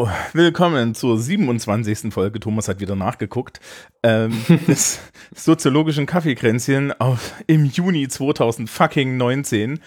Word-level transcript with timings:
Hallo, 0.00 0.10
willkommen 0.32 0.94
zur 0.94 1.18
27. 1.18 2.10
Folge. 2.10 2.40
Thomas 2.40 2.68
hat 2.68 2.80
wieder 2.80 2.96
nachgeguckt. 2.96 3.60
Ähm, 4.02 4.32
des 4.66 4.98
soziologischen 5.34 6.06
Kaffeekränzchen 6.06 6.98
auf, 6.98 7.34
im 7.46 7.66
Juni 7.66 8.08
2019. 8.08 9.80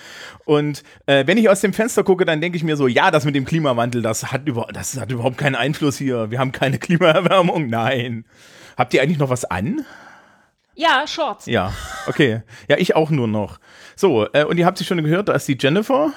Und 0.46 0.84
äh, 1.08 1.26
wenn 1.26 1.40
ich 1.40 1.50
aus 1.50 1.62
dem 1.62 1.74
Fenster 1.74 2.04
gucke, 2.04 2.26
dann 2.26 2.42
denke 2.42 2.58
ich 2.58 2.64
mir 2.64 2.78
so, 2.78 2.86
ja, 2.86 3.10
das 3.10 3.26
mit 3.26 3.34
dem 3.34 3.44
Klimawandel, 3.44 4.04
das 4.04 4.32
hat, 4.32 4.48
über, 4.48 4.68
das 4.72 5.00
hat 5.00 5.12
überhaupt 5.12 5.40
keinen 5.40 5.56
Einfluss 5.56 5.98
hier. 5.98 6.30
Wir 6.30 6.38
haben 6.38 6.52
keine 6.52 6.78
Klimaerwärmung. 6.80 7.66
Nein. 7.66 8.26
Habt 8.78 8.94
ihr 8.94 9.02
eigentlich 9.02 9.18
noch 9.18 9.30
was 9.30 9.46
an? 9.46 9.84
Ja, 10.76 11.08
Shorts. 11.08 11.48
Ja, 11.48 11.74
okay. 12.06 12.44
Ja, 12.68 12.78
ich 12.78 12.96
auch 12.96 13.10
nur 13.10 13.28
noch. 13.28 13.60
So, 13.96 14.28
äh, 14.32 14.44
und 14.44 14.60
ihr 14.60 14.68
habt 14.68 14.78
sie 14.78 14.86
schon 14.86 15.02
gehört, 15.02 15.30
da 15.30 15.34
ist 15.34 15.48
die 15.48 15.58
Jennifer. 15.60 16.14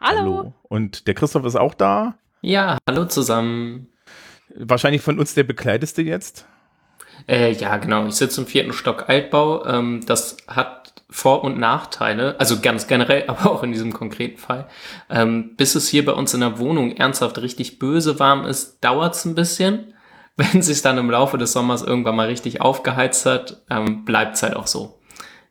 Hallo. 0.00 0.54
Und 0.68 1.08
der 1.08 1.14
Christoph 1.14 1.44
ist 1.44 1.56
auch 1.56 1.74
da. 1.74 2.14
Ja, 2.44 2.76
hallo 2.86 3.06
zusammen. 3.06 3.88
Wahrscheinlich 4.54 5.00
von 5.00 5.18
uns 5.18 5.32
der 5.32 5.44
bekleideste 5.44 6.02
jetzt. 6.02 6.46
Äh, 7.26 7.52
ja, 7.52 7.78
genau. 7.78 8.06
Ich 8.06 8.16
sitze 8.16 8.42
im 8.42 8.46
vierten 8.46 8.74
Stock 8.74 9.08
Altbau. 9.08 9.64
Ähm, 9.64 10.02
das 10.04 10.36
hat 10.46 10.92
Vor- 11.08 11.42
und 11.42 11.58
Nachteile, 11.58 12.38
also 12.38 12.60
ganz 12.60 12.86
generell, 12.86 13.24
aber 13.28 13.50
auch 13.50 13.62
in 13.62 13.72
diesem 13.72 13.94
konkreten 13.94 14.36
Fall. 14.36 14.68
Ähm, 15.08 15.56
bis 15.56 15.74
es 15.74 15.88
hier 15.88 16.04
bei 16.04 16.12
uns 16.12 16.34
in 16.34 16.40
der 16.40 16.58
Wohnung 16.58 16.92
ernsthaft 16.92 17.38
richtig 17.38 17.78
böse 17.78 18.18
warm 18.18 18.44
ist, 18.44 18.84
dauert 18.84 19.14
es 19.14 19.24
ein 19.24 19.34
bisschen. 19.34 19.94
Wenn 20.36 20.60
es 20.60 20.66
sich 20.66 20.82
dann 20.82 20.98
im 20.98 21.10
Laufe 21.10 21.38
des 21.38 21.52
Sommers 21.52 21.80
irgendwann 21.80 22.16
mal 22.16 22.26
richtig 22.26 22.60
aufgeheizt 22.60 23.24
hat, 23.24 23.62
ähm, 23.70 24.04
bleibt 24.04 24.34
es 24.36 24.42
halt 24.42 24.54
auch 24.54 24.66
so. 24.66 25.00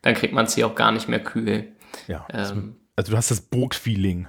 Dann 0.02 0.14
kriegt 0.14 0.32
man 0.32 0.44
es 0.44 0.54
hier 0.54 0.68
auch 0.68 0.76
gar 0.76 0.92
nicht 0.92 1.08
mehr 1.08 1.24
kühl. 1.24 1.72
Ja. 2.06 2.24
Ähm, 2.32 2.76
also 2.94 3.10
du 3.10 3.16
hast 3.16 3.32
das 3.32 3.40
Burgfeeling. 3.40 4.28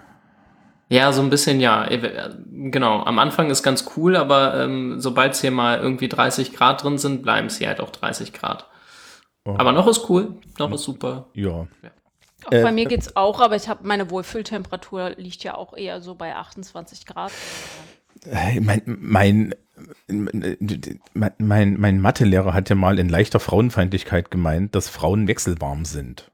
Ja, 0.87 1.11
so 1.11 1.21
ein 1.21 1.29
bisschen 1.29 1.59
ja. 1.59 1.87
Genau. 1.89 3.03
Am 3.03 3.19
Anfang 3.19 3.49
ist 3.49 3.63
ganz 3.63 3.85
cool, 3.95 4.15
aber 4.15 4.63
ähm, 4.63 4.99
sobald 4.99 5.33
es 5.33 5.41
hier 5.41 5.51
mal 5.51 5.79
irgendwie 5.79 6.07
30 6.07 6.53
Grad 6.53 6.83
drin 6.83 6.97
sind, 6.97 7.23
bleiben 7.23 7.47
es 7.47 7.57
hier 7.57 7.69
halt 7.69 7.81
auch 7.81 7.89
30 7.89 8.33
Grad. 8.33 8.67
Oh. 9.45 9.55
Aber 9.57 9.71
noch 9.71 9.87
ist 9.87 10.09
cool, 10.09 10.35
noch 10.59 10.71
ist 10.71 10.83
super. 10.83 11.27
Ja. 11.33 11.67
Auch 12.45 12.51
Äh, 12.51 12.61
bei 12.63 12.71
mir 12.71 12.85
geht's 12.85 13.15
auch, 13.15 13.41
aber 13.41 13.55
ich 13.55 13.67
habe 13.67 13.87
meine 13.87 14.09
Wohlfühltemperatur 14.11 15.11
liegt 15.17 15.43
ja 15.43 15.55
auch 15.55 15.75
eher 15.75 16.01
so 16.01 16.15
bei 16.15 16.35
28 16.35 17.05
Grad. 17.05 17.31
Äh, 18.25 18.59
Mein, 18.59 18.81
mein, 18.85 19.55
mein, 20.07 21.35
mein, 21.37 21.79
mein 21.79 21.99
Mathelehrer 21.99 22.53
hat 22.53 22.69
ja 22.69 22.75
mal 22.75 22.97
in 22.97 23.09
leichter 23.09 23.39
Frauenfeindlichkeit 23.39 24.31
gemeint, 24.31 24.73
dass 24.73 24.89
Frauen 24.89 25.27
wechselwarm 25.27 25.85
sind. 25.85 26.31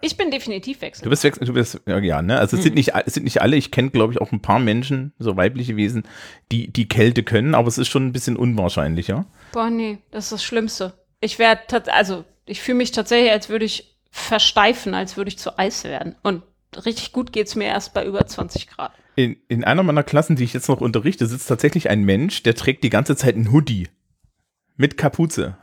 Ich 0.00 0.16
bin 0.16 0.30
definitiv 0.30 0.80
wechsel. 0.80 1.02
Du 1.02 1.10
bist 1.10 1.24
wechsel, 1.24 1.44
du 1.44 1.52
bist, 1.52 1.80
ja, 1.86 1.98
ja 1.98 2.22
ne? 2.22 2.38
Also 2.38 2.56
es 2.56 2.62
sind 2.62 2.76
nicht, 2.76 2.92
es 3.06 3.14
sind 3.14 3.24
nicht 3.24 3.42
alle, 3.42 3.56
ich 3.56 3.72
kenne, 3.72 3.90
glaube 3.90 4.12
ich, 4.12 4.20
auch 4.20 4.30
ein 4.30 4.40
paar 4.40 4.60
Menschen, 4.60 5.12
so 5.18 5.36
weibliche 5.36 5.76
Wesen, 5.76 6.04
die 6.52 6.72
die 6.72 6.86
Kälte 6.86 7.24
können, 7.24 7.54
aber 7.54 7.66
es 7.66 7.78
ist 7.78 7.88
schon 7.88 8.06
ein 8.06 8.12
bisschen 8.12 8.36
unwahrscheinlicher. 8.36 9.26
Boah, 9.52 9.70
nee, 9.70 9.98
das 10.12 10.26
ist 10.26 10.32
das 10.32 10.44
Schlimmste. 10.44 10.94
Ich 11.20 11.40
werde, 11.40 11.92
also 11.92 12.24
ich 12.46 12.60
fühle 12.60 12.78
mich 12.78 12.92
tatsächlich, 12.92 13.32
als 13.32 13.48
würde 13.48 13.64
ich 13.64 13.96
versteifen, 14.10 14.94
als 14.94 15.16
würde 15.16 15.28
ich 15.28 15.38
zu 15.38 15.58
Eis 15.58 15.82
werden. 15.82 16.14
Und 16.22 16.42
richtig 16.84 17.12
gut 17.12 17.32
geht's 17.32 17.56
mir 17.56 17.66
erst 17.66 17.92
bei 17.92 18.04
über 18.04 18.24
20 18.24 18.68
Grad. 18.68 18.92
In, 19.16 19.36
in 19.48 19.64
einer 19.64 19.82
meiner 19.82 20.04
Klassen, 20.04 20.36
die 20.36 20.44
ich 20.44 20.52
jetzt 20.52 20.68
noch 20.68 20.80
unterrichte, 20.80 21.26
sitzt 21.26 21.48
tatsächlich 21.48 21.90
ein 21.90 22.04
Mensch, 22.04 22.44
der 22.44 22.54
trägt 22.54 22.84
die 22.84 22.90
ganze 22.90 23.16
Zeit 23.16 23.34
einen 23.34 23.50
Hoodie. 23.50 23.88
Mit 24.76 24.96
Kapuze. 24.96 25.56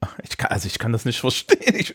Ich 0.22 0.36
kann, 0.36 0.50
also 0.50 0.66
ich 0.66 0.78
kann 0.78 0.92
das 0.92 1.04
nicht 1.04 1.20
verstehen. 1.20 1.74
Ich, 1.78 1.94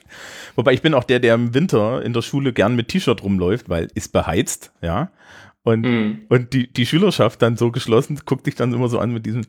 wobei 0.55 0.73
ich 0.73 0.81
bin 0.81 0.93
auch 0.93 1.03
der, 1.03 1.19
der 1.19 1.35
im 1.35 1.53
Winter 1.53 2.01
in 2.03 2.13
der 2.13 2.21
Schule 2.21 2.53
gern 2.53 2.75
mit 2.75 2.87
T-Shirt 2.89 3.23
rumläuft, 3.23 3.69
weil 3.69 3.87
ist 3.95 4.11
beheizt, 4.13 4.71
ja. 4.81 5.11
Und, 5.63 5.81
Mhm. 5.81 6.21
und 6.29 6.53
die, 6.53 6.71
die 6.71 6.85
Schülerschaft 6.85 7.41
dann 7.41 7.55
so 7.57 7.71
geschlossen, 7.71 8.19
guckt 8.25 8.47
dich 8.47 8.55
dann 8.55 8.73
immer 8.73 8.89
so 8.89 8.97
an 8.99 9.11
mit 9.13 9.25
diesem, 9.27 9.43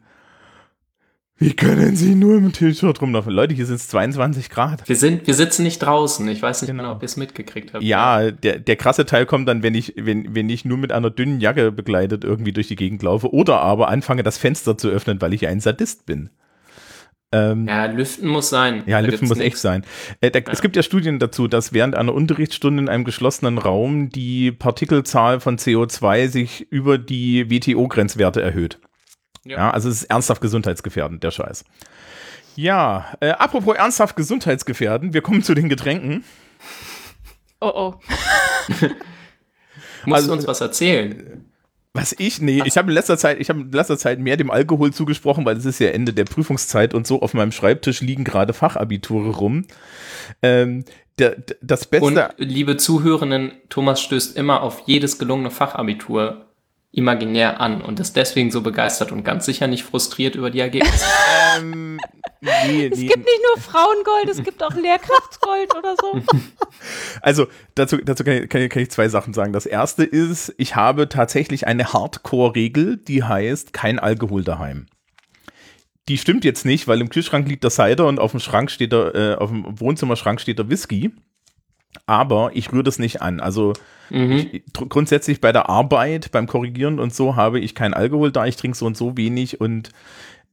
wie 1.38 1.54
können 1.54 1.96
sie 1.96 2.14
nur 2.14 2.36
im 2.36 2.52
T-Shirt 2.52 3.00
rumlaufen? 3.00 3.32
Leute, 3.32 3.54
hier 3.54 3.66
sind 3.66 3.76
es 3.76 3.88
22 3.88 4.48
Grad. 4.50 4.86
Wir 4.88 4.94
sind, 4.94 5.26
wir 5.26 5.34
sitzen 5.34 5.64
nicht 5.64 5.78
draußen. 5.80 6.28
Ich 6.28 6.40
weiß 6.40 6.62
nicht 6.62 6.68
Genau. 6.70 6.82
genau, 6.84 6.94
ob 6.94 7.02
ihr 7.02 7.06
es 7.06 7.16
mitgekriegt 7.16 7.72
habt. 7.74 7.82
Ja, 7.82 8.30
der, 8.30 8.60
der 8.60 8.76
krasse 8.76 9.06
Teil 9.06 9.26
kommt 9.26 9.48
dann, 9.48 9.62
wenn 9.64 9.74
ich, 9.74 9.94
wenn, 9.96 10.34
wenn 10.36 10.48
ich 10.50 10.64
nur 10.64 10.78
mit 10.78 10.92
einer 10.92 11.10
dünnen 11.10 11.40
Jacke 11.40 11.72
begleitet 11.72 12.22
irgendwie 12.22 12.52
durch 12.52 12.68
die 12.68 12.76
Gegend 12.76 13.02
laufe 13.02 13.32
oder 13.32 13.60
aber 13.60 13.88
anfange, 13.88 14.22
das 14.22 14.38
Fenster 14.38 14.78
zu 14.78 14.88
öffnen, 14.88 15.20
weil 15.20 15.32
ich 15.34 15.48
ein 15.48 15.58
Sadist 15.60 16.06
bin. 16.06 16.30
Ähm, 17.32 17.66
Ja, 17.66 17.86
lüften 17.86 18.28
muss 18.28 18.50
sein. 18.50 18.82
Ja, 18.86 19.00
Da 19.00 19.06
Lüften 19.08 19.26
muss 19.28 19.38
echt 19.38 19.44
nichts. 19.44 19.62
sein. 19.62 19.84
Äh, 20.20 20.30
da, 20.30 20.40
Es 20.50 20.60
gibt 20.60 20.76
ja 20.76 20.82
Studien 20.82 21.18
dazu, 21.18 21.48
dass 21.48 21.72
während 21.72 21.94
einer 21.96 22.14
Unterrichtsstunde 22.14 22.82
in 22.82 22.88
einem 22.88 23.04
geschlossenen 23.04 23.58
Raum 23.58 24.10
die 24.10 24.52
Partikelzahl 24.52 25.40
von 25.40 25.56
CO2 25.58 26.28
sich 26.28 26.70
über 26.70 26.98
die 26.98 27.50
WTO-Grenzwerte 27.50 28.42
erhöht. 28.42 28.78
Ja. 29.44 29.56
Ja. 29.56 29.70
also 29.70 29.88
es 29.88 30.02
ist 30.02 30.04
ernsthaft 30.10 30.40
gesundheitsgefährdend, 30.40 31.24
der 31.24 31.30
Scheiß. 31.32 31.64
Ja, 32.54 33.06
äh, 33.20 33.30
apropos 33.30 33.74
ernsthaft 33.76 34.14
gesundheitsgefährdend, 34.14 35.14
wir 35.14 35.22
kommen 35.22 35.42
zu 35.42 35.54
den 35.54 35.68
Getränken. 35.70 36.22
Oh 37.60 37.72
oh. 37.74 37.94
Musst 40.04 40.14
Also- 40.16 40.28
du 40.28 40.32
uns 40.34 40.46
was 40.46 40.60
erzählen? 40.60 41.46
Was 41.94 42.14
ich, 42.18 42.40
nee, 42.40 42.62
ich 42.64 42.78
habe 42.78 42.88
in 42.90 42.94
letzter 42.94 43.18
Zeit, 43.18 43.38
ich 43.38 43.50
habe 43.50 43.60
in 43.60 43.70
letzter 43.72 43.98
Zeit 43.98 44.18
mehr 44.18 44.38
dem 44.38 44.50
Alkohol 44.50 44.94
zugesprochen, 44.94 45.44
weil 45.44 45.58
es 45.58 45.66
ist 45.66 45.78
ja 45.78 45.88
Ende 45.90 46.14
der 46.14 46.24
Prüfungszeit 46.24 46.94
und 46.94 47.06
so 47.06 47.20
auf 47.20 47.34
meinem 47.34 47.52
Schreibtisch 47.52 48.00
liegen 48.00 48.24
gerade 48.24 48.54
Fachabiture 48.54 49.28
rum. 49.36 49.66
Ähm, 50.42 50.84
der, 51.18 51.36
der- 51.36 51.56
das 51.60 51.84
Beste. 51.86 52.06
Und 52.06 52.18
liebe 52.38 52.78
Zuhörenden, 52.78 53.52
Thomas 53.68 54.00
stößt 54.00 54.36
immer 54.38 54.62
auf 54.62 54.84
jedes 54.86 55.18
gelungene 55.18 55.50
Fachabitur 55.50 56.46
imaginär 56.92 57.60
an 57.60 57.80
und 57.80 57.98
ist 58.00 58.16
deswegen 58.16 58.50
so 58.50 58.60
begeistert 58.60 59.12
und 59.12 59.24
ganz 59.24 59.46
sicher 59.46 59.66
nicht 59.66 59.82
frustriert 59.82 60.34
über 60.34 60.50
die 60.50 60.60
Ergebnisse. 60.60 61.06
ähm, 61.58 61.98
nee, 62.42 62.86
Es 62.86 62.98
nee, 62.98 63.06
gibt 63.06 63.24
nicht 63.24 63.40
nur 63.54 63.62
Frauengold, 63.62 64.28
es 64.28 64.42
gibt 64.42 64.62
auch 64.62 64.74
Lehrkraftsgold 64.74 65.74
oder 65.74 65.96
so. 66.00 66.22
Also 67.20 67.46
dazu, 67.76 67.98
dazu 67.98 68.24
kann, 68.24 68.42
ich, 68.42 68.48
kann, 68.48 68.60
ich, 68.60 68.70
kann 68.70 68.82
ich 68.82 68.90
zwei 68.90 69.08
Sachen 69.08 69.32
sagen. 69.32 69.52
Das 69.52 69.66
erste 69.66 70.02
ist, 70.02 70.52
ich 70.58 70.74
habe 70.74 71.08
tatsächlich 71.08 71.66
eine 71.68 71.92
Hardcore-Regel, 71.92 72.96
die 72.96 73.22
heißt 73.22 73.72
kein 73.72 74.00
Alkohol 74.00 74.42
daheim. 74.42 74.86
Die 76.08 76.18
stimmt 76.18 76.44
jetzt 76.44 76.66
nicht, 76.66 76.88
weil 76.88 77.00
im 77.00 77.08
Kühlschrank 77.08 77.46
liegt 77.46 77.62
der 77.62 77.70
Cider 77.70 78.08
und 78.08 78.18
auf 78.18 78.32
dem 78.32 78.40
Schrank 78.40 78.72
steht 78.72 78.90
der, 78.90 79.14
äh, 79.14 79.34
auf 79.36 79.50
dem 79.50 79.78
Wohnzimmerschrank 79.78 80.40
steht 80.40 80.58
der 80.58 80.68
Whisky. 80.68 81.12
Aber 82.06 82.50
ich 82.54 82.72
rühre 82.72 82.82
das 82.84 82.98
nicht 82.98 83.22
an. 83.22 83.40
Also 83.40 83.72
Mhm. 84.10 84.32
ich, 84.32 84.62
grundsätzlich 84.74 85.40
bei 85.40 85.52
der 85.52 85.70
Arbeit, 85.70 86.32
beim 86.32 86.46
Korrigieren 86.46 86.98
und 86.98 87.14
so 87.14 87.34
habe 87.34 87.58
ich 87.60 87.74
kein 87.74 87.94
Alkohol 87.94 88.30
da. 88.30 88.44
Ich 88.44 88.56
trinke 88.56 88.76
so 88.76 88.84
und 88.84 88.96
so 88.96 89.16
wenig 89.16 89.60
und 89.60 89.90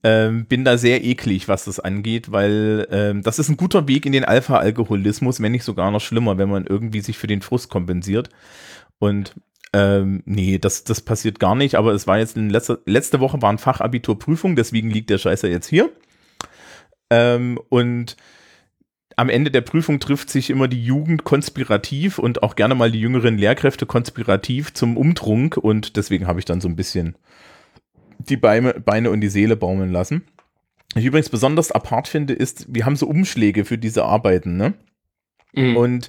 ähm, 0.02 0.46
bin 0.46 0.64
da 0.64 0.78
sehr 0.78 1.04
eklig, 1.04 1.50
was 1.50 1.66
das 1.66 1.82
angeht, 1.82 2.32
weil 2.32 2.88
ähm, 2.90 3.22
das 3.22 3.38
ist 3.38 3.50
ein 3.50 3.58
guter 3.58 3.86
Weg 3.90 4.06
in 4.06 4.14
den 4.14 4.24
Alpha-Alkoholismus, 4.24 5.42
wenn 5.42 5.52
nicht 5.52 5.66
sogar 5.66 5.92
noch 5.92 6.00
schlimmer, 6.00 6.38
wenn 6.38 6.50
man 6.50 6.66
irgendwie 6.66 7.02
sich 7.02 7.18
für 7.18 7.28
den 7.28 7.42
Frust 7.42 7.70
kompensiert. 7.70 8.30
Und 8.98 9.36
ähm, 9.74 10.24
nee, 10.26 10.58
das, 10.58 10.86
das 10.86 11.02
passiert 11.02 11.40
gar 11.40 11.54
nicht, 11.56 11.76
aber 11.76 11.92
es 11.92 12.08
war 12.08 12.18
jetzt 12.18 12.38
in 12.38 12.50
letzter, 12.50 12.80
letzte 12.86 13.20
Woche 13.20 13.42
waren 13.42 13.58
Fachabiturprüfung, 13.58 14.56
deswegen 14.56 14.90
liegt 14.90 15.10
der 15.10 15.18
Scheißer 15.18 15.50
jetzt 15.50 15.68
hier. 15.68 15.90
Ähm, 17.10 17.60
und 17.68 18.16
am 19.20 19.28
Ende 19.28 19.52
der 19.52 19.60
Prüfung 19.60 20.00
trifft 20.00 20.30
sich 20.30 20.50
immer 20.50 20.70
die 20.70 20.82
Jugend 20.82 21.26
konspirativ 21.26 22.20
und 22.20 22.42
auch 22.42 22.56
gerne 22.56 22.74
mal 22.74 22.90
die 22.90 23.02
jüngeren 23.02 23.38
Lehrkräfte 23.38 23.86
konspirativ 23.86 24.74
zum 24.74 24.96
Umtrunk 24.96 25.58
und 25.58 25.98
deswegen 25.98 26.26
habe 26.26 26.40
ich 26.40 26.46
dann 26.46 26.62
so 26.62 26.70
ein 26.70 26.78
bisschen 26.78 27.18
die 28.18 28.38
Beine, 28.38 28.76
Beine 28.76 29.12
und 29.12 29.20
die 29.20 29.28
Seele 29.28 29.58
baumeln 29.58 29.92
lassen. 29.92 30.24
Was 30.94 31.02
ich 31.02 31.08
übrigens 31.08 31.28
besonders 31.28 31.70
apart 31.70 32.08
finde, 32.08 32.34
ist, 32.34 32.74
wir 32.74 32.86
haben 32.86 32.96
so 32.96 33.08
Umschläge 33.08 33.66
für 33.66 33.78
diese 33.78 34.06
Arbeiten, 34.06 34.56
ne? 34.56 34.74
Mhm. 35.54 35.76
Und 35.76 36.08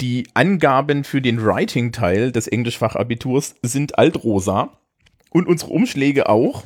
die 0.00 0.26
Angaben 0.32 1.04
für 1.04 1.20
den 1.20 1.44
Writing-Teil 1.44 2.32
des 2.32 2.48
Englischfachabiturs 2.48 3.56
sind 3.60 3.98
altrosa 3.98 4.78
und 5.28 5.46
unsere 5.46 5.70
Umschläge 5.70 6.30
auch. 6.30 6.64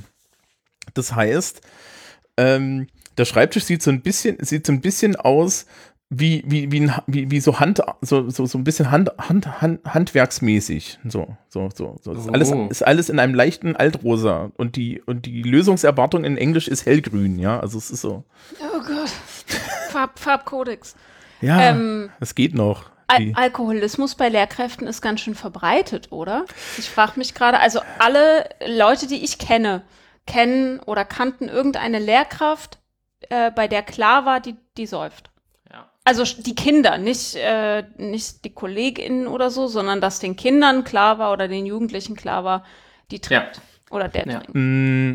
Das 0.95 1.17
heißt, 1.17 1.61
ähm, 2.37 2.87
der 3.19 3.25
Schreibtisch 3.25 3.65
sieht 3.65 3.83
so 3.83 3.91
ein 3.91 4.01
bisschen, 4.01 4.37
sieht 4.41 4.67
so 4.67 4.73
ein 4.73 4.81
bisschen 4.81 5.17
aus 5.17 5.67
wie, 6.15 6.43
wie, 6.47 6.71
wie, 6.71 6.81
ein, 6.81 6.95
wie, 7.07 7.31
wie 7.31 7.41
so 7.41 7.59
Hand, 7.59 7.81
so, 8.03 8.29
so, 8.29 8.45
so 8.45 8.59
ein 8.59 8.65
bisschen 8.65 8.91
Hand, 8.91 9.11
Hand, 9.19 9.63
Hand, 9.63 9.81
handwerksmäßig. 9.87 10.99
So, 11.09 11.37
so, 11.49 11.71
so. 11.75 11.99
so. 12.03 12.13
Ist, 12.13 12.29
alles, 12.29 12.53
ist 12.71 12.87
alles 12.87 13.09
in 13.09 13.19
einem 13.19 13.35
leichten 13.35 13.77
Altrosa. 13.77 14.51
Und 14.57 14.77
die, 14.77 15.01
und 15.07 15.25
die 15.25 15.43
Lösungserwartung 15.43 16.25
in 16.25 16.37
Englisch 16.37 16.69
ist 16.69 16.85
hellgrün, 16.85 17.39
ja. 17.39 17.59
Also 17.61 17.79
es 17.79 17.91
ist 17.91 18.03
so. 18.03 18.25
Oh 18.61 18.81
Gott. 18.87 19.11
Farb, 19.91 20.19
Farbkodex. 20.19 20.97
Ja, 21.41 21.71
Ähm, 21.71 22.11
es 22.21 22.35
geht 22.35 22.55
noch. 22.55 22.91
Al 23.07 23.33
Alkoholismus 23.35 24.15
bei 24.15 24.29
Lehrkräften 24.29 24.87
ist 24.87 25.03
ganz 25.03 25.21
schön 25.21 25.35
verbreitet, 25.35 26.13
oder? 26.13 26.45
Ich 26.79 26.89
frage 26.89 27.13
mich 27.17 27.35
gerade, 27.35 27.59
also 27.59 27.81
alle 27.99 28.49
Leute, 28.67 29.07
die 29.07 29.23
ich 29.23 29.39
kenne, 29.39 29.83
kennen 30.27 30.79
oder 30.81 31.05
kannten 31.05 31.49
irgendeine 31.49 31.99
Lehrkraft, 31.99 32.79
äh, 33.31 33.51
bei 33.51 33.69
der 33.69 33.83
klar 33.83 34.25
war, 34.25 34.41
die, 34.41 34.55
die 34.77 34.87
säuft. 34.87 35.31
Ja. 35.73 35.91
Also 36.05 36.25
die 36.43 36.55
Kinder, 36.55 36.99
nicht, 36.99 37.35
äh, 37.37 37.85
nicht 37.97 38.45
die 38.45 38.51
KollegInnen 38.55 39.27
oder 39.27 39.51
so, 39.51 39.67
sondern 39.67 40.01
dass 40.01 40.19
den 40.21 40.37
Kindern 40.37 40.85
klar 40.85 41.19
war 41.19 41.33
oder 41.33 41.49
den 41.49 41.67
Jugendlichen 41.67 42.17
klar 42.17 42.45
war, 42.45 42.65
die 43.11 43.21
trinkt. 43.21 43.61
Oder 43.91 44.09
der 44.09 44.27
Ja. 44.27 44.41
trinkt. 44.41 44.55
Mm, 44.55 45.15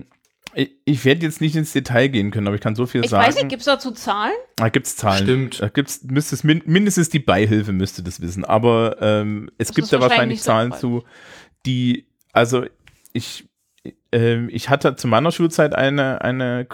Ich, 0.53 0.71
ich 0.85 1.05
werde 1.05 1.23
jetzt 1.25 1.39
nicht 1.41 1.55
ins 1.55 1.73
Detail 1.73 2.07
gehen 2.07 2.31
können, 2.31 2.47
aber 2.47 2.55
ich 2.55 2.61
kann 2.61 2.73
so 2.75 2.85
viel 2.87 3.03
Ich 3.03 3.09
sagen. 3.11 3.27
weiß 3.27 3.35
nicht, 3.35 3.49
gibt 3.49 3.59
es 3.61 3.65
dazu 3.65 3.91
Zahlen? 3.91 4.33
Da 4.55 4.69
gibt's 4.69 4.95
Zahlen. 4.95 5.23
Stimmt. 5.23 5.61
Da 5.61 5.69
gibt's 5.69 6.01
müsste 6.03 6.33
es 6.35 6.43
min 6.43 6.63
mindestens 6.65 7.09
die 7.09 7.19
Beihilfe 7.19 7.73
müsste 7.73 8.01
das 8.01 8.21
wissen, 8.21 8.43
aber 8.45 8.97
ähm, 9.01 9.51
es 9.59 9.67
Das 9.67 9.75
gibt 9.75 9.91
da 9.93 9.99
wahrscheinlich 10.01 10.41
Zahlen 10.41 10.71
sinnvoll. 10.71 11.01
zu, 11.01 11.07
die 11.65 12.07
also 12.33 12.65
ich 13.13 13.47
ähm, 14.11 14.49
ich 14.51 14.69
hatte 14.69 14.95
zu 14.95 15.07
meiner 15.07 15.31
Schulzeit 15.31 15.75
eine 15.75 16.21
eine 16.21 16.67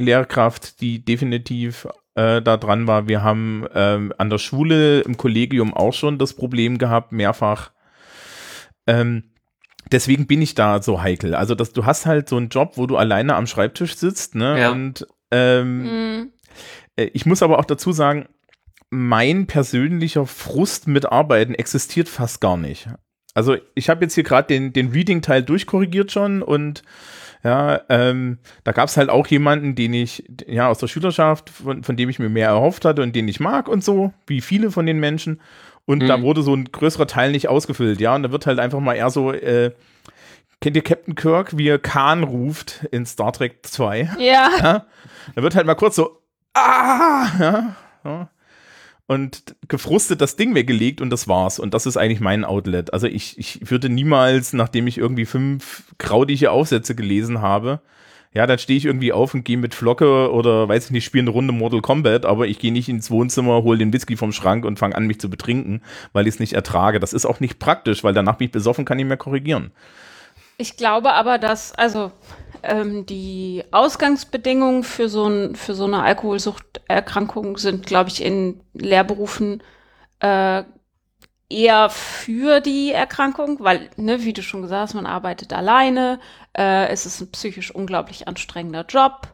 Lehrkraft, 0.00 0.80
die 0.80 1.04
definitiv 1.04 1.86
äh, 2.14 2.40
da 2.42 2.56
dran 2.56 2.86
war. 2.86 3.08
Wir 3.08 3.22
haben 3.22 3.66
ähm, 3.74 4.12
an 4.18 4.30
der 4.30 4.38
Schule 4.38 5.00
im 5.00 5.16
Kollegium 5.16 5.74
auch 5.74 5.92
schon 5.92 6.18
das 6.18 6.34
Problem 6.34 6.78
gehabt, 6.78 7.12
mehrfach. 7.12 7.70
Ähm, 8.86 9.24
deswegen 9.92 10.26
bin 10.26 10.42
ich 10.42 10.54
da 10.54 10.82
so 10.82 11.02
heikel. 11.02 11.34
Also, 11.34 11.54
dass 11.54 11.72
du 11.72 11.84
hast 11.86 12.06
halt 12.06 12.28
so 12.28 12.36
einen 12.36 12.48
Job, 12.48 12.72
wo 12.76 12.86
du 12.86 12.96
alleine 12.96 13.34
am 13.34 13.46
Schreibtisch 13.46 13.96
sitzt, 13.96 14.34
ne? 14.34 14.60
Ja. 14.60 14.70
Und 14.70 15.06
ähm, 15.30 15.82
Mhm. 15.82 16.32
äh, 16.96 17.10
Ich 17.12 17.26
muss 17.26 17.42
aber 17.42 17.58
auch 17.58 17.64
dazu 17.66 17.92
sagen, 17.92 18.26
mein 18.90 19.46
persönlicher 19.46 20.24
Frust 20.26 20.88
mit 20.88 21.06
Arbeiten 21.12 21.54
existiert 21.54 22.08
fast 22.08 22.40
gar 22.40 22.56
nicht. 22.56 22.88
Also 23.34 23.56
ich 23.74 23.90
habe 23.90 24.04
jetzt 24.04 24.14
hier 24.14 24.24
gerade 24.24 24.48
den, 24.48 24.72
den 24.72 24.90
Reading-Teil 24.90 25.42
durchkorrigiert 25.42 26.10
schon 26.10 26.42
und 26.42 26.82
ja, 27.44 27.80
ähm, 27.88 28.38
da 28.64 28.72
gab 28.72 28.88
es 28.88 28.96
halt 28.96 29.10
auch 29.10 29.26
jemanden, 29.28 29.74
den 29.74 29.94
ich, 29.94 30.24
ja, 30.46 30.68
aus 30.68 30.78
der 30.78 30.88
Schülerschaft, 30.88 31.50
von, 31.50 31.82
von 31.84 31.96
dem 31.96 32.08
ich 32.08 32.18
mir 32.18 32.28
mehr 32.28 32.48
erhofft 32.48 32.84
hatte 32.84 33.02
und 33.02 33.14
den 33.14 33.28
ich 33.28 33.40
mag 33.40 33.68
und 33.68 33.84
so, 33.84 34.12
wie 34.26 34.40
viele 34.40 34.70
von 34.70 34.86
den 34.86 34.98
Menschen. 34.98 35.40
Und 35.86 36.06
da 36.06 36.16
Mhm. 36.18 36.22
wurde 36.22 36.42
so 36.42 36.54
ein 36.54 36.66
größerer 36.70 37.06
Teil 37.06 37.30
nicht 37.32 37.48
ausgefüllt, 37.48 38.00
ja. 38.00 38.14
Und 38.14 38.22
da 38.24 38.32
wird 38.32 38.46
halt 38.46 38.58
einfach 38.58 38.80
mal 38.80 38.94
eher 38.94 39.08
so, 39.10 39.32
äh, 39.32 39.72
kennt 40.60 40.76
ihr 40.76 40.82
Captain 40.82 41.14
Kirk, 41.14 41.56
wie 41.56 41.68
er 41.68 41.78
Khan 41.78 42.24
ruft 42.24 42.84
in 42.90 43.06
Star 43.06 43.32
Trek 43.32 43.60
2? 43.62 44.10
Ja. 44.18 44.50
Ja? 44.60 44.86
Da 45.34 45.42
wird 45.42 45.54
halt 45.54 45.66
mal 45.66 45.74
kurz 45.76 45.96
so, 45.96 46.20
ah, 46.54 47.26
ja, 47.38 47.76
ja. 48.04 48.28
Und 49.08 49.56
gefrustet 49.68 50.20
das 50.20 50.36
Ding 50.36 50.54
weggelegt 50.54 51.00
und 51.00 51.08
das 51.08 51.26
war's. 51.26 51.58
Und 51.58 51.72
das 51.72 51.86
ist 51.86 51.96
eigentlich 51.96 52.20
mein 52.20 52.44
Outlet. 52.44 52.92
Also 52.92 53.06
ich, 53.06 53.38
ich 53.38 53.70
würde 53.70 53.88
niemals, 53.88 54.52
nachdem 54.52 54.86
ich 54.86 54.98
irgendwie 54.98 55.24
fünf 55.24 55.84
krautige 55.96 56.50
Aufsätze 56.50 56.94
gelesen 56.94 57.40
habe, 57.40 57.80
ja, 58.34 58.46
dann 58.46 58.58
stehe 58.58 58.76
ich 58.76 58.84
irgendwie 58.84 59.14
auf 59.14 59.32
und 59.32 59.44
gehe 59.44 59.56
mit 59.56 59.74
Flocke 59.74 60.30
oder 60.30 60.68
weiß 60.68 60.84
ich 60.84 60.90
nicht, 60.90 61.06
spiele 61.06 61.22
eine 61.22 61.30
Runde 61.30 61.54
Mortal 61.54 61.80
Kombat, 61.80 62.26
aber 62.26 62.46
ich 62.48 62.58
gehe 62.58 62.70
nicht 62.70 62.90
ins 62.90 63.10
Wohnzimmer, 63.10 63.62
hole 63.62 63.78
den 63.78 63.94
Whisky 63.94 64.16
vom 64.16 64.32
Schrank 64.32 64.66
und 64.66 64.78
fange 64.78 64.94
an, 64.94 65.06
mich 65.06 65.20
zu 65.20 65.30
betrinken, 65.30 65.80
weil 66.12 66.26
ich 66.26 66.34
es 66.34 66.40
nicht 66.40 66.52
ertrage. 66.52 67.00
Das 67.00 67.14
ist 67.14 67.24
auch 67.24 67.40
nicht 67.40 67.58
praktisch, 67.58 68.04
weil 68.04 68.12
danach 68.12 68.36
bin 68.36 68.46
ich 68.46 68.52
besoffen, 68.52 68.84
kann 68.84 68.98
ich 68.98 69.06
mehr 69.06 69.16
korrigieren. 69.16 69.70
Ich 70.60 70.76
glaube 70.76 71.12
aber, 71.14 71.38
dass 71.38 71.72
also 71.72 72.10
ähm, 72.64 73.06
die 73.06 73.64
Ausgangsbedingungen 73.70 74.82
für 74.82 75.08
so, 75.08 75.26
ein, 75.28 75.54
für 75.54 75.74
so 75.74 75.84
eine 75.84 76.02
Alkoholsuchterkrankung 76.02 77.58
sind, 77.58 77.86
glaube 77.86 78.10
ich, 78.10 78.24
in 78.24 78.60
Lehrberufen 78.74 79.62
äh, 80.18 80.64
eher 81.48 81.90
für 81.90 82.60
die 82.60 82.90
Erkrankung, 82.90 83.60
weil, 83.60 83.88
ne, 83.96 84.24
wie 84.24 84.32
du 84.32 84.42
schon 84.42 84.62
gesagt 84.62 84.82
hast, 84.82 84.94
man 84.94 85.06
arbeitet 85.06 85.52
alleine, 85.52 86.18
äh, 86.56 86.88
es 86.88 87.06
ist 87.06 87.20
ein 87.20 87.30
psychisch 87.30 87.72
unglaublich 87.72 88.26
anstrengender 88.26 88.84
Job 88.86 89.28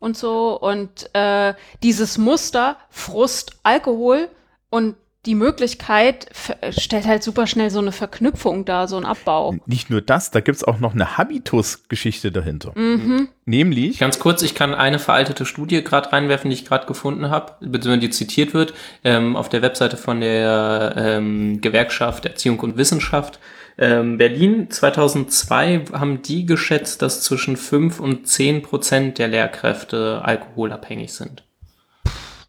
und 0.00 0.16
so. 0.16 0.60
Und 0.60 1.14
äh, 1.14 1.54
dieses 1.84 2.18
Muster, 2.18 2.76
Frust, 2.90 3.52
Alkohol 3.62 4.28
und 4.68 4.96
die 5.26 5.34
Möglichkeit 5.34 6.28
f- 6.30 6.56
stellt 6.78 7.06
halt 7.06 7.22
super 7.22 7.46
schnell 7.46 7.70
so 7.70 7.80
eine 7.80 7.92
Verknüpfung 7.92 8.64
dar, 8.64 8.88
so 8.88 8.96
ein 8.96 9.04
Abbau. 9.04 9.56
Nicht 9.66 9.90
nur 9.90 10.00
das, 10.00 10.30
da 10.30 10.40
gibt's 10.40 10.64
auch 10.64 10.78
noch 10.78 10.94
eine 10.94 11.18
Habitus-Geschichte 11.18 12.30
dahinter. 12.32 12.72
Mhm. 12.76 13.28
Nämlich, 13.44 13.98
Ganz 13.98 14.18
kurz, 14.18 14.42
ich 14.42 14.54
kann 14.54 14.74
eine 14.74 14.98
veraltete 14.98 15.44
Studie 15.46 15.82
gerade 15.84 16.12
reinwerfen, 16.12 16.50
die 16.50 16.54
ich 16.56 16.64
gerade 16.64 16.86
gefunden 16.86 17.30
habe, 17.30 17.52
beziehungsweise 17.60 17.98
die 18.00 18.10
zitiert 18.10 18.54
wird, 18.54 18.74
ähm, 19.04 19.36
auf 19.36 19.48
der 19.48 19.62
Webseite 19.62 19.96
von 19.96 20.20
der 20.20 20.94
ähm, 20.96 21.60
Gewerkschaft 21.60 22.24
Erziehung 22.26 22.58
und 22.60 22.76
Wissenschaft. 22.76 23.38
Ähm, 23.78 24.16
Berlin 24.18 24.70
2002 24.70 25.84
haben 25.92 26.22
die 26.22 26.46
geschätzt, 26.46 27.02
dass 27.02 27.22
zwischen 27.22 27.56
5 27.56 28.00
und 28.00 28.26
10 28.26 28.62
Prozent 28.62 29.18
der 29.18 29.28
Lehrkräfte 29.28 30.22
alkoholabhängig 30.24 31.12
sind. 31.12 31.42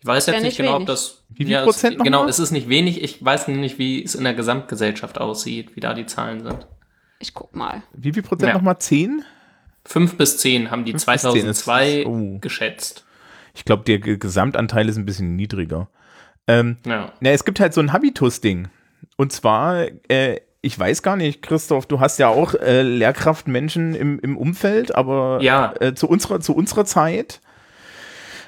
Ich 0.08 0.16
weiß 0.16 0.26
jetzt 0.28 0.36
nicht 0.36 0.44
nicht 0.44 0.58
genau, 0.58 0.78
ob 0.78 0.86
das. 0.86 1.24
Wie 1.30 1.44
viel 1.44 1.50
ja, 1.52 1.64
Prozent 1.64 1.94
es, 1.94 1.98
noch 2.00 2.06
Genau, 2.06 2.24
mal? 2.24 2.30
es 2.30 2.40
ist 2.40 2.52
nicht 2.52 2.70
wenig. 2.70 3.04
Ich 3.04 3.24
weiß 3.24 3.48
nicht, 3.50 3.78
wie 3.78 4.04
es 4.04 4.16
in 4.16 4.24
der 4.24 4.34
Gesamtgesellschaft 4.34 5.18
aussieht, 5.20 5.76
wie 5.76 5.80
da 5.80 5.94
die 5.94 6.06
Zahlen 6.06 6.44
sind. 6.44 6.68
Ich 7.20 7.34
guck 7.34 7.56
mal. 7.56 7.84
wie 7.94 8.14
viel 8.14 8.24
Prozent 8.24 8.50
Ja. 8.50 8.56
nochmal? 8.56 8.78
Zehn? 8.80 9.24
5 9.86 10.18
bis 10.18 10.38
10 10.38 10.70
haben 10.72 10.86
die 10.86 10.92
Fünf 10.92 11.06
bis 11.06 11.22
10 11.22 11.46
ist- 11.48 11.60
2002 11.64 12.06
oh. 12.06 12.38
geschätzt. 12.40 13.06
Ich 13.56 13.66
glaube, 13.66 13.84
der 13.86 14.00
Ge- 14.00 14.18
Gesamtanteil 14.18 14.88
ist 14.90 14.98
ein 14.98 15.06
bisschen 15.06 15.36
niedriger. 15.36 15.90
Ähm, 16.48 16.78
Ja. 16.86 17.12
na, 17.20 17.30
es 17.32 17.44
gibt 17.46 17.60
halt 17.60 17.74
so 17.74 17.82
ein 17.82 17.92
Habitus-Ding. 17.94 18.68
Und 19.16 19.32
zwar, 19.32 19.88
äh, 20.10 20.40
ich 20.62 20.78
weiß 20.78 21.02
gar 21.04 21.16
nicht, 21.16 21.42
Christoph, 21.42 21.86
du 21.88 22.00
hast 22.00 22.20
ja 22.20 22.28
auch 22.28 22.54
äh, 22.54 22.82
Lehrkraftmenschen 22.84 23.96
im, 23.96 24.20
im 24.20 24.38
Umfeld, 24.38 24.94
aber 24.96 25.40
Ja. 25.42 25.74
äh, 25.80 25.94
zu, 25.96 26.08
unserer, 26.08 26.40
zu 26.40 26.54
unserer 26.56 26.86
Zeit, 26.86 27.42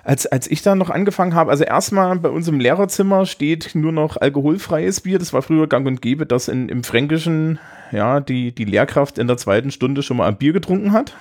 als, 0.03 0.25
als 0.25 0.49
ich 0.49 0.61
da 0.61 0.75
noch 0.75 0.89
angefangen 0.89 1.35
habe, 1.35 1.51
also 1.51 1.63
erstmal 1.63 2.17
bei 2.17 2.29
uns 2.29 2.47
im 2.47 2.59
Lehrerzimmer 2.59 3.25
steht 3.25 3.75
nur 3.75 3.91
noch 3.91 4.17
alkoholfreies 4.17 5.01
Bier. 5.01 5.19
Das 5.19 5.33
war 5.33 5.41
früher 5.41 5.67
gang 5.67 5.85
und 5.87 6.01
gäbe, 6.01 6.25
dass 6.25 6.47
in, 6.47 6.69
im 6.69 6.83
Fränkischen 6.83 7.59
ja 7.91 8.19
die, 8.19 8.53
die 8.53 8.65
Lehrkraft 8.65 9.17
in 9.17 9.27
der 9.27 9.37
zweiten 9.37 9.71
Stunde 9.71 10.03
schon 10.03 10.17
mal 10.17 10.27
ein 10.27 10.37
Bier 10.37 10.53
getrunken 10.53 10.91
hat. 10.91 11.15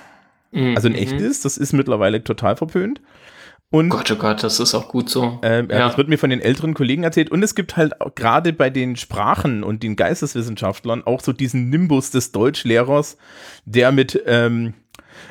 Mhm. 0.51 0.75
Also 0.75 0.87
ein 0.87 0.95
echtes, 0.95 1.41
das 1.41 1.57
ist 1.57 1.73
mittlerweile 1.73 2.23
total 2.23 2.55
verpönt. 2.55 3.01
Und 3.71 3.89
Gott, 3.89 4.09
oh 4.09 4.15
Gott, 4.15 4.41
das 4.43 4.59
ist 4.59 4.73
auch 4.73 4.87
gut 4.87 5.11
so. 5.11 5.39
ähm, 5.43 5.67
ja. 5.69 5.87
Das 5.87 5.97
wird 5.97 6.09
mir 6.09 6.17
von 6.17 6.31
den 6.31 6.41
älteren 6.41 6.73
Kollegen 6.73 7.03
erzählt. 7.03 7.29
Und 7.29 7.43
es 7.43 7.53
gibt 7.53 7.77
halt 7.77 7.93
gerade 8.15 8.51
bei 8.51 8.71
den 8.71 8.95
Sprachen 8.95 9.63
und 9.63 9.83
den 9.83 9.95
Geisteswissenschaftlern 9.95 11.03
auch 11.05 11.21
so 11.21 11.33
diesen 11.33 11.69
Nimbus 11.69 12.09
des 12.09 12.31
Deutschlehrers, 12.31 13.17
der 13.65 13.91
mit 13.91 14.23
ähm, 14.25 14.73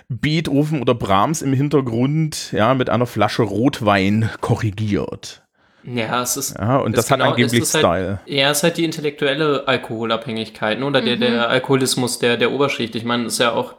Beethoven 0.08 0.80
oder 0.80 0.94
Brahms 0.94 1.42
im 1.42 1.52
Hintergrund 1.52 2.52
ja 2.52 2.74
mit 2.74 2.88
einer 2.90 3.06
Flasche 3.06 3.42
Rotwein 3.42 4.30
korrigiert. 4.40 5.42
Ja, 5.84 6.22
es 6.22 6.36
ist. 6.36 6.56
Ja, 6.58 6.78
und 6.78 6.92
ist 6.92 7.04
das 7.04 7.10
hat 7.10 7.18
genau- 7.18 7.30
angeblich 7.30 7.62
es 7.62 7.74
ist 7.74 7.78
Style. 7.78 8.18
Halt, 8.18 8.20
ja, 8.26 8.50
es 8.50 8.58
ist 8.58 8.62
halt 8.62 8.76
die 8.76 8.84
intellektuelle 8.84 9.66
Alkoholabhängigkeit 9.68 10.80
ne? 10.80 10.86
oder 10.86 11.00
der, 11.00 11.16
der 11.16 11.48
Alkoholismus 11.48 12.18
der, 12.18 12.36
der 12.36 12.52
Oberschicht. 12.52 12.94
Ich 12.94 13.04
meine, 13.04 13.26
es 13.26 13.34
ist 13.34 13.38
ja 13.40 13.52
auch. 13.52 13.74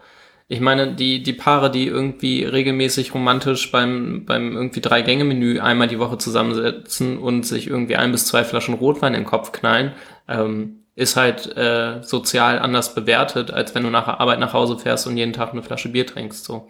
Ich 0.52 0.62
meine, 0.62 0.96
die, 0.96 1.22
die 1.22 1.34
Paare, 1.34 1.70
die 1.70 1.86
irgendwie 1.86 2.44
regelmäßig 2.44 3.14
romantisch 3.14 3.72
beim, 3.72 4.26
beim 4.26 4.56
irgendwie 4.56 4.82
Drei-Gänge-Menü 4.82 5.60
einmal 5.60 5.88
die 5.88 6.00
Woche 6.00 6.18
zusammensetzen 6.18 7.20
und 7.20 7.46
sich 7.46 7.68
irgendwie 7.68 7.98
ein 7.98 8.12
bis 8.12 8.26
zwei 8.26 8.44
Flaschen 8.44 8.74
Rotwein 8.74 9.14
in 9.14 9.22
den 9.22 9.28
Kopf 9.28 9.52
knallen, 9.52 9.92
ähm, 10.28 10.79
ist 11.00 11.16
halt 11.16 11.56
äh, 11.58 12.04
sozial 12.04 12.60
anders 12.60 12.94
bewertet, 12.94 13.52
als 13.52 13.74
wenn 13.74 13.84
du 13.84 13.90
nach 13.90 14.06
der 14.06 14.20
Arbeit 14.20 14.40
nach 14.40 14.54
Hause 14.54 14.78
fährst 14.78 15.08
und 15.08 15.16
jeden 15.18 15.34
Tag 15.34 15.52
eine 15.54 15.64
Flasche 15.64 15.90
Bier 15.90 16.06
trinkst. 16.06 16.44
So. 16.44 16.68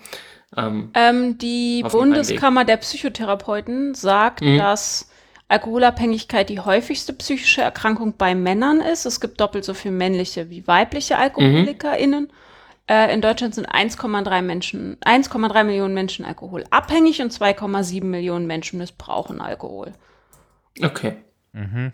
Ähm, 0.55 0.91
Ähm, 0.93 1.38
die 1.39 1.83
Bundeskammer 1.91 2.63
der 2.63 2.77
Psychotherapeuten 2.77 3.95
sagt, 3.95 4.41
Mhm. 4.41 4.57
dass 4.57 5.09
Alkoholabhängigkeit 5.48 6.48
die 6.50 6.59
häufigste 6.59 7.12
psychische 7.13 7.62
Erkrankung 7.63 8.13
bei 8.17 8.36
Männern 8.36 8.81
ist. 8.81 9.05
Es 9.05 9.19
gibt 9.19 9.41
doppelt 9.41 9.65
so 9.65 9.74
viel 9.74 9.91
männliche 9.91 10.50
wie 10.51 10.67
weibliche 10.67 11.17
AlkoholikerInnen. 11.17 12.31
Äh, 12.88 13.12
in 13.13 13.21
Deutschland 13.21 13.55
sind 13.55 13.67
1,3 13.67 14.41
Menschen, 14.43 14.98
1,3 15.03 15.63
Millionen 15.63 15.93
Menschen 15.95 16.24
alkoholabhängig 16.24 17.21
und 17.21 17.31
2,7 17.33 18.03
Millionen 18.03 18.45
Menschen 18.48 18.77
missbrauchen 18.79 19.41
Alkohol. 19.41 19.93
okay. 20.83 21.17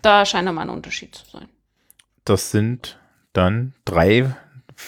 Da 0.02 0.26
scheint 0.26 0.44
nochmal 0.44 0.66
ein 0.66 0.70
Unterschied 0.70 1.14
zu 1.14 1.24
sein. 1.30 1.48
Das 2.26 2.50
sind 2.50 2.98
dann 3.32 3.72
drei, 3.86 4.34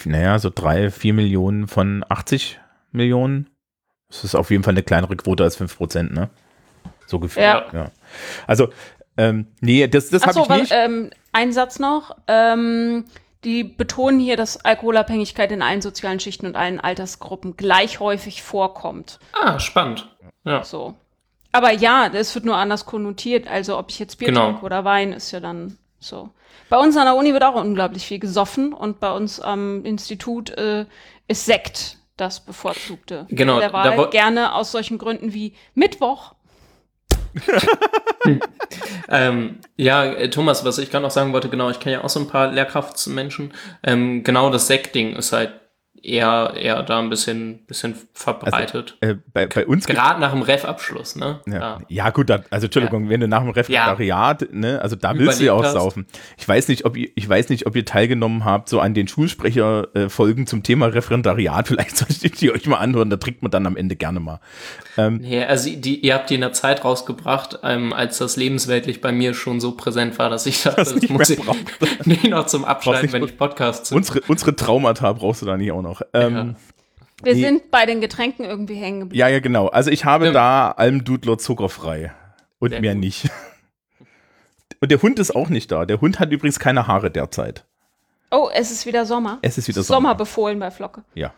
naja, 0.05 0.37
so 0.37 0.51
drei, 0.53 0.91
vier 0.91 1.13
Millionen 1.15 1.67
von 1.67 2.05
80 2.07 2.59
Millionen. 2.91 3.49
Das 4.09 4.23
ist 4.23 4.35
auf 4.35 4.51
jeden 4.51 4.63
Fall 4.63 4.73
eine 4.73 4.83
kleinere 4.83 5.15
Quote 5.15 5.43
als 5.43 5.55
5 5.55 5.75
Prozent, 5.77 6.13
ne? 6.13 6.29
So 7.07 7.19
gefühlt. 7.19 7.45
Ja. 7.45 7.65
ja. 7.73 7.91
Also, 8.45 8.69
ähm, 9.17 9.47
nee, 9.61 9.87
das, 9.87 10.09
das 10.09 10.23
habe 10.23 10.39
Achso, 10.39 10.53
ich 10.53 10.59
nicht. 10.61 10.71
ähm, 10.75 11.09
ein 11.31 11.53
Satz 11.53 11.79
noch. 11.79 12.15
Ähm, 12.27 13.05
die 13.45 13.63
betonen 13.63 14.19
hier, 14.19 14.35
dass 14.35 14.63
Alkoholabhängigkeit 14.65 15.51
in 15.51 15.61
allen 15.61 15.81
sozialen 15.81 16.19
Schichten 16.19 16.45
und 16.45 16.55
allen 16.57 16.79
Altersgruppen 16.79 17.55
gleich 17.55 17.99
häufig 18.01 18.43
vorkommt. 18.43 19.19
Ah, 19.33 19.59
spannend. 19.59 20.09
Ja. 20.43 20.63
So. 20.63 20.95
Aber 21.51 21.71
ja, 21.71 22.07
es 22.13 22.35
wird 22.35 22.45
nur 22.45 22.57
anders 22.57 22.85
konnotiert. 22.85 23.47
Also 23.47 23.77
ob 23.77 23.89
ich 23.91 23.99
jetzt 23.99 24.17
Bier 24.17 24.27
Genau. 24.27 24.47
trinke 24.51 24.65
oder 24.65 24.83
Wein, 24.83 25.13
ist 25.13 25.31
ja 25.31 25.39
dann 25.39 25.77
so. 25.99 26.29
Bei 26.67 26.77
uns 26.77 26.97
an 26.97 27.05
der 27.05 27.15
Uni 27.15 27.33
wird 27.33 27.43
auch 27.43 27.55
unglaublich 27.55 28.05
viel 28.05 28.19
gesoffen 28.19 28.73
und 28.73 28.99
bei 28.99 29.11
uns 29.11 29.39
am 29.39 29.85
Institut 29.85 30.49
äh, 30.51 30.85
ist 31.27 31.45
Sekt 31.45 31.97
das 32.17 32.39
bevorzugte. 32.41 33.25
Genau, 33.29 33.59
Der 33.59 33.69
da 33.69 33.73
war 33.73 33.85
woll- 33.91 33.97
halt 34.05 34.11
gerne 34.11 34.53
aus 34.53 34.71
solchen 34.71 34.97
Gründen 34.97 35.33
wie 35.33 35.53
Mittwoch. 35.73 36.33
Ähm, 39.11 39.59
ja, 39.75 40.05
äh, 40.05 40.29
Thomas, 40.29 40.63
was 40.65 40.77
ich 40.77 40.91
gerade 40.91 41.01
noch 41.03 41.11
sagen 41.11 41.33
wollte, 41.33 41.49
genau, 41.49 41.69
ich 41.69 41.79
kenne 41.79 41.93
ja 41.95 42.03
auch 42.03 42.09
so 42.09 42.19
ein 42.19 42.27
paar 42.27 42.51
Lehrkraftsmenschen. 42.51 43.53
Ähm, 43.83 44.23
genau 44.23 44.51
das 44.51 44.67
Sektding 44.67 45.15
ist 45.15 45.31
halt 45.33 45.51
eher, 46.03 46.53
eher 46.55 46.83
da 46.83 46.99
ein 46.99 47.09
bisschen, 47.09 47.65
bisschen 47.65 47.95
verbreitet. 48.13 48.97
Äh, 49.01 49.15
bei, 49.33 49.47
bei 49.47 49.65
uns 49.65 49.85
Gerade 49.85 50.19
nach 50.19 50.31
dem 50.31 50.41
Ref-Abschluss, 50.41 51.15
ne? 51.15 51.39
Ja, 51.47 51.79
ja 51.87 52.09
gut, 52.09 52.29
da, 52.29 52.41
also 52.49 52.65
Entschuldigung, 52.65 53.09
wenn 53.09 53.19
du 53.19 53.27
nach 53.27 53.41
dem 53.41 53.51
Referendariat, 53.51 54.51
ne, 54.51 54.81
also 54.81 54.95
da 54.95 55.17
willst 55.17 55.39
du 55.39 55.45
ja 55.45 55.53
auch 55.53 55.59
Überlebt 55.59 55.75
hast. 55.77 55.83
saufen. 55.83 56.05
Ich 56.37 56.47
weiß 56.47 56.67
nicht, 56.67 56.85
ob 56.85 56.97
ihr, 56.97 57.09
ich 57.15 57.27
weiß 57.27 57.49
nicht, 57.49 57.65
ob 57.65 57.75
ihr 57.75 57.85
teilgenommen 57.85 58.45
habt, 58.45 58.69
so 58.69 58.79
an 58.79 58.93
den 58.93 59.07
Schulsprecher-Folgen 59.07 60.47
zum 60.47 60.63
Thema 60.63 60.87
Referendariat. 60.87 61.67
Vielleicht 61.69 61.97
solltet 61.97 62.41
ihr 62.41 62.53
euch 62.53 62.65
mal 62.67 62.77
anhören, 62.77 63.09
da 63.09 63.17
trinkt 63.17 63.41
man 63.41 63.51
dann 63.51 63.65
am 63.65 63.77
Ende 63.77 63.95
gerne 63.95 64.19
mal. 64.19 64.39
Nee, 64.97 65.45
also 65.45 65.69
die, 65.69 66.01
ihr 66.01 66.13
habt 66.13 66.29
die 66.29 66.35
in 66.35 66.41
der 66.41 66.51
Zeit 66.51 66.83
rausgebracht, 66.83 67.59
ähm, 67.63 67.93
als 67.93 68.17
das 68.17 68.35
lebensweltlich 68.35 68.99
bei 68.99 69.13
mir 69.13 69.33
schon 69.33 69.61
so 69.61 69.71
präsent 69.71 70.19
war, 70.19 70.29
dass 70.29 70.45
ich 70.45 70.63
dachte, 70.63 70.81
Das 70.81 70.93
das, 70.93 71.01
nicht 71.01 71.09
muss 71.11 71.29
ich 71.29 71.39
nicht 72.05 72.25
noch 72.25 72.45
zum 72.47 72.65
Abschalten, 72.65 73.11
wenn 73.13 73.23
ich 73.23 73.37
Podcast 73.37 73.91
Unsere, 73.91 74.21
unsere 74.27 74.55
Traumata 74.55 75.13
brauchst 75.13 75.41
du 75.41 75.45
da 75.45 75.57
nicht 75.57 75.71
auch 75.71 75.81
noch. 75.81 75.88
Ähm, 76.13 76.55
Wir 77.21 77.35
Nee. 77.35 77.41
sind 77.41 77.69
bei 77.71 77.85
den 77.85 77.99
Getränken 78.01 78.45
irgendwie 78.45 78.75
hängen 78.75 79.01
geblieben. 79.01 79.19
ja. 79.19 79.27
ja, 79.27 79.39
genau. 79.39 79.67
Also 79.67 79.91
ich 79.91 80.05
habe 80.05 80.27
Ja. 80.27 80.31
da 80.31 80.71
Almdudler 80.71 81.37
zuckerfrei. 81.37 82.13
Und 82.59 82.69
Sehr 82.71 82.81
mehr 82.81 82.93
gut. 82.93 83.01
nicht. 83.01 83.29
Und 84.81 84.91
der 84.91 85.01
Hund 85.01 85.19
ist 85.19 85.35
auch 85.35 85.49
nicht 85.49 85.71
da. 85.71 85.85
Der 85.85 85.99
Hund 86.01 86.19
hat 86.19 86.31
übrigens 86.31 86.59
keine 86.59 86.87
Haare 86.87 87.11
derzeit. 87.11 87.65
Oh, 88.31 88.49
es 88.53 88.71
ist 88.71 88.85
wieder 88.85 89.05
Sommer. 89.05 89.39
Es 89.41 89.57
ist 89.57 89.67
wieder 89.67 89.83
Sommer. 89.83 89.97
Sommer 89.97 90.15
befohlen 90.15 90.59
bei 90.59 90.71
Flocke. 90.71 91.03
Ja. 91.15 91.33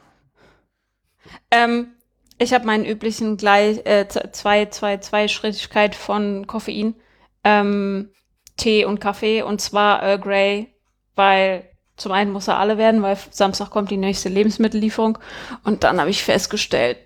Ähm, 1.51 1.87
ich 2.37 2.53
habe 2.53 2.65
meinen 2.65 2.85
üblichen 2.85 3.37
gleich 3.37 3.85
äh, 3.85 4.07
zwei, 4.07 4.65
zwei, 4.65 4.97
zwei 4.97 5.27
Schrittigkeit 5.27 5.95
von 5.95 6.47
Koffein, 6.47 6.95
ähm, 7.43 8.09
Tee 8.57 8.85
und 8.85 8.99
Kaffee 8.99 9.41
und 9.43 9.61
zwar 9.61 10.01
Earl 10.03 10.19
Grey, 10.19 10.73
weil 11.15 11.69
zum 12.01 12.11
einen 12.11 12.31
muss 12.31 12.47
er 12.47 12.57
alle 12.57 12.77
werden, 12.77 13.01
weil 13.03 13.17
Samstag 13.29 13.69
kommt 13.69 13.91
die 13.91 13.97
nächste 13.97 14.27
Lebensmittellieferung 14.29 15.17
und 15.63 15.83
dann 15.83 15.99
habe 15.99 16.09
ich 16.09 16.23
festgestellt, 16.23 16.97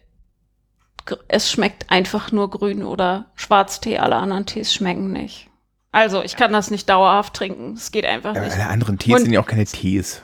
es 1.28 1.52
schmeckt 1.52 1.92
einfach 1.92 2.32
nur 2.32 2.50
grün 2.50 2.84
oder 2.84 3.26
Schwarztee, 3.36 4.00
alle 4.00 4.16
anderen 4.16 4.46
Tees 4.46 4.74
schmecken 4.74 5.12
nicht. 5.12 5.50
Also 5.92 6.24
ich 6.24 6.36
kann 6.36 6.52
das 6.52 6.72
nicht 6.72 6.90
dauerhaft 6.90 7.34
trinken, 7.34 7.74
es 7.74 7.92
geht 7.92 8.06
einfach 8.06 8.32
Aber 8.32 8.42
nicht. 8.42 8.54
alle 8.56 8.68
anderen 8.68 8.98
Tees 8.98 9.16
Und- 9.16 9.22
sind 9.24 9.34
ja 9.34 9.42
auch 9.42 9.46
keine 9.48 9.66
Tees. 9.66 10.22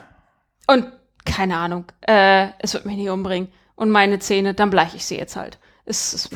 Und 0.66 0.86
keine 1.24 1.56
Ahnung, 1.58 1.84
äh, 2.02 2.48
es 2.58 2.74
wird 2.74 2.84
mich 2.86 2.96
nicht 2.96 3.10
umbringen. 3.10 3.52
Und 3.76 3.90
meine 3.90 4.18
Zähne, 4.18 4.54
dann 4.54 4.70
bleiche 4.70 4.96
ich 4.96 5.04
sie 5.06 5.16
jetzt 5.16 5.36
halt. 5.36 5.58
Es 5.84 6.14
ist, 6.14 6.30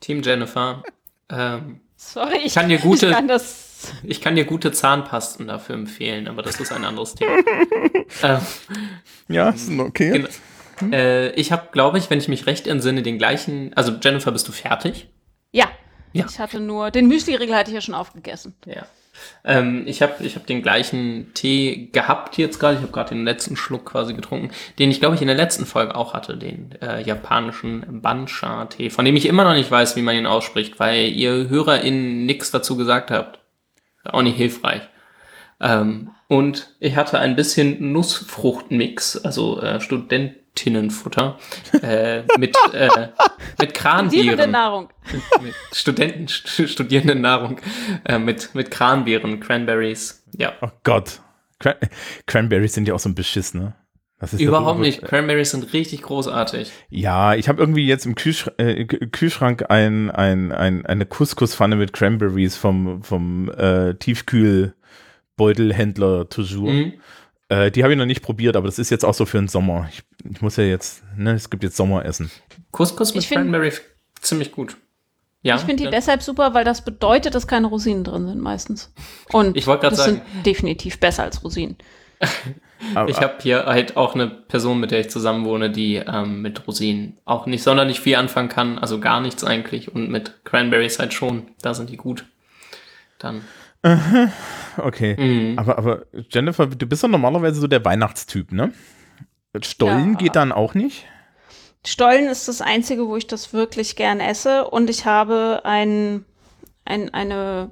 Team 0.00 0.22
Jennifer. 0.22 0.82
Ähm, 1.28 1.80
sorry, 1.96 2.38
ich 2.44 2.54
kann 2.54 2.68
dir 2.68 2.78
gute- 2.80 3.06
ich 3.08 3.12
kann 3.12 3.28
das. 3.28 3.65
Ich 4.02 4.20
kann 4.20 4.36
dir 4.36 4.44
gute 4.44 4.72
Zahnpasten 4.72 5.48
dafür 5.48 5.74
empfehlen, 5.74 6.28
aber 6.28 6.42
das 6.42 6.60
ist 6.60 6.72
ein 6.72 6.84
anderes 6.84 7.14
Thema. 7.14 7.36
ähm, 8.22 8.40
Ja, 9.28 9.50
ist 9.50 9.70
okay. 9.70 10.26
Genau. 10.80 10.94
äh, 10.94 11.30
ich 11.30 11.52
habe, 11.52 11.68
glaube 11.72 11.98
ich, 11.98 12.10
wenn 12.10 12.18
ich 12.18 12.28
mich 12.28 12.46
recht 12.46 12.66
entsinne, 12.66 13.02
den 13.02 13.18
gleichen. 13.18 13.72
Also 13.74 13.92
Jennifer, 14.02 14.32
bist 14.32 14.48
du 14.48 14.52
fertig? 14.52 15.08
Ja. 15.52 15.66
Ja. 16.12 16.26
Ich 16.28 16.38
hatte 16.38 16.60
nur, 16.60 16.90
den 16.90 17.08
Müsli-Riegel 17.08 17.54
hatte 17.54 17.70
ich 17.70 17.74
ja 17.74 17.80
schon 17.80 17.94
aufgegessen. 17.94 18.54
Ja. 18.64 18.86
Ähm, 19.44 19.84
ich 19.86 20.02
habe 20.02 20.24
ich 20.24 20.36
hab 20.36 20.46
den 20.46 20.62
gleichen 20.62 21.32
Tee 21.34 21.88
gehabt 21.92 22.36
jetzt 22.38 22.58
gerade. 22.58 22.76
Ich 22.76 22.82
habe 22.82 22.92
gerade 22.92 23.14
den 23.14 23.24
letzten 23.24 23.56
Schluck 23.56 23.86
quasi 23.86 24.14
getrunken, 24.14 24.50
den 24.78 24.90
ich, 24.90 25.00
glaube 25.00 25.14
ich, 25.14 25.20
in 25.22 25.28
der 25.28 25.36
letzten 25.36 25.66
Folge 25.66 25.94
auch 25.94 26.14
hatte, 26.14 26.36
den 26.36 26.72
äh, 26.80 27.02
japanischen 27.02 28.02
Bansha-Tee, 28.02 28.90
von 28.90 29.04
dem 29.04 29.16
ich 29.16 29.26
immer 29.26 29.44
noch 29.44 29.54
nicht 29.54 29.70
weiß, 29.70 29.96
wie 29.96 30.02
man 30.02 30.16
ihn 30.16 30.26
ausspricht, 30.26 30.78
weil 30.78 31.08
ihr 31.08 31.48
HörerInnen 31.48 32.26
nichts 32.26 32.50
dazu 32.50 32.76
gesagt 32.76 33.10
habt. 33.10 33.38
Auch 34.12 34.22
nicht 34.22 34.36
hilfreich. 34.36 34.82
Ähm, 35.60 36.10
und 36.28 36.74
ich 36.80 36.96
hatte 36.96 37.18
ein 37.18 37.36
bisschen 37.36 37.92
Nussfruchtmix, 37.92 39.16
also 39.24 39.60
äh, 39.62 39.80
Studentinnenfutter, 39.80 41.38
äh, 41.82 42.22
mit, 42.38 42.56
äh, 42.72 43.08
mit 43.60 43.72
Kranbieren 43.74 44.50
Nahrung. 44.50 44.90
mit 45.40 45.54
Studenten, 45.72 46.26
St- 46.26 46.66
Studierendennahrung, 46.68 47.58
äh, 48.04 48.18
mit, 48.18 48.54
mit 48.54 48.70
Kranbeeren, 48.70 49.40
Cranberries. 49.40 50.24
Ja. 50.36 50.52
Oh 50.60 50.68
Gott. 50.82 51.20
Cran 51.58 51.76
Cranberries 52.26 52.74
sind 52.74 52.86
ja 52.86 52.92
auch 52.94 52.98
so 52.98 53.08
ein 53.08 53.14
Beschiss, 53.14 53.54
ne? 53.54 53.74
Das 54.18 54.32
ist 54.32 54.40
doch 54.40 54.46
Überhaupt 54.46 54.80
nicht. 54.80 55.02
Cranberries 55.02 55.50
sind 55.50 55.74
richtig 55.74 56.00
großartig. 56.02 56.72
Ja, 56.88 57.34
ich 57.34 57.50
habe 57.50 57.60
irgendwie 57.60 57.86
jetzt 57.86 58.06
im 58.06 58.14
Kühlschrank, 58.14 58.58
äh, 58.58 58.86
Kühlschrank 58.86 59.66
ein, 59.68 60.10
ein, 60.10 60.52
ein, 60.52 60.86
eine 60.86 61.04
Couscous-Pfanne 61.04 61.76
mit 61.76 61.92
Cranberries 61.92 62.56
vom, 62.56 63.02
vom 63.02 63.50
äh, 63.50 63.92
Tiefkühlbeutelhändler 63.94 66.30
Toujours. 66.30 66.72
Mhm. 66.72 66.94
Äh, 67.50 67.70
die 67.70 67.82
habe 67.82 67.92
ich 67.92 67.98
noch 67.98 68.06
nicht 68.06 68.22
probiert, 68.22 68.56
aber 68.56 68.64
das 68.66 68.78
ist 68.78 68.88
jetzt 68.90 69.04
auch 69.04 69.12
so 69.12 69.26
für 69.26 69.36
den 69.36 69.48
Sommer. 69.48 69.86
Ich, 69.90 70.02
ich 70.30 70.40
muss 70.40 70.56
ja 70.56 70.64
jetzt, 70.64 71.02
ne, 71.16 71.34
es 71.34 71.50
gibt 71.50 71.62
jetzt 71.62 71.76
Sommeressen. 71.76 72.30
Couscous 72.72 73.14
mit 73.14 73.28
Cranberry 73.28 73.70
ziemlich 74.22 74.50
gut. 74.50 74.78
Ja. 75.42 75.56
Ich 75.56 75.62
finde 75.62 75.76
die 75.76 75.84
ja. 75.84 75.90
deshalb 75.90 76.22
super, 76.22 76.54
weil 76.54 76.64
das 76.64 76.82
bedeutet, 76.84 77.34
dass 77.34 77.46
keine 77.46 77.66
Rosinen 77.68 78.02
drin 78.02 78.26
sind 78.26 78.40
meistens. 78.40 78.92
Und 79.30 79.54
Ich 79.56 79.66
das 79.66 79.96
sagen- 79.98 80.22
sind 80.34 80.46
definitiv 80.46 80.98
besser 80.98 81.22
als 81.24 81.44
Rosinen. 81.44 81.76
Aber, 82.94 83.08
Ich 83.08 83.20
habe 83.20 83.34
hier 83.40 83.64
halt 83.66 83.96
auch 83.96 84.14
eine 84.14 84.26
Person, 84.26 84.80
mit 84.80 84.90
der 84.90 85.00
ich 85.00 85.10
zusammen 85.10 85.44
wohne, 85.44 85.70
die 85.70 85.96
ähm, 85.96 86.42
mit 86.42 86.66
Rosinen 86.66 87.18
auch 87.24 87.46
nicht 87.46 87.62
sonderlich 87.62 88.00
viel 88.00 88.16
anfangen 88.16 88.48
kann, 88.48 88.78
also 88.78 89.00
gar 89.00 89.20
nichts 89.20 89.44
eigentlich. 89.44 89.94
Und 89.94 90.10
mit 90.10 90.44
Cranberries 90.44 90.98
halt 90.98 91.14
schon. 91.14 91.48
Da 91.62 91.74
sind 91.74 91.90
die 91.90 91.96
gut. 91.96 92.26
Dann. 93.18 93.42
okay. 94.78 95.16
Mhm. 95.18 95.58
Aber, 95.58 95.78
aber 95.78 96.06
Jennifer, 96.30 96.66
du 96.66 96.86
bist 96.86 97.02
doch 97.02 97.08
normalerweise 97.08 97.60
so 97.60 97.66
der 97.66 97.84
Weihnachtstyp, 97.84 98.52
ne? 98.52 98.72
Stollen 99.62 100.12
Ja. 100.12 100.18
geht 100.18 100.36
dann 100.36 100.52
auch 100.52 100.74
nicht? 100.74 101.06
Stollen 101.86 102.26
ist 102.26 102.48
das 102.48 102.60
einzige, 102.60 103.06
wo 103.06 103.16
ich 103.16 103.26
das 103.26 103.52
wirklich 103.52 103.96
gern 103.96 104.20
esse. 104.20 104.66
Und 104.68 104.90
ich 104.90 105.06
habe 105.06 105.62
ein, 105.64 106.24
ein, 106.84 107.14
eine. 107.14 107.70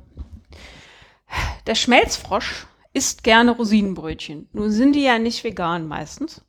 Der 1.66 1.74
Schmelzfrosch 1.74 2.66
isst 2.94 3.24
gerne 3.24 3.50
Rosinenbrötchen. 3.50 4.48
Nun 4.52 4.70
sind 4.70 4.94
die 4.94 5.02
ja 5.02 5.18
nicht 5.18 5.44
vegan 5.44 5.86
meistens. 5.86 6.40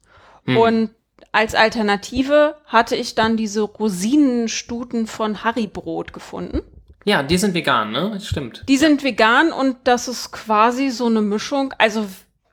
Und 0.46 0.92
als 1.32 1.56
Alternative 1.56 2.56
hatte 2.66 2.96
ich 2.96 3.16
dann 3.16 3.36
diese 3.36 3.64
Rosinenstuten 3.64 5.08
von 5.08 5.44
Harrybrot 5.44 6.14
gefunden. 6.14 6.62
Ja, 7.04 7.24
die 7.24 7.38
sind 7.38 7.54
vegan, 7.54 7.92
ne? 7.92 8.18
Stimmt. 8.22 8.64
Die 8.70 8.78
sind 8.78 9.04
vegan 9.04 9.52
und 9.52 9.76
das 9.84 10.08
ist 10.08 10.32
quasi 10.32 10.92
so 10.92 11.08
eine 11.08 11.22
Mischung. 11.22 11.74
Also, 11.78 12.08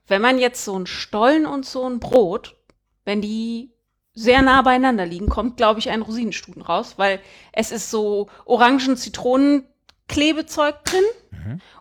wenn 0.08 0.20
man 0.20 0.38
jetzt 0.38 0.64
so 0.64 0.76
ein 0.78 0.87
Stollen 0.87 1.46
und 1.46 1.64
so 1.64 1.88
ein 1.88 2.00
Brot, 2.00 2.56
wenn 3.04 3.20
die 3.20 3.70
sehr 4.14 4.42
nah 4.42 4.62
beieinander 4.62 5.06
liegen, 5.06 5.28
kommt, 5.28 5.56
glaube 5.56 5.78
ich, 5.80 5.90
ein 5.90 6.02
Rosinenstuten 6.02 6.62
raus, 6.62 6.94
weil 6.96 7.20
es 7.52 7.72
ist 7.72 7.90
so 7.90 8.28
Orangen-Zitronen-Klebezeug 8.46 10.84
drin 10.84 11.04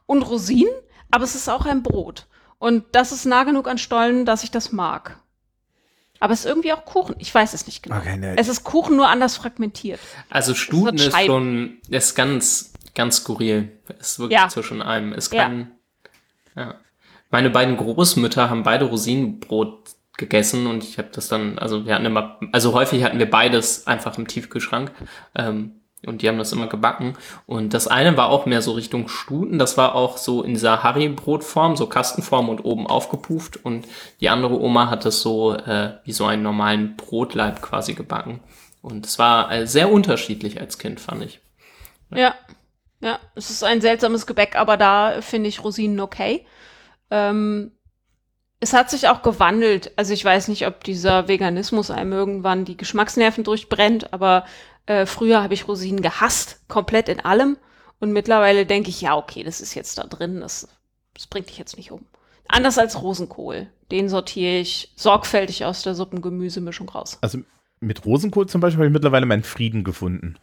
und 0.05 0.23
Rosinen, 0.23 0.73
aber 1.11 1.23
es 1.23 1.35
ist 1.35 1.49
auch 1.49 1.65
ein 1.65 1.83
Brot. 1.83 2.27
Und 2.59 2.83
das 2.91 3.11
ist 3.11 3.25
nah 3.25 3.43
genug 3.43 3.67
an 3.67 3.77
Stollen, 3.77 4.25
dass 4.25 4.43
ich 4.43 4.51
das 4.51 4.71
mag. 4.71 5.17
Aber 6.19 6.33
es 6.33 6.41
ist 6.41 6.45
irgendwie 6.45 6.71
auch 6.73 6.85
Kuchen. 6.85 7.15
Ich 7.17 7.33
weiß 7.33 7.53
es 7.53 7.65
nicht 7.65 7.81
genau. 7.81 7.97
Okay, 7.97 8.15
ne. 8.17 8.35
Es 8.37 8.47
ist 8.47 8.63
Kuchen 8.63 8.95
nur 8.95 9.07
anders 9.07 9.37
fragmentiert. 9.37 9.99
Also 10.29 10.53
Stuten 10.53 10.97
ist 10.97 11.17
schon, 11.25 11.79
ist 11.89 12.13
ganz, 12.15 12.73
ganz 12.93 13.17
skurril. 13.17 13.71
Ist 13.99 14.19
wirklich 14.19 14.39
Ja. 14.39 14.47
zwischen 14.49 14.83
allem. 14.83 15.13
Ist 15.13 15.33
Ja. 15.33 15.43
kein, 15.45 15.71
ja. 16.55 16.75
Meine 17.31 17.49
beiden 17.49 17.77
Großmütter 17.77 18.49
haben 18.51 18.61
beide 18.61 18.85
Rosinenbrot 18.85 19.89
gegessen 20.17 20.67
und 20.67 20.83
ich 20.83 20.99
habe 20.99 21.09
das 21.11 21.27
dann, 21.29 21.57
also 21.57 21.85
wir 21.87 21.95
hatten 21.95 22.05
immer, 22.05 22.37
also 22.51 22.73
häufig 22.73 23.03
hatten 23.03 23.17
wir 23.17 23.29
beides 23.29 23.87
einfach 23.87 24.17
im 24.19 24.27
Tiefkühlschrank 24.27 24.91
ähm, 25.33 25.80
und 26.05 26.21
die 26.21 26.27
haben 26.27 26.37
das 26.37 26.51
immer 26.51 26.67
gebacken 26.67 27.15
und 27.45 27.73
das 27.73 27.87
eine 27.87 28.17
war 28.17 28.29
auch 28.29 28.45
mehr 28.45 28.61
so 28.61 28.71
Richtung 28.73 29.07
Stuten, 29.07 29.59
das 29.59 29.77
war 29.77 29.95
auch 29.95 30.17
so 30.17 30.43
in 30.43 30.53
dieser 30.53 30.83
Harry-Brotform, 30.83 31.75
so 31.75 31.87
Kastenform 31.87 32.49
und 32.49 32.65
oben 32.65 32.87
aufgepufft 32.87 33.63
und 33.63 33.87
die 34.19 34.29
andere 34.29 34.59
Oma 34.59 34.89
hat 34.89 35.05
das 35.05 35.21
so 35.21 35.53
äh, 35.53 35.93
wie 36.03 36.13
so 36.13 36.25
einen 36.25 36.43
normalen 36.43 36.95
Brotleib 36.95 37.61
quasi 37.61 37.93
gebacken 37.93 38.39
und 38.81 39.05
es 39.05 39.19
war 39.19 39.51
äh, 39.51 39.67
sehr 39.67 39.91
unterschiedlich 39.91 40.59
als 40.59 40.77
Kind, 40.77 40.99
fand 40.99 41.23
ich. 41.23 41.39
Ja, 42.13 42.35
ja, 43.01 43.19
es 43.35 43.49
ist 43.49 43.63
ein 43.63 43.81
seltsames 43.81 44.27
Gebäck, 44.27 44.55
aber 44.55 44.77
da 44.77 45.21
finde 45.21 45.49
ich 45.49 45.63
Rosinen 45.63 45.99
okay. 45.99 46.45
Ähm, 47.09 47.71
es 48.59 48.73
hat 48.73 48.91
sich 48.91 49.09
auch 49.09 49.23
gewandelt. 49.23 49.91
Also 49.95 50.13
ich 50.13 50.23
weiß 50.23 50.47
nicht, 50.47 50.67
ob 50.67 50.83
dieser 50.83 51.27
Veganismus 51.27 51.89
einem 51.89 52.13
irgendwann 52.13 52.63
die 52.63 52.77
Geschmacksnerven 52.77 53.43
durchbrennt, 53.43 54.13
aber 54.13 54.45
äh, 54.85 55.05
früher 55.05 55.43
habe 55.43 55.53
ich 55.53 55.67
Rosinen 55.67 56.01
gehasst, 56.01 56.67
komplett 56.67 57.09
in 57.09 57.19
allem. 57.19 57.57
Und 57.99 58.13
mittlerweile 58.13 58.65
denke 58.65 58.89
ich, 58.89 59.01
ja, 59.01 59.15
okay, 59.15 59.43
das 59.43 59.61
ist 59.61 59.75
jetzt 59.75 59.97
da 59.97 60.03
drin, 60.03 60.39
das, 60.39 60.67
das 61.13 61.27
bringt 61.27 61.49
dich 61.49 61.57
jetzt 61.57 61.77
nicht 61.77 61.91
um. 61.91 62.05
Anders 62.47 62.77
als 62.77 63.01
Rosenkohl. 63.01 63.67
Den 63.91 64.09
sortiere 64.09 64.59
ich 64.59 64.91
sorgfältig 64.95 65.65
aus 65.65 65.83
der 65.83 65.95
Suppengemüsemischung 65.95 66.89
raus. 66.89 67.17
Also 67.21 67.39
mit 67.79 68.05
Rosenkohl 68.05 68.47
zum 68.47 68.61
Beispiel 68.61 68.79
habe 68.79 68.87
ich 68.87 68.93
mittlerweile 68.93 69.25
meinen 69.25 69.43
Frieden 69.43 69.83
gefunden. 69.83 70.35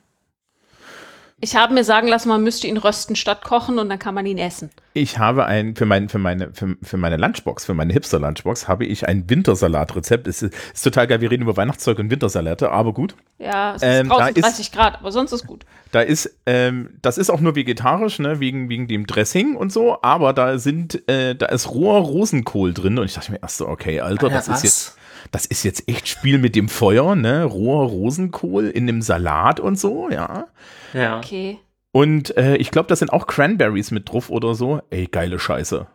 Ich 1.40 1.54
habe 1.54 1.72
mir 1.72 1.84
sagen 1.84 2.08
lassen, 2.08 2.28
man 2.30 2.42
müsste 2.42 2.66
ihn 2.66 2.76
rösten 2.78 3.14
statt 3.14 3.42
kochen 3.44 3.78
und 3.78 3.88
dann 3.88 4.00
kann 4.00 4.12
man 4.12 4.26
ihn 4.26 4.38
essen. 4.38 4.70
Ich 4.92 5.18
habe 5.18 5.46
ein, 5.46 5.76
für, 5.76 5.86
mein, 5.86 6.08
für, 6.08 6.18
meine, 6.18 6.52
für, 6.52 6.74
für 6.82 6.96
meine 6.96 7.16
Lunchbox, 7.16 7.64
für 7.64 7.74
meine 7.74 7.92
Hipster-Lunchbox, 7.92 8.66
habe 8.66 8.84
ich 8.84 9.06
ein 9.06 9.30
Wintersalatrezept. 9.30 10.26
Es 10.26 10.42
ist, 10.42 10.52
ist 10.74 10.82
total 10.82 11.06
geil, 11.06 11.20
wir 11.20 11.30
reden 11.30 11.44
über 11.44 11.56
Weihnachtszeug 11.56 12.00
und 12.00 12.10
Wintersalate, 12.10 12.72
aber 12.72 12.92
gut. 12.92 13.14
Ja, 13.38 13.76
es 13.76 13.82
Ähm, 13.82 14.06
ist 14.06 14.10
da 14.10 14.16
draußen 14.16 14.34
ist- 14.36 14.44
30 14.44 14.72
Grad, 14.72 14.98
aber 14.98 15.12
sonst 15.12 15.30
ist 15.30 15.46
gut. 15.46 15.64
Da 15.92 16.00
ist, 16.00 16.34
ähm, 16.46 16.90
das 17.02 17.18
ist 17.18 17.30
auch 17.30 17.40
nur 17.40 17.54
vegetarisch, 17.54 18.18
ne, 18.18 18.40
wegen, 18.40 18.68
wegen 18.68 18.88
dem 18.88 19.06
Dressing 19.06 19.54
und 19.54 19.72
so, 19.72 20.02
aber 20.02 20.32
da 20.32 20.58
sind, 20.58 21.08
äh, 21.08 21.36
da 21.36 21.46
ist 21.46 21.70
roher 21.70 22.00
Rosenkohl 22.00 22.74
drin 22.74 22.98
und 22.98 23.04
ich 23.04 23.14
dachte 23.14 23.30
mir 23.30 23.38
erst 23.40 23.58
so, 23.58 23.68
okay, 23.68 24.00
Alter, 24.00 24.28
das 24.28 24.48
ist 24.48 24.64
jetzt, 24.64 24.96
das 25.30 25.46
ist 25.46 25.62
jetzt 25.64 25.88
echt 25.88 26.08
Spiel 26.08 26.38
mit 26.38 26.54
dem 26.56 26.68
Feuer, 26.68 27.14
ne, 27.16 27.44
roher 27.44 27.86
Rosenkohl 27.88 28.68
in 28.68 28.88
einem 28.88 29.02
Salat 29.02 29.60
und 29.60 29.78
so, 29.78 30.08
ja. 30.10 30.46
Ja. 30.94 31.18
Okay. 31.18 31.58
Und 31.92 32.36
äh, 32.36 32.56
ich 32.56 32.70
glaube, 32.70 32.88
da 32.88 32.96
sind 32.96 33.12
auch 33.12 33.26
Cranberries 33.26 33.90
mit 33.90 34.08
drauf 34.10 34.30
oder 34.30 34.54
so. 34.54 34.80
Ey, 34.90 35.06
geile 35.06 35.38
Scheiße. 35.38 35.86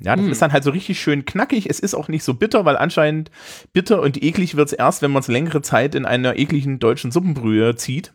Ja, 0.00 0.16
das 0.16 0.24
Hm. 0.24 0.32
ist 0.32 0.42
dann 0.42 0.52
halt 0.52 0.64
so 0.64 0.70
richtig 0.70 1.00
schön 1.00 1.24
knackig. 1.24 1.70
Es 1.70 1.78
ist 1.78 1.94
auch 1.94 2.08
nicht 2.08 2.24
so 2.24 2.34
bitter, 2.34 2.64
weil 2.64 2.76
anscheinend 2.76 3.30
bitter 3.72 4.02
und 4.02 4.20
eklig 4.22 4.56
wird 4.56 4.66
es 4.66 4.72
erst, 4.72 5.00
wenn 5.00 5.12
man 5.12 5.20
es 5.20 5.28
längere 5.28 5.62
Zeit 5.62 5.94
in 5.94 6.06
einer 6.06 6.36
ekligen 6.38 6.80
deutschen 6.80 7.12
Suppenbrühe 7.12 7.76
zieht. 7.76 8.12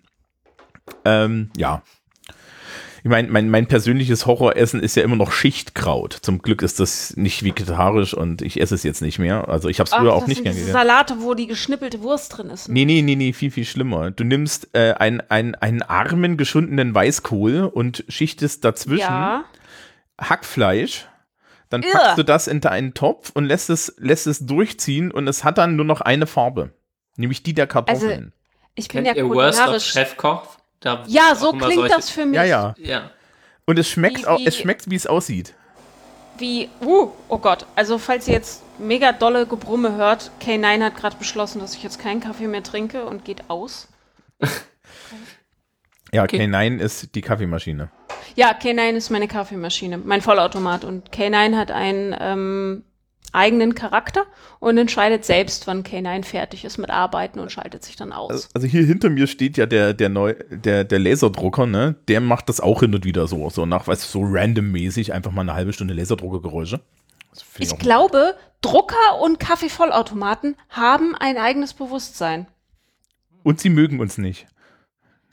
Ähm, 1.06 1.50
ja. 1.56 1.82
Ich 3.08 3.10
meine, 3.10 3.30
mein, 3.30 3.50
mein 3.50 3.68
persönliches 3.68 4.26
Horroressen 4.26 4.82
ist 4.84 4.98
ja 4.98 5.04
immer 5.04 5.16
noch 5.16 5.32
Schichtkraut. 5.32 6.12
Zum 6.12 6.42
Glück 6.42 6.62
ist 6.62 6.82
das 6.82 7.16
nicht 7.16 7.42
vegetarisch 7.42 8.14
und 8.14 8.42
ich 8.42 8.60
esse 8.60 8.76
es 8.76 8.84
jetzt 8.84 9.02
nicht 9.02 9.18
mehr. 9.18 9.48
Also 9.48 9.70
ich 9.70 9.80
habe 9.80 9.88
es 9.88 9.94
früher 9.96 10.14
auch 10.14 10.28
nicht 10.28 10.36
sind 10.36 10.44
gern 10.44 10.56
diese 10.56 10.74
gegessen. 10.74 10.88
Salate, 10.88 11.16
wo 11.22 11.34
die 11.34 11.48
geschnippelte 11.48 12.02
Wurst 12.02 12.38
drin 12.38 12.50
ist. 12.50 12.68
ne? 12.68 12.74
Nee, 12.74 12.84
nee, 12.84 13.02
nee, 13.02 13.16
nee, 13.16 13.32
viel, 13.32 13.50
viel 13.50 13.64
schlimmer. 13.64 14.12
Du 14.12 14.26
nimmst 14.26 14.76
äh, 14.76 14.92
ein, 15.00 15.22
ein, 15.30 15.56
einen 15.56 15.84
armen, 15.84 16.36
geschundenen 16.36 16.94
Weißkohl 16.94 17.64
und 17.64 18.04
schichtest 18.10 18.66
dazwischen 18.66 19.00
Ja. 19.00 19.46
Hackfleisch. 20.20 21.08
Dann 21.70 21.84
Irr. 21.84 21.92
packst 21.94 22.18
du 22.18 22.24
das 22.24 22.48
in 22.48 22.62
einen 22.66 22.94
Topf 22.94 23.30
und 23.34 23.46
lässt 23.46 23.70
es, 23.70 23.96
lässt 24.00 24.28
es 24.28 24.46
durchziehen 24.46 25.12
und 25.12 25.30
es 25.30 25.46
hat 25.46 25.58
dann 25.60 25.78
nur 25.78 25.86
noch 25.86 26.02
eine 26.02 26.28
Farbe. 26.28 26.72
Nämlich 27.16 27.42
die 27.42 27.54
der 27.54 27.68
Kartoffeln. 27.68 28.34
Ich 28.76 28.90
bin 28.90 29.06
Kennt 29.06 29.16
ja 29.18 29.24
ihr 29.24 29.30
Worst 29.30 29.66
of. 29.66 29.82
Chefkoch? 29.82 30.57
Da 30.80 31.04
Ja, 31.08 31.34
so 31.36 31.52
klingt 31.52 31.74
solche- 31.76 31.96
das 31.96 32.10
für 32.10 32.26
mich. 32.26 32.36
ja, 32.36 32.44
ja. 32.44 32.76
Ja. 32.78 33.12
Und 33.66 33.78
es 33.80 33.90
schmeckt, 33.90 34.20
Wie- 34.20 34.26
auch, 34.28 34.40
es 34.46 34.56
schmeckt, 34.58 34.90
wie 34.90 34.96
es 34.96 35.08
aussieht. 35.08 35.54
Wie, 36.38 36.70
uh, 36.82 37.10
oh 37.30 37.38
Gott. 37.40 37.66
Also, 37.76 37.98
falls 37.98 38.28
ihr 38.28 38.36
jetzt 38.36 38.62
mega 38.78 39.12
dolle 39.12 39.48
Gebrumme 39.48 39.96
hört, 39.96 40.30
K9 40.40 40.84
hat 40.84 40.96
gerade 40.96 41.16
beschlossen, 41.18 41.60
dass 41.60 41.74
ich 41.74 41.82
jetzt 41.82 42.00
keinen 42.00 42.20
Kaffee 42.22 42.48
mehr 42.48 42.62
trinke 42.64 43.06
und 43.06 43.26
geht 43.26 43.50
aus. 43.50 43.88
Ja, 46.14 46.24
Okay. 46.24 46.40
K9 46.46 46.78
ist 46.80 47.16
die 47.16 47.22
Kaffeemaschine. 47.22 47.90
Ja, 48.36 48.52
K9 48.54 48.94
ist 48.96 49.10
meine 49.10 49.28
Kaffeemaschine, 49.28 49.98
mein 49.98 50.22
Vollautomat. 50.22 50.86
Und 50.86 51.12
K9 51.12 51.58
hat 51.58 51.70
einen 51.72 52.16
ähm, 52.18 52.84
eigenen 53.34 53.76
Charakter 53.76 54.26
und 54.60 54.78
entscheidet 54.78 55.26
selbst, 55.26 55.68
wann 55.68 55.84
K9 55.84 56.24
fertig 56.24 56.66
ist 56.66 56.78
mit 56.78 56.90
Arbeiten 56.90 57.40
und 57.40 57.52
schaltet 57.52 57.84
sich 57.84 57.96
dann 57.96 58.14
aus. 58.14 58.32
Also, 58.32 58.48
also 58.54 58.68
hier 58.68 58.84
hinter 58.84 59.10
mir 59.10 59.28
steht 59.28 59.58
ja 59.58 59.66
der, 59.66 59.94
der, 59.94 60.10
neu, 60.10 60.34
der, 60.50 60.84
der 60.84 61.00
Laserdrucker, 61.00 61.66
ne? 61.66 61.96
Der 62.08 62.22
macht 62.22 62.50
das 62.50 62.60
auch 62.62 62.80
hin 62.82 62.96
und 62.96 63.06
wieder 63.06 63.28
so, 63.28 63.50
so 63.50 63.66
nach, 63.66 63.88
weißt 63.88 64.10
so 64.10 64.22
randommäßig 64.24 65.14
einfach 65.14 65.32
mal 65.32 65.42
eine 65.42 65.54
halbe 65.54 65.74
Stunde 65.74 65.94
Laserdruckergeräusche. 65.94 66.80
Ich 67.60 67.74
auch- 67.74 67.78
glaube, 67.78 68.36
Drucker 68.62 69.22
und 69.22 69.40
Kaffeevollautomaten 69.40 70.56
haben 70.70 71.16
ein 71.16 71.38
eigenes 71.38 71.74
Bewusstsein. 71.74 72.48
Und 73.44 73.60
sie 73.60 73.70
mögen 73.70 74.00
uns 74.00 74.18
nicht. 74.18 74.48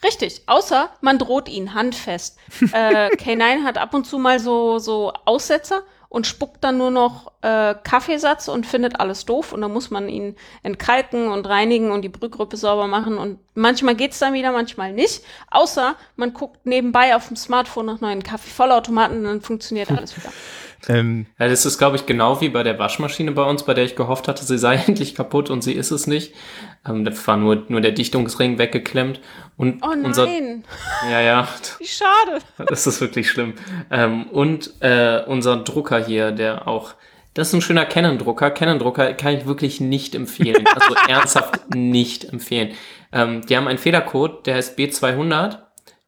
Richtig, 0.02 0.42
außer 0.46 0.90
man 1.00 1.18
droht 1.18 1.48
ihnen 1.48 1.72
handfest. 1.74 2.38
äh, 2.72 3.08
K9 3.16 3.64
hat 3.64 3.78
ab 3.78 3.94
und 3.94 4.06
zu 4.06 4.18
mal 4.18 4.38
so, 4.38 4.78
so 4.78 5.12
Aussetzer 5.24 5.82
und 6.14 6.28
spuckt 6.28 6.62
dann 6.62 6.78
nur 6.78 6.92
noch 6.92 7.32
äh, 7.42 7.74
Kaffeesatz 7.82 8.46
und 8.46 8.66
findet 8.66 9.00
alles 9.00 9.24
doof 9.24 9.52
und 9.52 9.62
dann 9.62 9.72
muss 9.72 9.90
man 9.90 10.08
ihn 10.08 10.36
entkalken 10.62 11.26
und 11.26 11.44
reinigen 11.44 11.90
und 11.90 12.02
die 12.02 12.08
Brühgruppe 12.08 12.56
sauber 12.56 12.86
machen 12.86 13.18
und 13.18 13.40
manchmal 13.54 13.96
geht's 13.96 14.20
dann 14.20 14.32
wieder, 14.32 14.52
manchmal 14.52 14.92
nicht. 14.92 15.24
Außer 15.50 15.96
man 16.14 16.32
guckt 16.32 16.66
nebenbei 16.66 17.16
auf 17.16 17.26
dem 17.26 17.36
Smartphone 17.36 17.86
nach 17.86 18.00
neuen 18.00 18.22
Kaffeevollautomaten 18.22 19.18
und 19.18 19.24
dann 19.24 19.40
funktioniert 19.40 19.90
alles 19.96 20.16
wieder. 20.16 20.32
Ähm, 20.88 21.26
Ja, 21.38 21.48
das 21.48 21.66
ist, 21.66 21.78
glaube 21.78 21.96
ich, 21.96 22.06
genau 22.06 22.40
wie 22.40 22.48
bei 22.48 22.62
der 22.62 22.78
Waschmaschine 22.78 23.32
bei 23.32 23.42
uns, 23.42 23.64
bei 23.64 23.74
der 23.74 23.84
ich 23.84 23.96
gehofft 23.96 24.28
hatte, 24.28 24.44
sie 24.44 24.58
sei 24.64 24.76
endlich 24.76 25.14
kaputt 25.14 25.50
und 25.50 25.62
sie 25.62 25.72
ist 25.72 25.90
es 25.90 26.06
nicht. 26.06 26.34
Ähm, 26.86 27.04
da 27.04 27.12
war 27.26 27.36
nur, 27.36 27.64
nur 27.68 27.80
der 27.80 27.92
Dichtungsring 27.92 28.58
weggeklemmt. 28.58 29.20
Und 29.56 29.82
Oh 29.82 29.90
unser, 29.90 30.26
nein, 30.26 30.64
ja, 31.10 31.20
ja, 31.20 31.48
wie 31.78 31.86
schade. 31.86 32.40
das 32.68 32.86
ist 32.86 33.00
wirklich 33.00 33.30
schlimm. 33.30 33.54
Ähm, 33.90 34.24
und 34.28 34.70
äh, 34.80 35.22
unser 35.26 35.56
Drucker 35.58 36.04
hier, 36.04 36.32
der 36.32 36.68
auch, 36.68 36.94
das 37.34 37.48
ist 37.48 37.54
ein 37.54 37.62
schöner 37.62 37.84
Canon-Drucker. 37.84 38.50
Canon-Drucker 38.50 39.14
kann 39.14 39.34
ich 39.34 39.46
wirklich 39.46 39.80
nicht 39.80 40.14
empfehlen. 40.14 40.64
Also 40.74 40.94
ernsthaft 41.08 41.74
nicht 41.74 42.24
empfehlen. 42.24 42.74
Ähm, 43.12 43.44
die 43.46 43.56
haben 43.56 43.68
einen 43.68 43.78
Fehlercode, 43.78 44.46
der 44.46 44.56
heißt 44.56 44.78
B200. 44.78 45.58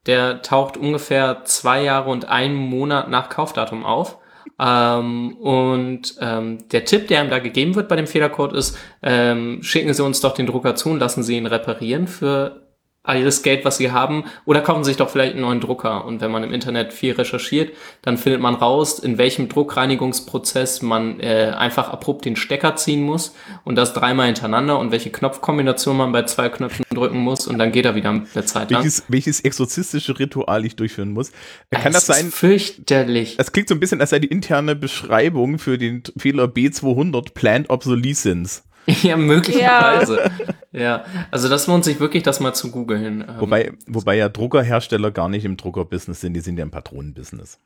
Der 0.06 0.42
taucht 0.42 0.76
ungefähr 0.76 1.44
zwei 1.44 1.82
Jahre 1.82 2.10
und 2.10 2.28
einen 2.28 2.54
Monat 2.54 3.08
nach 3.08 3.28
Kaufdatum 3.28 3.84
auf. 3.84 4.18
Ähm, 4.58 5.36
und 5.36 6.16
ähm, 6.20 6.68
der 6.70 6.84
Tipp, 6.84 7.08
der 7.08 7.22
ihm 7.24 7.30
da 7.30 7.38
gegeben 7.38 7.74
wird 7.74 7.88
bei 7.88 7.96
dem 7.96 8.06
Fehlercode 8.06 8.54
ist, 8.54 8.78
ähm, 9.02 9.62
schicken 9.62 9.92
Sie 9.92 10.02
uns 10.02 10.20
doch 10.20 10.34
den 10.34 10.46
Drucker 10.46 10.74
zu 10.74 10.90
und 10.90 10.98
lassen 10.98 11.22
Sie 11.22 11.36
ihn 11.36 11.46
reparieren 11.46 12.06
für 12.06 12.65
all 13.06 13.24
das 13.24 13.42
Geld, 13.42 13.64
was 13.64 13.78
Sie 13.78 13.90
haben, 13.92 14.24
oder 14.44 14.60
kaufen 14.60 14.84
Sie 14.84 14.90
sich 14.90 14.96
doch 14.96 15.08
vielleicht 15.08 15.32
einen 15.32 15.42
neuen 15.42 15.60
Drucker. 15.60 16.04
Und 16.04 16.20
wenn 16.20 16.30
man 16.30 16.42
im 16.42 16.52
Internet 16.52 16.92
viel 16.92 17.12
recherchiert, 17.12 17.72
dann 18.02 18.18
findet 18.18 18.40
man 18.40 18.54
raus, 18.54 18.98
in 18.98 19.18
welchem 19.18 19.48
Druckreinigungsprozess 19.48 20.82
man 20.82 21.20
äh, 21.20 21.52
einfach 21.56 21.88
abrupt 21.90 22.24
den 22.24 22.36
Stecker 22.36 22.76
ziehen 22.76 23.02
muss 23.02 23.34
und 23.64 23.76
das 23.76 23.92
dreimal 23.92 24.26
hintereinander 24.26 24.78
und 24.78 24.90
welche 24.90 25.10
Knopfkombination 25.10 25.96
man 25.96 26.12
bei 26.12 26.22
zwei 26.24 26.48
Knöpfen 26.48 26.84
drücken 26.90 27.18
muss 27.18 27.46
und 27.46 27.58
dann 27.58 27.72
geht 27.72 27.84
er 27.84 27.94
wieder 27.94 28.10
eine 28.10 28.44
Zeit 28.44 28.70
lang. 28.70 28.82
welches, 28.82 29.04
welches 29.08 29.40
exorzistische 29.40 30.18
Ritual 30.18 30.64
ich 30.64 30.76
durchführen 30.76 31.12
muss. 31.12 31.30
Äh, 31.70 31.78
Kann 31.80 31.92
das 31.92 32.08
Es 32.08 32.16
sein? 32.16 32.28
Ist 32.28 32.34
fürchterlich. 32.34 33.36
Das 33.36 33.52
klingt 33.52 33.68
so 33.68 33.74
ein 33.74 33.80
bisschen, 33.80 34.00
als 34.00 34.10
sei 34.10 34.18
die 34.18 34.28
interne 34.28 34.76
Beschreibung 34.76 35.58
für 35.58 35.78
den 35.78 36.02
Fehler 36.16 36.44
B200 36.44 37.34
Planned 37.34 37.70
Obsolescence. 37.70 38.64
Ja, 39.02 39.16
möglicherweise. 39.16 40.30
Ja. 40.72 41.04
also 41.30 41.48
das 41.48 41.66
lohnt 41.66 41.84
sich 41.84 41.98
wirklich, 42.00 42.22
das 42.22 42.38
mal 42.40 42.54
zu 42.54 42.70
googeln. 42.70 43.22
Ähm, 43.28 43.34
Wobei, 43.38 43.72
wobei 43.86 44.16
ja 44.16 44.28
Druckerhersteller 44.28 45.10
gar 45.10 45.28
nicht 45.28 45.44
im 45.44 45.56
Druckerbusiness 45.56 46.20
sind, 46.20 46.34
die 46.34 46.40
sind 46.40 46.56
ja 46.58 46.62
im 46.62 46.70
Patronenbusiness. 46.70 47.58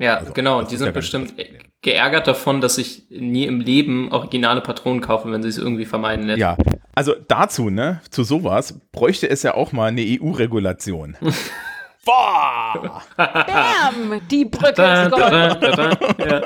Ja, 0.00 0.16
Also, 0.16 0.32
genau. 0.32 0.62
Die 0.62 0.76
sind 0.76 0.86
ja 0.86 0.92
bestimmt 0.92 1.34
geärgert 1.82 2.26
davon, 2.26 2.60
dass 2.60 2.78
ich 2.78 3.04
nie 3.10 3.44
im 3.44 3.60
Leben 3.60 4.10
originale 4.10 4.60
Patronen 4.60 5.00
kaufe, 5.00 5.30
wenn 5.30 5.42
sie 5.42 5.48
es 5.48 5.58
irgendwie 5.58 5.84
vermeiden 5.84 6.26
lässt. 6.26 6.40
Ja, 6.40 6.56
also 6.94 7.14
dazu, 7.28 7.70
ne, 7.70 8.00
zu 8.10 8.24
sowas 8.24 8.80
bräuchte 8.90 9.28
es 9.30 9.42
ja 9.44 9.54
auch 9.54 9.70
mal 9.72 9.86
eine 9.86 10.00
EU-Regulation. 10.02 11.16
Boah! 12.04 13.02
Bam, 13.16 14.20
die 14.30 14.44
Brücke 14.44 14.72
da, 14.74 15.08
da, 15.08 15.54
da, 15.54 15.90
ja. 16.18 16.42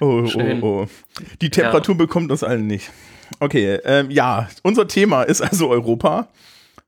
Oh, 0.00 0.26
Schön. 0.26 0.62
oh, 0.62 0.82
oh. 0.82 0.86
Die 1.40 1.50
Temperatur 1.50 1.96
bekommt 1.96 2.30
uns 2.30 2.42
allen 2.42 2.66
nicht. 2.66 2.90
Okay, 3.40 3.78
ähm, 3.84 4.10
ja, 4.10 4.48
unser 4.62 4.86
Thema 4.88 5.22
ist 5.22 5.40
also 5.40 5.68
Europa. 5.70 6.28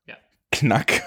Ja. 0.05 0.15
Knack. 0.51 1.03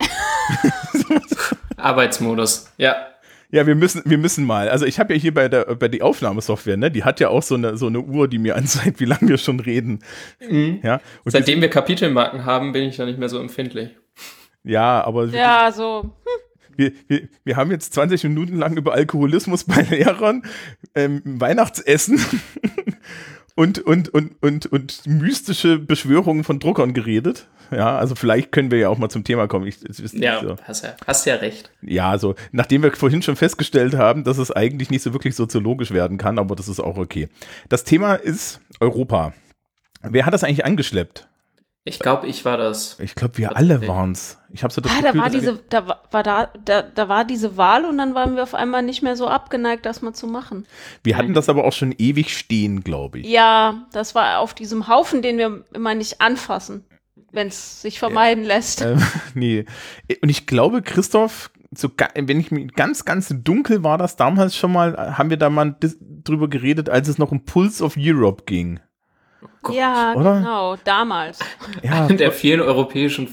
Arbeitsmodus. 1.76 2.70
Ja. 2.78 3.08
Ja, 3.50 3.66
wir 3.66 3.76
müssen, 3.76 4.02
wir 4.04 4.18
müssen 4.18 4.44
mal. 4.44 4.68
Also 4.68 4.86
ich 4.86 4.98
habe 4.98 5.14
ja 5.14 5.20
hier 5.20 5.32
bei 5.32 5.48
der 5.48 5.76
bei 5.76 5.86
die 5.88 6.02
Aufnahmesoftware, 6.02 6.76
ne, 6.76 6.90
die 6.90 7.04
hat 7.04 7.20
ja 7.20 7.28
auch 7.28 7.42
so 7.42 7.54
eine 7.54 7.76
so 7.76 7.86
eine 7.86 8.00
Uhr, 8.00 8.26
die 8.28 8.38
mir 8.38 8.56
anzeigt, 8.56 8.98
wie 8.98 9.04
lange 9.04 9.28
wir 9.28 9.38
schon 9.38 9.60
reden. 9.60 10.00
Ja, 10.82 11.00
und 11.24 11.30
Seitdem 11.30 11.60
wir 11.60 11.70
Kapitelmarken 11.70 12.44
haben, 12.44 12.72
bin 12.72 12.82
ich 12.84 12.96
da 12.96 13.06
nicht 13.06 13.18
mehr 13.18 13.28
so 13.28 13.38
empfindlich. 13.38 13.90
ja, 14.64 15.02
aber 15.04 15.26
Ja, 15.26 15.70
so. 15.72 16.12
Wir, 16.76 16.92
wir, 17.08 17.28
wir 17.44 17.56
haben 17.56 17.70
jetzt 17.70 17.94
20 17.94 18.24
Minuten 18.24 18.56
lang 18.56 18.76
über 18.76 18.94
Alkoholismus 18.94 19.64
bei 19.64 19.82
Lehrern, 19.82 20.42
ähm, 20.94 21.22
Weihnachtsessen 21.24 22.20
und, 23.54 23.78
und, 23.78 24.08
und, 24.10 24.42
und, 24.42 24.66
und 24.66 25.06
mystische 25.06 25.78
Beschwörungen 25.78 26.44
von 26.44 26.58
Druckern 26.58 26.94
geredet. 26.94 27.48
Ja, 27.70 27.98
also 27.98 28.14
vielleicht 28.14 28.52
können 28.52 28.70
wir 28.70 28.78
ja 28.78 28.88
auch 28.88 28.98
mal 28.98 29.08
zum 29.08 29.24
Thema 29.24 29.48
kommen. 29.48 29.66
Ich, 29.66 29.80
das 29.80 30.02
wissen 30.02 30.22
Ja, 30.22 30.40
so. 30.40 30.56
hast 30.62 30.84
ja, 30.84 30.94
hast 31.06 31.26
ja 31.26 31.34
recht. 31.36 31.70
Ja, 31.82 32.10
also 32.10 32.34
nachdem 32.52 32.82
wir 32.82 32.92
vorhin 32.92 33.22
schon 33.22 33.36
festgestellt 33.36 33.94
haben, 33.94 34.24
dass 34.24 34.38
es 34.38 34.52
eigentlich 34.52 34.90
nicht 34.90 35.02
so 35.02 35.12
wirklich 35.12 35.34
soziologisch 35.34 35.90
werden 35.90 36.18
kann, 36.18 36.38
aber 36.38 36.54
das 36.54 36.68
ist 36.68 36.80
auch 36.80 36.96
okay. 36.96 37.28
Das 37.68 37.84
Thema 37.84 38.14
ist 38.14 38.60
Europa. 38.80 39.32
Wer 40.02 40.26
hat 40.26 40.34
das 40.34 40.44
eigentlich 40.44 40.64
angeschleppt? 40.64 41.26
Ich 41.88 42.00
glaube, 42.00 42.26
ich 42.26 42.44
war 42.44 42.56
das. 42.56 42.98
Ich 42.98 43.14
glaube, 43.14 43.38
wir 43.38 43.56
alle 43.56 43.78
nee. 43.78 43.86
waren's. 43.86 44.38
Ich 44.56 44.62
habe 44.64 44.72
so 44.72 44.80
das 44.80 44.90
Ah, 44.90 45.02
da 45.02 45.08
Gefühl, 45.08 45.20
war 45.20 45.26
dass 45.26 45.34
wir- 45.34 45.40
diese, 45.52 45.62
da 45.68 45.86
war, 45.86 46.02
war 46.10 46.22
da, 46.22 46.48
da, 46.64 46.80
da 46.80 47.08
war 47.10 47.24
diese 47.26 47.58
Wahl 47.58 47.84
und 47.84 47.98
dann 47.98 48.14
waren 48.14 48.36
wir 48.36 48.42
auf 48.42 48.54
einmal 48.54 48.82
nicht 48.82 49.02
mehr 49.02 49.14
so 49.14 49.28
abgeneigt, 49.28 49.84
das 49.84 50.00
mal 50.00 50.14
zu 50.14 50.26
machen. 50.26 50.66
wir 51.04 51.18
hatten 51.18 51.34
das 51.34 51.50
aber 51.50 51.64
auch 51.64 51.74
schon 51.74 51.94
ewig 51.98 52.36
stehen, 52.36 52.82
glaube 52.82 53.18
ich. 53.20 53.26
Ja, 53.28 53.86
das 53.92 54.14
war 54.14 54.38
auf 54.38 54.54
diesem 54.54 54.88
Haufen, 54.88 55.20
den 55.20 55.36
wir 55.36 55.64
immer 55.74 55.94
nicht 55.94 56.22
anfassen, 56.22 56.84
wenn 57.32 57.48
es 57.48 57.82
sich 57.82 57.98
vermeiden 57.98 58.44
lässt. 58.44 58.80
Ähm, 58.80 59.02
nee. 59.34 59.66
Und 60.22 60.30
ich 60.30 60.46
glaube, 60.46 60.80
Christoph, 60.80 61.50
so, 61.74 61.90
wenn 62.14 62.40
ich 62.40 62.50
mich 62.50 62.72
ganz, 62.72 63.04
ganz 63.04 63.34
dunkel 63.44 63.84
war 63.84 63.98
das 63.98 64.16
damals 64.16 64.56
schon 64.56 64.72
mal, 64.72 65.18
haben 65.18 65.28
wir 65.28 65.36
da 65.36 65.50
mal 65.50 65.76
drüber 66.24 66.48
geredet, 66.48 66.88
als 66.88 67.08
es 67.08 67.18
noch 67.18 67.30
um 67.30 67.44
Pulse 67.44 67.84
of 67.84 67.96
Europe 67.98 68.44
ging. 68.46 68.80
Gott. 69.62 69.76
ja, 69.76 70.14
oder? 70.14 70.38
genau, 70.38 70.76
damals. 70.84 71.40
Ja, 71.82 72.06
In 72.06 72.16
der 72.16 72.32
vielen 72.32 72.60
europäischen 72.62 73.28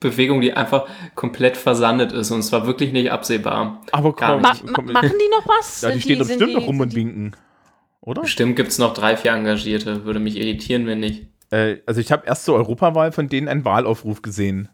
Bewegung, 0.00 0.40
die 0.40 0.52
einfach 0.52 0.86
komplett 1.14 1.56
versandet 1.56 2.12
ist 2.12 2.30
und 2.30 2.40
es 2.40 2.52
war 2.52 2.66
wirklich 2.66 2.92
nicht 2.92 3.10
absehbar. 3.10 3.82
aber 3.92 4.12
komm, 4.14 4.42
Ma 4.42 4.54
komm 4.72 4.86
machen 4.92 5.12
die 5.18 5.30
noch 5.30 5.46
was? 5.46 5.80
ja, 5.82 5.90
die 5.90 6.00
stehen 6.00 6.18
doch 6.18 6.26
bestimmt 6.26 6.50
die- 6.50 6.54
noch 6.54 6.66
rum 6.66 6.80
und 6.80 6.94
winken. 6.94 7.34
Oder? 8.02 8.22
Bestimmt 8.22 8.56
gibt's 8.56 8.78
noch 8.78 8.94
drei, 8.94 9.16
vier 9.16 9.32
Engagierte. 9.32 10.04
Würde 10.04 10.20
mich 10.20 10.36
irritieren, 10.36 10.86
wenn 10.86 11.00
nicht. 11.00 11.26
Äh, 11.50 11.78
also 11.86 12.00
ich 12.00 12.12
habe 12.12 12.26
erst 12.26 12.44
zur 12.44 12.54
Europawahl 12.54 13.10
von 13.10 13.28
denen 13.28 13.48
einen 13.48 13.64
Wahlaufruf 13.64 14.22
gesehen. 14.22 14.68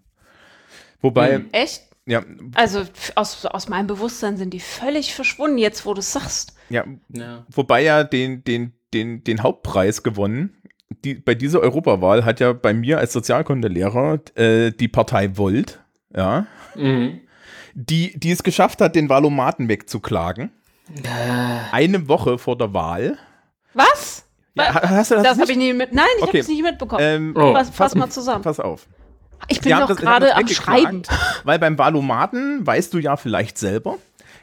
Wobei, 1.01 1.37
Hm. 1.37 1.49
Echt? 1.53 1.83
ja, 2.07 2.23
Also 2.55 2.83
aus, 3.15 3.47
aus 3.47 3.69
meinem 3.69 3.87
Bewusstsein 3.87 4.37
sind 4.37 4.53
die 4.53 4.61
völlig 4.61 5.15
verschwunden, 5.15 5.59
jetzt 5.59 5.87
wo 5.87 5.95
du 5.95 6.01
es 6.01 6.13
sagst. 6.13 6.55
ja, 6.69 6.85
Ja. 7.09 7.47
wobei 7.51 7.83
ja 7.83 8.05
den, 8.05 8.45
den, 8.45 8.73
den, 8.93 9.25
den 9.25 9.43
Hauptpreis 9.43 10.03
gewonnen. 10.03 10.57
Die, 11.05 11.15
bei 11.15 11.35
dieser 11.35 11.61
Europawahl 11.61 12.25
hat 12.25 12.41
ja 12.41 12.53
bei 12.53 12.73
mir 12.75 12.99
als 12.99 13.13
Sozialkundelehrer 13.13 14.21
äh, 14.37 14.71
die 14.73 14.89
Partei 14.89 15.37
Volt, 15.37 15.81
ja, 16.15 16.47
Mhm. 16.75 17.21
die, 17.75 18.19
die 18.19 18.31
es 18.31 18.43
geschafft 18.43 18.81
hat, 18.81 18.95
den 18.97 19.09
Valomaten 19.09 19.69
wegzuklagen. 19.69 20.51
Eine 21.73 22.09
Woche 22.09 22.39
vor 22.39 22.57
der 22.59 22.73
Wahl. 22.75 23.17
Was? 23.75 24.25
Ja, 24.55 24.75
ha- 24.75 24.89
hast 24.91 25.11
du 25.11 25.15
das, 25.17 25.25
Das 25.25 25.37
nicht? 25.37 25.43
habe 25.43 25.53
ich 25.53 25.59
nicht 25.59 25.77
mit. 25.77 25.93
Nein, 25.95 26.05
ich 26.19 26.23
Okay. 26.23 26.29
habe 26.31 26.39
es 26.41 26.49
nicht 26.49 26.63
mitbekommen. 26.63 27.01
Ähm, 27.03 27.35
Oh. 27.37 27.55
fass, 27.55 27.71
fass 27.71 27.95
mal 27.95 28.11
zusammen. 28.11 28.43
Pass 28.43 28.61
auf. 28.61 28.87
Ich 29.49 29.61
bin 29.61 29.73
doch 29.77 29.97
gerade 29.97 30.37
am 30.37 30.47
Schreiben. 30.47 31.03
Weil 31.45 31.59
beim 31.59 31.77
Valomaten, 31.79 32.65
weißt 32.67 32.93
du 32.95 32.99
ja 32.99 33.17
vielleicht 33.17 33.59
selber, 33.59 33.97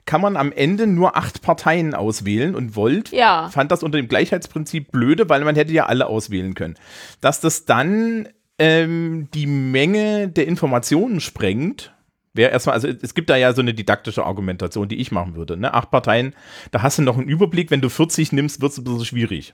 kann 0.10 0.22
man 0.22 0.38
am 0.38 0.52
Ende 0.52 0.88
nur 0.88 1.16
acht 1.16 1.44
Parteien 1.44 1.94
auswählen 1.94 2.56
und 2.56 2.76
Volt 2.76 3.12
Ja. 3.12 3.48
fand 3.50 3.72
das 3.72 3.84
unter 3.84 4.00
dem 4.00 4.08
Gleichheitsprinzip 4.08 4.92
blöde, 4.92 5.30
weil 5.30 5.44
man 5.44 5.56
hätte 5.56 5.72
ja 5.72 5.86
alle 5.86 6.08
auswählen 6.08 6.56
können. 6.56 6.74
Dass 7.22 7.42
das 7.42 7.66
dann 7.66 8.28
ähm, 8.58 9.28
die 9.36 9.46
Menge 9.46 10.28
der 10.28 10.48
Informationen 10.48 11.20
sprengt, 11.20 11.94
wäre 12.34 12.50
erstmal, 12.50 12.74
also 12.74 12.88
es 12.88 13.14
gibt 13.14 13.30
da 13.30 13.36
ja 13.38 13.54
so 13.54 13.62
eine 13.62 13.76
didaktische 13.76 14.26
Argumentation, 14.26 14.88
die 14.88 14.96
ich 15.00 15.12
machen 15.12 15.36
würde. 15.36 15.58
Ne? 15.58 15.76
Acht 15.76 15.92
Parteien, 15.92 16.34
da 16.72 16.82
hast 16.82 16.98
du 16.98 17.04
noch 17.04 17.16
einen 17.16 17.30
Überblick, 17.30 17.70
wenn 17.70 17.82
du 17.82 17.90
40 17.90 18.32
nimmst, 18.32 18.64
wird 18.64 18.72
es 18.72 18.80
ein 18.80 18.86
bisschen 18.86 19.06
schwierig. 19.06 19.54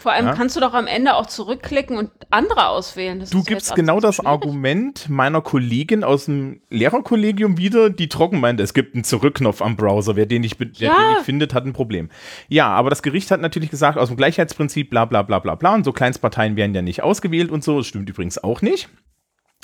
Vor 0.00 0.12
allem 0.12 0.26
Ja. 0.26 0.34
kannst 0.34 0.54
du 0.56 0.60
doch 0.60 0.74
am 0.74 0.86
Ende 0.86 1.14
auch 1.16 1.26
zurückklicken 1.26 1.96
und 1.98 2.10
andere 2.30 2.68
auswählen. 2.68 3.18
Das 3.20 3.30
Du 3.30 3.42
gibst 3.42 3.74
genau 3.74 3.98
das 4.00 4.16
schwierig. 4.16 4.28
Argument 4.28 5.08
meiner 5.08 5.40
Kollegin 5.40 6.04
aus 6.04 6.26
dem 6.26 6.60
Lehrerkollegium 6.70 7.58
wieder, 7.58 7.90
die 7.90 8.08
trocken 8.08 8.38
meinte, 8.40 8.62
es 8.62 8.74
gibt 8.74 8.94
einen 8.94 9.04
Zurückknopf 9.04 9.60
am 9.60 9.76
Browser. 9.76 10.14
Wer 10.16 10.26
den 10.26 10.42
nicht, 10.42 10.58
wer 10.60 10.68
Ja. 10.74 10.94
den 10.94 11.12
nicht 11.14 11.24
findet, 11.24 11.54
hat 11.54 11.64
ein 11.66 11.72
Problem. 11.72 12.10
Ja, 12.48 12.68
aber 12.68 12.90
das 12.90 13.02
Gericht 13.02 13.30
hat 13.30 13.40
natürlich 13.40 13.70
gesagt, 13.70 13.98
aus 13.98 14.08
dem 14.08 14.16
Gleichheitsprinzip, 14.16 14.90
bla 14.90 15.04
bla 15.04 15.22
bla 15.22 15.38
bla 15.40 15.54
bla. 15.56 15.74
Und 15.74 15.84
so 15.84 15.92
Kleinstparteien 15.92 16.56
werden 16.56 16.74
ja 16.74 16.82
nicht 16.82 17.02
ausgewählt 17.02 17.50
und 17.50 17.64
so. 17.64 17.78
Das 17.78 17.86
stimmt 17.86 18.08
übrigens 18.08 18.42
auch 18.42 18.62
nicht. 18.62 18.88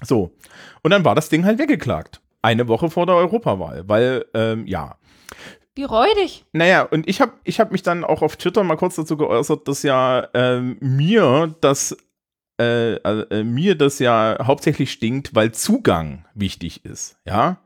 So. 0.02 0.32
Und 0.82 0.90
dann 0.90 1.04
war 1.04 1.14
das 1.14 1.28
Ding 1.28 1.44
halt 1.44 1.58
weggeklagt. 1.58 2.20
Eine 2.42 2.66
Woche 2.68 2.90
vor 2.90 3.06
der 3.06 3.14
Europawahl. 3.14 3.84
Weil, 3.86 4.24
ähm, 4.34 4.66
ja. 4.66 4.96
Wie 5.76 5.84
räudig. 5.84 6.44
Naja, 6.52 6.82
und 6.82 7.08
ich 7.08 7.20
habe 7.20 7.32
ich 7.42 7.58
hab 7.58 7.72
mich 7.72 7.82
dann 7.82 8.04
auch 8.04 8.22
auf 8.22 8.37
Twitter 8.37 8.62
mal 8.62 8.76
kurz 8.76 8.94
dazu 8.94 9.16
geäußert, 9.16 9.66
dass 9.66 9.82
ja 9.82 10.28
ähm, 10.32 10.76
mir 10.80 11.54
das 11.60 11.96
äh, 12.60 12.94
äh, 12.94 13.42
mir 13.42 13.74
das 13.74 13.98
ja 13.98 14.38
hauptsächlich 14.42 14.92
stinkt, 14.92 15.34
weil 15.34 15.52
Zugang 15.52 16.24
wichtig 16.34 16.84
ist, 16.84 17.16
ja. 17.26 17.58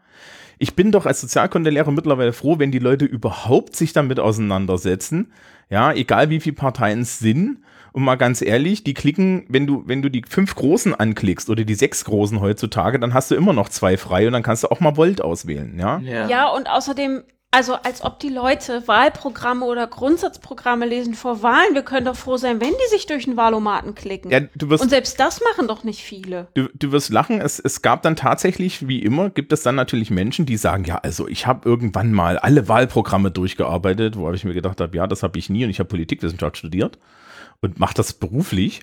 Ich 0.60 0.74
bin 0.74 0.90
doch 0.90 1.06
als 1.06 1.20
Sozialkundelehrer 1.20 1.92
mittlerweile 1.92 2.32
froh, 2.32 2.58
wenn 2.58 2.72
die 2.72 2.80
Leute 2.80 3.04
überhaupt 3.04 3.76
sich 3.76 3.92
damit 3.92 4.18
auseinandersetzen, 4.18 5.32
ja, 5.70 5.92
egal 5.92 6.30
wie 6.30 6.40
viele 6.40 6.56
Parteien 6.56 7.02
es 7.02 7.18
sind. 7.18 7.58
Und 7.92 8.02
mal 8.02 8.16
ganz 8.16 8.42
ehrlich, 8.42 8.84
die 8.84 8.94
klicken, 8.94 9.46
wenn 9.48 9.66
du, 9.66 9.82
wenn 9.86 10.02
du 10.02 10.10
die 10.10 10.22
fünf 10.28 10.54
Großen 10.54 10.94
anklickst 10.94 11.48
oder 11.48 11.64
die 11.64 11.74
sechs 11.74 12.04
Großen 12.04 12.40
heutzutage, 12.40 12.98
dann 12.98 13.14
hast 13.14 13.30
du 13.30 13.34
immer 13.34 13.52
noch 13.52 13.68
zwei 13.68 13.96
frei 13.96 14.26
und 14.26 14.32
dann 14.34 14.42
kannst 14.42 14.64
du 14.64 14.68
auch 14.68 14.80
mal 14.80 14.96
Volt 14.96 15.20
auswählen, 15.20 15.78
ja. 15.78 15.98
Ja. 15.98 16.48
und 16.48 16.68
außerdem, 16.68 17.22
also 17.50 17.74
als 17.74 18.02
ob 18.04 18.20
die 18.20 18.28
Leute 18.28 18.86
Wahlprogramme 18.86 19.64
oder 19.64 19.86
Grundsatzprogramme 19.86 20.84
lesen 20.84 21.14
vor 21.14 21.42
Wahlen. 21.42 21.74
Wir 21.74 21.82
können 21.82 22.04
doch 22.04 22.16
froh 22.16 22.36
sein, 22.36 22.60
wenn 22.60 22.72
die 22.72 22.90
sich 22.90 23.06
durch 23.06 23.24
den 23.24 23.38
Wahlomaten 23.38 23.94
klicken. 23.94 24.30
Ja, 24.30 24.40
wirst 24.54 24.82
und 24.82 24.90
selbst 24.90 25.18
das 25.18 25.40
machen 25.40 25.66
doch 25.66 25.82
nicht 25.82 26.02
viele. 26.02 26.48
Du, 26.54 26.68
du 26.74 26.92
wirst 26.92 27.08
lachen, 27.08 27.40
es, 27.40 27.58
es 27.58 27.80
gab 27.80 28.02
dann 28.02 28.16
tatsächlich, 28.16 28.86
wie 28.86 29.02
immer, 29.02 29.30
gibt 29.30 29.52
es 29.52 29.62
dann 29.62 29.76
natürlich 29.76 30.10
Menschen, 30.10 30.44
die 30.44 30.58
sagen, 30.58 30.84
ja, 30.84 30.96
also 30.96 31.26
ich 31.26 31.46
habe 31.46 31.66
irgendwann 31.66 32.12
mal 32.12 32.38
alle 32.38 32.68
Wahlprogramme 32.68 33.30
durchgearbeitet, 33.30 34.16
wo 34.16 34.30
ich 34.32 34.44
mir 34.44 34.54
gedacht 34.54 34.80
habe, 34.80 34.94
ja, 34.94 35.06
das 35.06 35.22
habe 35.22 35.38
ich 35.38 35.48
nie 35.48 35.64
und 35.64 35.70
ich 35.70 35.78
habe 35.78 35.88
Politikwissenschaft 35.88 36.58
studiert 36.58 36.98
und 37.60 37.78
mache 37.78 37.94
das 37.94 38.12
beruflich. 38.12 38.82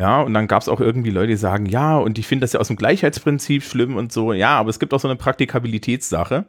Ja, 0.00 0.22
und 0.22 0.32
dann 0.32 0.46
gab 0.46 0.62
es 0.62 0.68
auch 0.70 0.80
irgendwie 0.80 1.10
Leute, 1.10 1.26
die 1.26 1.36
sagen, 1.36 1.66
ja, 1.66 1.98
und 1.98 2.18
ich 2.18 2.26
finde 2.26 2.44
das 2.44 2.54
ja 2.54 2.60
aus 2.60 2.68
dem 2.68 2.76
Gleichheitsprinzip 2.76 3.62
schlimm 3.62 3.96
und 3.96 4.12
so. 4.12 4.32
Ja, 4.32 4.56
aber 4.58 4.70
es 4.70 4.78
gibt 4.78 4.94
auch 4.94 5.00
so 5.00 5.06
eine 5.08 5.16
Praktikabilitätssache. 5.16 6.46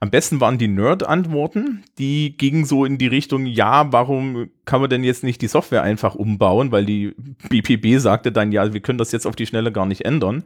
Am 0.00 0.10
besten 0.10 0.38
waren 0.42 0.58
die 0.58 0.68
Nerd-Antworten, 0.68 1.82
die 1.98 2.36
gingen 2.36 2.66
so 2.66 2.84
in 2.84 2.98
die 2.98 3.06
Richtung, 3.06 3.46
ja, 3.46 3.90
warum 3.90 4.50
kann 4.66 4.82
man 4.82 4.90
denn 4.90 5.02
jetzt 5.02 5.24
nicht 5.24 5.40
die 5.40 5.46
Software 5.46 5.82
einfach 5.82 6.14
umbauen? 6.14 6.72
Weil 6.72 6.84
die 6.84 7.14
BPB 7.48 7.98
sagte 7.98 8.32
dann, 8.32 8.52
ja, 8.52 8.72
wir 8.74 8.80
können 8.80 8.98
das 8.98 9.12
jetzt 9.12 9.26
auf 9.26 9.34
die 9.34 9.46
Schnelle 9.46 9.72
gar 9.72 9.86
nicht 9.86 10.04
ändern. 10.04 10.44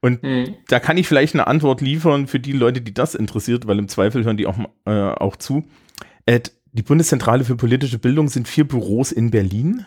Und 0.00 0.22
Mhm. 0.22 0.54
da 0.68 0.78
kann 0.78 0.96
ich 0.98 1.08
vielleicht 1.08 1.34
eine 1.34 1.48
Antwort 1.48 1.80
liefern 1.80 2.28
für 2.28 2.38
die 2.38 2.52
Leute, 2.52 2.80
die 2.80 2.94
das 2.94 3.16
interessiert, 3.16 3.66
weil 3.66 3.80
im 3.80 3.88
Zweifel 3.88 4.22
hören 4.24 4.36
die 4.36 4.46
auch, 4.46 4.58
äh, 4.84 4.90
auch 4.92 5.34
zu. 5.34 5.64
Äh, 6.26 6.40
die 6.72 6.82
Bundeszentrale 6.82 7.42
für 7.42 7.56
politische 7.56 7.98
Bildung 7.98 8.28
sind 8.28 8.46
vier 8.46 8.68
Büros 8.68 9.10
in 9.10 9.32
Berlin. 9.32 9.84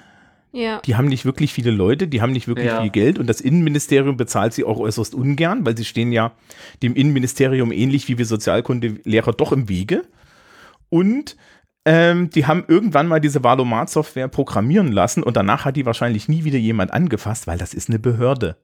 Ja. 0.55 0.79
Die 0.85 0.95
haben 0.95 1.07
nicht 1.07 1.25
wirklich 1.25 1.51
viele 1.53 1.71
Leute, 1.71 2.07
die 2.07 2.21
haben 2.21 2.31
nicht 2.31 2.47
wirklich 2.47 2.67
Ja. 2.67 2.81
viel 2.81 2.89
Geld 2.89 3.19
und 3.19 3.27
das 3.27 3.41
Innenministerium 3.41 4.15
bezahlt 4.17 4.53
sie 4.53 4.63
auch 4.63 4.79
äußerst 4.79 5.13
ungern, 5.13 5.65
weil 5.65 5.75
sie 5.77 5.83
stehen 5.85 6.11
ja 6.13 6.31
dem 6.81 6.95
Innenministerium 6.95 7.71
ähnlich 7.73 8.07
wie 8.07 8.17
wir 8.17 8.25
Sozialkundelehrer 8.25 9.33
doch 9.33 9.51
im 9.51 9.67
Wege. 9.69 10.03
Und 10.89 11.35
ähm, 11.85 12.29
die 12.29 12.45
haben 12.47 12.63
irgendwann 12.67 13.07
mal 13.07 13.19
diese 13.19 13.43
Valomat-Software 13.43 14.27
programmieren 14.27 14.91
lassen 14.91 15.21
und 15.23 15.37
danach 15.37 15.65
hat 15.65 15.75
die 15.75 15.85
wahrscheinlich 15.85 16.27
nie 16.29 16.43
wieder 16.43 16.57
jemand 16.57 16.91
angefasst, 16.91 17.47
weil 17.47 17.57
das 17.57 17.73
ist 17.73 17.89
eine 17.89 17.99
Behörde. 17.99 18.57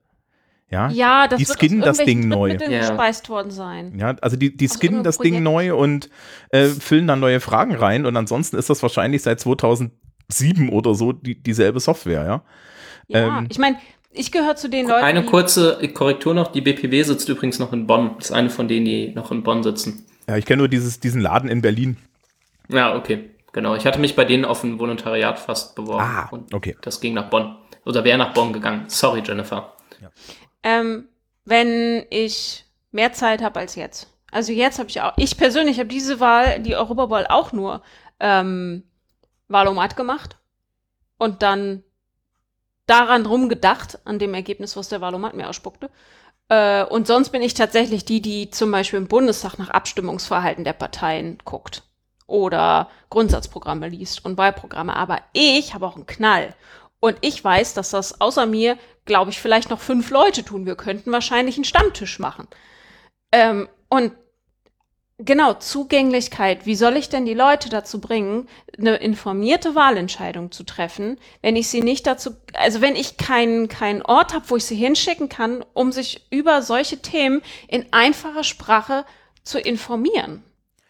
Ja, 0.72 0.90
Ja, 0.90 1.28
das 1.28 1.38
Die 1.38 1.48
wird 1.48 1.58
skinnen 1.58 1.82
aus 1.84 1.98
das 1.98 2.06
Ding 2.06 2.28
neu. 2.30 2.52
Ja. 2.58 2.80
gespeist 2.80 3.28
worden 3.28 3.52
sein. 3.52 3.94
ja 4.00 4.16
also 4.22 4.38
die, 4.38 4.56
die 4.56 4.68
skinnen 4.70 5.04
das 5.04 5.18
Ding 5.18 5.44
Projekt. 5.44 5.44
neu 5.44 5.76
und 5.76 6.10
äh, 6.50 6.68
füllen 6.68 7.08
dann 7.08 7.20
neue 7.20 7.42
Fragen 7.42 7.76
rein 7.76 8.06
und 8.06 8.16
ansonsten 8.16 8.56
ist 8.56 8.70
das 8.70 8.82
wahrscheinlich 8.82 9.22
seit 9.22 9.42
2007 10.32 10.70
oder 10.70 10.96
so 10.96 11.12
die, 11.12 11.36
dieselbe 11.36 11.80
Software, 11.80 12.26
ja. 12.26 12.44
Ja, 13.08 13.40
Ähm, 13.40 13.48
ich 13.50 13.60
meine, 13.60 13.78
ich 14.12 14.32
gehöre 14.32 14.56
zu 14.56 14.70
den 14.70 14.88
Leuten, 14.88 15.04
Eine 15.04 15.26
kurze 15.26 15.80
Korrektur 15.94 16.34
noch, 16.34 16.52
die 16.52 16.62
BPW 16.62 17.04
sitzt 17.04 17.30
übrigens 17.30 17.60
noch 17.60 17.72
in 17.74 17.88
Bonn. 17.88 18.16
Das 18.18 18.28
ist 18.28 18.32
eine 18.32 18.50
von 18.50 18.68
denen, 18.68 18.86
die 18.86 19.10
noch 19.14 19.32
in 19.32 19.44
Bonn 19.44 19.64
sitzen. 19.64 20.06
Ja, 20.28 20.38
ich 20.38 20.46
kenne 20.46 20.60
nur 20.60 20.68
dieses, 20.68 21.00
diesen 21.00 21.22
Laden 21.22 21.50
in 21.50 21.62
Berlin. 21.62 21.98
Ja, 22.70 22.96
okay, 22.96 23.30
genau. 23.54 23.76
Ich 23.76 23.86
hatte 23.86 24.00
mich 24.00 24.16
bei 24.16 24.26
denen 24.26 24.46
auf 24.46 24.64
ein 24.64 24.80
Volontariat 24.80 25.40
fast 25.40 25.76
beworben. 25.76 26.04
Ah, 26.04 26.28
und 26.32 26.54
okay. 26.54 26.76
das 26.82 27.02
ging 27.02 27.14
nach 27.14 27.30
Bonn. 27.30 27.56
Oder 27.86 28.04
wäre 28.04 28.18
nach 28.18 28.34
Bonn 28.34 28.54
gegangen. 28.54 28.86
Sorry, 28.88 29.22
Jennifer. 29.26 29.74
ähm, 30.64 31.08
wenn 31.46 32.06
ich 32.10 32.66
mehr 32.92 33.14
Zeit 33.14 33.42
habe 33.42 33.60
als 33.60 33.76
jetzt. 33.76 34.08
Also 34.32 34.54
jetzt 34.54 34.80
habe 34.80 34.90
ich 34.90 35.02
auch, 35.02 35.14
ich 35.18 35.38
persönlich 35.38 35.80
habe 35.80 35.90
diese 35.90 36.20
Wahl, 36.20 36.62
die 36.62 36.76
Europawahl 36.76 37.28
auch 37.28 37.52
nur 37.52 37.82
ähm, 38.20 38.84
Wahlomat 39.52 39.96
gemacht 39.96 40.38
und 41.18 41.42
dann 41.42 41.84
daran 42.88 43.26
rumgedacht, 43.26 44.00
an 44.06 44.20
dem 44.20 44.34
Ergebnis, 44.34 44.76
was 44.76 44.90
der 44.90 45.02
Wahlomat 45.02 45.34
mir 45.34 45.48
ausspuckte. 45.48 45.90
Äh, 46.50 46.84
und 46.84 47.08
sonst 47.08 47.30
bin 47.30 47.42
ich 47.42 47.54
tatsächlich 47.54 48.06
die, 48.06 48.22
die 48.22 48.50
zum 48.50 48.72
Beispiel 48.72 49.00
im 49.00 49.08
Bundestag 49.08 49.58
nach 49.58 49.70
Abstimmungsverhalten 49.70 50.64
der 50.64 50.74
Parteien 50.74 51.38
guckt 51.46 51.84
oder 52.28 52.90
Grundsatzprogramme 53.10 53.88
liest 53.88 54.26
und 54.26 54.38
Wahlprogramme. 54.38 54.96
Aber 54.96 55.20
ich 55.34 55.74
habe 55.74 55.88
auch 55.88 55.96
einen 55.96 56.08
Knall. 56.08 56.56
Und 57.00 57.18
ich 57.22 57.44
weiß, 57.44 57.74
dass 57.74 57.92
das 57.92 58.20
außer 58.22 58.46
mir, 58.46 58.78
glaube 59.06 59.32
ich, 59.32 59.40
vielleicht 59.40 59.70
noch 59.70 59.80
fünf 59.80 60.10
Leute 60.12 60.44
tun. 60.44 60.66
Wir 60.66 60.76
könnten 60.76 61.12
wahrscheinlich 61.12 61.56
einen 61.56 61.66
Stammtisch 61.66 62.20
machen. 62.20 62.48
Ähm, 63.32 63.70
und 63.90 64.12
Genau, 65.24 65.54
Zugänglichkeit. 65.54 66.66
Wie 66.66 66.76
soll 66.76 66.98
ich 66.98 67.10
denn 67.10 67.26
die 67.26 67.36
Leute 67.36 67.70
dazu 67.70 68.02
bringen, 68.02 68.48
eine 68.76 68.96
informierte 68.96 69.76
Wahlentscheidung 69.76 70.52
zu 70.52 70.64
treffen, 70.64 71.20
wenn 71.44 71.56
ich 71.56 71.68
sie 71.68 71.82
nicht 71.82 72.08
dazu, 72.08 72.32
also 72.54 72.82
wenn 72.82 72.96
ich 72.96 73.18
keinen 73.18 73.68
keinen 73.68 74.02
Ort 74.02 74.34
habe, 74.34 74.50
wo 74.50 74.56
ich 74.56 74.66
sie 74.66 74.76
hinschicken 74.76 75.30
kann, 75.30 75.64
um 75.74 75.92
sich 75.92 76.26
über 76.32 76.64
solche 76.64 77.04
Themen 77.04 77.44
in 77.68 77.86
einfacher 77.92 78.44
Sprache 78.44 79.06
zu 79.44 79.60
informieren. 79.60 80.44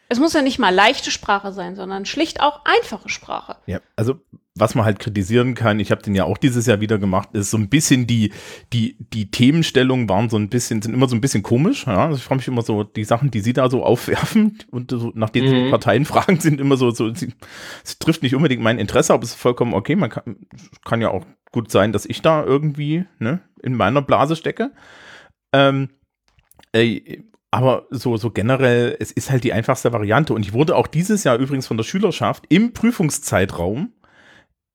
Es 0.08 0.20
muss 0.20 0.34
ja 0.34 0.41
nicht 0.41 0.60
mal 0.60 0.74
leichte 0.74 1.12
Sprache 1.12 1.52
sein, 1.52 1.76
sondern 1.76 2.06
schlicht 2.06 2.39
auch 2.39 2.62
einfache 2.63 3.10
Sprache. 3.10 3.58
Ja, 3.65 3.82
also 3.98 4.15
was 4.56 4.76
man 4.76 4.84
halt 4.84 5.00
kritisieren 5.00 5.56
kann, 5.56 5.80
ich 5.80 5.92
habe 5.92 6.02
den 6.02 6.14
ja 6.14 6.26
auch 6.26 6.38
dieses 6.38 6.66
Jahr 6.66 6.82
wieder 6.82 6.98
gemacht, 6.98 7.30
ist 7.34 7.52
so 7.52 7.58
ein 7.58 7.70
bisschen 7.70 8.06
die, 8.06 8.34
die, 8.74 8.98
die 9.00 9.32
Themenstellungen 9.32 10.10
waren 10.10 10.30
so 10.30 10.38
ein 10.38 10.50
bisschen, 10.50 10.82
sind 10.82 10.94
immer 10.94 11.08
so 11.08 11.16
ein 11.16 11.22
bisschen 11.22 11.42
komisch. 11.42 11.88
Ja? 11.88 12.08
Also 12.08 12.18
ich 12.18 12.24
frage 12.24 12.40
mich 12.40 12.48
immer 12.50 12.62
so, 12.62 12.84
die 12.84 13.06
Sachen, 13.06 13.32
die 13.32 13.40
sie 13.40 13.54
da 13.54 13.70
so 13.70 13.84
aufwerfen 13.86 14.58
und 14.70 14.92
so, 14.92 15.12
nach 15.16 15.30
denen 15.30 15.48
Mhm. 15.48 15.66
sie 15.66 15.70
Parteien 15.70 16.06
fragen, 16.06 16.40
sind 16.40 16.60
immer 16.60 16.76
so, 16.76 16.92
so 16.92 17.14
sie, 17.14 17.34
es 17.84 17.98
trifft 17.98 18.24
nicht 18.24 18.36
unbedingt 18.36 18.62
mein 18.62 18.78
Interesse, 18.78 19.14
aber 19.14 19.24
es 19.24 19.32
ist 19.32 19.40
vollkommen 19.40 19.74
okay. 19.74 19.96
Man 19.96 20.10
kann, 20.10 20.36
kann 20.84 21.02
ja 21.02 21.10
auch 21.10 21.26
gut 21.52 21.72
sein, 21.72 21.94
dass 21.94 22.06
ich 22.06 22.22
da 22.22 22.44
irgendwie 22.44 23.06
ne, 23.20 23.40
in 23.64 23.76
meiner 23.76 24.02
Blase 24.02 24.36
stecke. 24.36 24.72
Ähm, 25.54 25.90
äh, 26.74 27.22
aber 27.52 27.88
so, 27.90 28.16
so 28.18 28.32
generell, 28.32 28.96
es 29.00 29.12
ist 29.12 29.30
halt 29.30 29.44
die 29.44 29.54
einfachste 29.54 29.92
Variante. 29.92 30.34
Und 30.34 30.46
ich 30.46 30.54
wurde 30.54 30.76
auch 30.76 30.88
dieses 30.88 31.24
Jahr 31.24 31.38
übrigens 31.38 31.68
von 31.68 31.78
der 31.78 31.84
Schülerschaft 31.84 32.46
im 32.50 32.72
Prüfungszeitraum 32.74 33.92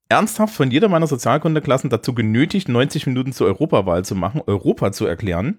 ernsthaft 0.08 0.54
von 0.54 0.70
jeder 0.70 0.88
meiner 0.88 1.06
Sozialkundeklassen 1.06 1.90
dazu 1.90 2.14
genötigt, 2.14 2.68
90 2.68 3.06
Minuten 3.06 3.32
zur 3.32 3.46
Europawahl 3.46 4.04
zu 4.04 4.14
machen, 4.14 4.42
Europa 4.46 4.92
zu 4.92 5.06
erklären. 5.06 5.58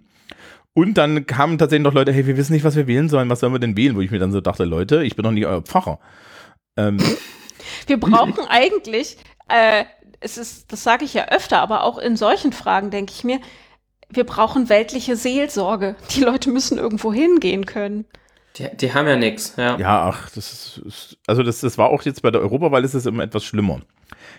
Und 0.73 0.95
dann 0.95 1.25
kamen 1.25 1.57
tatsächlich 1.57 1.83
noch 1.83 1.93
Leute, 1.93 2.11
hey, 2.13 2.27
wir 2.27 2.37
wissen 2.37 2.53
nicht, 2.53 2.63
was 2.63 2.75
wir 2.75 2.87
wählen 2.87 3.09
sollen, 3.09 3.29
was 3.29 3.39
sollen 3.39 3.53
wir 3.53 3.59
denn 3.59 3.75
wählen? 3.75 3.95
Wo 3.95 4.01
ich 4.01 4.11
mir 4.11 4.19
dann 4.19 4.31
so 4.31 4.41
dachte, 4.41 4.63
Leute, 4.63 5.03
ich 5.03 5.15
bin 5.15 5.23
doch 5.23 5.31
nicht 5.31 5.45
euer 5.47 5.63
Pfarrer. 5.63 5.99
Ähm, 6.77 6.99
Wir 7.87 7.99
brauchen 7.99 8.45
eigentlich, 8.49 9.17
äh, 9.47 9.85
es 10.19 10.37
ist, 10.37 10.71
das 10.71 10.83
sage 10.83 11.05
ich 11.05 11.13
ja 11.13 11.29
öfter, 11.29 11.59
aber 11.59 11.83
auch 11.83 11.97
in 11.97 12.15
solchen 12.15 12.53
Fragen 12.53 12.89
denke 12.91 13.13
ich 13.15 13.23
mir, 13.23 13.39
wir 14.09 14.23
brauchen 14.23 14.69
weltliche 14.69 15.15
Seelsorge. 15.15 15.95
Die 16.11 16.21
Leute 16.21 16.49
müssen 16.49 16.77
irgendwo 16.77 17.11
hingehen 17.11 17.65
können. 17.65 18.05
Die, 18.57 18.67
die 18.75 18.93
haben 18.93 19.07
ja 19.07 19.15
nichts, 19.15 19.53
ja. 19.57 19.77
ja, 19.77 20.09
ach, 20.09 20.29
das 20.31 20.79
ist, 20.83 21.17
also 21.27 21.43
das, 21.43 21.59
das 21.61 21.77
war 21.77 21.89
auch 21.89 22.03
jetzt 22.03 22.21
bei 22.23 22.31
der 22.31 22.41
Europawahl 22.41 22.83
ist 22.83 22.95
es 22.95 23.05
immer 23.05 23.23
etwas 23.23 23.43
schlimmer. 23.43 23.81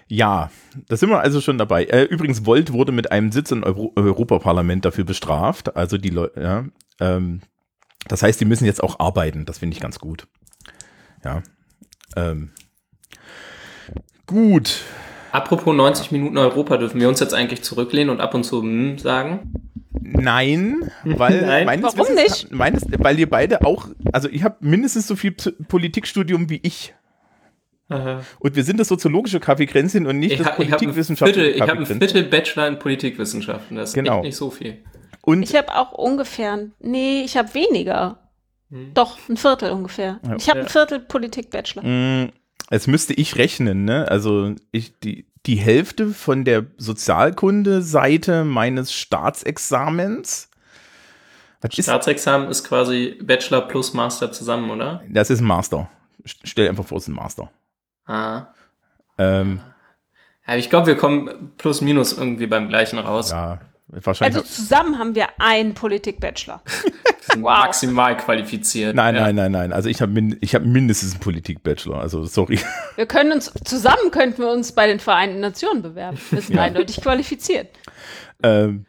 Ja, 0.08 0.50
da 0.88 0.96
sind 0.96 1.10
wir 1.10 1.20
also 1.20 1.40
schon 1.40 1.58
dabei. 1.58 1.84
Äh, 1.84 2.04
übrigens, 2.04 2.46
Volt 2.46 2.72
wurde 2.72 2.92
mit 2.92 3.12
einem 3.12 3.30
Sitz 3.30 3.50
im 3.50 3.62
Euro 3.62 3.92
Europaparlament 3.94 4.84
dafür 4.84 5.04
bestraft. 5.04 5.76
Also 5.76 5.98
die 5.98 6.08
Leute, 6.10 6.40
ja, 6.40 6.64
ähm, 7.00 7.40
das 8.08 8.22
heißt, 8.22 8.40
die 8.40 8.46
müssen 8.46 8.64
jetzt 8.64 8.82
auch 8.82 9.00
arbeiten. 9.00 9.44
Das 9.44 9.58
finde 9.58 9.74
ich 9.74 9.80
ganz 9.80 9.98
gut. 9.98 10.26
Ja. 11.24 11.42
Ähm, 12.16 12.52
gut. 14.26 14.82
Apropos 15.30 15.74
90 15.76 16.10
Minuten 16.10 16.38
Europa, 16.38 16.78
dürfen 16.78 17.00
wir 17.00 17.08
uns 17.08 17.20
jetzt 17.20 17.34
eigentlich 17.34 17.62
zurücklehnen 17.62 18.08
und 18.10 18.20
ab 18.20 18.34
und 18.34 18.44
zu 18.44 18.62
hm 18.62 18.98
sagen? 18.98 19.52
Nein, 20.00 20.90
weil 21.04 21.42
Nein. 21.42 21.66
meines 21.66 21.84
Warum 21.98 22.16
Wissens- 22.16 22.44
nicht? 22.44 22.52
Meines, 22.52 22.86
weil 22.98 23.18
ihr 23.18 23.28
beide 23.28 23.64
auch, 23.66 23.88
also 24.12 24.28
ich 24.30 24.42
habe 24.42 24.56
mindestens 24.60 25.06
so 25.06 25.16
viel 25.16 25.32
Politikstudium 25.32 26.48
wie 26.48 26.60
ich. 26.62 26.94
Und 27.88 28.54
wir 28.54 28.64
sind 28.64 28.78
das 28.78 28.88
soziologische 28.88 29.40
Kaffeekränzchen 29.40 30.06
und 30.06 30.18
nicht 30.18 30.32
Ich, 30.32 30.38
das 30.38 30.46
ha, 30.48 30.50
ich 30.50 30.56
habe 30.56 30.64
ein, 30.64 30.70
politikwissenschaftliche 30.70 31.54
Viertel- 31.54 32.22
Bachelor 32.24 32.68
in 32.68 32.78
Politikwissenschaften. 32.78 33.76
Das 33.76 33.90
ist 33.90 33.94
Genau. 33.94 34.16
echt 34.16 34.24
nicht 34.24 34.36
so 34.36 34.50
viel. 34.50 34.84
Und 35.22 35.42
Ich 35.42 35.54
habe 35.56 35.74
auch 35.74 35.92
ungefähr, 35.92 36.58
nee, 36.80 37.22
ich 37.24 37.36
habe 37.36 37.52
weniger. 37.54 38.18
Hm. 38.70 38.92
Doch, 38.94 39.18
ein 39.30 39.36
Viertel 39.38 39.70
ungefähr. 39.72 40.20
Ja. 40.26 40.36
Ich 40.36 40.48
habe 40.50 40.58
Ja. 40.60 40.64
ein 40.66 40.70
Viertel 40.70 41.00
Politik-Bachelor. 41.00 41.82
mh, 41.84 42.28
es 42.70 42.86
müsste 42.86 43.14
ich 43.14 43.36
rechnen, 43.36 43.86
ne? 43.86 44.06
Also 44.10 44.54
ich, 44.72 44.98
die, 45.00 45.26
die 45.46 45.56
Hälfte 45.56 46.08
von 46.08 46.44
der 46.44 46.66
Sozialkunde-Seite 46.76 48.44
meines 48.44 48.92
Staatsexamens. 48.92 50.50
Was 51.60 51.76
ist, 51.78 51.86
Staatsexamen 51.86 52.48
ist 52.48 52.64
quasi 52.64 53.18
Bachelor 53.22 53.62
plus 53.62 53.94
Master 53.94 54.30
zusammen, 54.30 54.70
oder? 54.70 55.02
das 55.08 55.30
ist 55.30 55.40
ein 55.40 55.46
Master. 55.46 55.88
St- 56.24 56.36
Stell 56.44 56.68
einfach 56.68 56.84
vor, 56.86 56.98
es 56.98 57.04
ist 57.04 57.08
ein 57.08 57.14
Master. 57.14 57.50
Ah. 58.08 58.46
Ähm, 59.18 59.60
Ja, 60.46 60.56
ich 60.56 60.70
glaube, 60.70 60.86
wir 60.88 60.96
kommen 60.96 61.52
plus 61.58 61.80
minus 61.82 62.12
irgendwie 62.16 62.46
beim 62.46 62.68
gleichen 62.68 62.98
raus. 62.98 63.30
ja, 63.30 63.60
wahrscheinlich. 63.88 64.36
Also 64.38 64.48
zusammen 64.48 64.98
haben 64.98 65.14
wir 65.14 65.28
einen 65.38 65.74
Politik-Bachelor. 65.74 66.62
Wow. 67.36 67.42
maximal 67.66 68.16
qualifiziert. 68.16 68.96
Nein, 68.96 69.14
ja. 69.14 69.20
nein, 69.24 69.34
nein, 69.34 69.52
nein. 69.52 69.72
Also 69.74 69.90
ich 69.90 70.00
habe 70.00 70.10
min 70.12 70.38
ich 70.40 70.54
hab 70.54 70.64
mindestens 70.64 71.12
einen 71.12 71.20
Politik-Bachelor. 71.20 72.00
Also 72.00 72.24
sorry. 72.24 72.58
Wir 72.96 73.04
können 73.04 73.32
uns, 73.32 73.52
zusammen 73.66 74.10
könnten 74.10 74.38
wir 74.40 74.50
uns 74.50 74.72
bei 74.72 74.86
den 74.86 74.98
Vereinten 74.98 75.38
Nationen 75.40 75.82
bewerben. 75.82 76.16
Wir 76.30 76.40
sind 76.40 76.56
Ja. 76.56 76.62
eindeutig 76.62 77.02
qualifiziert. 77.02 77.68
ähm, 78.42 78.86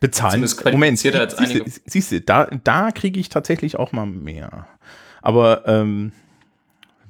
bezahlen. 0.00 0.44
Einige. 0.44 1.64
siehst 1.86 2.12
du, 2.12 2.20
da, 2.20 2.44
da 2.62 2.90
kriege 2.90 3.18
ich 3.18 3.30
tatsächlich 3.30 3.76
auch 3.78 3.92
mal 3.92 4.04
mehr. 4.04 4.66
Aber 5.22 5.66
ähm, 5.66 6.12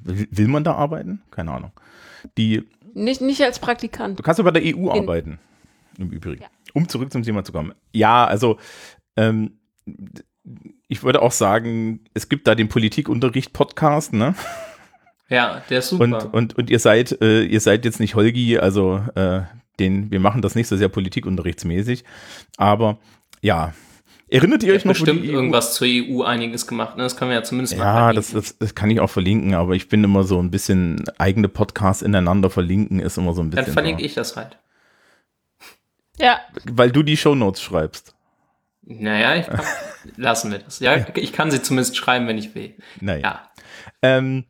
will, 0.08 0.48
man 0.48 0.64
da 0.64 0.74
arbeiten? 0.74 1.22
Keine 1.30 1.52
Ahnung. 1.52 1.72
Die, 2.36 2.64
Nicht, 2.94 3.20
nicht 3.20 3.42
als 3.42 3.58
Praktikant. 3.58 4.18
du 4.18 4.22
kannst 4.22 4.38
ja 4.38 4.44
bei 4.44 4.50
der 4.50 4.62
EU 4.76 4.90
arbeiten. 4.90 5.38
Im 5.98 6.10
Übrigen. 6.10 6.42
Ja. 6.42 6.48
Um 6.74 6.88
zurück 6.88 7.12
zum 7.12 7.22
Thema 7.22 7.44
zu 7.44 7.52
kommen. 7.52 7.74
Ja, 7.92 8.24
also 8.24 8.58
ähm, 9.16 9.58
ich 10.88 11.02
würde 11.02 11.22
auch 11.22 11.32
sagen, 11.32 12.00
es 12.14 12.28
gibt 12.28 12.46
da 12.46 12.54
den 12.54 12.68
Politikunterricht-Podcast, 12.68 14.12
ne? 14.12 14.34
Ja, 15.28 15.62
der 15.68 15.80
ist 15.80 15.90
super. 15.90 16.04
Und, 16.04 16.14
und, 16.34 16.56
und 16.58 16.70
ihr 16.70 16.78
seid, 16.78 17.20
äh, 17.20 17.42
ihr 17.42 17.60
seid 17.60 17.84
jetzt 17.84 18.00
nicht 18.00 18.14
Holgi, 18.14 18.58
also 18.58 19.02
äh, 19.14 19.42
den, 19.78 20.10
wir 20.10 20.20
machen 20.20 20.40
das 20.40 20.54
nicht 20.54 20.68
so 20.68 20.76
sehr 20.76 20.88
politikunterrichtsmäßig. 20.88 22.04
Aber 22.56 22.98
ja, 23.42 23.74
erinnert 24.28 24.62
ihr 24.62 24.74
euch 24.74 24.84
noch, 24.84 24.92
bestimmt 24.92 25.24
die 25.24 25.30
EU 25.30 25.34
irgendwas 25.34 25.74
zur 25.74 25.86
EU 25.88 26.22
einiges 26.22 26.66
gemacht. 26.66 26.96
Ne? 26.96 27.02
Das 27.02 27.16
können 27.16 27.30
wir 27.30 27.36
ja 27.36 27.42
zumindest 27.42 27.76
mal 27.76 27.84
Ja, 27.84 28.12
das, 28.12 28.32
das, 28.32 28.58
das 28.58 28.74
kann 28.74 28.90
ich 28.90 29.00
auch 29.00 29.10
verlinken, 29.10 29.54
aber 29.54 29.74
ich 29.74 29.88
bin 29.88 30.04
immer 30.04 30.24
so 30.24 30.40
ein 30.40 30.50
bisschen 30.50 31.04
eigene 31.18 31.48
Podcasts 31.48 32.02
ineinander 32.02 32.50
verlinken, 32.50 33.00
ist 33.00 33.18
immer 33.18 33.34
so 33.34 33.42
ein 33.42 33.50
bisschen. 33.50 33.66
Dann 33.66 33.72
verlinke 33.72 34.02
ich 34.02 34.14
das 34.14 34.36
halt. 34.36 34.58
Ja, 36.18 36.40
Weil 36.64 36.90
du 36.90 37.02
die 37.02 37.16
Shownotes 37.16 37.62
schreibst. 37.62 38.14
Naja, 38.82 39.36
ich 39.36 39.46
kann, 39.46 39.60
lassen 40.16 40.50
wir 40.50 40.58
das. 40.58 40.80
Ja, 40.80 40.96
ich 41.14 41.32
kann 41.32 41.50
sie 41.50 41.62
zumindest 41.62 41.96
schreiben, 41.96 42.26
wenn 42.26 42.38
ich 42.38 42.54
will. 42.54 42.74
Naja. 43.00 43.20
Ja. 43.22 43.50
Ähm, 44.02 44.44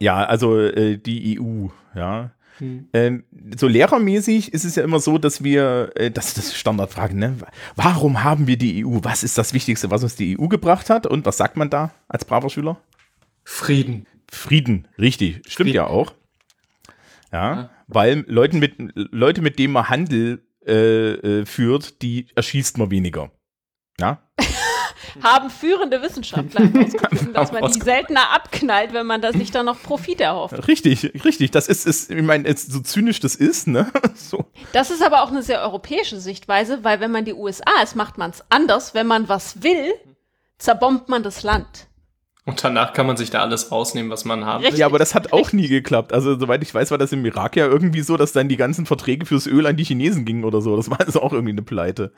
ja, 0.00 0.24
also 0.24 0.58
äh, 0.58 0.96
die 0.96 1.40
EU, 1.40 1.68
ja. 1.94 2.32
Hm. 2.60 2.88
Ähm, 2.92 3.24
so 3.56 3.66
lehrermäßig 3.66 4.52
ist 4.52 4.64
es 4.64 4.76
ja 4.76 4.84
immer 4.84 5.00
so, 5.00 5.18
dass 5.18 5.42
wir, 5.42 5.90
äh, 5.96 6.10
das 6.10 6.28
ist 6.28 6.38
das 6.38 6.54
Standardfrage, 6.56 7.16
ne? 7.18 7.36
Warum 7.76 8.22
haben 8.22 8.46
wir 8.46 8.56
die 8.56 8.84
EU? 8.84 8.98
Was 9.02 9.22
ist 9.24 9.36
das 9.38 9.52
Wichtigste, 9.54 9.90
was 9.90 10.02
uns 10.02 10.14
die 10.16 10.38
EU 10.38 10.46
gebracht 10.48 10.90
hat? 10.90 11.06
Und 11.06 11.26
was 11.26 11.36
sagt 11.36 11.56
man 11.56 11.70
da 11.70 11.92
als 12.08 12.24
braver 12.24 12.50
Schüler? 12.50 12.80
Frieden. 13.44 14.06
Frieden, 14.30 14.86
richtig. 14.98 15.36
Stimmt 15.46 15.54
Frieden. 15.70 15.74
ja 15.76 15.86
auch. 15.86 16.14
Ja, 17.32 17.54
Ja. 17.54 17.70
weil 17.88 18.24
Leuten 18.28 18.58
mit, 18.60 18.74
Leute, 18.94 19.42
mit 19.42 19.58
denen 19.58 19.72
man 19.72 19.88
Handel 19.88 20.42
äh, 20.66 21.12
äh, 21.40 21.46
führt, 21.46 22.02
die 22.02 22.26
erschießt 22.34 22.78
man 22.78 22.90
weniger. 22.90 23.30
Ja, 23.98 24.22
haben 25.22 25.50
führende 25.50 26.02
Wissenschaftler 26.02 26.60
herausgefunden, 26.72 27.32
dass 27.32 27.52
man 27.52 27.70
die 27.70 27.80
seltener 27.80 28.32
abknallt, 28.32 28.92
wenn 28.92 29.06
man 29.06 29.20
da 29.20 29.32
sich 29.32 29.50
dann 29.50 29.66
noch 29.66 29.82
Profit 29.82 30.20
erhofft. 30.20 30.68
richtig, 30.68 31.24
richtig. 31.24 31.50
Das 31.50 31.68
ist, 31.68 31.86
ist 31.86 32.10
ich 32.10 32.22
meine, 32.22 32.54
so 32.56 32.80
zynisch 32.80 33.20
das 33.20 33.34
ist, 33.34 33.66
ne? 33.66 33.90
So. 34.14 34.44
Das 34.72 34.90
ist 34.90 35.02
aber 35.02 35.22
auch 35.22 35.30
eine 35.30 35.42
sehr 35.42 35.62
europäische 35.62 36.20
Sichtweise, 36.20 36.84
weil 36.84 37.00
wenn 37.00 37.10
man 37.10 37.24
die 37.24 37.32
USA 37.32 37.82
ist, 37.82 37.96
macht 37.96 38.18
man 38.18 38.30
es 38.30 38.44
anders. 38.50 38.94
Wenn 38.94 39.06
man 39.06 39.28
was 39.28 39.62
will, 39.62 39.92
zerbombt 40.58 41.08
man 41.08 41.22
das 41.22 41.42
Land. 41.42 41.88
Und 42.46 42.64
danach 42.64 42.92
kann 42.92 43.06
man 43.06 43.16
sich 43.16 43.30
da 43.30 43.40
alles 43.40 43.70
rausnehmen, 43.70 44.10
was 44.10 44.24
man 44.24 44.44
haben 44.44 44.64
will. 44.64 44.74
Ja, 44.74 44.86
aber 44.86 44.98
das 44.98 45.14
hat 45.14 45.32
auch 45.32 45.52
nie 45.52 45.68
geklappt. 45.68 46.12
Also, 46.12 46.38
soweit 46.38 46.62
ich 46.62 46.74
weiß, 46.74 46.90
war 46.90 46.98
das 46.98 47.12
im 47.12 47.24
Irak 47.24 47.56
ja 47.56 47.66
irgendwie 47.66 48.00
so, 48.00 48.16
dass 48.16 48.32
dann 48.32 48.48
die 48.48 48.56
ganzen 48.56 48.86
Verträge 48.86 49.26
fürs 49.26 49.46
Öl 49.46 49.66
an 49.66 49.76
die 49.76 49.84
Chinesen 49.84 50.24
gingen 50.24 50.44
oder 50.44 50.60
so. 50.60 50.76
Das 50.76 50.90
war 50.90 51.00
also 51.00 51.22
auch 51.22 51.32
irgendwie 51.32 51.52
eine 51.52 51.62
Pleite. 51.62 52.12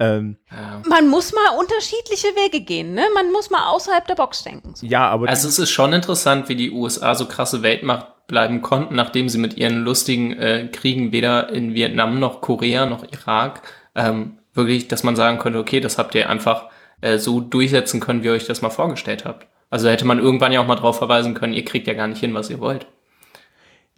Ähm, 0.00 0.36
Ja. 0.50 0.82
Man 0.88 1.08
muss 1.08 1.32
mal 1.32 1.58
unterschiedliche 1.58 2.28
Wege 2.28 2.60
gehen, 2.60 2.94
ne? 2.94 3.04
Man 3.14 3.32
muss 3.32 3.50
mal 3.50 3.68
außerhalb 3.70 4.06
der 4.06 4.14
Box 4.14 4.44
denken. 4.44 4.74
So. 4.74 4.86
ja, 4.86 5.08
aber 5.08 5.28
Also 5.28 5.48
es 5.48 5.58
ist 5.58 5.70
schon 5.70 5.92
interessant, 5.92 6.48
wie 6.48 6.56
die 6.56 6.70
USA 6.70 7.14
so 7.14 7.26
krasse 7.26 7.62
Weltmacht 7.62 8.26
bleiben 8.28 8.62
konnten, 8.62 8.94
nachdem 8.94 9.28
sie 9.28 9.38
mit 9.38 9.56
ihren 9.56 9.82
lustigen 9.84 10.34
äh, 10.34 10.68
Kriegen 10.70 11.12
weder 11.12 11.48
in 11.48 11.74
Vietnam 11.74 12.20
noch 12.20 12.40
Korea 12.40 12.86
noch 12.86 13.02
Irak 13.10 13.62
ähm, 13.98 14.38
wirklich, 14.54 14.88
dass 14.88 15.02
man 15.02 15.16
sagen 15.16 15.38
könnte, 15.38 15.58
okay, 15.58 15.80
das 15.80 15.98
habt 15.98 16.14
ihr 16.14 16.30
einfach 16.30 16.66
äh, 17.00 17.18
so 17.18 17.40
durchsetzen 17.40 18.00
können, 18.00 18.22
wie 18.22 18.26
ihr 18.26 18.32
euch 18.32 18.46
das 18.46 18.62
mal 18.62 18.70
vorgestellt 18.70 19.24
habt. 19.24 19.46
Also 19.70 19.88
hätte 19.88 20.06
man 20.06 20.18
irgendwann 20.18 20.52
ja 20.52 20.60
auch 20.60 20.66
mal 20.66 20.76
drauf 20.76 20.98
verweisen 20.98 21.34
können, 21.34 21.52
ihr 21.52 21.64
kriegt 21.64 21.86
ja 21.86 21.94
gar 21.94 22.06
nicht 22.06 22.20
hin, 22.20 22.34
was 22.34 22.48
ihr 22.48 22.60
wollt. 22.60 22.86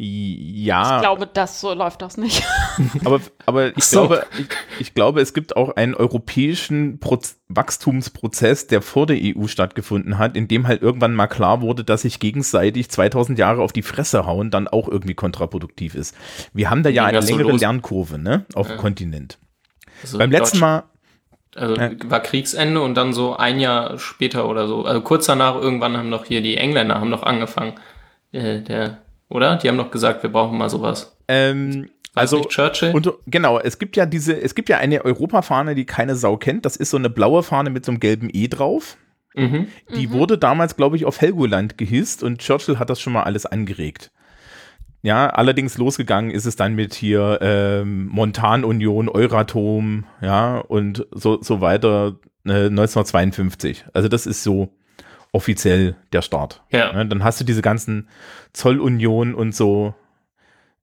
Ich 0.02 0.64
ja, 0.64 1.00
glaube, 1.00 1.26
das 1.26 1.60
so 1.60 1.74
läuft 1.74 2.00
das 2.00 2.16
nicht. 2.16 2.42
Aber, 3.04 3.20
aber 3.44 3.76
ich, 3.76 3.84
so. 3.84 4.06
glaube, 4.06 4.24
ich, 4.38 4.46
ich 4.78 4.94
glaube, 4.94 5.20
es 5.20 5.34
gibt 5.34 5.56
auch 5.56 5.76
einen 5.76 5.94
europäischen 5.94 6.98
Proz 7.00 7.36
Wachstumsprozess, 7.48 8.66
der 8.66 8.80
vor 8.80 9.04
der 9.06 9.18
EU 9.20 9.46
stattgefunden 9.46 10.16
hat, 10.16 10.38
in 10.38 10.48
dem 10.48 10.66
halt 10.66 10.80
irgendwann 10.80 11.14
mal 11.14 11.26
klar 11.26 11.60
wurde, 11.60 11.84
dass 11.84 12.02
sich 12.02 12.18
gegenseitig 12.18 12.88
2000 12.90 13.38
Jahre 13.38 13.60
auf 13.60 13.74
die 13.74 13.82
Fresse 13.82 14.24
hauen 14.24 14.50
dann 14.50 14.68
auch 14.68 14.88
irgendwie 14.88 15.12
kontraproduktiv 15.12 15.94
ist. 15.94 16.16
Wir 16.54 16.70
haben 16.70 16.82
da 16.82 16.88
ja 16.88 17.04
eine 17.04 17.20
so 17.20 17.28
längere 17.36 17.50
los? 17.50 17.60
Lernkurve, 17.60 18.18
ne, 18.18 18.46
auf 18.54 18.68
dem 18.68 18.78
Kontinent. 18.78 19.38
Also 20.00 20.16
Beim 20.16 20.30
letzten 20.30 20.60
Mal, 20.60 20.84
Also 21.56 21.74
Ja. 21.74 21.90
war 22.06 22.20
Kriegsende 22.20 22.80
und 22.80 22.94
dann 22.94 23.12
so 23.12 23.36
ein 23.36 23.60
Jahr 23.60 23.98
später 23.98 24.48
oder 24.48 24.66
so, 24.66 24.86
also 24.86 25.02
kurz 25.02 25.26
danach 25.26 25.56
irgendwann 25.56 25.98
haben 25.98 26.08
noch 26.08 26.24
hier 26.24 26.40
die 26.40 26.56
Engländer 26.56 26.94
haben 26.94 27.10
noch 27.10 27.24
angefangen, 27.24 27.74
äh, 28.32 28.60
der, 28.62 28.98
oder? 29.30 29.56
Die 29.56 29.68
haben 29.68 29.76
noch 29.76 29.90
gesagt, 29.90 30.22
wir 30.22 30.30
brauchen 30.30 30.58
mal 30.58 30.68
sowas. 30.68 31.16
ähm, 31.28 31.88
also 32.14 32.38
nicht 32.38 32.50
Churchill? 32.50 32.92
Und 32.92 33.12
genau, 33.26 33.58
es 33.58 33.78
gibt 33.78 33.96
ja 33.96 34.04
diese, 34.04 34.38
es 34.40 34.54
gibt 34.54 34.68
ja 34.68 34.78
eine 34.78 35.04
Europafahne, 35.04 35.74
die 35.74 35.86
keine 35.86 36.16
Sau 36.16 36.36
kennt. 36.36 36.66
Das 36.66 36.76
ist 36.76 36.90
so 36.90 36.96
eine 36.96 37.08
blaue 37.08 37.42
Fahne 37.42 37.70
mit 37.70 37.84
so 37.84 37.92
einem 37.92 38.00
gelben 38.00 38.28
E 38.32 38.48
drauf. 38.48 38.96
mhm. 39.34 39.68
Die 39.94 40.10
wurde 40.10 40.36
damals, 40.36 40.76
glaube 40.76 40.96
ich, 40.96 41.04
auf 41.04 41.20
Helgoland 41.20 41.78
gehisst 41.78 42.22
und 42.22 42.40
Churchill 42.40 42.78
hat 42.78 42.90
das 42.90 43.00
schon 43.00 43.12
mal 43.12 43.22
alles 43.22 43.46
angeregt. 43.46 44.10
Ja, 45.02 45.30
allerdings 45.30 45.78
losgegangen 45.78 46.30
ist 46.30 46.44
es 46.44 46.56
dann 46.56 46.74
mit 46.74 46.92
hier 46.92 47.38
ähm, 47.40 48.06
Montanunion, 48.08 49.08
Euratom, 49.08 50.04
ja, 50.20 50.58
und 50.58 51.06
so, 51.12 51.40
so 51.40 51.62
weiter 51.62 52.18
äh, 52.44 52.66
1952. 52.66 53.86
Also 53.94 54.08
das 54.08 54.26
ist 54.26 54.42
so 54.42 54.74
offiziell 55.32 55.96
der 56.12 56.22
Start. 56.22 56.62
Ja. 56.70 56.92
Ne? 56.92 57.06
Dann 57.06 57.24
hast 57.24 57.40
du 57.40 57.44
diese 57.44 57.62
ganzen 57.62 58.08
Zollunion 58.52 59.34
und 59.34 59.54
so, 59.54 59.94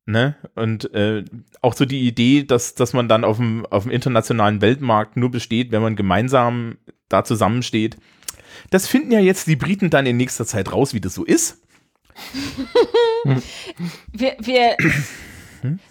ne? 0.06 0.36
Und 0.56 0.94
äh, 0.94 1.26
auch 1.62 1.74
so 1.74 1.86
die 1.86 2.08
Idee, 2.08 2.44
dass, 2.44 2.76
dass 2.76 2.94
man 2.94 3.08
dann 3.10 3.24
auf 3.24 3.38
dem, 3.38 3.66
auf 3.66 3.84
dem 3.84 3.92
internationalen 3.92 4.62
Weltmarkt 4.62 5.18
nur 5.18 5.32
besteht, 5.32 5.72
wenn 5.72 5.82
man 5.82 5.96
gemeinsam 5.96 6.78
da 7.10 7.24
zusammensteht. 7.24 7.98
Das 8.70 8.88
finden 8.88 9.12
ja 9.12 9.20
jetzt 9.20 9.48
die 9.48 9.56
Briten 9.56 9.90
dann 9.90 10.06
in 10.06 10.18
nächster 10.18 10.46
Zeit 10.46 10.72
raus, 10.72 10.94
wie 10.94 11.02
das 11.02 11.14
so 11.14 11.24
ist. 11.24 11.62
Wir, 14.12 14.36
wir 14.40 14.76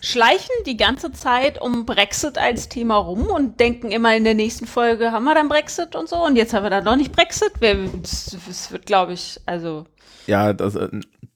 schleichen 0.00 0.54
die 0.66 0.76
ganze 0.76 1.12
Zeit 1.12 1.60
um 1.60 1.86
Brexit 1.86 2.38
als 2.38 2.68
Thema 2.68 2.96
rum 2.96 3.26
und 3.26 3.60
denken 3.60 3.90
immer 3.90 4.16
in 4.16 4.24
der 4.24 4.34
nächsten 4.34 4.66
Folge, 4.66 5.12
haben 5.12 5.24
wir 5.24 5.34
dann 5.34 5.48
Brexit 5.48 5.94
und 5.94 6.08
so 6.08 6.24
und 6.24 6.36
jetzt 6.36 6.54
haben 6.54 6.62
wir 6.62 6.70
dann 6.70 6.84
noch 6.84 6.96
nicht 6.96 7.12
Brexit. 7.12 7.52
Es 7.62 8.70
wird, 8.70 8.86
glaube 8.86 9.12
ich, 9.12 9.40
also 9.46 9.86
Ja, 10.26 10.52
das, 10.52 10.74
äh, 10.74 10.88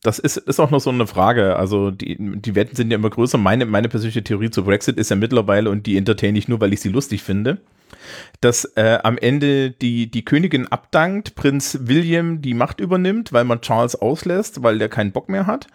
das 0.02 0.18
ist, 0.18 0.36
ist 0.36 0.60
auch 0.60 0.70
noch 0.70 0.80
so 0.80 0.90
eine 0.90 1.06
Frage. 1.06 1.56
Also 1.56 1.90
die, 1.90 2.16
die 2.18 2.54
Wetten 2.54 2.76
sind 2.76 2.90
ja 2.90 2.96
immer 2.96 3.10
größer. 3.10 3.38
Meine, 3.38 3.66
meine 3.66 3.88
persönliche 3.88 4.24
Theorie 4.24 4.50
zu 4.50 4.64
Brexit 4.64 4.96
ist 4.96 5.10
ja 5.10 5.16
mittlerweile, 5.16 5.70
und 5.70 5.86
die 5.86 5.96
entertain 5.96 6.36
ich 6.36 6.48
nur, 6.48 6.60
weil 6.60 6.72
ich 6.72 6.80
sie 6.80 6.88
lustig 6.88 7.22
finde, 7.22 7.58
dass 8.40 8.64
äh, 8.76 8.98
am 9.02 9.18
Ende 9.18 9.70
die, 9.70 10.10
die 10.10 10.24
Königin 10.24 10.66
abdankt, 10.66 11.34
Prinz 11.34 11.78
William 11.82 12.42
die 12.42 12.54
Macht 12.54 12.80
übernimmt, 12.80 13.32
weil 13.32 13.44
man 13.44 13.60
Charles 13.60 13.96
auslässt, 13.96 14.62
weil 14.62 14.78
der 14.78 14.88
keinen 14.88 15.12
Bock 15.12 15.28
mehr 15.28 15.46
hat. 15.46 15.66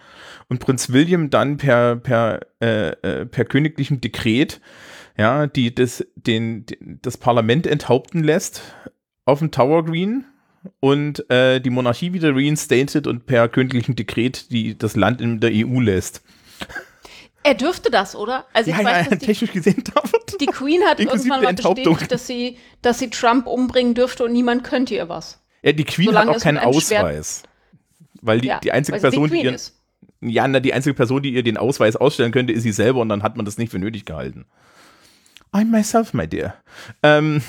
Und 0.48 0.60
Prinz 0.60 0.92
William 0.92 1.30
dann 1.30 1.58
per, 1.58 1.96
per, 1.96 2.40
äh, 2.62 2.90
äh, 2.90 3.26
per 3.26 3.46
königlichem 3.46 4.02
Dekret 4.02 4.62
ja, 5.18 5.48
die 5.48 5.74
das, 5.74 6.06
den, 6.16 6.66
das 7.02 7.18
Parlament 7.18 7.68
enthaupten 7.68 8.24
lässt 8.24 8.62
auf 9.26 9.40
dem 9.40 9.52
Tower 9.52 9.86
Green 9.86 10.26
und 10.80 11.30
äh, 11.30 11.60
die 11.60 11.70
Monarchie 11.70 12.14
wieder 12.14 12.36
reinstated 12.36 13.08
und 13.08 13.26
per 13.26 13.48
königlichem 13.48 13.96
Dekret 13.96 14.52
die, 14.52 14.78
das 14.78 14.96
Land 14.96 15.22
in 15.22 15.40
der 15.40 15.52
EU 15.54 15.80
lässt. 15.80 16.22
Er 17.46 17.54
dürfte 17.54 17.92
das, 17.92 18.16
oder? 18.16 18.46
Also 18.54 18.72
ich 18.72 18.78
ja, 18.78 18.84
weiß, 18.84 19.06
ja, 19.06 19.10
dass 19.12 19.20
die, 19.20 19.26
technisch 19.28 19.52
gesehen 19.52 19.84
darf 19.94 20.12
er 20.12 20.20
die 20.40 20.48
Queen 20.48 20.82
hat 20.84 21.00
irgendwann 21.00 21.44
mal 21.44 21.54
bestätigt, 21.54 22.12
dass 22.12 22.28
sie, 22.28 22.58
dass 22.82 23.00
sie 23.00 23.10
Trump 23.10 23.46
umbringen 23.46 23.94
dürfte 23.94 24.26
und 24.26 24.34
niemand 24.34 24.64
könnte 24.64 24.96
ihr 24.96 25.08
was. 25.08 25.40
Ja, 25.62 25.72
die 25.72 25.84
Queen 25.84 26.08
Solange 26.08 26.32
hat 26.32 26.38
auch 26.38 26.42
keinen 26.42 26.58
Ausweis. 26.58 27.44
Weil 28.22 28.42
die, 28.42 28.48
Ja, 28.48 28.60
die 28.60 28.72
einzige 28.72 29.00
Person, 29.00 29.26
die, 29.26 29.30
Queen 29.30 29.46
ihren, 29.46 29.60
ja, 30.22 30.48
na, 30.48 30.60
die 30.60 30.74
einzige 30.74 30.96
Person, 30.96 31.22
die 31.22 31.34
ihr 31.34 31.44
den 31.44 31.58
Ausweis 31.58 31.96
ausstellen 31.96 32.32
könnte, 32.32 32.52
ist 32.52 32.64
sie 32.64 32.72
selber 32.72 33.02
und 33.02 33.10
dann 33.10 33.22
hat 33.22 33.38
man 33.38 33.46
das 33.46 33.58
nicht 33.60 33.70
für 33.70 33.80
nötig 33.80 34.06
gehalten. 34.06 34.46
I'm 35.54 35.66
myself, 35.66 36.14
my 36.14 36.28
dear. 36.28 36.56
Ähm, 37.04 37.44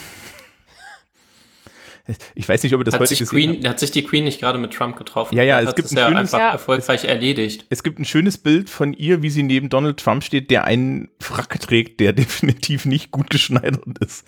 ich 2.34 2.48
weiß 2.48 2.62
nicht, 2.62 2.72
ob 2.74 2.80
ihr 2.80 2.84
das 2.84 2.94
Hat 2.94 3.00
heute 3.00 3.08
sich, 3.08 3.18
gesehen 3.18 3.48
habt. 3.50 3.58
Queen, 3.60 3.68
hat 3.70 3.78
sich 3.80 3.90
die 3.90 4.02
Queen 4.04 4.24
nicht 4.24 4.40
gerade 4.40 4.58
mit 4.58 4.72
Trump 4.72 4.96
getroffen? 4.96 5.34
Ja, 5.36 5.42
ja, 5.42 5.56
Er 5.56 5.62
es 5.62 5.68
hat 5.68 5.76
gibt 5.76 5.86
es 5.86 5.92
ein 5.92 5.98
ja 5.98 6.06
schönes- 6.08 6.18
einfach 6.20 6.38
Ja. 6.38 6.50
erfolgreich 6.52 7.04
erledigt. 7.04 7.66
Es 7.70 7.82
gibt 7.82 7.98
ein 7.98 8.04
schönes 8.04 8.38
Bild 8.38 8.70
von 8.70 8.92
ihr, 8.92 9.22
wie 9.22 9.30
sie 9.30 9.42
neben 9.42 9.68
Donald 9.68 9.98
Trump 9.98 10.22
steht, 10.24 10.50
der 10.50 10.64
einen 10.64 11.08
Frack 11.20 11.60
trägt, 11.60 12.00
der 12.00 12.12
definitiv 12.12 12.84
nicht 12.84 13.10
gut 13.10 13.30
geschneidert 13.30 13.98
ist. 14.00 14.26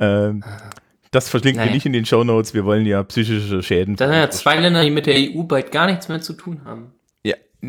Ähm, 0.00 0.42
das 1.10 1.28
verlinken 1.28 1.60
wir 1.60 1.66
Naja. 1.66 1.74
nicht 1.74 1.86
in 1.86 1.92
den 1.92 2.06
Shownotes. 2.06 2.54
Wir 2.54 2.64
wollen 2.64 2.86
ja 2.86 3.02
psychische 3.04 3.62
Schäden. 3.62 3.94
Da 3.96 4.06
sind 4.08 4.16
ja 4.16 4.30
zwei 4.30 4.56
Länder, 4.58 4.82
die 4.82 4.90
mit 4.90 5.06
der 5.06 5.14
EU 5.16 5.42
bald 5.44 5.70
gar 5.70 5.86
nichts 5.86 6.08
mehr 6.08 6.20
zu 6.20 6.32
tun 6.32 6.62
haben. 6.64 6.93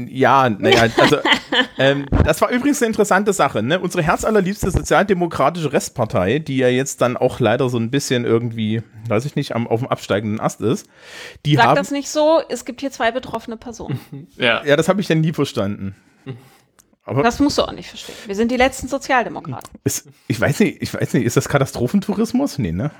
Ja, 0.10 0.48
ja 0.48 0.50
naja, 0.50 0.88
also 0.98 1.18
ähm, 1.78 2.06
das 2.24 2.42
war 2.42 2.50
übrigens 2.50 2.82
eine 2.82 2.88
interessante 2.88 3.34
Sache. 3.34 3.64
Ne? 3.64 3.80
Unsere 3.80 4.04
herzallerliebste 4.04 4.72
sozialdemokratische 4.72 5.72
Restpartei, 5.72 6.40
die 6.40 6.58
ja 6.58 6.68
jetzt 6.68 7.02
dann 7.02 7.18
auch 7.18 7.40
leider 7.40 7.70
so 7.70 7.78
ein 7.78 7.92
bisschen 7.92 8.26
irgendwie, 8.26 8.82
weiß 9.08 9.26
ich 9.26 9.36
nicht, 9.36 9.56
am, 9.56 9.68
auf 9.68 9.80
dem 9.80 9.90
absteigenden 9.90 10.40
Ast 10.40 10.62
ist, 10.62 10.88
die 11.46 11.56
Sag 11.56 11.66
haben. 11.66 11.76
das 11.76 11.92
nicht 11.92 12.10
so, 12.10 12.42
es 12.50 12.66
gibt 12.66 12.82
hier 12.82 12.92
zwei 12.92 13.12
betroffene 13.12 13.58
Personen. 13.58 14.00
Ja. 14.38 14.64
Ja, 14.66 14.76
das 14.76 14.90
habe 14.90 15.02
ich 15.02 15.08
dann 15.08 15.22
nie 15.22 15.34
verstanden. 15.34 15.96
Aber 17.06 17.22
Das 17.22 17.40
musst 17.40 17.58
du 17.58 17.62
auch 17.62 17.72
nicht 17.72 17.90
verstehen. 17.90 18.16
Wir 18.26 18.36
sind 18.36 18.52
die 18.52 18.58
letzten 18.58 18.88
Sozialdemokraten. 18.88 19.70
ist, 19.84 20.08
ich 20.28 20.42
weiß 20.42 20.60
nicht, 20.60 20.82
ich 20.82 20.94
weiß 20.94 21.14
nicht, 21.14 21.26
ist 21.26 21.38
das 21.38 21.48
Katastrophentourismus? 21.48 22.58
Nee, 22.58 22.72
ne? 22.72 22.92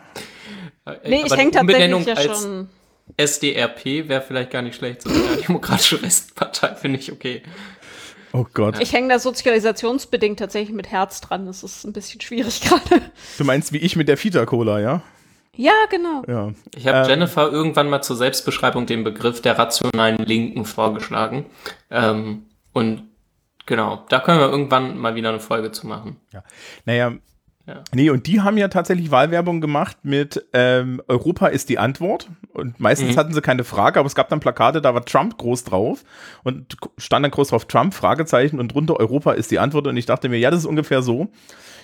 Nee, 1.04 1.24
ich 1.26 1.32
Aber 1.32 1.38
hänge 1.38 1.52
die 1.52 1.58
Umbenennung 1.58 2.06
tatsächlich 2.06 2.36
ja 2.36 2.42
schon. 2.42 2.70
SDRP 3.18 4.08
wäre 4.10 4.22
vielleicht 4.22 4.52
gar 4.52 4.62
nicht 4.62 4.76
schlecht. 4.76 5.02
Sozialdemokratische 5.04 6.02
Restpartei 6.04 6.76
finde 6.76 7.00
ich 7.00 7.12
okay. 7.12 7.42
Oh 8.34 8.46
Gott. 8.54 8.80
Ich 8.82 8.92
hänge 8.92 9.08
da 9.10 9.20
sozialisationsbedingt 9.20 10.40
tatsächlich 10.40 10.76
mit 10.76 10.92
Herz 10.92 11.22
dran. 11.22 11.46
Das 11.46 11.64
ist 11.64 11.86
ein 11.86 11.94
bisschen 11.94 12.20
schwierig 12.20 12.62
gerade. 12.68 13.02
Du 13.38 13.46
meinst 13.46 13.72
wie 13.72 13.78
ich 13.78 13.96
mit 13.96 14.08
der 14.10 14.18
Fita-Cola, 14.18 14.80
ja? 14.80 15.02
Ja, 15.56 15.72
genau. 15.90 16.24
Ja. 16.28 16.52
Ich 16.76 16.86
habe 16.86 16.98
Ähm. 16.98 17.10
Jennifer 17.10 17.50
irgendwann 17.50 17.90
mal 17.90 18.02
zur 18.02 18.18
Selbstbeschreibung 18.18 18.86
den 18.88 19.06
Begriff 19.06 19.42
der 19.42 19.58
rationalen 19.58 20.18
Linken 20.18 20.66
vorgeschlagen. 20.66 21.46
Ähm, 21.90 22.48
und 22.74 23.04
genau, 23.66 24.04
da 24.10 24.20
können 24.20 24.40
wir 24.40 24.50
irgendwann 24.50 24.98
mal 24.98 25.16
wieder 25.16 25.30
eine 25.30 25.40
Folge 25.40 25.72
zu 25.72 25.88
machen. 25.88 26.18
Naja, 26.84 27.14
Ja. 27.68 27.84
nee, 27.94 28.10
und 28.12 28.28
die 28.28 28.42
haben 28.42 28.58
ja 28.58 28.68
tatsächlich 28.68 29.10
Wahlwerbung 29.10 29.60
gemacht 29.60 29.98
mit 30.04 30.46
ähm, 30.54 31.02
Europa 31.08 31.48
ist 31.48 31.70
die 31.70 31.80
Antwort. 31.80 32.30
Und 32.54 32.80
meistens 32.80 33.16
Mhm. 33.16 33.20
hatten 33.20 33.34
sie 33.34 33.42
keine 33.42 33.64
Frage, 33.64 34.00
aber 34.00 34.06
es 34.08 34.14
gab 34.16 34.30
dann 34.30 34.40
Plakate, 34.40 34.82
da 34.82 34.94
war 34.94 35.04
Trump 35.04 35.38
groß 35.38 35.64
drauf 35.64 36.04
und 36.44 36.78
stand 36.98 37.24
dann 37.24 37.32
groß 37.32 37.50
drauf 37.50 37.66
Trump, 37.66 37.94
Fragezeichen 37.96 38.60
und 38.60 38.68
drunter 38.74 38.98
Europa 39.00 39.32
ist 39.34 39.50
die 39.50 39.58
Antwort. 39.60 39.88
Und 39.88 39.98
ich 39.98 40.06
dachte 40.06 40.30
mir, 40.30 40.38
ja, 40.38 40.52
das 40.52 40.60
ist 40.60 40.66
ungefähr 40.66 41.02
so, 41.02 41.30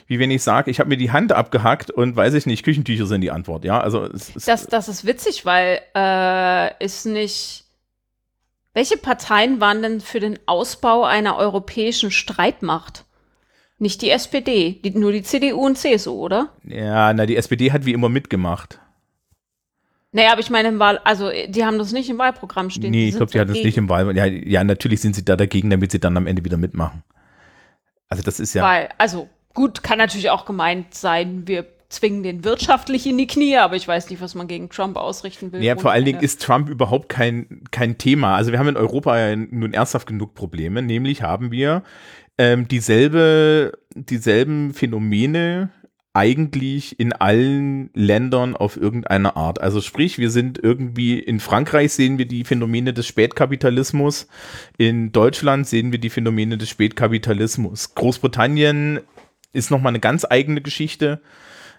wie 0.08 0.20
wenn 0.20 0.30
ich 0.30 0.44
sage, 0.44 0.70
ich 0.70 0.80
habe 0.80 0.90
mir 0.90 0.98
die 0.98 1.12
Hand 1.12 1.32
abgehackt 1.32 1.90
und 1.90 2.16
weiß 2.16 2.36
ich 2.36 2.46
nicht, 2.46 2.64
Küchentücher 2.64 3.06
sind 3.08 3.22
die 3.22 3.32
Antwort. 3.32 3.64
Ja, 3.66 3.80
also 3.80 4.04
es 4.06 4.36
ist, 4.36 4.48
Das, 4.48 4.68
das 4.68 4.88
ist 4.88 5.06
witzig, 5.06 5.46
weil 5.46 5.80
äh, 5.96 6.84
ist 6.84 7.06
nicht. 7.06 7.66
Welche 8.74 8.98
Parteien 8.98 9.60
waren 9.60 9.82
denn 9.82 10.00
für 10.00 10.20
den 10.22 10.40
Ausbau 10.46 11.04
einer 11.04 11.38
europäischen 11.38 12.12
Streitmacht? 12.12 13.06
Nicht 13.82 14.04
die 14.04 14.12
SPD, 14.12 14.80
die, 14.84 14.92
nur 14.92 15.12
die 15.12 15.24
CDU 15.24 15.66
und 15.66 15.76
CSU, 15.76 16.12
oder? 16.12 16.50
ja, 16.66 17.12
na, 17.14 17.26
die 17.26 17.36
SPD 17.36 17.72
hat 17.72 17.84
wie 17.84 17.94
immer 17.94 18.10
mitgemacht. 18.10 18.80
Naja, 20.12 20.34
aber 20.34 20.42
ich 20.42 20.52
meine, 20.52 20.68
im 20.68 20.78
Wahl, 20.78 21.00
also 21.00 21.32
die 21.48 21.66
haben 21.66 21.80
das 21.80 21.92
nicht 21.92 22.08
im 22.08 22.20
Wahlprogramm 22.20 22.70
stehen. 22.70 22.92
Nee, 22.92 23.08
ich 23.08 23.16
glaube, 23.16 23.32
die 23.32 23.40
hat 23.40 23.50
das 23.50 23.58
nicht 23.58 23.78
im 23.78 23.90
Wahl. 23.90 24.16
Ja, 24.16 24.26
ja, 24.26 24.64
natürlich 24.64 25.02
sind 25.02 25.16
sie 25.16 25.26
da 25.26 25.36
dagegen, 25.36 25.72
damit 25.72 25.92
sie 25.92 26.00
dann 26.00 26.16
am 26.16 26.28
Ende 26.28 26.46
wieder 26.46 26.58
mitmachen. 26.58 27.02
Also 28.08 28.22
das 28.22 28.40
ist 28.40 28.54
ja. 28.54 28.62
Weil, 28.64 28.90
also 29.00 29.30
gut, 29.56 29.82
kann 29.82 29.98
natürlich 29.98 30.30
auch 30.30 30.46
gemeint 30.46 30.94
sein, 30.94 31.48
wir 31.48 31.66
zwingen 31.90 32.22
den 32.22 32.44
wirtschaftlich 32.44 33.08
in 33.08 33.18
die 33.18 33.26
Knie, 33.26 33.58
aber 33.58 33.78
ich 33.78 33.88
weiß 33.88 34.12
nicht, 34.12 34.22
was 34.22 34.36
man 34.36 34.48
gegen 34.48 34.70
Trump 34.70 34.96
ausrichten 34.96 35.52
will. 35.52 35.64
Ja, 35.64 35.76
vor 35.76 35.92
allen 35.92 36.06
Dingen 36.06 36.20
ist 36.20 36.44
Trump 36.44 36.70
überhaupt 36.70 37.10
kein, 37.10 37.64
kein 37.72 37.98
Thema. 37.98 38.36
Also 38.36 38.52
wir 38.52 38.60
haben 38.60 38.68
in 38.68 38.78
Europa 38.78 39.18
ja 39.18 39.36
nun 39.36 39.74
ernsthaft 39.74 40.08
genug 40.08 40.36
Probleme. 40.36 40.84
Nämlich 40.84 41.24
haben 41.24 41.52
wir 41.52 41.82
ähm, 42.38 42.68
dieselbe, 42.68 43.74
dieselben 43.96 44.74
Phänomene 44.74 45.70
eigentlich 46.14 47.00
in 47.00 47.14
allen 47.14 47.90
Ländern 47.94 48.56
auf 48.56 48.76
irgendeine 48.76 49.38
Art. 49.38 49.62
Also 49.62 49.80
sprich, 49.80 50.18
wir 50.18 50.30
sind 50.30 50.60
irgendwie 50.62 51.20
in 51.20 51.40
Frankreich 51.40 51.94
sehen 51.94 52.18
wir 52.18 52.26
die 52.26 52.44
Phänomene 52.44 52.94
des 52.94 53.08
Spätkapitalismus, 53.08 54.28
in 54.78 55.14
Deutschland 55.14 55.68
sehen 55.68 55.92
wir 55.92 56.00
die 56.00 56.10
Phänomene 56.10 56.58
des 56.58 56.70
Spätkapitalismus. 56.70 57.96
Großbritannien 57.96 59.00
ist 59.54 59.72
nochmal 59.72 59.92
eine 59.92 60.02
ganz 60.02 60.26
eigene 60.30 60.62
Geschichte. 60.62 61.22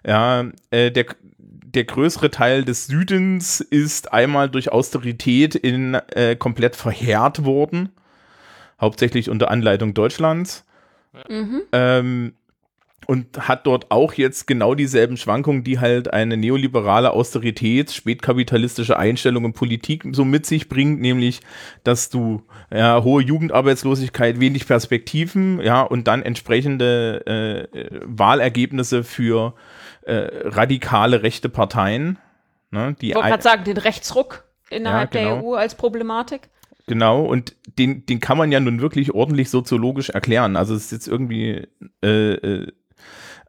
Ja, 0.07 0.47
äh, 0.71 0.91
der, 0.91 1.07
der 1.39 1.85
größere 1.85 2.31
Teil 2.31 2.65
des 2.65 2.87
Südens 2.87 3.61
ist 3.61 4.15
einmal 4.15 4.49
durch 4.49 4.73
Austerität 4.73 5.55
in 5.55 5.95
äh, 5.95 6.37
komplett 6.37 6.75
verheert 6.75 7.45
worden, 7.45 7.91
hauptsächlich 8.81 9.29
unter 9.29 9.51
Anleitung 9.51 9.93
Deutschlands. 9.93 10.65
Mhm. 11.29 11.63
Ähm, 11.73 12.33
und 13.07 13.49
hat 13.49 13.67
dort 13.67 13.91
auch 13.91 14.13
jetzt 14.15 14.47
genau 14.47 14.75
dieselben 14.75 15.17
Schwankungen, 15.17 15.65
die 15.65 15.81
halt 15.81 16.13
eine 16.13 16.37
neoliberale 16.37 17.11
Austerität, 17.11 17.91
spätkapitalistische 17.91 18.97
Einstellung 18.97 19.45
in 19.45 19.53
Politik 19.53 20.05
so 20.13 20.25
mit 20.25 20.47
sich 20.47 20.69
bringt, 20.69 21.01
nämlich, 21.01 21.41
dass 21.85 22.11
du 22.11 22.43
ja, 22.73 23.03
hohe 23.03 23.23
Jugendarbeitslosigkeit, 23.23 24.39
wenig 24.39 24.67
Perspektiven, 24.67 25.61
ja, 25.61 25.83
und 25.83 26.07
dann 26.07 26.23
entsprechende 26.23 27.69
äh, 27.73 27.89
Wahlergebnisse 28.05 29.03
für 29.03 29.55
äh, 30.03 30.29
radikale 30.45 31.23
rechte 31.23 31.49
Parteien. 31.49 32.19
Ne, 32.71 32.97
die 33.01 33.11
Ich 33.11 33.15
wollte 33.15 33.29
gerade 33.29 33.43
sagen, 33.43 33.65
den 33.65 33.77
Rechtsruck 33.77 34.45
innerhalb 34.71 35.15
Ja, 35.15 35.21
der 35.21 35.35
genau. 35.35 35.53
EU 35.53 35.55
als 35.57 35.75
Problematik. 35.75 36.49
Genau, 36.87 37.25
und 37.25 37.57
den, 37.79 38.05
den 38.07 38.21
kann 38.21 38.39
man 38.39 38.51
ja 38.51 38.59
nun 38.59 38.81
wirklich 38.81 39.15
ordentlich 39.15 39.51
soziologisch 39.51 40.11
erklären. 40.11 40.57
Also 40.57 40.75
es 40.75 40.87
ist 40.87 40.93
jetzt 40.93 41.09
irgendwie 41.09 41.69
äh, 42.03 42.33
äh, 42.35 42.67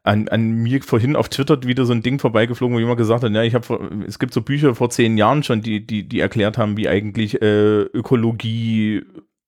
an, 0.04 0.28
an 0.28 0.62
mir 0.62 0.82
vorhin 0.82 1.16
auf 1.16 1.30
Twitter 1.30 1.62
wieder 1.62 1.86
so 1.86 1.92
ein 1.92 2.02
Ding 2.02 2.18
vorbeigeflogen, 2.18 2.76
wo 2.76 2.80
jemand 2.80 2.98
gesagt 2.98 3.24
hat, 3.24 3.32
ja, 3.32 3.42
ich 3.42 3.54
habe 3.54 4.04
es 4.06 4.18
gibt 4.18 4.34
so 4.34 4.42
Bücher 4.42 4.74
vor 4.74 4.90
zehn 4.90 5.16
Jahren 5.16 5.42
schon, 5.42 5.62
die, 5.62 5.84
die, 5.84 6.06
die 6.06 6.20
erklärt 6.20 6.58
haben, 6.58 6.76
wie 6.76 6.88
eigentlich 6.88 7.40
äh, 7.40 7.80
Ökologie, 7.80 9.02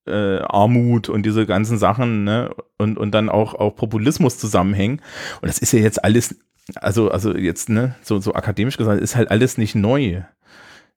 äh, 0.06 0.38
Armut 0.38 1.08
und 1.08 1.26
diese 1.26 1.46
ganzen 1.46 1.78
Sachen, 1.78 2.24
ne, 2.24 2.54
und, 2.78 2.96
und 2.96 3.12
dann 3.12 3.28
auch, 3.28 3.54
auch 3.54 3.76
Populismus 3.76 4.38
zusammenhängen. 4.38 5.02
Und 5.42 5.48
das 5.48 5.58
ist 5.58 5.72
ja 5.72 5.80
jetzt 5.80 6.02
alles, 6.02 6.36
also, 6.76 7.10
also 7.10 7.36
jetzt, 7.36 7.68
ne, 7.68 7.94
so, 8.02 8.18
so 8.18 8.32
akademisch 8.34 8.78
gesagt, 8.78 9.00
ist 9.00 9.14
halt 9.14 9.30
alles 9.30 9.58
nicht 9.58 9.74
neu. 9.74 10.22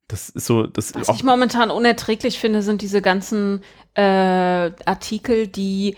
Das 0.10 0.28
ist 0.28 0.46
so, 0.48 0.64
das 0.64 0.94
Was 0.96 1.08
ich 1.10 1.24
momentan 1.24 1.70
unerträglich 1.72 2.40
finde, 2.40 2.64
sind 2.64 2.82
diese 2.82 3.02
ganzen 3.02 3.62
äh, 3.94 4.02
Artikel, 4.02 5.48
die 5.48 5.96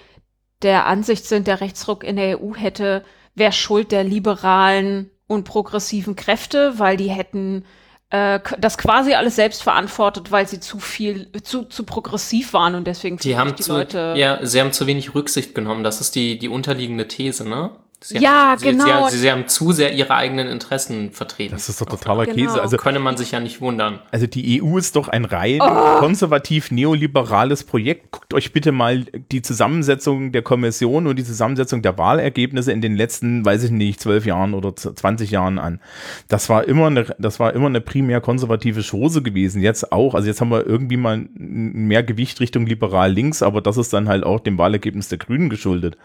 der 0.61 0.85
Ansicht 0.85 1.25
sind, 1.25 1.47
der 1.47 1.61
Rechtsruck 1.61 2.03
in 2.03 2.17
der 2.17 2.39
EU 2.39 2.53
hätte, 2.53 3.03
wer 3.35 3.51
schuld 3.53 3.91
der 3.91 4.03
liberalen 4.03 5.09
und 5.27 5.45
progressiven 5.45 6.15
Kräfte, 6.17 6.77
weil 6.77 6.97
die 6.97 7.09
hätten 7.09 7.63
äh, 8.09 8.41
das 8.59 8.77
quasi 8.77 9.13
alles 9.13 9.37
selbst 9.37 9.63
verantwortet, 9.63 10.29
weil 10.29 10.45
sie 10.45 10.59
zu 10.59 10.79
viel, 10.79 11.31
zu, 11.41 11.63
zu 11.63 11.85
progressiv 11.85 12.51
waren 12.51 12.75
und 12.75 12.85
deswegen 12.85 13.15
Die 13.17 13.37
haben 13.37 13.55
die 13.55 13.63
zu, 13.63 13.71
Leute. 13.71 14.13
ja, 14.17 14.45
sie 14.45 14.59
haben 14.59 14.73
zu 14.73 14.87
wenig 14.87 15.15
Rücksicht 15.15 15.55
genommen. 15.55 15.85
Das 15.85 16.01
ist 16.01 16.15
die, 16.15 16.37
die 16.37 16.49
unterliegende 16.49 17.07
These, 17.07 17.47
ne? 17.47 17.71
Sie 18.03 18.17
Ja, 18.17 18.47
haben, 18.51 18.57
sie, 18.59 18.65
genau. 18.71 19.07
Sie, 19.09 19.15
sie, 19.17 19.21
sie 19.21 19.31
haben 19.31 19.47
zu 19.47 19.71
sehr 19.73 19.93
ihre 19.93 20.15
eigenen 20.15 20.47
Interessen 20.47 21.11
vertreten. 21.11 21.51
Das 21.53 21.69
ist 21.69 21.79
doch 21.79 21.85
totaler 21.85 22.25
Genau. 22.25 22.35
Käse. 22.35 22.59
Also, 22.61 22.77
könne 22.77 22.97
man 22.99 23.15
sich 23.15 23.31
ja 23.31 23.39
nicht 23.39 23.61
wundern. 23.61 23.99
also 24.11 24.25
die 24.25 24.59
EU 24.63 24.77
ist 24.77 24.95
doch 24.95 25.07
ein 25.07 25.23
rein 25.25 25.59
Oh. 25.61 25.99
konservativ 25.99 26.71
neoliberales 26.71 27.63
Projekt. 27.63 28.09
Guckt 28.11 28.33
euch 28.33 28.53
bitte 28.53 28.71
mal 28.71 29.05
die 29.31 29.43
Zusammensetzung 29.43 30.31
der 30.31 30.41
Kommission 30.41 31.05
und 31.05 31.15
die 31.17 31.23
Zusammensetzung 31.23 31.83
der 31.83 31.97
Wahlergebnisse 31.99 32.71
in 32.71 32.81
den 32.81 32.95
letzten, 32.95 33.45
weiß 33.45 33.63
ich 33.65 33.71
nicht, 33.71 34.01
zwölf 34.01 34.25
Jahren 34.25 34.53
oder 34.55 34.75
z- 34.75 34.97
20 34.97 35.29
Jahren 35.29 35.59
an. 35.59 35.79
Das 36.27 36.49
war 36.49 36.67
immer 36.67 36.87
eine, 36.87 37.05
das 37.19 37.39
war 37.39 37.53
immer 37.53 37.67
eine 37.67 37.81
primär 37.81 38.19
konservative 38.19 38.81
Chose 38.81 39.21
gewesen. 39.21 39.61
Jetzt 39.61 39.91
auch. 39.91 40.15
Also 40.15 40.27
jetzt 40.27 40.41
haben 40.41 40.49
wir 40.49 40.65
irgendwie 40.65 40.97
mal 40.97 41.25
mehr 41.35 42.01
Gewicht 42.01 42.39
Richtung 42.39 42.65
liberal 42.65 43.11
links, 43.11 43.43
aber 43.43 43.61
das 43.61 43.77
ist 43.77 43.93
dann 43.93 44.09
halt 44.09 44.23
auch 44.23 44.39
dem 44.39 44.57
Wahlergebnis 44.57 45.07
der 45.09 45.19
Grünen 45.19 45.49
geschuldet. 45.51 45.97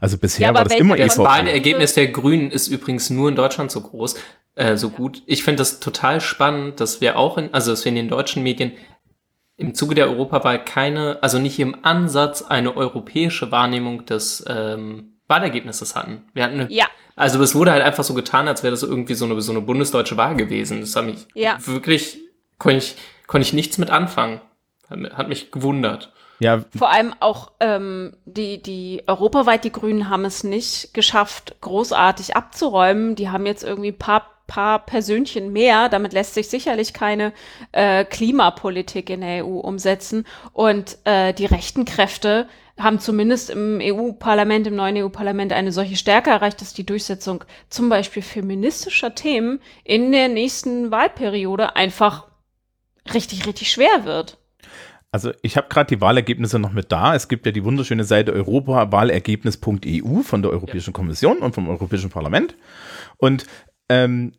Also 0.00 0.18
bisher 0.18 0.48
Ja, 0.48 0.54
war 0.54 0.64
das 0.64 0.74
immer 0.74 0.96
der 0.96 1.04
Das 1.44 1.54
EVP. 1.54 1.58
Wahlergebnis 1.58 1.94
der 1.94 2.08
Grünen 2.08 2.50
ist 2.50 2.68
übrigens 2.68 3.10
nur 3.10 3.28
in 3.28 3.36
Deutschland 3.36 3.70
so 3.70 3.80
groß, 3.80 4.16
äh, 4.56 4.76
so 4.76 4.90
gut. 4.90 5.22
Ich 5.26 5.42
finde 5.44 5.58
das 5.58 5.80
total 5.80 6.20
spannend, 6.20 6.80
dass 6.80 7.00
wir 7.00 7.18
auch 7.18 7.38
in, 7.38 7.52
also 7.52 7.70
dass 7.70 7.84
wir 7.84 7.90
in 7.90 7.96
den 7.96 8.08
deutschen 8.08 8.42
Medien 8.42 8.72
im 9.56 9.74
Zuge 9.74 9.94
der 9.94 10.08
Europawahl 10.08 10.64
keine, 10.64 11.18
also 11.22 11.38
nicht 11.38 11.58
im 11.60 11.76
Ansatz 11.84 12.42
eine 12.42 12.76
europäische 12.76 13.52
Wahrnehmung 13.52 14.04
des 14.04 14.44
ähm, 14.48 15.12
Wahlergebnisses 15.28 15.94
hatten. 15.94 16.22
Wir 16.34 16.44
hatten 16.44 16.60
eine, 16.60 16.72
Ja. 16.72 16.86
also 17.16 17.40
es 17.42 17.54
wurde 17.54 17.70
halt 17.72 17.82
einfach 17.82 18.04
so 18.04 18.14
getan, 18.14 18.48
als 18.48 18.62
wäre 18.62 18.72
das 18.72 18.82
irgendwie 18.82 19.14
so 19.14 19.24
eine, 19.24 19.40
so 19.40 19.52
eine 19.52 19.60
bundesdeutsche 19.60 20.16
Wahl 20.16 20.34
gewesen. 20.36 20.80
Das 20.80 20.96
hat 20.96 21.04
mich 21.06 21.26
Ja. 21.34 21.56
wirklich, 21.66 22.18
konnte 22.58 22.78
ich, 22.78 22.96
konnte 23.28 23.46
ich 23.46 23.52
nichts 23.52 23.78
mit 23.78 23.90
anfangen. 23.90 24.40
Hat, 24.90 24.98
hat 25.16 25.28
mich 25.28 25.50
gewundert. 25.52 26.12
Ja, 26.40 26.64
Vor 26.76 26.90
allem 26.90 27.14
auch 27.20 27.52
ähm, 27.60 28.16
die, 28.24 28.62
die 28.62 29.02
europaweit, 29.06 29.64
die 29.64 29.72
Grünen 29.72 30.08
haben 30.08 30.24
es 30.24 30.44
nicht 30.44 30.92
geschafft, 30.94 31.56
großartig 31.60 32.36
abzuräumen. 32.36 33.14
Die 33.14 33.30
haben 33.30 33.46
jetzt 33.46 33.62
irgendwie 33.62 33.92
ein 33.92 33.98
paar, 33.98 34.26
paar 34.46 34.84
Persönchen 34.84 35.52
mehr. 35.52 35.88
Damit 35.88 36.12
lässt 36.12 36.34
sich 36.34 36.48
sicherlich 36.48 36.92
keine 36.92 37.32
äh, 37.72 38.04
Klimapolitik 38.04 39.10
in 39.10 39.20
der 39.20 39.46
EU 39.46 39.58
umsetzen. 39.58 40.26
Und 40.52 40.98
äh, 41.04 41.32
die 41.32 41.46
rechten 41.46 41.84
Kräfte 41.84 42.48
haben 42.78 42.98
zumindest 42.98 43.50
im 43.50 43.78
EU-Parlament, 43.80 44.66
im 44.66 44.74
neuen 44.74 44.96
EU-Parlament 44.96 45.52
eine 45.52 45.70
solche 45.70 45.96
Stärke 45.96 46.30
erreicht, 46.30 46.60
dass 46.60 46.74
die 46.74 46.84
Durchsetzung 46.84 47.44
zum 47.68 47.88
Beispiel 47.88 48.22
feministischer 48.22 49.14
Themen 49.14 49.60
in 49.84 50.10
der 50.10 50.28
nächsten 50.28 50.90
Wahlperiode 50.90 51.76
einfach 51.76 52.26
richtig, 53.12 53.46
richtig 53.46 53.70
schwer 53.70 54.04
wird. 54.04 54.38
Also 55.14 55.30
ich 55.42 55.56
habe 55.56 55.68
gerade 55.68 55.94
die 55.94 56.00
Wahlergebnisse 56.00 56.58
noch 56.58 56.72
mit 56.72 56.90
da. 56.90 57.14
Es 57.14 57.28
gibt 57.28 57.46
ja 57.46 57.52
die 57.52 57.62
wunderschöne 57.62 58.02
Seite 58.02 58.32
europawahlergebnis.eu 58.32 60.22
von 60.22 60.42
der 60.42 60.50
Europäischen 60.50 60.92
Kommission 60.92 61.38
und 61.38 61.54
vom 61.54 61.68
Europäischen 61.68 62.10
Parlament. 62.10 62.56
Und 63.18 63.46
ähm, 63.88 64.32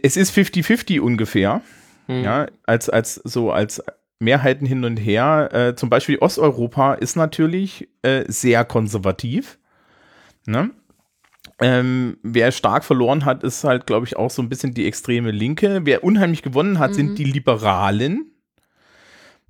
es 0.00 0.16
ist 0.16 0.32
50-50 0.32 1.00
ungefähr. 1.00 1.60
Hm. 2.06 2.22
Ja, 2.22 2.46
als, 2.66 2.88
als 2.88 3.16
so 3.16 3.50
als 3.50 3.82
Mehrheiten 4.20 4.64
hin 4.64 4.84
und 4.84 4.96
her. 4.96 5.48
Äh, 5.52 5.74
zum 5.74 5.90
Beispiel 5.90 6.18
Osteuropa 6.18 6.94
ist 6.94 7.16
natürlich 7.16 7.88
äh, 8.02 8.22
sehr 8.28 8.64
konservativ. 8.64 9.58
Ne? 10.46 10.70
Ähm, 11.60 12.18
wer 12.22 12.52
stark 12.52 12.84
verloren 12.84 13.24
hat, 13.24 13.42
ist 13.42 13.64
halt, 13.64 13.88
glaube 13.88 14.06
ich, 14.06 14.16
auch 14.16 14.30
so 14.30 14.40
ein 14.40 14.48
bisschen 14.48 14.72
die 14.72 14.86
extreme 14.86 15.32
Linke. 15.32 15.80
Wer 15.82 16.04
unheimlich 16.04 16.42
gewonnen 16.42 16.78
hat, 16.78 16.92
Mhm. 16.92 16.94
sind 16.94 17.18
die 17.18 17.24
Liberalen. 17.24 18.31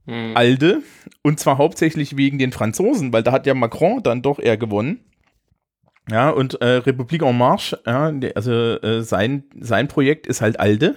Hm. 0.07 0.37
Alde 0.37 0.83
und 1.23 1.39
zwar 1.39 1.59
hauptsächlich 1.59 2.17
wegen 2.17 2.39
den 2.39 2.53
Franzosen, 2.53 3.13
weil 3.13 3.23
da 3.23 3.33
hat 3.33 3.47
ja 3.47 3.55
Macron 3.55 4.03
dann 4.03 4.23
doch 4.23 4.39
eher 4.39 4.57
gewonnen. 4.57 5.05
Ja, 6.11 6.31
und 6.31 6.61
äh, 6.61 6.79
Republik 6.79 7.23
en 7.23 7.39
Marche, 7.39 7.81
ja, 7.87 8.13
also 8.35 8.53
äh, 8.53 9.03
sein, 9.03 9.45
sein 9.61 9.87
Projekt 9.87 10.27
ist 10.27 10.41
halt 10.41 10.59
Alde. 10.59 10.97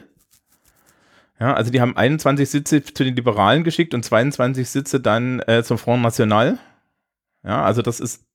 Ja, 1.40 1.54
also 1.54 1.70
die 1.70 1.82
haben 1.82 1.96
21 1.96 2.50
Sitze 2.50 2.82
zu 2.82 3.04
den 3.04 3.16
Liberalen 3.16 3.64
geschickt 3.64 3.94
und 3.94 4.04
22 4.04 4.68
Sitze 4.68 5.00
dann 5.00 5.42
äh, 5.42 5.64
zum 5.64 5.78
Front 5.78 6.02
National. 6.02 6.58
Ja, 7.44 7.64
also 7.64 7.82
das 7.82 8.00
ist, 8.00 8.26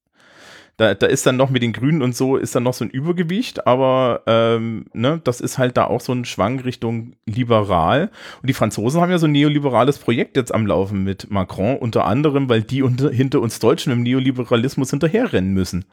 da, 0.81 0.95
da 0.95 1.07
ist 1.09 1.27
dann 1.27 1.37
noch 1.37 1.51
mit 1.51 1.61
den 1.63 1.75
Grünen 1.75 2.01
und 2.01 2.17
so, 2.17 2.39
ist 2.39 2.55
dann 2.55 2.63
noch 2.63 2.73
so 2.73 2.87
ein 2.87 2.91
Übergewicht, 2.91 3.67
aber 3.67 4.23
ähm, 4.27 4.87
ne, 4.95 5.21
das 5.23 5.43
ist 5.43 5.59
halt 5.59 5.77
da 5.77 5.85
auch 5.85 6.01
so 6.01 6.13
ein 6.13 6.25
Schwank 6.25 6.65
Richtung 6.65 7.17
liberal. 7.27 8.11
Und 8.41 8.49
die 8.49 8.55
Franzosen 8.55 8.99
haben 8.99 9.11
ja 9.11 9.19
so 9.19 9.27
ein 9.27 9.33
neoliberales 9.33 9.99
Projekt 9.99 10.39
jetzt 10.39 10.55
am 10.55 10.67
Laufen 10.67 11.05
mit 11.05 11.31
Macron, 11.31 11.77
unter 11.77 12.07
anderem, 12.07 12.49
weil 12.49 12.63
die 12.63 12.81
unter, 12.83 13.11
hinter 13.11 13.43
uns 13.43 13.59
Deutschen 13.59 13.93
im 13.93 14.03
Neoliberalismus 14.03 14.89
hinterherrennen 14.89 15.53
müssen. 15.53 15.85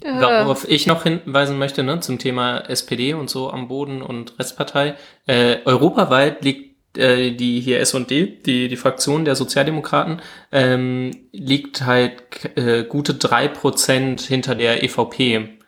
Äh, 0.00 0.14
Worauf 0.14 0.66
ich 0.66 0.86
noch 0.86 1.02
hinweisen 1.02 1.58
möchte, 1.58 1.82
ne, 1.82 2.00
zum 2.00 2.18
Thema 2.18 2.60
SPD 2.70 3.12
und 3.12 3.28
so 3.28 3.50
am 3.50 3.68
Boden 3.68 4.00
und 4.00 4.38
Restpartei. 4.38 4.94
Äh, 5.26 5.58
europaweit 5.66 6.42
liegt 6.42 6.71
äh, 6.96 7.30
die 7.32 7.60
hier 7.60 7.80
S&D, 7.80 8.26
die, 8.44 8.68
die 8.68 8.76
Fraktion 8.76 9.24
der 9.24 9.34
Sozialdemokraten, 9.34 10.20
ähm, 10.50 11.10
liegt 11.32 11.82
halt 11.82 12.22
äh, 12.56 12.84
gute 12.84 13.14
drei 13.14 13.48
Prozent 13.48 14.20
hinter 14.20 14.54
der 14.54 14.82
EVP 14.84 15.58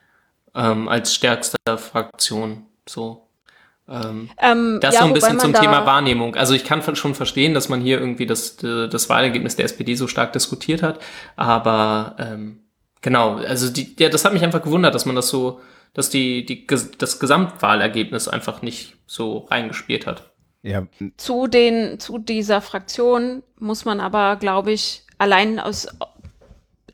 ähm, 0.55 0.89
als 0.89 1.15
stärkste 1.15 1.57
Fraktion. 1.77 2.67
So. 2.87 3.27
Ähm, 3.89 4.31
ähm, 4.41 4.79
das 4.81 4.95
ja, 4.95 5.01
so 5.01 5.07
ein 5.07 5.15
bisschen 5.15 5.41
zum 5.41 5.53
Thema 5.53 5.85
Wahrnehmung. 5.85 6.37
Also 6.37 6.55
ich 6.55 6.65
kann 6.65 6.83
schon 6.97 7.15
verstehen, 7.15 7.55
dass 7.55 7.69
man 7.69 7.81
hier 7.81 7.99
irgendwie 7.99 8.27
das, 8.27 8.57
das 8.57 9.09
Wahlergebnis 9.09 9.57
der 9.57 9.67
SPD 9.67 9.95
so 9.95 10.07
stark 10.07 10.33
diskutiert 10.33 10.83
hat, 10.83 11.01
aber 11.37 12.17
ähm, 12.19 12.61
genau, 13.03 13.37
also 13.37 13.71
die, 13.71 13.95
ja, 13.99 14.09
das 14.09 14.25
hat 14.25 14.33
mich 14.33 14.43
einfach 14.43 14.63
gewundert, 14.63 14.95
dass 14.95 15.05
man 15.05 15.17
das 15.17 15.29
so, 15.29 15.61
dass 15.93 16.09
die, 16.09 16.47
die 16.47 16.67
das 16.67 17.19
Gesamtwahlergebnis 17.21 18.29
einfach 18.29 18.63
nicht 18.63 18.97
so 19.07 19.47
reingespielt 19.51 20.07
hat. 20.07 20.34
Ja, 20.65 20.87
Zu 21.19 21.47
den, 21.47 22.01
zu 22.01 22.17
dieser 22.17 22.63
Fraktion 22.63 23.43
muss 23.59 23.85
man 23.85 24.01
aber, 24.01 24.37
glaube 24.37 24.73
ich, 24.73 25.03
allein 25.19 25.61
aus, 25.61 25.87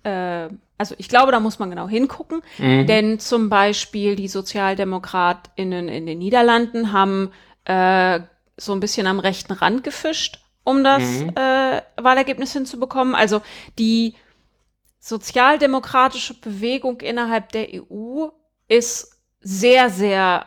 äh, 0.02 0.48
also 0.76 0.96
ich 0.98 1.08
glaube, 1.08 1.30
da 1.30 1.38
muss 1.38 1.60
man 1.60 1.70
genau 1.70 1.88
hingucken, 1.88 2.42
Mhm. 2.58 2.86
denn 2.88 3.20
zum 3.20 3.48
Beispiel 3.48 4.16
die 4.16 4.26
SozialdemokratInnen 4.26 5.86
in 5.88 6.06
den 6.06 6.18
Niederlanden 6.18 6.92
haben 6.92 7.30
äh, 7.64 8.20
so 8.56 8.72
ein 8.72 8.80
bisschen 8.80 9.06
am 9.06 9.20
rechten 9.20 9.52
Rand 9.52 9.84
gefischt, 9.84 10.40
um 10.64 10.82
das 10.82 11.02
Mhm. 11.20 11.28
äh, 11.36 11.82
Wahlergebnis 11.96 12.52
hinzubekommen. 12.52 13.14
Also 13.14 13.40
die 13.78 14.14
sozialdemokratische 14.98 16.34
Bewegung 16.34 17.00
innerhalb 17.00 17.52
der 17.52 17.68
EU 17.72 18.26
ist 18.66 19.16
sehr, 19.40 19.90
sehr 19.90 20.46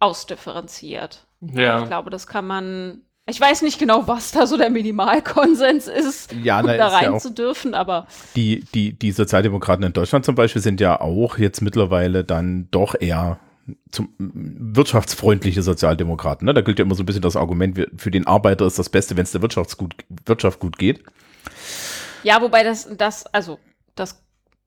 ausdifferenziert. 0.00 1.24
Ich 1.46 1.54
Ja. 1.54 1.84
glaube, 1.84 2.10
das 2.10 2.26
kann 2.26 2.46
man. 2.46 3.02
Ich 3.26 3.40
weiß 3.40 3.62
nicht 3.62 3.78
genau, 3.78 4.08
was 4.08 4.32
da 4.32 4.46
so 4.46 4.56
der 4.56 4.68
Minimalkonsens 4.70 5.86
ist, 5.86 6.32
Ja, 6.42 6.60
um 6.60 6.66
da 6.66 6.74
ja 6.74 6.88
rein 6.88 7.08
auch- 7.14 7.18
zu 7.20 7.30
dürfen, 7.30 7.74
aber 7.74 8.06
Die, 8.34 8.64
die, 8.74 8.92
die 8.98 9.12
Sozialdemokraten 9.12 9.84
in 9.84 9.92
Deutschland 9.92 10.24
zum 10.24 10.34
Beispiel 10.34 10.60
sind 10.60 10.80
ja 10.80 11.00
auch 11.00 11.38
jetzt 11.38 11.60
mittlerweile 11.62 12.24
dann 12.24 12.66
doch 12.72 12.96
eher 12.98 13.38
zum, 13.92 14.12
wirtschaftsfreundliche 14.18 15.62
Sozialdemokraten. 15.62 16.46
Ne? 16.46 16.54
Da 16.54 16.62
gilt 16.62 16.78
ja 16.80 16.84
immer 16.84 16.96
so 16.96 17.04
ein 17.04 17.06
bisschen 17.06 17.22
das 17.22 17.36
Argument, 17.36 17.86
für 17.96 18.10
den 18.10 18.26
Arbeiter 18.26 18.66
ist 18.66 18.78
das 18.78 18.88
Beste, 18.88 19.16
wenn 19.16 19.22
es 19.22 19.32
der 19.32 19.42
Wirtschafts 19.42 19.76
gut, 19.76 19.94
Wirtschaft 20.26 20.58
gut 20.58 20.76
geht. 20.78 21.04
ja, 22.24 22.40
wobei 22.42 22.64
das, 22.64 22.88
das, 22.96 23.26
also, 23.26 23.58
das 23.94 24.21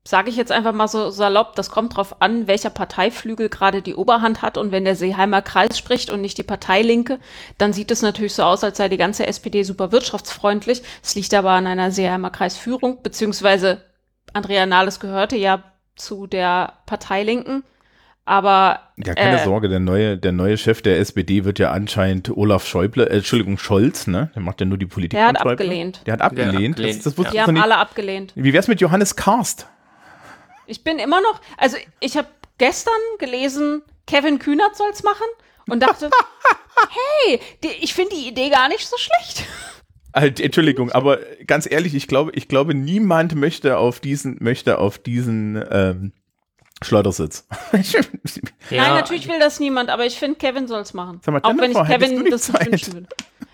sage 0.07 0.29
ich 0.29 0.35
jetzt 0.35 0.51
einfach 0.51 0.71
mal 0.71 0.87
so 0.87 1.09
salopp, 1.09 1.55
das 1.55 1.71
kommt 1.71 1.97
drauf 1.97 2.21
an, 2.21 2.45
welcher 2.47 2.69
Parteiflügel 2.69 3.49
gerade 3.49 3.81
die 3.81 3.95
Oberhand 3.95 4.43
hat 4.43 4.57
und 4.57 4.71
wenn 4.71 4.85
der 4.85 4.95
Seeheimer 4.95 5.41
Kreis 5.41 5.77
spricht 5.77 6.11
und 6.11 6.21
nicht 6.21 6.37
die 6.37 6.43
Parteilinke, 6.43 7.17
dann 7.57 7.73
sieht 7.73 7.89
es 7.89 8.03
natürlich 8.03 8.35
so 8.35 8.43
aus, 8.43 8.63
als 8.63 8.77
sei 8.77 8.87
die 8.87 8.97
ganze 8.97 9.25
SPD 9.25 9.63
super 9.63 9.91
wirtschaftsfreundlich. 9.91 10.83
Es 11.03 11.15
liegt 11.15 11.33
aber 11.33 11.51
an 11.51 11.65
einer 11.65 11.89
Seeheimer 11.91 12.29
Kreisführung, 12.29 12.99
beziehungsweise 13.01 13.81
Andrea 14.33 14.65
Nahles 14.67 14.99
gehörte 14.99 15.37
ja 15.37 15.63
zu 15.95 16.27
der 16.27 16.73
Parteilinken, 16.85 17.63
aber 18.25 18.81
Ja, 18.97 19.13
keine 19.15 19.39
äh, 19.41 19.43
Sorge, 19.43 19.69
der 19.69 19.79
neue, 19.79 20.17
der 20.17 20.31
neue 20.31 20.57
Chef 20.57 20.81
der 20.81 20.99
SPD 20.99 21.45
wird 21.45 21.57
ja 21.57 21.71
anscheinend 21.71 22.29
Olaf 22.35 22.67
Schäuble, 22.67 23.05
äh, 23.07 23.17
Entschuldigung, 23.17 23.57
Scholz, 23.57 24.07
ne? 24.07 24.29
Der 24.35 24.41
macht 24.41 24.59
ja 24.59 24.65
nur 24.67 24.77
die 24.77 24.85
Politik. 24.87 25.11
Der 25.17 25.27
hat 25.27 25.37
von 25.37 25.49
Schäuble. 25.49 25.65
abgelehnt. 25.65 26.01
Der 26.05 26.13
hat 26.13 26.21
abgelehnt. 26.21 26.73
abgelehnt, 26.75 26.97
Das, 26.97 27.03
das 27.03 27.17
wusste 27.17 27.31
die 27.33 27.41
haben 27.41 27.53
nicht. 27.53 27.63
alle 27.63 27.77
abgelehnt. 27.77 28.33
Wie 28.35 28.51
wär's 28.53 28.67
mit 28.67 28.81
Johannes 28.81 29.15
Karst? 29.15 29.67
Ich 30.68 30.84
bin 30.84 30.99
immer 30.99 31.22
noch, 31.22 31.41
also 31.57 31.78
ich 31.99 32.18
habe 32.18 32.28
gestern 32.57 32.93
gelesen, 33.20 33.84
Kevin 34.07 34.39
Kühnert 34.39 34.76
soll's 34.76 35.03
machen 35.03 35.28
und 35.70 35.82
dachte, 35.82 36.09
hey, 37.28 37.39
die, 37.63 37.70
ich 37.82 37.93
finde 37.93 38.16
die 38.16 38.28
Idee 38.28 38.49
gar 38.49 38.68
nicht 38.70 38.88
so 38.88 38.97
schlecht. 38.97 39.47
Halt, 40.13 40.39
Entschuldigung, 40.39 40.91
aber 40.91 41.20
ganz 41.45 41.70
ehrlich, 41.70 41.93
ich 41.93 42.07
glaube, 42.07 42.32
ich 42.36 42.47
glaube, 42.47 42.74
niemand 42.74 43.36
möchte 43.36 43.78
auf 43.78 43.99
diesen, 43.99 44.38
möchte 44.39 44.78
auf 44.78 44.97
diesen 44.97 45.61
ähm, 45.70 46.13
Schleudersitz. 46.82 47.47
Nein, 47.72 48.93
natürlich 48.93 49.28
will 49.28 49.39
das 49.39 49.59
niemand, 49.59 49.89
aber 49.89 50.05
ich 50.05 50.18
finde, 50.18 50.38
Kevin 50.38 50.68
soll's 50.68 50.93
machen. 50.93 51.20
Sag 51.24 51.34
mal, 51.34 51.41
Auch 51.43 51.57
wenn 51.57 51.72
ich 51.72 51.84
Kevin 51.84 52.22
nicht 52.22 52.32
das 52.32 52.47
nicht 52.47 52.57
Zeit? 52.57 52.72
wünschen 52.72 52.93
würde. 52.93 53.07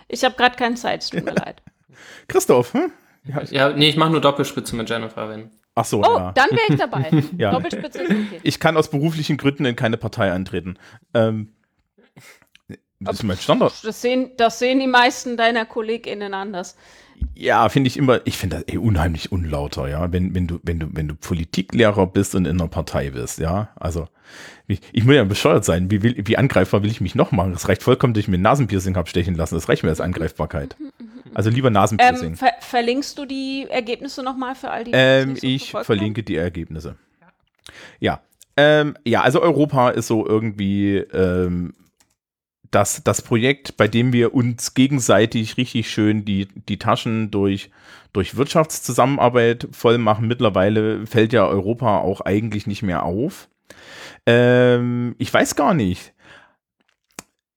Ich 0.07 0.23
habe 0.23 0.35
gerade 0.35 0.55
keine 0.55 0.75
Zeit, 0.75 1.01
es 1.01 1.09
tut 1.09 1.23
mir 1.23 1.33
leid. 1.33 1.61
Christoph, 2.27 2.73
hm? 2.73 2.91
Ja, 3.49 3.69
nee, 3.69 3.89
ich 3.89 3.97
mache 3.97 4.11
nur 4.11 4.21
Doppelspitze 4.21 4.75
mit 4.75 4.89
Jennifer, 4.89 5.29
wenn. 5.29 5.51
Ach 5.75 5.85
so, 5.85 5.99
Oh, 6.03 6.17
ja. 6.17 6.31
dann 6.33 6.49
wäre 6.51 6.61
ich 6.69 6.75
dabei. 6.75 7.09
Ja. 7.37 7.51
Doppelspitze 7.51 8.01
ist 8.03 8.11
okay. 8.11 8.39
Ich 8.43 8.59
kann 8.59 8.75
aus 8.77 8.89
beruflichen 8.89 9.37
Gründen 9.37 9.65
in 9.65 9.75
keine 9.75 9.97
Partei 9.97 10.31
antreten. 10.31 10.77
Ähm, 11.13 11.53
das 12.99 13.15
ist 13.17 13.23
mein 13.23 13.37
Standard. 13.37 13.73
Das 13.83 14.01
sehen, 14.01 14.31
das 14.37 14.59
sehen 14.59 14.79
die 14.79 14.87
meisten 14.87 15.37
deiner 15.37 15.65
KollegInnen 15.65 16.33
anders. 16.33 16.75
Ja, 17.35 17.69
finde 17.69 17.87
ich 17.87 17.97
immer, 17.97 18.21
ich 18.25 18.37
finde 18.37 18.57
das 18.57 18.73
eh 18.73 18.77
unheimlich 18.77 19.31
unlauter, 19.31 19.87
ja, 19.87 20.11
wenn, 20.11 20.33
wenn 20.33 20.47
du, 20.47 20.59
wenn 20.63 20.79
du, 20.79 20.87
wenn 20.91 21.07
du 21.07 21.15
Politiklehrer 21.15 22.07
bist 22.07 22.33
und 22.35 22.45
in 22.45 22.59
einer 22.59 22.67
Partei 22.69 23.11
bist, 23.11 23.37
ja, 23.39 23.69
also, 23.75 24.07
ich, 24.67 24.81
ich 24.91 25.03
muss 25.03 25.15
ja 25.15 25.23
bescheuert 25.23 25.63
sein, 25.63 25.91
wie, 25.91 26.01
will, 26.01 26.15
wie 26.25 26.37
angreifbar 26.37 26.81
will 26.81 26.89
ich 26.89 26.99
mich 26.99 27.13
noch 27.13 27.31
machen? 27.31 27.53
Es 27.53 27.69
reicht 27.69 27.83
vollkommen, 27.83 28.13
dass 28.15 28.21
ich 28.21 28.27
mir 28.27 28.37
ein 28.37 28.41
Nasenpiercing 28.41 28.95
habe 28.95 29.07
stechen 29.09 29.35
lassen, 29.35 29.53
das 29.55 29.69
reicht 29.69 29.83
mir 29.83 29.89
als 29.89 30.01
Angreifbarkeit. 30.01 30.75
Also 31.33 31.49
lieber 31.49 31.69
Nasenpiercing. 31.69 32.29
Ähm, 32.29 32.35
ver 32.35 32.53
verlinkst 32.59 33.17
du 33.17 33.25
die 33.25 33.67
Ergebnisse 33.69 34.23
nochmal 34.23 34.55
für 34.55 34.69
all 34.69 34.83
die, 34.83 34.91
Ähm, 34.93 35.35
so 35.35 35.47
ich 35.47 35.71
verlinke 35.71 36.23
die 36.23 36.35
Ergebnisse. 36.35 36.97
Ja. 37.99 38.21
Ähm, 38.57 38.97
ja, 39.05 39.21
also 39.21 39.41
Europa 39.41 39.89
ist 39.89 40.07
so 40.07 40.25
irgendwie 40.27 40.97
ähm, 40.97 41.73
das, 42.71 43.03
das 43.03 43.21
Projekt, 43.21 43.77
bei 43.77 43.87
dem 43.87 44.13
wir 44.13 44.33
uns 44.33 44.73
gegenseitig 44.73 45.57
richtig 45.57 45.89
schön 45.89 46.25
die, 46.25 46.47
die 46.67 46.79
Taschen 46.79 47.31
durch, 47.31 47.69
durch 48.13 48.37
Wirtschaftszusammenarbeit 48.37 49.67
voll 49.71 49.97
machen. 49.97 50.27
Mittlerweile 50.27 51.05
fällt 51.05 51.33
ja 51.33 51.45
Europa 51.45 51.99
auch 51.99 52.21
eigentlich 52.21 52.67
nicht 52.67 52.81
mehr 52.81 53.03
auf. 53.03 53.49
Ähm, 54.25 55.15
ich 55.17 55.33
weiß 55.33 55.55
gar 55.55 55.73
nicht. 55.73 56.13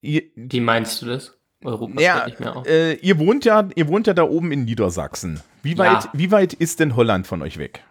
Ihr, 0.00 0.22
Wie 0.34 0.60
meinst 0.60 1.00
du 1.00 1.06
das? 1.06 1.38
Europa 1.64 2.00
ja, 2.00 2.26
nicht 2.26 2.40
mehr 2.40 2.56
auf. 2.56 2.66
äh, 2.66 2.94
ihr 2.94 3.18
wohnt 3.18 3.44
ja, 3.44 3.68
ihr 3.74 3.88
wohnt 3.88 4.06
ja 4.06 4.14
da 4.14 4.22
oben 4.24 4.52
in 4.52 4.64
Niedersachsen. 4.64 5.40
Wie 5.62 5.76
weit, 5.78 6.04
Ja. 6.04 6.10
wie 6.12 6.30
weit 6.30 6.52
ist 6.52 6.80
denn 6.80 6.94
Holland 6.96 7.26
von 7.26 7.42
euch 7.42 7.58
weg? 7.58 7.82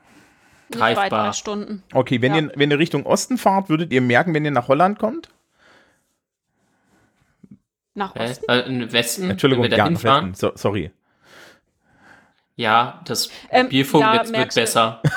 Greifbar. 0.71 1.09
drei 1.09 1.33
Stunden. 1.33 1.83
Okay, 1.93 2.21
wenn, 2.21 2.33
Ja. 2.33 2.41
ihr, 2.41 2.51
wenn 2.55 2.71
ihr 2.71 2.79
Richtung 2.79 3.05
Osten 3.05 3.37
fahrt, 3.37 3.69
würdet 3.69 3.91
ihr 3.91 4.01
merken, 4.01 4.33
wenn 4.33 4.45
ihr 4.45 4.51
nach 4.51 4.67
Holland 4.67 4.97
kommt? 4.99 5.29
Nach? 7.95 8.15
Osten. 8.15 8.49
Äh, 8.49 8.91
Westen, 8.91 9.29
Entschuldigung, 9.29 9.63
wenn 9.65 9.71
wir 9.71 9.77
ja, 9.77 9.83
nach 9.83 9.89
hinfahren. 9.91 10.31
Westen. 10.31 10.47
So, 10.47 10.51
sorry. 10.55 10.91
Ja, 12.55 13.01
das 13.05 13.29
Ähm, 13.49 13.65
Mobilfunk 13.65 14.03
ja, 14.03 14.27
wird, 14.31 14.53
besser. 14.55 15.01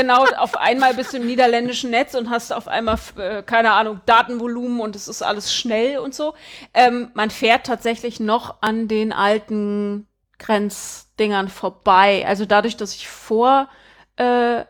Genau, 0.00 0.24
auf 0.38 0.56
einmal 0.56 0.94
bist 0.94 1.12
du 1.12 1.18
im 1.18 1.26
niederländischen 1.26 1.90
Netz 1.90 2.14
und 2.14 2.30
hast 2.30 2.54
auf 2.54 2.68
einmal, 2.68 2.98
äh, 3.18 3.42
keine 3.42 3.72
Ahnung, 3.72 4.00
Datenvolumen 4.06 4.80
und 4.80 4.96
es 4.96 5.08
ist 5.08 5.20
alles 5.20 5.52
schnell 5.52 5.98
und 5.98 6.14
so. 6.14 6.32
Ähm, 6.72 7.10
man 7.12 7.28
fährt 7.28 7.66
tatsächlich 7.66 8.18
noch 8.18 8.62
an 8.62 8.88
den 8.88 9.12
alten 9.12 10.06
Grenzdingern 10.38 11.50
vorbei. 11.50 12.24
Also 12.26 12.46
dadurch, 12.46 12.78
dass 12.78 12.94
ich 12.94 13.08
vor, 13.08 13.68
äh, 14.16 14.64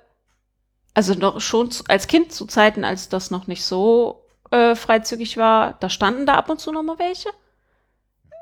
also 0.95 1.15
noch 1.15 1.41
schon 1.41 1.71
zu, 1.71 1.85
als 1.87 2.09
Kind 2.09 2.33
zu 2.33 2.47
Zeiten, 2.47 2.85
als 2.85 3.09
das 3.09 3.31
noch 3.31 3.47
nicht 3.47 3.65
so 3.65 4.25
äh, 4.51 4.75
freizügig 4.75 5.37
war, 5.37 5.75
da 5.79 5.89
standen 5.89 6.27
da 6.27 6.35
ab 6.35 6.51
und 6.51 6.59
zu 6.59 6.73
noch 6.73 6.83
mal 6.83 6.99
welche. 6.99 7.29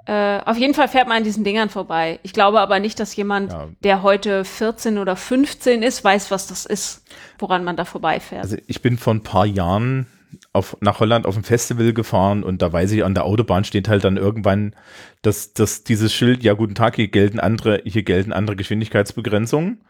Äh, 0.08 0.40
auf 0.46 0.56
jeden 0.56 0.72
Fall 0.72 0.88
fährt 0.88 1.06
man 1.06 1.18
an 1.18 1.24
diesen 1.24 1.44
Dingern 1.44 1.68
vorbei. 1.68 2.18
Ich 2.22 2.32
glaube 2.32 2.60
aber 2.60 2.80
nicht, 2.80 2.98
dass 2.98 3.14
jemand, 3.14 3.52
Ja. 3.52 3.68
der 3.84 4.02
heute 4.02 4.44
14 4.44 4.96
oder 4.96 5.16
15 5.16 5.82
ist, 5.82 6.02
weiß, 6.02 6.30
was 6.30 6.46
das 6.46 6.64
ist, 6.64 7.04
woran 7.38 7.62
man 7.62 7.76
da 7.76 7.84
vorbeifährt. 7.84 8.42
Also 8.42 8.56
ich 8.66 8.80
bin 8.80 8.96
vor 8.96 9.12
ein 9.12 9.22
paar 9.22 9.44
Jahren 9.44 10.06
auf, 10.54 10.78
nach 10.80 11.00
Holland 11.00 11.26
auf 11.26 11.36
ein 11.36 11.44
Festival 11.44 11.92
gefahren 11.92 12.42
und 12.42 12.62
da 12.62 12.72
weiß 12.72 12.92
ich, 12.92 13.04
an 13.04 13.14
der 13.14 13.26
Autobahn 13.26 13.64
steht 13.64 13.88
halt 13.88 14.02
dann 14.04 14.16
irgendwann 14.16 14.74
dass, 15.22 15.52
dass 15.52 15.84
dieses 15.84 16.14
Schild, 16.14 16.42
ja 16.42 16.54
guten 16.54 16.74
Tag, 16.74 16.96
hier 16.96 17.08
gelten 17.08 17.38
andere, 17.40 17.82
hier 17.84 18.02
gelten 18.02 18.32
andere 18.32 18.56
Geschwindigkeitsbegrenzungen. 18.56 19.82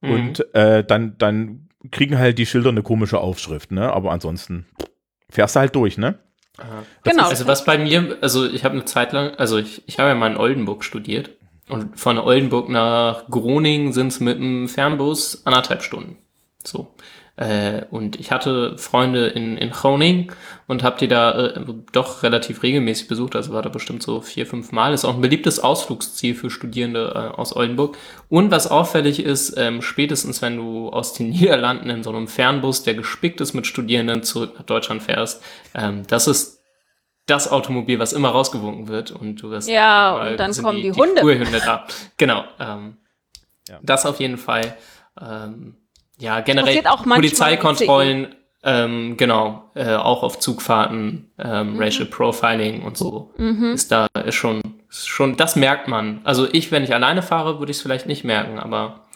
Mhm. 0.00 0.10
Und 0.10 0.54
äh, 0.54 0.84
dann, 0.84 1.18
dann 1.18 1.68
kriegen 1.90 2.18
halt 2.18 2.38
die 2.38 2.46
Schilder 2.46 2.70
eine 2.70 2.82
komische 2.82 3.20
Aufschrift, 3.20 3.72
ne? 3.72 3.92
Aber 3.92 4.12
ansonsten 4.12 4.66
fährst 5.28 5.56
du 5.56 5.60
halt 5.60 5.74
durch, 5.74 5.98
ne? 5.98 6.18
Genau. 7.04 7.28
Also 7.28 7.46
was 7.46 7.64
bei 7.64 7.78
mir, 7.78 8.18
also 8.20 8.46
ich 8.46 8.64
habe 8.64 8.74
eine 8.74 8.84
Zeit 8.84 9.12
lang, 9.12 9.34
also 9.36 9.58
ich, 9.58 9.82
ich 9.86 9.98
habe 9.98 10.08
ja 10.10 10.14
mal 10.14 10.30
in 10.30 10.36
Oldenburg 10.36 10.84
studiert 10.84 11.30
und 11.68 11.98
von 11.98 12.18
Oldenburg 12.18 12.68
nach 12.68 13.26
Groningen 13.28 13.92
sind 13.92 14.08
es 14.08 14.20
mit 14.20 14.38
dem 14.38 14.68
Fernbus 14.68 15.46
anderthalb 15.46 15.82
Stunden. 15.82 16.18
So. 16.64 16.94
Äh, 17.40 17.86
und 17.90 18.20
ich 18.20 18.30
hatte 18.32 18.76
Freunde 18.76 19.28
in, 19.28 19.56
in 19.56 19.70
Groningen 19.70 20.30
und 20.66 20.82
habe 20.82 20.98
die 20.98 21.08
da 21.08 21.46
äh, 21.46 21.64
doch 21.90 22.22
relativ 22.22 22.62
regelmäßig 22.62 23.08
besucht, 23.08 23.34
also 23.34 23.54
war 23.54 23.62
da 23.62 23.70
bestimmt 23.70 24.02
so 24.02 24.20
vier, 24.20 24.46
fünf 24.46 24.72
Mal. 24.72 24.92
Ist 24.92 25.06
auch 25.06 25.14
ein 25.14 25.22
beliebtes 25.22 25.58
Ausflugsziel 25.58 26.34
für 26.34 26.50
Studierende 26.50 27.12
äh, 27.14 27.34
aus 27.34 27.56
Oldenburg. 27.56 27.96
Und 28.28 28.50
was 28.50 28.70
auffällig 28.70 29.24
ist, 29.24 29.54
ähm, 29.56 29.80
spätestens 29.80 30.42
wenn 30.42 30.58
du 30.58 30.90
aus 30.90 31.14
den 31.14 31.30
Niederlanden 31.30 31.88
in 31.88 32.02
so 32.02 32.10
einem 32.10 32.28
Fernbus, 32.28 32.82
der 32.82 32.92
gespickt 32.92 33.40
ist 33.40 33.54
mit 33.54 33.66
Studierenden, 33.66 34.22
zurück 34.22 34.52
nach 34.58 34.66
Deutschland 34.66 35.02
fährst, 35.02 35.42
ähm, 35.74 36.02
das 36.08 36.28
ist 36.28 36.60
das 37.24 37.50
Automobil, 37.50 37.98
was 37.98 38.12
immer 38.12 38.28
rausgewunken 38.28 38.88
wird 38.88 39.12
und 39.12 39.36
du 39.36 39.48
wirst 39.50 39.66
Ja, 39.66 40.28
und 40.28 40.36
dann 40.38 40.52
kommen 40.52 40.82
die 40.82 40.92
Hunde. 40.92 41.20
Spurhunde 41.20 41.60
da. 41.64 41.86
Genau. 42.18 42.44
Ähm, 42.58 42.98
Ja. 43.66 43.78
Das 43.82 44.04
auf 44.04 44.20
jeden 44.20 44.36
Fall. 44.36 44.76
Ähm, 45.18 45.76
ja, 46.20 46.40
generell 46.40 46.82
Polizeikontrollen, 47.04 48.34
ähm, 48.62 49.16
genau, 49.16 49.70
äh, 49.74 49.94
auch 49.94 50.22
auf 50.22 50.38
Zugfahrten, 50.38 51.30
ähm, 51.38 51.74
Mhm. 51.74 51.80
Racial 51.82 52.06
Profiling 52.06 52.82
und 52.82 52.96
so 52.96 53.32
ist 53.72 53.90
da 53.90 54.06
ist 54.26 54.34
schon, 54.34 54.60
ist 54.88 55.08
schon, 55.08 55.36
das 55.36 55.56
merkt 55.56 55.88
man. 55.88 56.20
Also 56.24 56.46
ich, 56.52 56.70
wenn 56.70 56.84
ich 56.84 56.94
alleine 56.94 57.22
fahre, 57.22 57.58
würde 57.58 57.70
ich 57.70 57.78
es 57.78 57.82
vielleicht 57.82 58.06
nicht 58.06 58.22
merken, 58.24 58.58
aber 58.58 59.06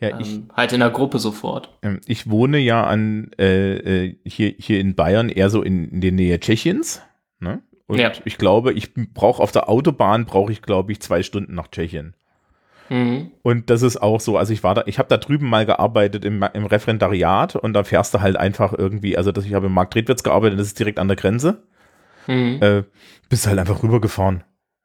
Ja, 0.00 0.18
ich, 0.18 0.34
ähm, 0.34 0.48
halt 0.56 0.72
in 0.72 0.80
der 0.80 0.90
Gruppe 0.90 1.18
sofort. 1.18 1.68
ähm, 1.82 2.00
ich 2.06 2.28
wohne 2.30 2.58
ja 2.58 2.84
an 2.84 3.30
äh, 3.38 4.06
äh, 4.06 4.16
hier, 4.24 4.54
hier 4.58 4.80
in 4.80 4.94
Bayern 4.94 5.28
eher 5.28 5.50
so 5.50 5.62
in, 5.62 5.88
in 5.90 6.00
der 6.00 6.12
Nähe 6.12 6.40
Tschechiens. 6.40 7.02
Ne? 7.38 7.62
Und 7.86 7.98
Ja. 7.98 8.12
ich 8.24 8.38
glaube, 8.38 8.72
ich 8.72 8.92
brauche 8.94 9.42
auf 9.42 9.52
der 9.52 9.68
Autobahn 9.68 10.24
brauche 10.26 10.52
ich, 10.52 10.62
glaube 10.62 10.92
ich, 10.92 11.00
zwei 11.00 11.22
Stunden 11.22 11.54
nach 11.54 11.68
Tschechien. 11.68 12.14
Mhm. 12.88 13.30
Und 13.42 13.70
das 13.70 13.82
ist 13.82 13.96
auch 14.00 14.20
so, 14.20 14.36
also 14.38 14.52
ich 14.52 14.62
war 14.62 14.74
da, 14.74 14.84
ich 14.86 14.98
habe 14.98 15.08
da 15.08 15.16
drüben 15.16 15.48
mal 15.48 15.66
gearbeitet 15.66 16.24
im, 16.24 16.44
im 16.52 16.66
Referendariat 16.66 17.56
und 17.56 17.72
da 17.72 17.84
fährst 17.84 18.14
du 18.14 18.20
halt 18.20 18.36
einfach 18.36 18.72
irgendwie, 18.72 19.16
also 19.16 19.32
das, 19.32 19.44
ich 19.44 19.54
habe 19.54 19.66
im 19.66 19.72
Markt 19.72 19.96
Redwitz 19.96 20.22
gearbeitet, 20.22 20.58
das 20.58 20.68
ist 20.68 20.78
direkt 20.78 20.98
an 20.98 21.08
der 21.08 21.16
Grenze, 21.16 21.62
Mhm. 22.28 22.58
äh, 22.60 22.82
bist 23.28 23.46
halt 23.46 23.58
einfach 23.58 23.82
rübergefahren. 23.82 24.42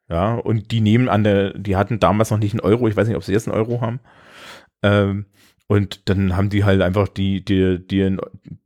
Ja, 0.08 0.34
und 0.34 0.70
die 0.72 0.80
nehmen 0.80 1.08
an 1.08 1.24
der, 1.24 1.56
die 1.58 1.76
hatten 1.76 1.98
damals 2.00 2.30
noch 2.30 2.38
nicht 2.38 2.52
einen 2.52 2.60
Euro, 2.60 2.86
ich 2.88 2.96
weiß 2.96 3.08
nicht, 3.08 3.16
ob 3.16 3.24
sie 3.24 3.32
jetzt 3.32 3.48
einen 3.48 3.56
Euro 3.56 3.80
haben. 3.80 4.00
Ähm, 4.82 5.26
und 5.68 6.08
dann 6.08 6.36
haben 6.36 6.50
die 6.50 6.64
halt 6.64 6.82
einfach 6.82 7.08
die, 7.08 7.44
die, 7.44 7.78
die, 7.86 8.16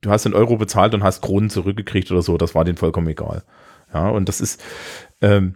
du 0.01 0.11
hast 0.11 0.27
einen 0.27 0.35
Euro 0.35 0.57
bezahlt 0.57 0.93
und 0.95 1.05
hast 1.05 1.21
Kronen 1.23 1.51
zurückgekriegt 1.51 2.11
oder 2.11 2.23
so, 2.23 2.37
das 2.37 2.55
war 2.55 2.65
denen 2.65 2.79
vollkommen 2.79 3.09
egal. 3.09 3.45
Ja, 3.95 4.09
und 4.09 4.29
das 4.29 4.41
ist, 4.41 4.63
ähm, 5.23 5.55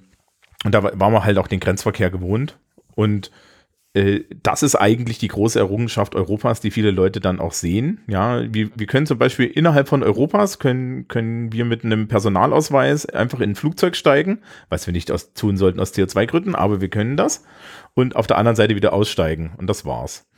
Und 0.64 0.74
da 0.74 0.82
war 0.82 0.98
war 1.00 1.10
man 1.10 1.24
halt 1.24 1.38
auch 1.38 1.48
den 1.48 1.60
Grenzverkehr 1.60 2.10
gewohnt. 2.10 2.58
Und 2.94 3.30
das 3.92 4.62
ist 4.62 4.76
eigentlich 4.76 5.18
die 5.18 5.26
große 5.28 5.58
Errungenschaft 5.58 6.14
Europas, 6.14 6.60
die 6.60 6.70
viele 6.70 6.92
Leute 6.92 7.18
dann 7.18 7.40
auch 7.40 7.52
sehen. 7.52 8.00
Ja, 8.06 8.42
wir, 8.54 8.70
wir 8.76 8.86
können 8.86 9.06
zum 9.06 9.18
Beispiel 9.18 9.46
innerhalb 9.46 9.88
von 9.88 10.04
Europas 10.04 10.60
können, 10.60 11.08
können 11.08 11.52
wir 11.52 11.64
mit 11.64 11.84
einem 11.84 12.06
Personalausweis 12.06 13.06
einfach 13.06 13.40
in 13.40 13.50
ein 13.50 13.54
Flugzeug 13.56 13.96
steigen, 13.96 14.42
was 14.68 14.86
wir 14.86 14.92
nicht 14.92 15.10
aus, 15.10 15.32
tun 15.32 15.56
sollten 15.56 15.80
aus 15.80 15.92
CO2-Gründen, 15.92 16.54
aber 16.54 16.80
wir 16.80 16.88
können 16.88 17.16
das. 17.16 17.42
Und 17.94 18.14
auf 18.14 18.28
der 18.28 18.38
anderen 18.38 18.54
Seite 18.54 18.76
wieder 18.76 18.92
aussteigen. 18.92 19.52
Und 19.58 19.66
das 19.66 19.84
war's. 19.84 20.28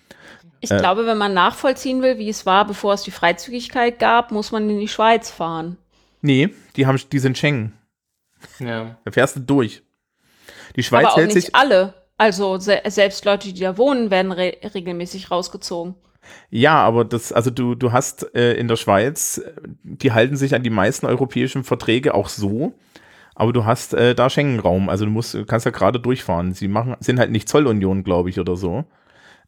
Ich 0.60 0.70
Äh. 0.70 0.78
glaube, 0.78 1.04
wenn 1.04 1.18
man 1.18 1.34
nachvollziehen 1.34 2.00
will, 2.00 2.16
wie 2.16 2.30
es 2.30 2.46
war, 2.46 2.66
bevor 2.66 2.94
es 2.94 3.02
die 3.02 3.10
Freizügigkeit 3.10 3.98
gab, 3.98 4.30
muss 4.30 4.50
man 4.50 4.70
in 4.70 4.80
die 4.80 4.88
Schweiz 4.88 5.30
fahren. 5.30 5.76
Nee, 6.22 6.48
die 6.76 6.86
haben, 6.86 6.98
die 7.12 7.18
sind 7.18 7.36
Schengen. 7.36 7.74
Ja. 8.60 8.96
Da 9.04 9.10
fährst 9.10 9.36
du 9.36 9.40
durch. 9.40 9.82
Die 10.76 10.82
Schweiz 10.82 11.04
Aber 11.04 11.12
auch 11.12 11.16
hält 11.18 11.34
nicht 11.34 11.46
sich. 11.46 11.54
alle. 11.54 11.92
Also 12.22 12.56
se 12.60 12.80
selbst 12.86 13.24
Leute, 13.24 13.52
die 13.52 13.60
da 13.60 13.76
wohnen, 13.76 14.12
werden 14.12 14.30
re 14.30 14.56
regelmäßig 14.74 15.32
rausgezogen. 15.32 15.96
Ja, 16.50 16.76
aber 16.76 17.04
das, 17.04 17.32
also 17.32 17.50
du, 17.50 17.74
du 17.74 17.90
hast 17.90 18.32
äh, 18.36 18.52
in 18.52 18.68
der 18.68 18.76
Schweiz, 18.76 19.38
äh, 19.38 19.50
die 19.82 20.12
halten 20.12 20.36
sich 20.36 20.54
an 20.54 20.62
die 20.62 20.70
meisten 20.70 21.06
europäischen 21.06 21.64
Verträge 21.64 22.14
auch 22.14 22.28
so, 22.28 22.74
aber 23.34 23.52
du 23.52 23.64
hast 23.64 23.94
äh, 23.94 24.14
da 24.14 24.30
Schengen-Raum, 24.30 24.88
also 24.88 25.04
du 25.04 25.10
musst, 25.10 25.36
kannst 25.48 25.66
ja 25.66 25.72
gerade 25.72 25.98
durchfahren. 25.98 26.52
Sie 26.54 26.68
machen, 26.68 26.94
sind 27.00 27.18
halt 27.18 27.32
nicht 27.32 27.48
Zollunion, 27.48 28.04
glaube 28.04 28.30
ich, 28.30 28.38
oder 28.38 28.54
so. 28.54 28.84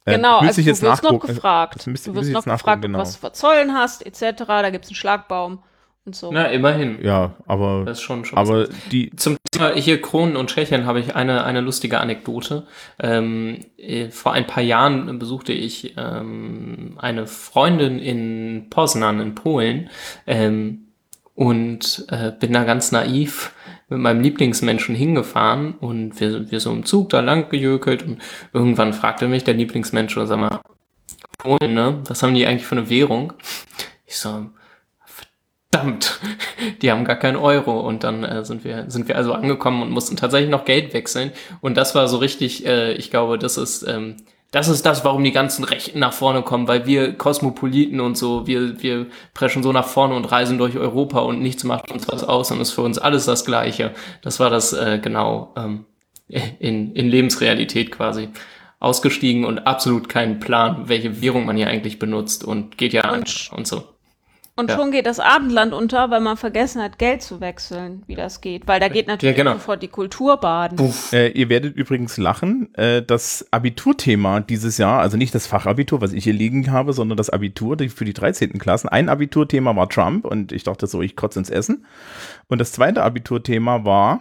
Äh, 0.04 0.16
genau, 0.16 0.38
also 0.38 0.58
ich 0.58 0.64
du 0.64 0.70
jetzt 0.72 0.82
wirst 0.82 1.04
noch 1.04 1.20
gefragt. 1.20 1.86
Müsste- 1.86 2.10
du 2.10 2.16
wirst 2.16 2.32
noch 2.32 2.44
gefragt, 2.44 2.82
genau. 2.82 2.98
was 2.98 3.12
du 3.12 3.18
verzollen 3.20 3.72
hast, 3.72 4.04
etc. 4.04 4.42
Da 4.48 4.70
gibt 4.70 4.84
es 4.84 4.90
einen 4.90 4.96
Schlagbaum 4.96 5.60
und 6.06 6.14
so. 6.14 6.30
Na, 6.32 6.46
immerhin. 6.46 6.98
Ja, 7.02 7.34
aber, 7.46 7.84
Das 7.86 7.98
ist 7.98 8.04
schon, 8.04 8.24
schon 8.24 8.38
aber 8.38 8.68
die, 8.92 9.10
Zum 9.16 9.36
Thema 9.50 9.74
hier 9.74 10.00
Kronen 10.02 10.36
und 10.36 10.50
Tschechien 10.50 10.86
habe 10.86 11.00
ich 11.00 11.14
eine, 11.16 11.44
eine 11.44 11.60
lustige 11.60 12.00
Anekdote. 12.00 12.66
Ähm, 12.98 13.60
äh, 13.76 14.10
vor 14.10 14.32
ein 14.32 14.46
paar 14.46 14.62
Jahren 14.62 15.18
besuchte 15.18 15.52
ich 15.52 15.94
ähm, 15.96 16.96
eine 16.98 17.26
Freundin 17.26 17.98
in 17.98 18.66
Poznan 18.70 19.20
in 19.20 19.34
Polen 19.34 19.90
ähm, 20.26 20.88
und 21.34 22.06
äh, 22.10 22.32
bin 22.38 22.52
da 22.52 22.64
ganz 22.64 22.92
naiv 22.92 23.52
mit 23.88 23.98
meinem 23.98 24.20
Lieblingsmenschen 24.20 24.94
hingefahren 24.94 25.74
und 25.74 26.20
wir, 26.20 26.50
wir 26.50 26.60
so 26.60 26.72
im 26.72 26.84
Zug 26.84 27.10
da 27.10 27.20
lang 27.20 27.48
gejökelt 27.48 28.02
und 28.02 28.18
irgendwann 28.52 28.92
fragte 28.92 29.28
mich 29.28 29.44
der 29.44 29.54
Lieblingsmensch, 29.54 30.14
sag 30.14 30.38
mal, 30.38 30.60
Polen, 31.38 31.74
ne? 31.74 32.00
Was 32.08 32.22
haben 32.22 32.34
die 32.34 32.46
eigentlich 32.46 32.66
für 32.66 32.76
eine 32.76 32.88
Währung? 32.88 33.32
Ich 34.06 34.16
so, 34.16 34.46
verdammt, 35.74 36.20
die 36.82 36.90
haben 36.90 37.04
gar 37.04 37.16
keinen 37.16 37.36
Euro. 37.36 37.80
Und 37.80 38.04
dann 38.04 38.24
äh, 38.24 38.44
sind 38.44 38.64
wir, 38.64 38.84
sind 38.88 39.08
wir 39.08 39.16
also 39.16 39.32
angekommen 39.32 39.82
und 39.82 39.90
mussten 39.90 40.16
tatsächlich 40.16 40.50
noch 40.50 40.64
Geld 40.64 40.94
wechseln. 40.94 41.32
Und 41.60 41.76
das 41.76 41.94
war 41.94 42.08
so 42.08 42.18
richtig, 42.18 42.66
äh, 42.66 42.92
ich 42.92 43.10
glaube, 43.10 43.38
das 43.38 43.56
ist, 43.56 43.82
ähm, 43.82 44.16
das 44.50 44.68
ist 44.68 44.86
das, 44.86 45.04
warum 45.04 45.24
die 45.24 45.32
ganzen 45.32 45.64
Rechten 45.64 45.98
nach 45.98 46.12
vorne 46.12 46.42
kommen, 46.42 46.68
weil 46.68 46.86
wir 46.86 47.14
Kosmopoliten 47.14 48.00
und 48.00 48.16
so, 48.16 48.46
wir, 48.46 48.80
wir 48.82 49.06
preschen 49.34 49.64
so 49.64 49.72
nach 49.72 49.86
vorne 49.86 50.14
und 50.14 50.30
reisen 50.30 50.58
durch 50.58 50.76
Europa 50.76 51.18
und 51.20 51.40
nichts 51.40 51.64
macht 51.64 51.90
uns 51.90 52.06
was 52.06 52.22
aus 52.22 52.52
und 52.52 52.60
ist 52.60 52.70
für 52.70 52.82
uns 52.82 52.98
alles 52.98 53.24
das 53.24 53.44
Gleiche. 53.44 53.92
Das 54.22 54.38
war 54.38 54.50
das 54.50 54.72
äh, 54.72 55.00
genau 55.02 55.52
ähm, 55.56 55.86
in, 56.28 56.94
in 56.94 57.08
Lebensrealität 57.08 57.90
quasi 57.90 58.28
ausgestiegen 58.78 59.44
und 59.44 59.66
absolut 59.66 60.08
keinen 60.08 60.38
Plan, 60.38 60.88
welche 60.88 61.20
Währung 61.20 61.46
man 61.46 61.56
hier 61.56 61.66
eigentlich 61.66 61.98
benutzt 61.98 62.44
und 62.44 62.78
geht 62.78 62.92
ja 62.92 63.12
Und- 63.12 63.50
und 63.52 63.66
so. 63.66 63.93
Und 64.56 64.70
Ja. 64.70 64.76
schon 64.76 64.92
geht 64.92 65.06
das 65.06 65.18
Abendland 65.18 65.72
unter, 65.72 66.10
weil 66.10 66.20
man 66.20 66.36
vergessen 66.36 66.80
hat, 66.80 66.96
Geld 66.98 67.22
zu 67.22 67.40
wechseln, 67.40 68.04
wie 68.06 68.14
das 68.14 68.40
geht. 68.40 68.68
Weil 68.68 68.78
da 68.78 68.86
geht 68.88 69.08
natürlich 69.08 69.34
genau. 69.34 69.54
sofort 69.54 69.82
die 69.82 69.88
Kultur 69.88 70.36
baden. 70.36 70.92
Äh, 71.12 71.30
ihr 71.32 71.48
werdet 71.48 71.74
übrigens 71.74 72.16
lachen. 72.18 72.72
Äh, 72.74 73.02
das 73.02 73.46
Abiturthema 73.50 74.38
dieses 74.40 74.78
Jahr, 74.78 75.00
also 75.00 75.16
nicht 75.16 75.34
das 75.34 75.48
Fachabitur, 75.48 76.00
was 76.00 76.12
ich 76.12 76.22
hier 76.22 76.32
liegen 76.34 76.70
habe, 76.70 76.92
sondern 76.92 77.16
das 77.16 77.30
Abitur 77.30 77.76
für 77.88 78.04
die 78.04 78.12
13. 78.12 78.58
Klassen. 78.60 78.88
Ein 78.88 79.08
Abiturthema 79.08 79.74
war 79.74 79.88
Trump 79.88 80.24
und 80.24 80.52
ich 80.52 80.62
dachte 80.62 80.86
so, 80.86 81.02
ich 81.02 81.16
kotze 81.16 81.40
ins 81.40 81.50
Essen. 81.50 81.84
Und 82.46 82.58
das 82.60 82.70
zweite 82.70 83.02
Abiturthema 83.02 83.84
war, 83.84 84.20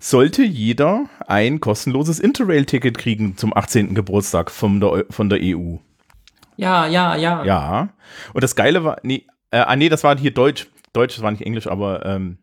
sollte 0.00 0.42
jeder 0.42 1.04
ein 1.28 1.60
kostenloses 1.60 2.18
Interrail-Ticket 2.18 2.98
kriegen 2.98 3.36
zum 3.36 3.56
18. 3.56 3.94
Geburtstag 3.94 4.50
von 4.50 4.80
der, 4.80 4.90
Eu- 4.90 5.04
von 5.08 5.28
der 5.30 5.38
EU? 5.40 5.76
Ja, 6.56 6.86
ja, 6.86 7.14
ja. 7.16 7.44
Ja. 7.44 7.88
Und 8.32 8.42
das 8.42 8.56
Geile 8.56 8.82
war, 8.82 8.96
nee, 9.02 9.24
äh, 9.50 9.58
ah, 9.58 9.76
nee, 9.76 9.88
das 9.88 10.04
war 10.04 10.18
hier 10.18 10.32
Deutsch. 10.32 10.66
Deutsch, 10.92 11.16
das 11.16 11.22
war 11.22 11.30
nicht 11.30 11.42
Englisch, 11.42 11.66
aber 11.66 12.06
ähm, 12.06 12.38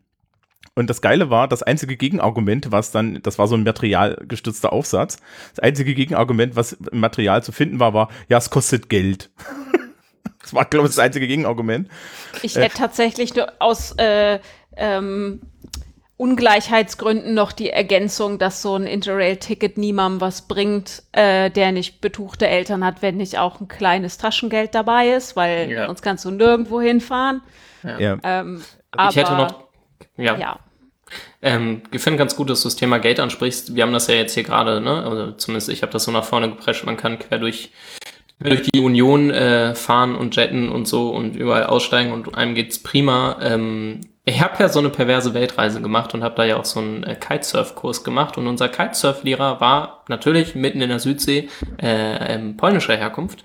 und 0.76 0.90
das 0.90 1.00
Geile 1.00 1.30
war, 1.30 1.46
das 1.46 1.62
einzige 1.62 1.96
Gegenargument, 1.96 2.72
was 2.72 2.90
dann, 2.90 3.22
das 3.22 3.38
war 3.38 3.46
so 3.46 3.54
ein 3.54 3.62
materialgestützter 3.62 4.72
Aufsatz, 4.72 5.18
das 5.54 5.60
einzige 5.60 5.94
Gegenargument, 5.94 6.56
was 6.56 6.72
im 6.72 7.00
Material 7.00 7.42
zu 7.42 7.52
finden 7.52 7.78
war, 7.78 7.94
war, 7.94 8.08
ja, 8.28 8.38
es 8.38 8.50
kostet 8.50 8.88
Geld. 8.88 9.30
das 10.40 10.52
war, 10.52 10.64
glaube 10.64 10.86
ich, 10.86 10.94
das 10.94 10.98
einzige 10.98 11.28
Gegenargument. 11.28 11.88
Ich 12.42 12.56
hätte 12.56 12.76
tatsächlich 12.76 13.34
nur 13.36 13.52
aus 13.60 13.92
äh, 13.98 14.40
ähm, 14.76 15.42
Ungleichheitsgründen 16.16 17.34
noch 17.34 17.50
die 17.52 17.70
Ergänzung, 17.70 18.38
dass 18.38 18.62
so 18.62 18.76
ein 18.76 18.86
Interrail-Ticket 18.86 19.78
niemandem 19.78 20.20
was 20.20 20.42
bringt, 20.46 21.02
äh, 21.12 21.50
der 21.50 21.72
nicht 21.72 22.00
betuchte 22.00 22.46
Eltern 22.46 22.84
hat, 22.84 23.02
wenn 23.02 23.16
nicht 23.16 23.38
auch 23.38 23.60
ein 23.60 23.66
kleines 23.66 24.16
Taschengeld 24.16 24.74
dabei 24.74 25.08
ist, 25.08 25.34
weil 25.34 25.70
Ja. 25.70 25.86
sonst 25.86 26.02
kannst 26.02 26.24
du 26.24 26.30
nirgendwo 26.30 26.80
hinfahren. 26.80 27.42
Ja. 27.98 28.16
Ähm, 28.22 28.62
aber, 28.92 29.10
ich 29.10 29.16
hätte 29.16 29.32
noch, 29.32 29.64
ja, 30.16 30.36
ja. 30.36 30.58
Ähm, 31.42 31.82
ich 31.90 32.00
finde 32.00 32.18
ganz 32.18 32.36
gut, 32.36 32.48
dass 32.48 32.62
du 32.62 32.68
das 32.68 32.76
Thema 32.76 32.98
Geld 32.98 33.20
ansprichst. 33.20 33.74
Wir 33.74 33.82
haben 33.82 33.92
das 33.92 34.06
ja 34.06 34.14
jetzt 34.14 34.34
hier 34.34 34.44
gerade, 34.44 34.80
ne? 34.80 35.04
Also 35.04 35.32
zumindest 35.32 35.68
ich 35.68 35.82
habe 35.82 35.92
das 35.92 36.04
so 36.04 36.10
nach 36.12 36.24
vorne 36.24 36.48
geprescht. 36.48 36.84
Man 36.86 36.96
kann 36.96 37.18
quer 37.18 37.38
durch, 37.38 37.72
quer 38.40 38.50
durch 38.50 38.62
die 38.62 38.80
Union 38.80 39.30
äh, 39.30 39.74
fahren 39.74 40.14
und 40.14 40.34
jetten 40.36 40.70
und 40.70 40.88
so 40.88 41.10
und 41.10 41.36
überall 41.36 41.66
aussteigen 41.66 42.12
und 42.12 42.34
einem 42.36 42.54
geht's 42.54 42.82
prima. 42.82 43.36
Ähm, 43.42 44.00
ich 44.26 44.40
habe 44.40 44.54
ja 44.58 44.68
so 44.68 44.78
eine 44.78 44.88
perverse 44.88 45.34
Weltreise 45.34 45.82
gemacht 45.82 46.14
und 46.14 46.24
habe 46.24 46.34
da 46.34 46.44
ja 46.44 46.56
auch 46.56 46.64
so 46.64 46.80
einen 46.80 47.02
äh, 47.02 47.14
Kitesurf-Kurs 47.14 48.04
gemacht 48.04 48.38
und 48.38 48.46
unser 48.46 48.68
Kitesurf-Lehrer 48.68 49.60
war 49.60 50.04
natürlich 50.08 50.54
mitten 50.54 50.80
in 50.80 50.88
der 50.88 50.98
Südsee 50.98 51.48
äh, 51.80 52.34
ähm, 52.34 52.56
polnischer 52.56 52.96
Herkunft. 52.96 53.44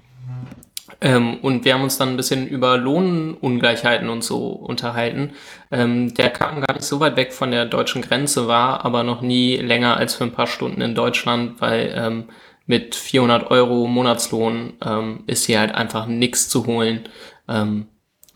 Ähm, 1.01 1.37
und 1.41 1.65
wir 1.65 1.73
haben 1.73 1.83
uns 1.83 1.97
dann 1.97 2.09
ein 2.09 2.17
bisschen 2.17 2.47
über 2.47 2.77
Lohnungleichheiten 2.77 4.09
und 4.09 4.23
so 4.23 4.47
unterhalten. 4.49 5.31
Ähm, 5.71 6.13
der 6.13 6.29
kam 6.29 6.61
gar 6.61 6.73
nicht 6.73 6.85
so 6.85 6.99
weit 6.99 7.15
weg 7.15 7.33
von 7.33 7.51
der 7.51 7.65
deutschen 7.65 8.01
Grenze, 8.01 8.47
war 8.47 8.83
aber 8.85 9.03
noch 9.03 9.21
nie 9.21 9.57
länger 9.57 9.97
als 9.97 10.15
für 10.15 10.25
ein 10.25 10.33
paar 10.33 10.47
Stunden 10.47 10.81
in 10.81 10.95
Deutschland, 10.95 11.61
weil 11.61 11.93
ähm, 11.95 12.25
mit 12.65 12.95
400 12.95 13.49
Euro 13.51 13.87
Monatslohn 13.87 14.73
ähm, 14.85 15.23
ist 15.27 15.45
hier 15.45 15.59
halt 15.59 15.73
einfach 15.73 16.05
nichts 16.05 16.49
zu 16.49 16.65
holen. 16.65 17.07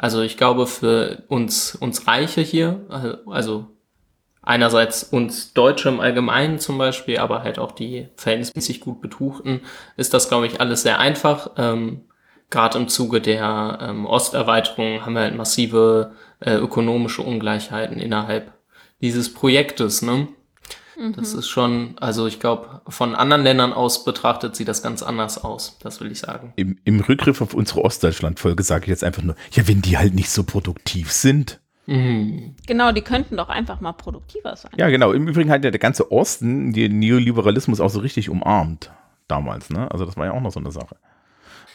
Also 0.03 0.21
ich 0.21 0.35
glaube 0.35 0.67
für 0.67 1.23
uns, 1.29 1.75
uns 1.75 2.07
Reiche 2.07 2.41
hier, 2.41 2.81
äh, 2.89 3.31
also 3.31 3.67
einerseits 4.41 5.01
uns 5.01 5.53
Deutsche 5.53 5.87
im 5.87 6.01
Allgemeinen 6.01 6.59
zum 6.59 6.77
Beispiel, 6.77 7.19
aber 7.19 7.41
halt 7.43 7.57
auch 7.57 7.71
die 7.71 8.09
verhältnismäßig 8.17 8.81
gut 8.81 8.99
Betuchten, 8.99 9.61
ist 9.95 10.13
das, 10.13 10.27
glaube 10.27 10.45
ich, 10.45 10.59
alles 10.59 10.81
sehr 10.81 10.99
einfach. 10.99 11.51
Ähm, 11.55 12.01
Gerade 12.49 12.79
im 12.79 12.89
Zuge 12.89 13.21
der 13.21 13.79
ähm, 13.81 14.05
Osterweiterung 14.05 15.05
haben 15.05 15.13
wir 15.13 15.21
halt 15.21 15.37
massive 15.37 16.11
äh, 16.41 16.55
ökonomische 16.55 17.21
Ungleichheiten 17.21 17.97
innerhalb 17.97 18.51
dieses 18.99 19.33
Projektes. 19.33 20.01
Ne? 20.01 20.27
Das 21.15 21.33
ist 21.33 21.47
schon, 21.47 21.95
also 21.99 22.27
ich 22.27 22.39
glaube, 22.39 22.81
von 22.87 23.15
anderen 23.15 23.43
Ländern 23.43 23.73
aus 23.73 24.03
betrachtet 24.03 24.55
sieht 24.55 24.67
das 24.67 24.83
ganz 24.83 25.01
anders 25.03 25.43
aus, 25.43 25.77
das 25.81 25.99
will 26.01 26.11
ich 26.11 26.19
sagen. 26.19 26.53
Im, 26.55 26.77
Im 26.83 26.99
Rückgriff 26.99 27.41
auf 27.41 27.53
unsere 27.53 27.83
Ostdeutschland-Folge 27.83 28.63
sage 28.63 28.83
ich 28.83 28.89
jetzt 28.89 29.03
einfach 29.03 29.23
nur, 29.23 29.35
ja, 29.51 29.67
wenn 29.67 29.81
die 29.81 29.97
halt 29.97 30.13
nicht 30.13 30.29
so 30.29 30.43
produktiv 30.43 31.11
sind. 31.11 31.59
Mhm. 31.85 32.55
Genau, 32.65 32.91
die 32.91 33.01
könnten 33.01 33.37
doch 33.37 33.49
einfach 33.49 33.81
mal 33.81 33.93
produktiver 33.93 34.55
sein. 34.55 34.71
Ja, 34.77 34.89
genau. 34.89 35.11
Im 35.11 35.27
Übrigen 35.27 35.49
hat 35.49 35.63
ja 35.65 35.71
der 35.71 35.79
ganze 35.79 36.11
Osten 36.11 36.71
den 36.71 36.99
Neoliberalismus 36.99 37.79
auch 37.79 37.89
so 37.89 37.99
richtig 37.99 38.29
umarmt 38.29 38.91
damals, 39.27 39.69
ne? 39.69 39.89
Also 39.91 40.05
das 40.05 40.15
war 40.15 40.25
ja 40.25 40.31
auch 40.31 40.41
noch 40.41 40.51
so 40.51 40.59
eine 40.59 40.71
Sache. 40.71 40.95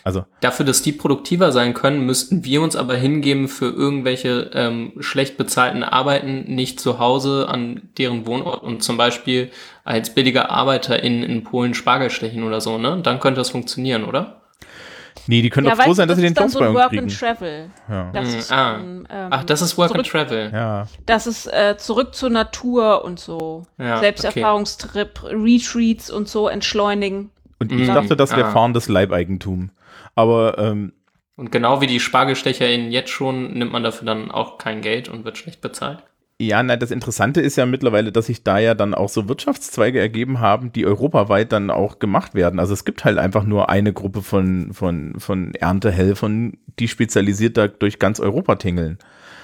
Also, 0.09 0.24
Dafür, 0.40 0.66
dass 0.66 0.82
die 0.82 0.92
produktiver 0.92 1.52
sein 1.52 1.74
können, 1.74 2.04
müssten 2.06 2.44
wir 2.44 2.62
uns 2.62 2.74
aber 2.76 2.94
hingeben 2.96 3.46
für 3.48 3.66
irgendwelche 3.66 4.50
ähm, 4.54 4.92
schlecht 5.00 5.36
bezahlten 5.36 5.82
Arbeiten 5.84 6.44
nicht 6.54 6.80
zu 6.80 6.98
Hause 6.98 7.46
an 7.48 7.82
deren 7.98 8.26
Wohnort 8.26 8.62
und 8.62 8.82
zum 8.82 8.96
Beispiel 8.96 9.50
als 9.84 10.14
billiger 10.14 10.50
Arbeiter 10.50 11.02
in, 11.02 11.22
in 11.22 11.44
Polen 11.44 11.74
Spargel 11.74 12.11
stechen 12.11 12.42
oder 12.42 12.61
so, 12.61 12.78
ne? 12.78 13.00
Dann 13.02 13.20
könnte 13.20 13.38
das 13.40 13.50
funktionieren, 13.50 14.04
oder? 14.04 14.34
nee, 15.26 15.42
die 15.42 15.50
können 15.50 15.68
doch 15.68 15.76
froh 15.76 15.92
sein, 15.92 16.09
dass 16.09 16.16
sie 16.16 16.22
den 16.22 16.32
Job 16.32 16.48
so 16.48 16.59
bei 16.59 16.68
uns 16.70 16.78
Work 16.78 16.88
kriegen. 16.88 17.02
and 17.02 17.18
Travel. 17.18 17.70
Ja. 17.90 18.11
Das 18.14 18.24
Mm, 18.34 18.38
ist, 18.38 18.50
ah. 18.52 18.76
ähm, 18.76 19.06
ähm, 19.11 19.26
Ach, 19.28 19.44
das 19.44 19.61
ist 19.61 19.76
Work 19.76 19.94
and 19.94 20.06
zurück- 20.06 20.26
Travel. 20.28 20.50
ja. 20.54 20.86
Das 21.04 21.26
ist 21.26 21.46
äh, 21.52 21.76
zurück 21.76 22.14
zur 22.14 22.30
Natur 22.30 23.04
und 23.04 23.20
so. 23.20 23.64
Ja, 23.76 23.98
Selbsterfahrungstrip, 23.98 25.22
Retreats 25.24 26.11
und 26.11 26.28
so 26.28 26.48
entschleunigen. 26.48 27.28
Und 27.59 27.72
ich 27.72 27.88
Mhm. 27.88 27.94
dachte, 27.94 28.16
das 28.16 28.30
wäre 28.36 28.46
Ah. 28.48 28.52
fahrendes 28.52 28.88
Leibeigentum. 28.88 29.70
Aber 30.18 30.58
ähm, 30.58 30.92
Und 31.36 31.52
genau 31.52 31.80
wie 31.80 31.86
die 31.86 32.00
SpargelstecherInnen 32.00 32.90
jetzt 32.90 33.10
schon, 33.10 33.52
nimmt 33.52 33.70
man 33.70 33.84
dafür 33.84 34.04
dann 34.04 34.32
auch 34.32 34.58
kein 34.58 34.80
Geld 34.80 35.08
und 35.08 35.24
wird 35.24 35.38
schlecht 35.38 35.60
bezahlt. 35.60 36.02
Ja, 36.40 36.60
na, 36.60 36.74
das 36.74 36.90
Interessante 36.90 37.40
ist 37.40 37.54
ja 37.54 37.66
mittlerweile, 37.66 38.10
dass 38.10 38.26
sich 38.26 38.42
da 38.42 38.58
ja 38.58 38.74
dann 38.74 38.94
auch 38.94 39.08
so 39.08 39.28
Wirtschaftszweige 39.28 40.00
ergeben 40.00 40.40
haben, 40.40 40.72
die 40.72 40.86
europaweit 40.86 41.52
dann 41.52 41.70
auch 41.70 42.00
gemacht 42.00 42.34
werden. 42.34 42.58
Also 42.58 42.74
es 42.74 42.84
gibt 42.84 43.04
halt 43.04 43.16
einfach 43.16 43.44
nur 43.44 43.70
eine 43.70 43.92
Gruppe 43.92 44.22
von, 44.22 44.72
von, 44.72 45.14
von 45.20 45.54
Erntehelfern, 45.54 46.58
die 46.80 46.88
spezialisiert 46.88 47.56
da 47.56 47.68
durch 47.68 48.00
ganz 48.00 48.18
Europa 48.18 48.56
tingeln. 48.56 48.98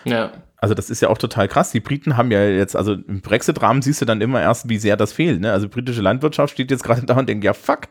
Ja. 0.04 0.32
Also 0.56 0.74
das 0.74 0.90
ist 0.90 1.02
ja 1.02 1.08
auch 1.08 1.18
total 1.18 1.46
krass. 1.46 1.70
Die 1.70 1.80
Briten 1.80 2.16
haben 2.16 2.32
ja 2.32 2.44
jetzt, 2.44 2.74
also 2.74 2.94
im 2.94 3.20
Brexit-Rahmen 3.20 3.80
siehst 3.80 4.00
du 4.00 4.06
dann 4.06 4.20
immer 4.20 4.42
erst, 4.42 4.68
wie 4.68 4.78
sehr 4.78 4.96
das 4.96 5.12
fehlt. 5.12 5.40
Ne? 5.40 5.52
Also 5.52 5.68
britische 5.68 6.02
Landwirtschaft 6.02 6.54
steht 6.54 6.72
jetzt 6.72 6.82
gerade 6.82 7.02
da 7.06 7.16
und 7.16 7.28
denkt, 7.28 7.44
ja 7.44 7.52
fuck, 7.52 7.90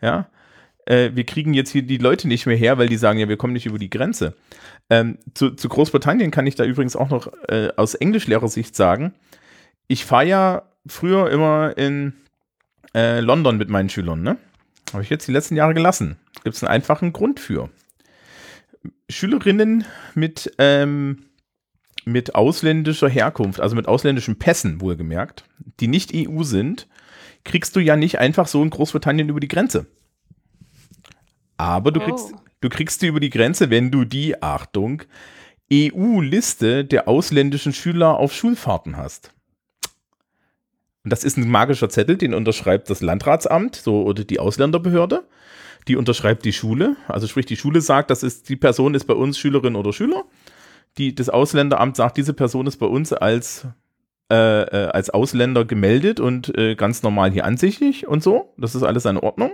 ja, 0.00 0.28
äh, 0.86 1.10
wir 1.14 1.24
kriegen 1.24 1.52
jetzt 1.52 1.70
hier 1.70 1.82
die 1.82 1.98
Leute 1.98 2.28
nicht 2.28 2.46
mehr 2.46 2.56
her, 2.56 2.78
weil 2.78 2.88
die 2.88 2.96
sagen, 2.96 3.18
ja, 3.18 3.28
wir 3.28 3.36
kommen 3.36 3.52
nicht 3.52 3.66
über 3.66 3.78
die 3.78 3.90
Grenze. 3.90 4.34
Ähm, 4.88 5.18
zu, 5.34 5.50
zu 5.50 5.68
Großbritannien 5.68 6.30
kann 6.30 6.46
ich 6.46 6.54
da 6.54 6.64
übrigens 6.64 6.96
auch 6.96 7.10
noch 7.10 7.32
äh, 7.48 7.68
aus 7.76 7.94
Englischlehrersicht 7.94 8.74
sagen, 8.74 9.12
ich 9.88 10.04
fahre 10.04 10.26
ja 10.26 10.62
früher 10.86 11.30
immer 11.30 11.76
in 11.76 12.14
äh, 12.94 13.20
London 13.20 13.58
mit 13.58 13.68
meinen 13.68 13.88
Schülern, 13.88 14.22
ne? 14.22 14.38
Habe 14.92 15.02
ich 15.02 15.10
jetzt 15.10 15.26
die 15.26 15.32
letzten 15.32 15.56
Jahre 15.56 15.74
gelassen. 15.74 16.16
Gibt 16.44 16.56
es 16.56 16.62
einen 16.62 16.72
einfachen 16.72 17.12
Grund 17.12 17.40
für. 17.40 17.70
Schülerinnen 19.10 19.84
mit, 20.14 20.54
ähm, 20.58 21.26
mit 22.04 22.36
ausländischer 22.36 23.08
Herkunft, 23.08 23.60
also 23.60 23.74
mit 23.74 23.88
ausländischen 23.88 24.38
Pässen 24.38 24.80
wohlgemerkt, 24.80 25.44
die 25.80 25.88
nicht 25.88 26.12
EU 26.14 26.44
sind, 26.44 26.86
kriegst 27.44 27.74
du 27.74 27.80
ja 27.80 27.96
nicht 27.96 28.20
einfach 28.20 28.46
so 28.46 28.62
in 28.62 28.70
Großbritannien 28.70 29.28
über 29.28 29.40
die 29.40 29.48
Grenze. 29.48 29.86
Aber 31.56 31.92
du 31.92 32.00
kriegst, 32.00 32.32
Oh. 32.34 32.40
du 32.60 32.68
kriegst 32.68 33.02
die 33.02 33.06
über 33.06 33.20
die 33.20 33.30
Grenze, 33.30 33.70
wenn 33.70 33.90
du 33.90 34.04
die, 34.04 34.42
Achtung, 34.42 35.02
EU-Liste 35.72 36.84
der 36.84 37.08
ausländischen 37.08 37.72
Schüler 37.72 38.18
auf 38.18 38.32
Schulfahrten 38.32 38.96
hast. 38.96 39.32
Und 41.04 41.10
das 41.12 41.24
ist 41.24 41.36
ein 41.36 41.48
magischer 41.48 41.88
Zettel, 41.88 42.16
den 42.16 42.34
unterschreibt 42.34 42.90
das 42.90 43.00
Landratsamt 43.00 43.76
so, 43.76 44.02
oder 44.02 44.24
die 44.24 44.40
Ausländerbehörde. 44.40 45.24
Die 45.88 45.96
unterschreibt 45.96 46.44
die 46.44 46.52
Schule. 46.52 46.96
Also 47.06 47.28
sprich, 47.28 47.46
die 47.46 47.56
Schule 47.56 47.80
sagt, 47.80 48.10
das 48.10 48.24
ist, 48.24 48.48
die 48.48 48.56
Person 48.56 48.94
ist 48.94 49.04
bei 49.04 49.14
uns 49.14 49.38
Schülerin 49.38 49.76
oder 49.76 49.92
Schüler. 49.92 50.24
Die, 50.98 51.14
das 51.14 51.28
Ausländeramt 51.28 51.94
sagt, 51.94 52.16
diese 52.16 52.32
Person 52.32 52.66
ist 52.66 52.78
bei 52.78 52.86
uns 52.86 53.12
als, 53.12 53.66
äh, 54.30 54.62
äh, 54.62 54.88
als 54.88 55.10
Ausländer 55.10 55.64
gemeldet 55.64 56.18
und 56.18 56.56
äh, 56.58 56.74
ganz 56.74 57.04
normal 57.04 57.30
hier 57.30 57.44
ansichtig 57.44 58.08
und 58.08 58.24
so. 58.24 58.52
Das 58.56 58.74
ist 58.74 58.82
alles 58.82 59.04
in 59.04 59.18
Ordnung. 59.18 59.52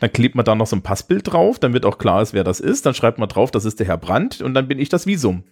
Dann 0.00 0.12
klebt 0.12 0.34
man 0.34 0.46
da 0.46 0.54
noch 0.54 0.66
so 0.66 0.76
ein 0.76 0.82
Passbild 0.82 1.30
drauf, 1.30 1.58
damit 1.58 1.84
auch 1.84 1.98
klar 1.98 2.22
ist, 2.22 2.32
wer 2.32 2.42
das 2.42 2.58
ist. 2.58 2.86
Dann 2.86 2.94
schreibt 2.94 3.18
man 3.18 3.28
drauf, 3.28 3.50
das 3.50 3.66
ist 3.66 3.80
der 3.80 3.86
Herr 3.86 3.98
Brandt 3.98 4.40
und 4.40 4.54
dann 4.54 4.66
bin 4.66 4.78
ich 4.78 4.88
das 4.88 5.06
Visum. 5.06 5.44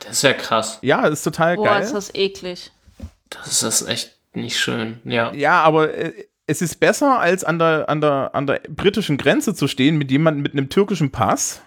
Das 0.00 0.12
ist 0.12 0.22
ja 0.22 0.34
krass. 0.34 0.78
Ja, 0.82 1.06
ist 1.06 1.22
total 1.22 1.56
Boah, 1.56 1.64
geil. 1.64 1.82
ist 1.82 1.94
das 1.94 2.14
eklig. 2.14 2.70
Das 3.30 3.62
ist 3.62 3.88
echt 3.88 4.14
nicht 4.34 4.58
schön. 4.58 5.00
Ja. 5.04 5.32
Ja, 5.32 5.62
aber 5.62 5.94
äh, 5.94 6.12
es 6.46 6.60
ist 6.60 6.80
besser, 6.80 7.18
als 7.18 7.44
an 7.44 7.58
der, 7.58 7.88
an, 7.88 8.00
der, 8.00 8.34
an 8.34 8.46
der 8.46 8.60
britischen 8.68 9.16
Grenze 9.16 9.54
zu 9.54 9.68
stehen 9.68 9.96
mit 9.96 10.10
jemandem 10.10 10.42
mit 10.42 10.52
einem 10.52 10.68
türkischen 10.68 11.10
Pass 11.10 11.62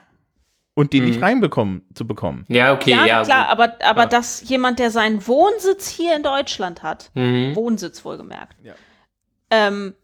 und 0.78 0.94
den 0.94 1.06
nicht 1.06 1.24
reinbekommen 1.24 1.82
zu 1.96 2.06
bekommen. 2.06 2.46
Ja, 2.50 2.72
okay, 2.72 2.92
ja, 2.92 3.04
ja. 3.04 3.24
klar, 3.24 3.46
gut. 3.46 3.52
aber, 3.52 3.74
aber 3.84 4.02
Ja. 4.04 4.08
dass 4.10 4.48
jemand, 4.48 4.78
der 4.78 4.92
seinen 4.92 5.26
Wohnsitz 5.28 5.88
hier 5.90 6.16
in 6.16 6.22
Deutschland 6.22 6.84
hat, 6.84 7.10
Mhm. 7.16 7.56
Wohnsitz 7.56 8.06
wohlgemerkt, 8.06 8.56
Ja. 8.64 8.76
ähm, 9.50 9.96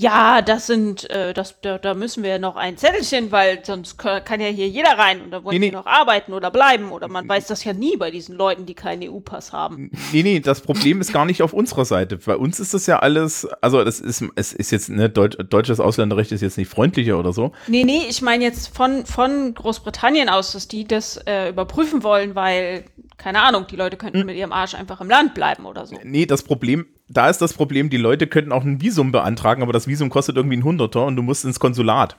ja, 0.00 0.40
das 0.40 0.66
sind, 0.66 1.10
äh, 1.10 1.34
das, 1.34 1.60
da, 1.60 1.76
da 1.76 1.92
müssen 1.92 2.22
wir 2.22 2.38
noch 2.38 2.56
ein 2.56 2.78
Zettelchen, 2.78 3.30
weil 3.32 3.62
sonst 3.62 3.98
kann, 3.98 4.24
kann 4.24 4.40
ja 4.40 4.46
hier 4.46 4.66
jeder 4.66 4.96
rein 4.96 5.20
und 5.20 5.30
da 5.30 5.44
wollen 5.44 5.54
Nee, 5.60 5.66
die 5.66 5.70
nee. 5.70 5.76
noch 5.76 5.84
arbeiten 5.84 6.32
oder 6.32 6.50
bleiben 6.50 6.90
oder 6.90 7.06
man 7.08 7.28
weiß 7.28 7.48
das 7.48 7.64
ja 7.64 7.74
nie 7.74 7.98
bei 7.98 8.10
diesen 8.10 8.34
Leuten, 8.34 8.64
die 8.64 8.72
keinen 8.74 9.10
EU-Pass 9.10 9.52
haben. 9.52 9.90
Nee, 10.12 10.22
nee, 10.22 10.40
das 10.40 10.62
Problem 10.62 11.02
ist 11.02 11.12
gar 11.12 11.26
nicht 11.26 11.42
auf 11.42 11.52
unserer 11.52 11.84
Seite. 11.84 12.16
Bei 12.16 12.36
uns 12.36 12.60
ist 12.60 12.72
das 12.72 12.86
ja 12.86 13.00
alles, 13.00 13.46
also 13.60 13.84
das 13.84 14.00
ist, 14.00 14.24
es 14.36 14.54
ist 14.54 14.70
jetzt, 14.70 14.88
ne, 14.88 15.10
Deut 15.10 15.36
deutsches 15.52 15.80
Ausländerrecht 15.80 16.32
ist 16.32 16.40
jetzt 16.40 16.56
nicht 16.56 16.70
freundlicher 16.70 17.18
oder 17.18 17.34
so. 17.34 17.52
Nee, 17.66 17.84
nee, 17.84 18.04
ich 18.08 18.22
meine 18.22 18.42
jetzt 18.42 18.74
von, 18.74 19.04
von 19.04 19.52
Großbritannien 19.52 20.30
aus, 20.30 20.52
dass 20.52 20.66
die 20.66 20.84
das 20.84 21.18
äh, 21.26 21.50
überprüfen 21.50 22.02
wollen, 22.02 22.34
weil, 22.34 22.84
keine 23.18 23.42
Ahnung, 23.42 23.66
die 23.70 23.76
Leute 23.76 23.96
Hm. 23.96 23.98
könnten 23.98 24.24
mit 24.26 24.36
ihrem 24.36 24.52
Arsch 24.52 24.74
einfach 24.74 25.02
im 25.02 25.10
Land 25.10 25.34
bleiben 25.34 25.66
oder 25.66 25.86
so. 25.86 25.94
Nee, 26.04 26.24
das 26.24 26.42
Problem, 26.42 26.86
da 27.10 27.28
ist 27.28 27.42
das 27.42 27.52
Problem, 27.52 27.90
die 27.90 27.96
Leute 27.96 28.28
könnten 28.28 28.52
auch 28.52 28.64
ein 28.64 28.80
Visum 28.80 29.10
beantragen, 29.10 29.62
aber 29.62 29.72
das 29.72 29.88
Visum 29.88 30.10
kostet 30.10 30.36
irgendwie 30.36 30.56
ein 30.56 30.64
Hunderter 30.64 31.06
und 31.06 31.16
du 31.16 31.22
musst 31.22 31.44
ins 31.44 31.58
Konsulat. 31.58 32.16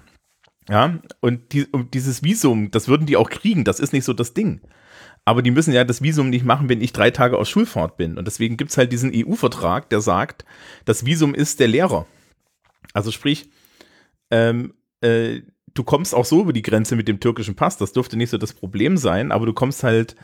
Ja, 0.69 0.99
und 1.21 1.53
die, 1.53 1.65
um 1.71 1.89
dieses 1.89 2.23
Visum, 2.23 2.71
das 2.71 2.87
würden 2.87 3.07
die 3.07 3.17
auch 3.17 3.29
kriegen, 3.29 3.63
das 3.63 3.79
ist 3.79 3.93
nicht 3.93 4.03
so 4.03 4.13
das 4.13 4.33
Ding. 4.33 4.61
Aber 5.23 5.41
die 5.41 5.51
müssen 5.51 5.73
ja 5.73 5.85
das 5.85 6.01
Visum 6.01 6.29
nicht 6.29 6.45
machen, 6.45 6.67
wenn 6.67 6.81
ich 6.81 6.93
drei 6.93 7.09
Tage 7.09 7.37
auf 7.37 7.47
Schulfahrt 7.47 7.95
bin. 7.95 8.17
Und 8.17 8.25
deswegen 8.25 8.57
gibt 8.57 8.71
es 8.71 8.77
halt 8.77 8.91
diesen 8.91 9.11
EU-Vertrag, 9.13 9.89
der 9.89 10.01
sagt, 10.01 10.45
das 10.85 11.05
Visum 11.05 11.33
ist 11.33 11.59
der 11.59 11.67
Lehrer. 11.67 12.05
Also 12.93 13.11
sprich, 13.11 13.49
ähm, 14.29 14.73
äh, 14.99 15.41
du 15.73 15.83
kommst 15.83 16.13
auch 16.13 16.25
so 16.25 16.41
über 16.41 16.53
die 16.53 16.63
Grenze 16.63 16.95
mit 16.95 17.07
dem 17.07 17.19
türkischen 17.19 17.55
Pass, 17.55 17.77
das 17.77 17.93
dürfte 17.93 18.17
nicht 18.17 18.29
so 18.29 18.37
das 18.37 18.53
Problem 18.53 18.97
sein, 18.97 19.31
aber 19.31 19.45
du 19.45 19.53
kommst 19.53 19.83
halt 19.83 20.15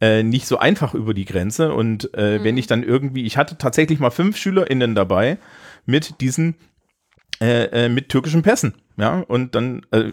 äh, 0.00 0.22
nicht 0.22 0.46
so 0.46 0.58
einfach 0.58 0.94
über 0.94 1.14
die 1.14 1.24
Grenze. 1.24 1.72
Und 1.72 2.14
äh, 2.14 2.42
wenn 2.42 2.56
ich 2.56 2.66
dann 2.66 2.82
irgendwie, 2.82 3.24
ich 3.24 3.36
hatte 3.36 3.58
tatsächlich 3.58 3.98
mal 3.98 4.10
fünf 4.10 4.36
SchülerInnen 4.36 4.94
dabei 4.94 5.38
mit 5.86 6.20
diesen, 6.20 6.56
äh, 7.40 7.64
äh, 7.84 7.88
mit 7.88 8.08
türkischen 8.08 8.42
Pässen. 8.42 8.74
Ja, 8.96 9.20
und 9.20 9.54
dann, 9.54 9.86
äh, 9.92 10.12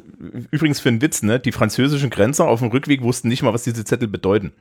übrigens 0.51 0.79
für 0.79 0.89
einen 0.89 1.01
Witz, 1.01 1.23
ne, 1.23 1.39
die 1.39 1.51
französischen 1.51 2.11
Grenzer 2.11 2.47
auf 2.47 2.59
dem 2.59 2.69
Rückweg 2.69 3.01
wussten 3.01 3.29
nicht 3.29 3.41
mal, 3.41 3.53
was 3.53 3.63
diese 3.63 3.83
Zettel 3.83 4.07
bedeuten. 4.07 4.53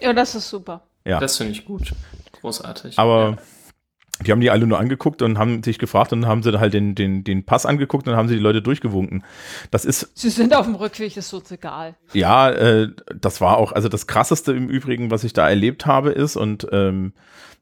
Ja, 0.00 0.12
das 0.12 0.34
ist 0.34 0.50
super. 0.50 0.82
Ja. 1.04 1.20
Das 1.20 1.36
finde 1.36 1.52
ich 1.52 1.64
gut. 1.64 1.92
Großartig. 2.40 2.98
Aber 2.98 3.38
die 4.24 4.32
haben 4.32 4.40
die 4.40 4.50
alle 4.50 4.66
nur 4.66 4.78
angeguckt 4.78 5.20
und 5.20 5.38
haben 5.38 5.62
sich 5.62 5.78
gefragt 5.78 6.12
und 6.12 6.26
haben 6.26 6.42
sie 6.42 6.58
halt 6.58 6.72
den, 6.72 6.94
den, 6.94 7.22
den 7.22 7.44
Pass 7.44 7.66
angeguckt 7.66 8.06
und 8.06 8.12
dann 8.12 8.18
haben 8.18 8.28
sie 8.28 8.36
die 8.36 8.42
Leute 8.42 8.62
durchgewunken. 8.62 9.24
Das 9.70 9.84
ist, 9.84 10.10
Sie 10.14 10.30
sind 10.30 10.54
auf 10.54 10.64
dem 10.66 10.74
Rückweg, 10.74 11.16
ist 11.16 11.32
uns 11.32 11.50
egal. 11.50 11.96
ja, 12.14 12.50
äh, 12.50 12.88
das 13.14 13.40
war 13.40 13.58
auch, 13.58 13.72
also 13.72 13.88
das 13.88 14.06
krasseste 14.06 14.52
im 14.52 14.68
Übrigen, 14.68 15.10
was 15.10 15.24
ich 15.24 15.32
da 15.32 15.48
erlebt 15.48 15.86
habe, 15.86 16.10
ist, 16.12 16.36
und 16.36 16.66
ähm, 16.72 17.12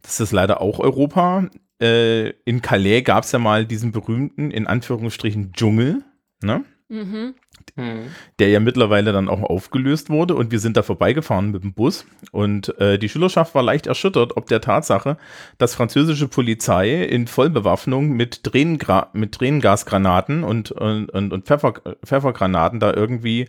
das 0.02 0.20
ist 0.20 0.32
leider 0.32 0.60
auch 0.60 0.78
Europa. 0.78 1.48
Äh, 1.82 2.30
in 2.44 2.62
Calais 2.62 3.02
gab 3.02 3.24
es 3.24 3.32
ja 3.32 3.38
mal 3.40 3.66
diesen 3.66 3.90
berühmten, 3.90 4.50
in 4.50 4.66
Anführungsstrichen, 4.66 5.52
Dschungel, 5.52 6.04
ne? 6.40 6.64
Mhm. 6.88 7.34
Mhm. 7.76 8.10
der 8.38 8.50
ja 8.50 8.60
mittlerweile 8.60 9.12
dann 9.12 9.28
auch 9.28 9.42
aufgelöst 9.42 10.08
wurde 10.08 10.36
und 10.36 10.52
wir 10.52 10.60
sind 10.60 10.76
da 10.76 10.84
vorbeigefahren 10.84 11.50
mit 11.50 11.64
dem 11.64 11.72
Bus 11.72 12.06
und 12.30 12.78
äh, 12.78 12.98
die 12.98 13.08
Schülerschaft 13.08 13.54
war 13.56 13.64
leicht 13.64 13.88
erschüttert 13.88 14.36
ob 14.36 14.46
der 14.46 14.60
Tatsache, 14.60 15.16
dass 15.58 15.74
französische 15.74 16.28
Polizei 16.28 17.02
in 17.02 17.26
Vollbewaffnung 17.26 18.10
mit, 18.10 18.44
Tränengra 18.44 19.08
mit 19.12 19.32
Tränengasgranaten 19.32 20.44
und, 20.44 20.70
und, 20.70 21.10
und, 21.10 21.32
und 21.32 21.46
Pfeffer, 21.46 21.74
Pfeffergranaten 22.04 22.78
da 22.78 22.94
irgendwie 22.94 23.48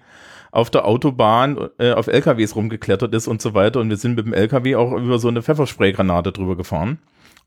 auf 0.50 0.72
der 0.72 0.86
Autobahn 0.86 1.70
äh, 1.78 1.92
auf 1.92 2.08
LKWs 2.08 2.56
rumgeklettert 2.56 3.14
ist 3.14 3.28
und 3.28 3.42
so 3.44 3.54
weiter 3.54 3.80
und 3.80 3.90
wir 3.90 3.98
sind 3.98 4.16
mit 4.16 4.26
dem 4.26 4.34
LKW 4.34 4.76
auch 4.76 4.94
über 4.94 5.20
so 5.20 5.28
eine 5.28 5.44
Pfefferspraygranate 5.44 6.32
drüber 6.32 6.56
gefahren. 6.56 6.98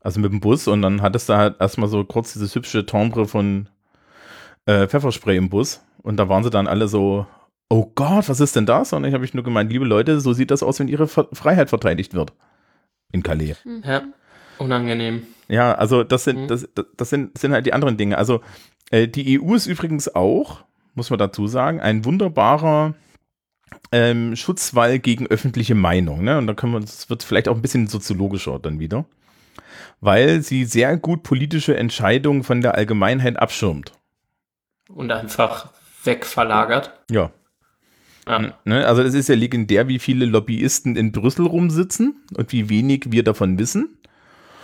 Also 0.01 0.21
mit 0.21 0.31
dem 0.31 0.39
Bus 0.39 0.67
und 0.67 0.81
dann 0.81 1.01
hattest 1.01 1.27
du 1.27 1.33
halt 1.33 1.59
erstmal 1.59 1.89
so 1.89 2.05
kurz 2.05 2.31
dieses 2.33 2.55
hübsche 2.55 2.85
Timbre 2.85 3.25
von 3.25 3.67
äh, 4.65 4.87
Pfefferspray 4.87 5.35
im 5.35 5.49
Bus 5.49 5.81
und 6.03 6.17
da 6.17 6.29
waren 6.29 6.43
sie 6.43 6.49
dann 6.49 6.67
alle 6.67 6.87
so, 6.87 7.25
oh 7.69 7.91
Gott, 7.95 8.29
was 8.29 8.39
ist 8.39 8.55
denn 8.55 8.65
das? 8.65 8.93
Und 8.93 9.03
ich 9.05 9.13
habe 9.13 9.25
ich 9.25 9.33
nur 9.33 9.43
gemeint, 9.43 9.71
liebe 9.71 9.85
Leute, 9.85 10.19
so 10.21 10.33
sieht 10.33 10.51
das 10.51 10.63
aus, 10.63 10.79
wenn 10.79 10.87
ihre 10.87 11.07
Freiheit 11.07 11.69
verteidigt 11.69 12.13
wird. 12.13 12.33
In 13.11 13.23
Calais. 13.23 13.55
Ja. 13.83 14.03
Unangenehm. 14.57 15.23
Ja, 15.47 15.73
also 15.73 16.03
das 16.03 16.23
sind, 16.25 16.41
Mhm. 16.43 16.47
das, 16.47 16.67
das- 16.75 16.85
das 16.97 17.09
sind, 17.09 17.37
sind 17.37 17.53
halt 17.53 17.65
die 17.65 17.73
anderen 17.73 17.97
Dinge. 17.97 18.17
Also 18.17 18.41
äh, 18.91 19.07
die 19.07 19.39
EU 19.39 19.53
ist 19.55 19.67
übrigens 19.67 20.13
auch, 20.13 20.63
muss 20.95 21.09
man 21.09 21.19
dazu 21.19 21.47
sagen, 21.47 21.79
ein 21.79 22.05
wunderbarer 22.05 22.93
ähm, 23.91 24.35
Schutzwall 24.35 24.99
gegen 24.99 25.27
öffentliche 25.27 25.75
Meinung. 25.75 26.23
Ne? 26.23 26.37
Und 26.37 26.47
da 26.47 26.53
können 26.53 26.73
wir, 26.73 26.79
das 26.81 27.09
wird 27.09 27.23
vielleicht 27.23 27.47
auch 27.47 27.55
ein 27.55 27.61
bisschen 27.61 27.87
soziologischer 27.87 28.59
dann 28.59 28.79
wieder. 28.79 29.05
Weil 30.01 30.41
sie 30.41 30.65
sehr 30.65 30.97
gut 30.97 31.23
politische 31.23 31.75
Entscheidungen 31.77 32.43
von 32.43 32.61
der 32.61 32.75
Allgemeinheit 32.75 33.37
abschirmt. 33.37 33.91
Und 34.89 35.11
einfach 35.11 35.71
wegverlagert. 36.09 36.91
Ja. 37.09 37.31
Ja. 38.27 38.53
Ne? 38.63 38.85
Also 38.85 39.01
es 39.01 39.13
ist 39.13 39.29
ja 39.29 39.35
legendär, 39.35 39.87
wie 39.87 39.99
viele 39.99 40.25
Lobbyisten 40.25 40.95
in 40.95 41.11
Brüssel 41.11 41.47
rumsitzen 41.47 42.23
und 42.35 42.51
wie 42.51 42.69
wenig 42.69 43.05
wir 43.11 43.23
davon 43.23 43.57
wissen. 43.57 43.97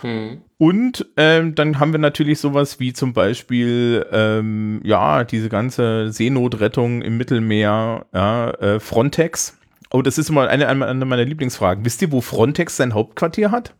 Mhm. 0.02 0.42
Und 0.58 1.06
ähm, 1.16 1.54
dann 1.54 1.80
haben 1.80 1.92
wir 1.92 1.98
natürlich 1.98 2.38
sowas 2.38 2.78
wie 2.78 2.92
zum 2.92 3.12
Beispiel, 3.12 4.06
ähm, 4.12 4.80
ja, 4.84 5.24
diese 5.24 5.48
ganze 5.48 6.12
Seenotrettung 6.12 7.02
im 7.02 7.16
Mittelmeer, 7.16 8.06
ja, 8.14 8.50
äh, 8.50 8.80
Frontex. 8.80 9.58
Oh, 9.90 10.02
das 10.02 10.18
ist 10.18 10.30
immer 10.30 10.48
eine, 10.48 10.68
eine 10.68 11.04
meiner 11.04 11.24
Lieblingsfragen. 11.24 11.84
Wisst 11.84 12.02
ihr, 12.02 12.12
wo 12.12 12.20
Frontex 12.20 12.76
sein 12.76 12.94
Hauptquartier 12.94 13.50
hat? 13.50 13.74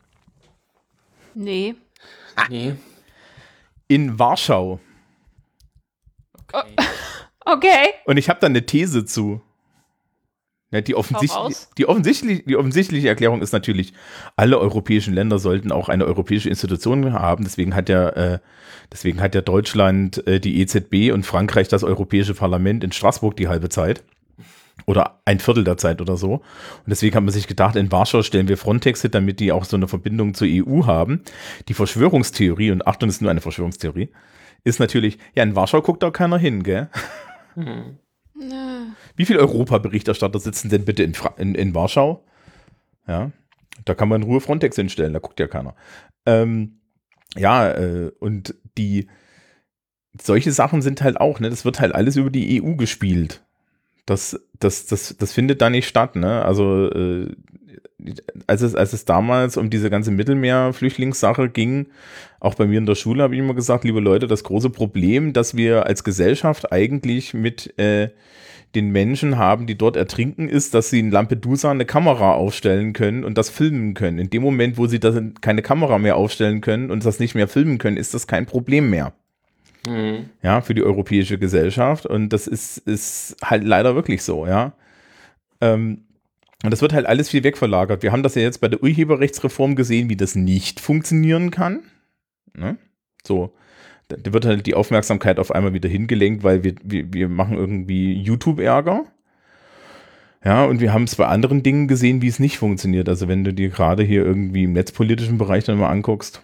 Nee. 1.35 1.75
Nee. 2.49 2.75
In 3.89 4.19
Warschau. 4.19 4.81
Okay. 6.53 6.75
Okay. 7.47 7.95
Und 8.05 8.17
ich 8.17 8.29
habe 8.29 8.41
da 8.41 8.49
eine 8.49 8.67
These 8.67 9.05
zu. 9.05 9.41
Ja, 10.73 10.81
die, 10.81 10.97
offensichtlich, 10.97 11.57
die, 11.79 11.87
offensichtlich, 11.87 12.45
die 12.45 12.57
offensichtliche 12.57 13.09
Erklärung 13.09 13.41
ist 13.41 13.53
natürlich, 13.53 13.93
alle 14.35 14.59
europäischen 14.59 15.15
Länder 15.15 15.39
sollten 15.39 15.71
auch 15.71 15.89
eine 15.89 16.05
europäische 16.05 16.49
Institution 16.49 17.13
haben. 17.13 17.45
Deswegen 17.45 17.77
hat 17.77 17.89
ja, 17.89 18.09
äh, 18.09 18.39
deswegen 18.93 19.21
hat 19.21 19.37
ja 19.37 19.43
Deutschland 19.43 20.27
äh, 20.27 20.41
die 20.41 20.61
EZB 20.61 21.13
und 21.13 21.25
Frankreich 21.25 21.69
das 21.69 21.85
Europäische 21.85 22.35
Parlament 22.35 22.83
in 22.83 22.91
Straßburg 22.91 23.37
die 23.37 23.47
halbe 23.47 23.69
Zeit. 23.69 24.03
Oder 24.87 25.21
ein 25.25 25.39
Viertel 25.39 25.65
der 25.65 25.77
Zeit 25.77 26.01
oder 26.01 26.17
so. 26.17 26.35
Und 26.35 26.43
deswegen 26.89 27.15
hat 27.15 27.23
man 27.23 27.33
sich 27.33 27.47
gedacht, 27.47 27.77
in 27.77 27.91
Warschau 27.91 28.23
stellen 28.23 28.49
wir 28.49 28.59
Frontex 28.59 29.03
hin, 29.03 29.13
damit 29.13 29.39
die 29.41 29.53
auch 29.53 29.65
so 29.65 29.77
eine 29.77 29.89
Verbindung 29.89 30.35
zur 30.35 30.49
EU 30.51 30.85
haben. 30.85 31.23
Die 31.69 31.75
Verschwörungstheorie, 31.75 32.73
und 32.73 32.87
Achtung, 32.87 33.09
ist 33.09 33.23
nur 33.23 33.31
eine 33.31 33.41
Verschwörungstheorie, 33.41 34.11
ist 34.65 34.81
natürlich, 34.81 35.19
ja, 35.35 35.45
in 35.45 35.55
Warschau 35.55 35.81
guckt 35.81 36.03
da 36.03 36.11
keiner 36.11 36.39
hin, 36.39 36.65
gell? 36.65 36.89
Wie 39.17 39.25
viele 39.25 39.41
Europa-Berichterstatter 39.41 40.39
sitzen 40.39 40.69
denn 40.69 40.85
bitte 40.85 41.03
in, 41.03 41.15
Fra 41.15 41.35
in, 41.39 41.55
in 41.55 41.75
Warschau? 41.75 42.25
Ja, 43.09 43.31
da 43.85 43.95
kann 43.95 44.09
man 44.09 44.23
in 44.23 44.29
Ruhe 44.29 44.41
Frontex 44.41 44.77
hinstellen, 44.77 45.13
da 45.13 45.19
guckt 45.19 45.41
ja 45.41 45.47
keiner. 45.47 45.75
Ähm, 46.27 46.81
ja, 47.37 47.71
äh, 47.71 48.13
und 48.19 48.55
die 48.77 49.09
solche 50.21 50.53
Sachen 50.53 50.83
sind 50.83 51.03
halt 51.03 51.21
auch, 51.21 51.41
ne, 51.41 51.51
das 51.51 51.65
wird 51.65 51.81
halt 51.81 51.95
alles 51.95 52.17
über 52.17 52.31
die 52.31 52.63
EU 52.63 52.75
gespielt. 52.75 53.43
Das, 54.07 54.41
das, 54.59 54.87
das, 54.87 55.17
das 55.19 55.33
findet 55.33 55.61
da 55.61 55.69
nicht 55.69 55.89
statt, 55.89 56.17
ne? 56.17 56.45
Also 56.45 56.91
äh, 56.91 57.35
als 58.47 58.63
es, 58.63 58.75
als 58.75 58.93
es 58.93 59.05
damals 59.05 59.57
um 59.57 59.71
diese 59.71 59.91
ganze 59.91 60.11
Mittelmeer-Flüchtlingssache 60.11 61.49
ging, 61.49 61.89
auch 62.47 62.55
bei 62.55 62.67
mir 62.67 62.79
in 62.79 62.87
der 62.87 62.95
Schule 62.95 63.23
habe 63.23 63.35
ich 63.35 63.41
immer 63.41 63.55
gesagt, 63.55 63.85
liebe 63.85 64.01
Leute, 64.01 64.27
das 64.27 64.45
große 64.45 64.71
Problem, 64.71 65.33
dass 65.33 65.57
wir 65.57 65.87
als 65.87 66.05
Gesellschaft 66.05 66.73
eigentlich 66.73 67.35
mit 67.35 67.79
äh, 67.79 68.11
den 68.75 68.91
Menschen 68.91 69.37
haben, 69.37 69.67
die 69.67 69.77
dort 69.77 69.97
ertrinken, 69.97 70.49
ist, 70.49 70.75
dass 70.75 70.91
sie 70.91 71.01
in 71.01 71.11
Lampedusa 71.11 71.71
eine 71.71 71.87
Kamera 71.87 72.35
aufstellen 72.35 72.93
können 72.93 73.25
und 73.25 73.37
das 73.37 73.51
filmen 73.51 73.95
können. 73.95 74.19
In 74.19 74.31
dem 74.31 74.43
Moment, 74.43 74.79
wo 74.79 74.87
sie 74.87 75.01
das 75.01 75.21
keine 75.41 75.63
Kamera 75.63 75.99
mehr 75.99 76.17
aufstellen 76.17 76.61
können 76.61 76.91
und 76.91 77.05
das 77.05 77.19
nicht 77.19 77.35
mehr 77.35 77.49
filmen 77.49 77.79
können, 77.79 77.97
ist 77.97 78.15
das 78.15 78.27
kein 78.27 78.47
Problem 78.47 78.91
mehr. 78.91 79.13
Hm. 79.87 80.31
Ja, 80.43 80.61
für 80.61 80.75
die 80.75 80.83
europäische 80.83 81.39
Gesellschaft. 81.39 82.07
Und 82.07 82.31
das 82.31 82.47
ist, 82.47 82.79
ist 82.79 83.37
halt 83.43 83.65
leider 83.65 83.95
wirklich 83.95 84.23
so, 84.23 84.47
ja. 84.47 84.73
Ähm, 85.61 86.03
und 86.65 86.71
das 86.71 86.83
wird 86.83 86.93
halt 86.93 87.07
alles 87.07 87.31
viel 87.31 87.45
wegverlagert. 87.45 88.03
Wir 88.03 88.13
haben 88.13 88.23
das 88.23 88.35
ja 88.35 88.43
jetzt 88.43 88.61
bei 88.61 88.69
der 88.69 88.83
Urheberrechtsreform 88.83 89.77
gesehen, 89.77 90.09
wie 90.09 90.17
das 90.17 90.35
nicht 90.35 90.81
funktionieren 90.81 91.51
kann. 91.51 91.81
Ne? 92.57 92.79
So, 93.25 93.55
da 94.09 94.33
wird 94.33 94.45
halt 94.45 94.67
die 94.67 94.75
Aufmerksamkeit 94.75 95.39
auf 95.39 95.51
einmal 95.51 95.73
wieder 95.73 95.89
hingelenkt, 95.89 96.45
weil 96.45 96.63
wir, 96.65 96.75
wir, 96.83 97.13
wir 97.13 97.29
machen 97.29 97.57
irgendwie 97.57 98.15
YouTube-Ärger. 98.15 99.05
Ja, 100.45 100.65
und 100.65 100.81
wir 100.81 100.93
haben 100.93 101.05
es 101.05 101.17
bei 101.17 101.27
anderen 101.27 101.65
Dingen 101.65 101.89
gesehen, 101.89 102.23
wie 102.23 102.29
es 102.29 102.39
nicht 102.39 102.59
funktioniert. 102.59 103.09
Also 103.09 103.27
wenn 103.27 103.43
du 103.43 103.53
dir 103.53 103.69
gerade 103.69 104.05
hier 104.05 104.25
irgendwie 104.25 104.65
im 104.65 104.75
netzpolitischen 104.75 105.39
Bereich 105.39 105.65
dann 105.65 105.79
mal 105.79 105.91
anguckst, 105.91 106.41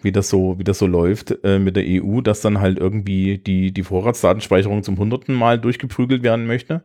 wie 0.00 0.12
das 0.12 0.30
so, 0.30 0.58
wie 0.58 0.64
das 0.64 0.78
so 0.78 0.86
läuft 0.86 1.34
äh, 1.44 1.58
mit 1.58 1.76
der 1.76 1.84
EU, 1.86 2.20
dass 2.22 2.40
dann 2.40 2.60
halt 2.60 2.78
irgendwie 2.78 3.38
die, 3.38 3.72
die 3.72 3.82
Vorratsdatenspeicherung 3.82 4.82
zum 4.82 4.98
hunderten 4.98 5.34
Mal 5.34 5.58
durchgeprügelt 5.58 6.22
werden 6.22 6.46
möchte. 6.46 6.84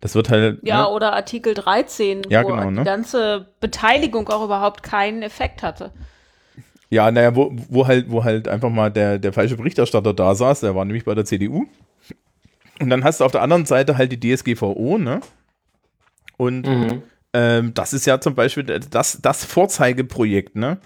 Das 0.00 0.14
wird 0.14 0.28
halt. 0.28 0.58
Ja, 0.62 0.82
ne? 0.82 0.88
oder 0.90 1.14
Artikel 1.14 1.54
13, 1.54 2.24
Ja, 2.28 2.44
wo 2.44 2.48
genau, 2.48 2.70
ne? 2.70 2.80
die 2.80 2.84
ganze 2.84 3.48
Beteiligung 3.60 4.28
auch 4.28 4.44
überhaupt 4.44 4.82
keinen 4.82 5.22
Effekt 5.22 5.62
hatte. 5.62 5.92
Ja, 6.88 7.10
naja, 7.10 7.34
wo, 7.34 7.50
wo 7.68 7.86
halt, 7.86 8.10
wo 8.10 8.22
halt 8.24 8.46
einfach 8.48 8.70
mal 8.70 8.90
der, 8.90 9.18
der 9.18 9.32
falsche 9.32 9.56
Berichterstatter 9.56 10.14
da 10.14 10.34
saß, 10.34 10.60
der 10.60 10.74
war 10.74 10.84
nämlich 10.84 11.04
bei 11.04 11.14
der 11.14 11.24
CDU. 11.24 11.66
Und 12.80 12.90
dann 12.90 13.02
hast 13.04 13.20
du 13.20 13.24
auf 13.24 13.32
der 13.32 13.42
anderen 13.42 13.66
Seite 13.66 13.96
halt 13.98 14.12
die 14.12 14.20
DSGVO, 14.36 14.98
ne? 14.98 15.20
Und 16.36 16.66
Mhm. 16.68 17.02
ähm, 17.32 17.74
das 17.74 17.92
ist 17.92 18.06
ja 18.06 18.20
zum 18.20 18.34
Beispiel 18.34 18.64
das, 18.64 19.20
das 19.20 19.44
Vorzeigeprojekt, 19.44 20.54
ne? 20.56 20.78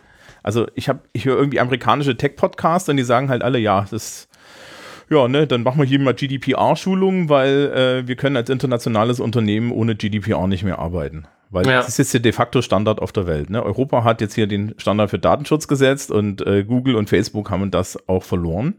Also 0.43 0.67
ich 0.75 0.89
habe, 0.89 1.01
ich 1.13 1.27
höre 1.27 1.37
irgendwie 1.37 1.61
amerikanische 1.61 2.17
Tech-Podcasts 2.17 2.89
und 2.89 2.97
die 2.97 3.03
sagen 3.03 3.29
halt 3.29 3.43
alle, 3.43 3.59
ja, 3.59 3.85
das, 3.91 4.29
ja, 5.11 5.29
ne, 5.29 5.47
dann 5.47 5.63
machen 5.65 5.79
wir 5.79 5.85
hier 5.85 5.99
mal 5.99 6.15
GDPR-Schulungen, 6.15 7.29
weil 7.29 7.73
äh, 8.05 8.09
wir 8.09 8.17
können 8.17 8.37
als 8.37 8.49
internationales 8.49 9.21
Unternehmen 9.21 9.71
ohne 9.71 9.97
GDPR 9.97 10.47
nicht 10.47 10.63
mehr 10.65 10.79
arbeiten. 10.79 11.27
Weil 11.51 11.67
Ja. 11.67 11.83
das 11.83 11.99
ist 11.99 12.13
jetzt 12.13 12.25
de 12.25 12.33
facto 12.33 12.63
Standard 12.63 13.01
auf 13.01 13.13
der 13.13 13.27
Welt. 13.27 13.51
Ne? 13.51 13.63
Europa 13.63 14.05
hat 14.05 14.21
jetzt 14.21 14.35
hier 14.35 14.47
den 14.47 14.75
Standard 14.79 15.11
für 15.11 15.19
Datenschutz 15.19 15.67
gesetzt 15.69 16.11
und 16.11 16.47
äh, 16.47 16.65
Google 16.65 16.95
und 16.95 17.11
Facebook 17.11 17.51
haben 17.51 17.71
das 17.71 18.09
auch 18.09 18.23
verloren. 18.23 18.75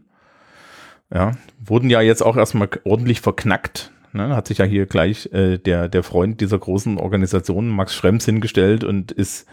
Ja, 1.12 1.32
wurden 1.62 1.90
ja 1.90 2.00
jetzt 2.00 2.22
auch 2.22 2.36
erstmal 2.38 2.70
ordentlich 2.84 3.20
verknackt. 3.20 3.90
Ne? 4.14 4.34
Hat 4.34 4.48
sich 4.48 4.56
ja 4.58 4.64
hier 4.64 4.86
gleich 4.86 5.26
äh, 5.32 5.58
der, 5.58 5.88
der 5.90 6.02
Freund 6.02 6.40
dieser 6.40 6.58
großen 6.58 6.96
Organisation, 6.98 7.68
Max 7.68 7.94
Schrems, 7.94 8.24
hingestellt 8.24 8.82
und 8.84 9.12
ist, 9.12 9.46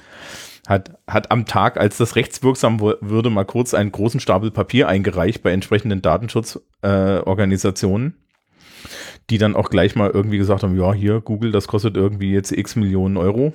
hat, 0.67 0.97
hat 1.07 1.31
am 1.31 1.45
Tag, 1.45 1.75
als 1.77 1.97
das 1.97 2.15
rechtswirksam 2.15 2.79
würde, 2.79 3.29
mal 3.29 3.43
kurz 3.43 3.73
einen 3.73 3.91
großen 3.91 4.21
Stapel 4.21 4.51
Papier 4.51 4.87
eingereicht 4.87 5.43
bei 5.43 5.51
entsprechenden 5.51 6.01
Datenschutzorganisationen, 6.01 8.07
äh, 8.07 9.18
die 9.29 9.37
dann 9.37 9.55
auch 9.55 9.69
gleich 9.69 9.95
mal 9.95 10.09
irgendwie 10.09 10.37
gesagt 10.37 10.63
haben, 10.63 10.77
ja, 10.79 10.93
hier, 10.93 11.21
Google, 11.21 11.51
das 11.51 11.67
kostet 11.67 11.95
irgendwie 11.97 12.31
jetzt 12.33 12.51
x 12.51 12.75
Millionen 12.75 13.17
Euro. 13.17 13.53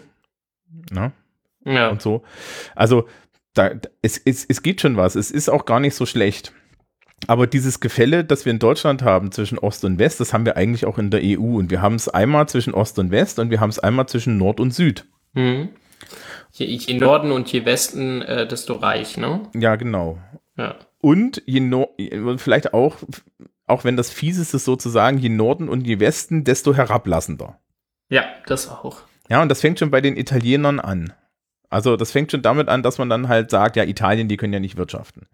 Na? 0.91 1.13
Ja. 1.65 1.89
und 1.89 2.03
so. 2.03 2.23
Also 2.75 3.09
da, 3.55 3.71
da- 3.75 3.89
es, 4.03 4.19
es, 4.19 4.45
es 4.45 4.63
geht 4.63 4.81
schon 4.81 4.97
was. 4.97 5.15
Es 5.15 5.31
ist 5.31 5.49
auch 5.49 5.65
gar 5.65 5.81
nicht 5.81 5.95
so 5.95 6.05
schlecht. 6.07 6.53
Aber 7.27 7.47
dieses 7.47 7.81
Gefälle, 7.81 8.23
das 8.25 8.45
wir 8.45 8.53
in 8.53 8.59
Deutschland 8.59 9.03
haben 9.03 9.33
zwischen 9.33 9.59
Ost 9.59 9.85
und 9.85 9.99
West, 9.99 10.21
das 10.21 10.35
haben 10.35 10.45
wir 10.45 10.57
eigentlich 10.59 10.85
auch 10.85 10.99
in 10.99 11.11
der 11.11 11.21
EU. 11.23 11.57
Und 11.57 11.71
wir 11.71 11.81
haben 11.81 11.95
es 11.95 12.09
einmal 12.09 12.49
zwischen 12.49 12.75
Ost 12.75 12.99
und 12.99 13.11
West 13.11 13.39
und 13.39 13.51
wir 13.51 13.61
haben 13.61 13.71
es 13.71 13.79
einmal 13.79 14.07
zwischen 14.07 14.37
Nord 14.37 14.61
und 14.61 14.73
Süd. 14.75 15.07
Mhm. 15.33 15.71
Je, 16.53 16.67
je 16.67 16.99
Norden 16.99 17.33
und 17.33 17.51
je 17.51 17.65
Westen, 17.65 18.21
äh, 18.23 18.47
desto 18.47 18.75
reich, 18.75 19.17
ne? 19.17 19.41
Ja, 19.55 19.77
genau. 19.77 20.19
Ja. 20.57 20.77
Und 21.01 21.43
je 21.47 21.61
no 21.61 21.89
vielleicht 22.37 22.75
auch, 22.75 22.99
auch 23.67 23.85
wenn 23.85 23.97
das 23.97 24.11
fies 24.11 24.39
ist, 24.39 24.55
es 24.55 24.65
sozusagen, 24.65 25.19
je 25.19 25.29
Norden 25.29 25.69
und 25.69 25.87
je 25.87 26.01
Westen, 26.01 26.45
desto 26.45 26.75
herablassender. 26.75 27.59
Ja, 28.11 28.25
das 28.47 28.69
auch. 28.69 28.99
Ja, 29.29 29.41
und 29.43 29.49
das 29.49 29.61
fängt 29.61 29.79
schon 29.79 29.91
bei 29.91 30.01
den 30.01 30.17
Italienern 30.17 30.81
an. 30.81 31.13
Also 31.71 31.97
das 31.97 32.13
fängt 32.13 32.31
schon 32.31 32.43
damit 32.43 32.69
an, 32.69 32.83
dass 32.83 32.99
man 32.99 33.09
dann 33.09 33.29
halt 33.29 33.51
sagt, 33.51 33.77
ja, 33.77 33.85
Italien, 33.85 34.29
die 34.29 34.37
können 34.37 34.53
ja 34.53 34.61
nicht 34.61 34.77
wirtschaften. 34.77 35.27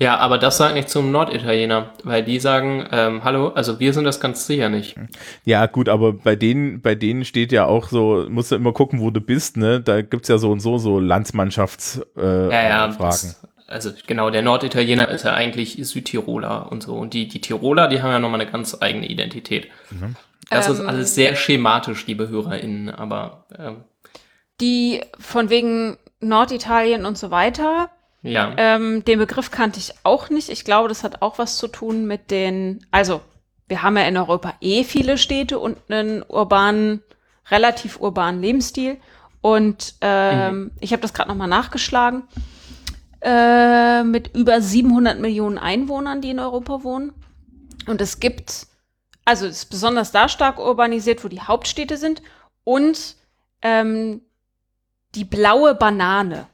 Ja, 0.00 0.16
aber 0.16 0.38
das 0.38 0.56
sagt 0.56 0.74
nicht 0.74 0.88
zum 0.88 1.12
Norditaliener, 1.12 1.92
weil 2.02 2.24
die 2.24 2.40
sagen, 2.40 2.84
ähm, 2.90 3.22
hallo, 3.22 3.50
also 3.50 3.78
wir 3.78 3.92
sind 3.92 4.02
das 4.02 4.18
ganz 4.18 4.44
sicher 4.44 4.68
nicht. 4.68 4.96
Ja, 5.44 5.66
gut, 5.66 5.88
aber 5.88 6.12
bei 6.12 6.34
denen, 6.34 6.80
bei 6.82 6.96
denen 6.96 7.24
steht 7.24 7.52
ja 7.52 7.66
auch 7.66 7.88
so, 7.88 8.26
musst 8.28 8.50
du 8.50 8.56
immer 8.56 8.72
gucken, 8.72 9.00
wo 9.00 9.10
du 9.10 9.20
bist, 9.20 9.56
ne? 9.56 9.80
Da 9.80 10.02
gibt's 10.02 10.26
ja 10.28 10.38
so 10.38 10.50
und 10.50 10.58
so, 10.58 10.78
so 10.78 10.98
Landsmannschaftsfragen. 10.98 12.50
Äh, 12.50 12.52
Ja, 12.52 12.62
ja, 12.68 12.90
Fragen. 12.92 12.98
das, 12.98 13.46
also 13.66 13.92
genau, 14.06 14.30
der 14.30 14.42
Norditaliener 14.42 15.08
ist 15.08 15.24
ja 15.24 15.32
eigentlich 15.32 15.78
Südtiroler 15.80 16.70
und 16.70 16.82
so. 16.82 16.94
Und 16.94 17.14
die, 17.14 17.28
die 17.28 17.40
Tiroler, 17.40 17.88
die 17.88 18.02
haben 18.02 18.10
ja 18.10 18.18
nochmal 18.18 18.40
eine 18.40 18.50
ganz 18.50 18.76
eigene 18.80 19.06
Identität. 19.06 19.68
Das 20.50 20.68
ist 20.68 20.80
Ähm. 20.80 20.88
alles 20.88 21.14
sehr 21.14 21.34
schematisch, 21.36 22.06
liebe 22.06 22.28
HörerInnen, 22.28 22.90
aber 22.90 23.46
ähm, 23.58 23.84
Die 24.60 25.00
von 25.18 25.50
wegen 25.50 25.96
Norditalien 26.20 27.06
und 27.06 27.18
so 27.18 27.30
weiter, 27.30 27.90
ja. 28.22 28.52
ähm, 28.56 29.04
den 29.04 29.18
Begriff 29.18 29.50
kannte 29.50 29.78
ich 29.78 29.92
auch 30.02 30.30
nicht. 30.30 30.48
Ich 30.50 30.64
glaube, 30.64 30.88
das 30.88 31.02
hat 31.02 31.22
auch 31.22 31.38
was 31.38 31.56
zu 31.56 31.68
tun 31.68 32.06
mit 32.06 32.30
den, 32.30 32.86
also 32.90 33.20
wir 33.66 33.82
haben 33.82 33.96
ja 33.96 34.04
in 34.04 34.16
Europa 34.16 34.54
eh 34.60 34.84
viele 34.84 35.16
Städte 35.16 35.58
und 35.58 35.78
einen 35.88 36.22
urbanen, 36.22 37.02
relativ 37.50 37.98
urbanen 38.00 38.40
Lebensstil. 38.42 38.98
Und 39.40 39.94
ähm, 40.00 40.70
ich 40.80 40.92
habe 40.92 41.02
das 41.02 41.12
gerade 41.14 41.28
nochmal 41.28 41.48
nachgeschlagen. 41.48 42.22
Äh, 43.26 44.04
mit 44.04 44.36
über 44.36 44.60
700 44.60 45.18
Millionen 45.18 45.56
Einwohnern, 45.56 46.20
die 46.20 46.28
in 46.28 46.38
Europa 46.38 46.84
wohnen. 46.84 47.14
Und 47.86 48.02
es 48.02 48.20
gibt, 48.20 48.66
also 49.24 49.46
es 49.46 49.60
ist 49.60 49.70
besonders 49.70 50.12
da 50.12 50.28
stark 50.28 50.58
urbanisiert, 50.58 51.24
wo 51.24 51.28
die 51.28 51.40
Hauptstädte 51.40 51.96
sind. 51.96 52.20
Und 52.64 53.16
ähm, 53.62 54.20
die 55.14 55.24
blaue 55.24 55.74
Banane. 55.74 56.48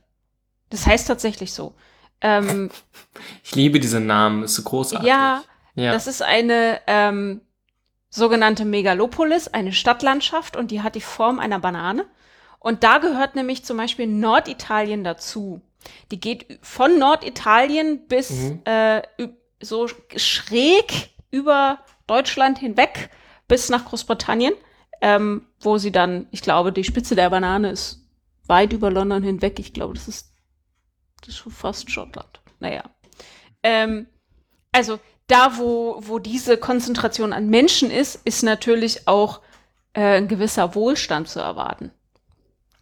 Das 0.68 0.86
heißt 0.86 1.08
tatsächlich 1.08 1.52
so. 1.52 1.74
Ähm, 2.20 2.70
Ich 3.42 3.56
liebe 3.56 3.80
diese 3.80 3.98
Namen, 3.98 4.44
ist 4.44 4.54
so 4.54 4.62
großartig. 4.62 5.08
ja, 5.08 5.42
ja. 5.74 5.92
das 5.92 6.06
ist 6.06 6.22
eine 6.22 6.80
ähm, 6.86 7.40
sogenannte 8.10 8.64
Megalopolis, 8.64 9.48
eine 9.48 9.72
Stadtlandschaft 9.72 10.56
und 10.56 10.70
die 10.70 10.82
hat 10.82 10.94
die 10.94 11.00
Form 11.00 11.40
einer 11.40 11.58
Banane. 11.58 12.06
Und 12.60 12.84
da 12.84 12.98
gehört 12.98 13.34
nämlich 13.34 13.64
zum 13.64 13.76
Beispiel 13.76 14.06
Norditalien 14.06 15.02
dazu. 15.02 15.62
Die 16.10 16.20
geht 16.20 16.58
von 16.62 16.98
Norditalien 16.98 18.06
bis 18.06 18.30
Mhm. 18.30 18.62
äh, 18.64 19.02
so 19.60 19.88
schräg 20.16 21.10
über 21.30 21.78
Deutschland 22.06 22.58
hinweg 22.58 23.10
bis 23.48 23.68
nach 23.68 23.84
Großbritannien, 23.84 24.54
ähm, 25.00 25.46
wo 25.60 25.78
sie 25.78 25.92
dann, 25.92 26.26
ich 26.30 26.42
glaube, 26.42 26.72
die 26.72 26.84
Spitze 26.84 27.14
der 27.14 27.30
Banane 27.30 27.70
ist 27.70 28.00
weit 28.46 28.72
über 28.72 28.90
London 28.90 29.22
hinweg. 29.22 29.58
Ich 29.58 29.72
glaube, 29.72 29.94
das 29.94 30.08
ist, 30.08 30.32
das 31.20 31.30
ist 31.30 31.38
schon 31.38 31.52
fast 31.52 31.90
Schottland. 31.90 32.40
Naja. 32.58 32.84
Ähm, 33.62 34.06
also 34.72 34.98
da, 35.26 35.56
wo, 35.58 36.00
wo 36.00 36.18
diese 36.18 36.56
Konzentration 36.56 37.32
an 37.32 37.48
Menschen 37.48 37.90
ist, 37.90 38.16
ist 38.24 38.42
natürlich 38.42 39.06
auch 39.06 39.40
äh, 39.92 40.18
ein 40.18 40.28
gewisser 40.28 40.74
Wohlstand 40.74 41.28
zu 41.28 41.40
erwarten. 41.40 41.92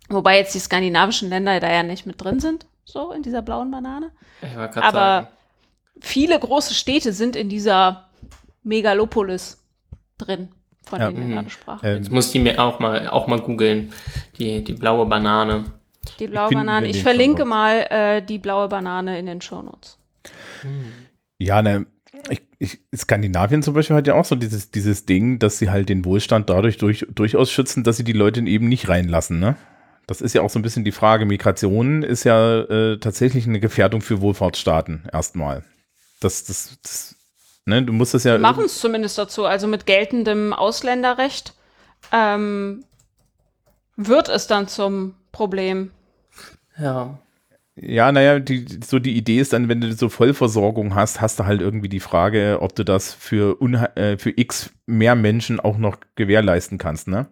Wobei 0.09 0.39
jetzt 0.39 0.55
die 0.55 0.61
skandinavischen 0.61 1.29
Länder 1.29 1.61
da 1.61 1.71
ja 1.71 1.83
nicht 1.83 2.07
mit 2.07 2.23
drin 2.23 2.41
sind, 2.41 2.67
so 2.91 3.13
in 3.13 3.23
dieser 3.23 3.43
blauen 3.43 3.71
Banane. 3.71 4.11
Ich 4.43 4.49
Aber 4.57 4.93
sagen. 4.93 5.27
viele 6.01 6.39
große 6.39 6.73
Städte 6.75 7.13
sind 7.13 7.37
in 7.37 7.49
dieser 7.51 8.09
Megalopolis 8.63 9.63
drin, 10.17 10.49
von 10.87 10.99
Ja. 11.01 11.09
denen 11.11 11.21
wir 11.21 11.27
Mhm. 11.27 11.33
gerade 11.35 11.51
sprachen. 11.51 11.87
Ähm, 11.87 11.97
Jetzt 11.99 12.11
muss 12.11 12.31
die 12.33 12.39
mir 12.39 12.59
auch 12.63 12.79
mal, 12.81 13.09
auch 13.09 13.27
mal 13.27 13.41
googeln. 13.41 13.93
Die, 14.39 14.65
die 14.65 14.73
blaue 14.73 15.05
Banane. 15.07 15.65
die 16.19 16.27
blaue 16.29 16.51
wir 16.51 16.57
Banane. 16.59 16.87
Ich 16.89 17.03
verlinke 17.03 17.45
mal 17.45 17.87
äh, 17.91 18.23
die 18.23 18.39
blaue 18.39 18.69
Banane 18.69 19.19
in 19.19 19.27
den 19.27 19.41
Shownotes. 19.43 19.99
Ja, 21.39 21.61
ne, 21.63 21.87
ich, 22.31 22.43
ich, 22.59 22.81
Skandinavien 22.97 23.63
zum 23.63 23.75
Beispiel 23.75 23.97
hat 23.97 24.07
ja 24.07 24.15
auch 24.15 24.25
so 24.25 24.35
dieses, 24.35 24.71
dieses 24.71 25.05
Ding, 25.07 25.39
dass 25.39 25.59
sie 25.59 25.71
halt 25.71 25.89
den 25.89 26.05
Wohlstand 26.05 26.49
dadurch 26.51 26.79
durch, 26.79 27.07
durchaus 27.11 27.51
schützen, 27.51 27.85
dass 27.85 27.97
sie 27.99 28.05
die 28.05 28.13
Leute 28.13 28.41
eben 28.41 28.69
nicht 28.69 28.89
reinlassen, 28.89 29.39
ne? 29.39 29.57
Das 30.09 30.23
ist 30.23 30.35
ja 30.35 30.41
auch 30.43 30.49
so 30.51 30.59
ein 30.59 30.63
bisschen 30.63 30.85
die 30.85 30.91
Frage. 30.93 31.27
Migration 31.27 32.03
ist 32.03 32.25
ja 32.25 32.61
äh, 32.63 32.99
tatsächlich 32.99 33.47
eine 33.47 33.61
Gefährdung 33.61 34.01
für 34.01 34.21
Wohlfahrtsstaaten 34.23 35.07
erstmal. 35.13 35.63
Das, 36.21 36.45
das, 36.45 36.79
das, 36.83 37.15
ne, 37.67 37.83
du 37.83 37.93
musst 37.93 38.15
das 38.15 38.25
ja. 38.25 38.39
Machen 38.39 38.65
es 38.65 38.81
zumindest 38.81 39.19
dazu. 39.19 39.45
Also 39.45 39.69
mit 39.69 39.85
geltendem 39.85 40.55
Ausländerrecht 40.55 41.53
ähm, 42.11 42.85
wird 43.97 44.31
es 44.31 44.47
dann 44.47 44.67
zum 44.67 45.15
Problem. 45.31 45.91
Ja. 46.79 47.19
Ja, 47.77 48.11
naja, 48.11 48.41
die, 48.41 48.67
so 48.85 48.99
die 48.99 49.15
Idee 49.17 49.39
ist 49.39 49.53
dann, 49.53 49.69
wenn 49.69 49.81
du 49.83 49.93
so 49.93 50.09
Vollversorgung 50.09 50.95
hast, 50.95 51.21
hast 51.21 51.39
du 51.39 51.45
halt 51.45 51.61
irgendwie 51.61 51.89
die 51.91 52.01
Frage, 52.01 52.59
ob 52.61 52.75
du 52.75 52.83
das 52.83 53.13
für, 53.13 53.61
unha- 53.61 53.95
äh, 53.95 54.17
für 54.19 54.33
x 54.35 54.71
mehr 54.87 55.15
Menschen 55.15 55.61
auch 55.61 55.77
noch 55.77 55.99
gewährleisten 56.17 56.79
kannst, 56.79 57.09
ne? 57.09 57.27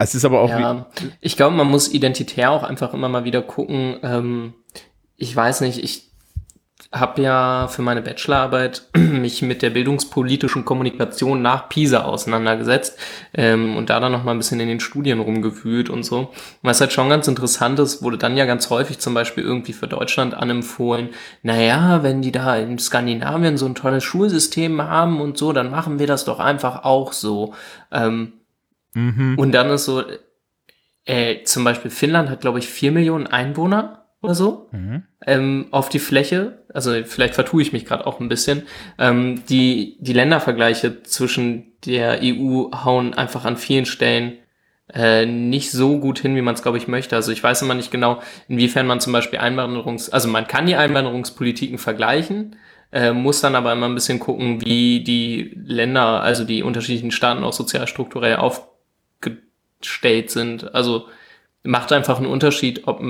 Es 0.00 0.14
ist 0.14 0.24
aber 0.24 0.40
auch, 0.40 0.48
Ja, 0.48 0.86
ich 1.20 1.36
glaube, 1.36 1.54
man 1.54 1.66
muss 1.66 1.92
identitär 1.92 2.50
auch 2.50 2.62
einfach 2.62 2.94
immer 2.94 3.10
mal 3.10 3.24
wieder 3.24 3.42
gucken. 3.42 3.98
Ähm, 4.02 4.54
ich 5.16 5.36
weiß 5.36 5.60
nicht, 5.60 5.84
ich 5.84 6.10
habe 6.90 7.20
ja 7.20 7.68
für 7.68 7.82
meine 7.82 8.00
Bachelorarbeit 8.00 8.88
mich 8.96 9.42
mit 9.42 9.60
der 9.60 9.68
bildungspolitischen 9.68 10.64
Kommunikation 10.64 11.42
nach 11.42 11.68
Pisa 11.68 12.04
auseinandergesetzt 12.04 12.98
ähm, 13.34 13.76
und 13.76 13.90
da 13.90 14.00
dann 14.00 14.10
noch 14.10 14.24
mal 14.24 14.32
ein 14.32 14.38
bisschen 14.38 14.58
in 14.58 14.68
den 14.68 14.80
Studien 14.80 15.20
rumgewühlt 15.20 15.90
und 15.90 16.02
so. 16.02 16.30
Was 16.62 16.80
halt 16.80 16.92
schon 16.92 17.10
ganz 17.10 17.28
interessant 17.28 17.78
ist, 17.78 18.02
wurde 18.02 18.16
dann 18.16 18.38
ja 18.38 18.46
ganz 18.46 18.70
häufig 18.70 19.00
zum 19.00 19.12
Beispiel 19.12 19.44
irgendwie 19.44 19.74
für 19.74 19.86
Deutschland 19.86 20.32
anempfohlen, 20.32 21.10
naja, 21.42 22.02
wenn 22.02 22.22
die 22.22 22.32
da 22.32 22.56
in 22.56 22.78
Skandinavien 22.78 23.58
so 23.58 23.66
ein 23.66 23.74
tolles 23.74 24.02
Schulsystem 24.02 24.80
haben 24.82 25.20
und 25.20 25.36
so, 25.36 25.52
dann 25.52 25.70
machen 25.70 25.98
wir 25.98 26.06
das 26.06 26.24
doch 26.24 26.40
einfach 26.40 26.84
auch 26.84 27.12
so. 27.12 27.52
Ähm, 27.92 28.32
mhm. 28.94 29.38
und 29.38 29.52
dann 29.52 29.70
ist 29.70 29.84
so, 29.84 30.02
äh, 31.04 31.42
zum 31.44 31.64
Beispiel 31.64 31.90
Finnland 31.90 32.30
hat, 32.30 32.40
glaube 32.40 32.58
ich, 32.58 32.68
vier 32.68 32.92
Millionen 32.92 33.26
Einwohner 33.26 34.06
oder 34.22 34.34
so 34.34 34.68
Mhm. 34.72 35.04
ähm, 35.26 35.66
auf 35.70 35.88
die 35.88 35.98
Fläche. 35.98 36.62
Also 36.74 36.92
vielleicht 37.04 37.34
vertue 37.34 37.62
ich 37.62 37.72
mich 37.72 37.86
gerade 37.86 38.06
auch 38.06 38.20
ein 38.20 38.28
bisschen. 38.28 38.62
Ähm, 38.98 39.42
die, 39.48 39.96
die 40.00 40.12
Ländervergleiche 40.12 41.02
zwischen 41.02 41.72
der 41.86 42.20
EU 42.22 42.70
hauen 42.84 43.14
einfach 43.14 43.44
an 43.44 43.56
vielen 43.56 43.86
Stellen 43.86 44.34
äh, 44.92 45.24
nicht 45.24 45.70
so 45.70 45.98
gut 45.98 46.18
hin, 46.18 46.36
wie 46.36 46.42
man 46.42 46.54
es, 46.54 46.62
glaube 46.62 46.78
ich, 46.78 46.88
möchte. 46.88 47.16
Also 47.16 47.32
ich 47.32 47.42
weiß 47.42 47.62
immer 47.62 47.74
nicht 47.74 47.90
genau, 47.90 48.20
inwiefern 48.48 48.86
man 48.86 49.00
zum 49.00 49.12
Beispiel 49.12 49.38
Einwanderungs-, 49.38 50.10
also 50.10 50.28
man 50.28 50.46
kann 50.46 50.66
die 50.66 50.76
Einwanderungspolitiken 50.76 51.78
vergleichen, 51.78 52.56
äh, 52.92 53.12
muss 53.12 53.40
dann 53.40 53.54
aber 53.54 53.72
immer 53.72 53.88
ein 53.88 53.94
bisschen 53.94 54.18
gucken, 54.18 54.60
wie 54.64 55.02
die 55.04 55.56
Länder, 55.64 56.22
also 56.22 56.44
die 56.44 56.62
unterschiedlichen 56.62 57.12
Staaten 57.12 57.44
auch 57.44 57.52
sozialstrukturell 57.52 58.36
aufgestellt 59.84 60.30
sind. 60.30 60.74
Also 60.74 61.08
macht 61.62 61.92
einfach 61.92 62.18
einen 62.18 62.26
Unterschied, 62.26 62.86
ob, 62.86 63.02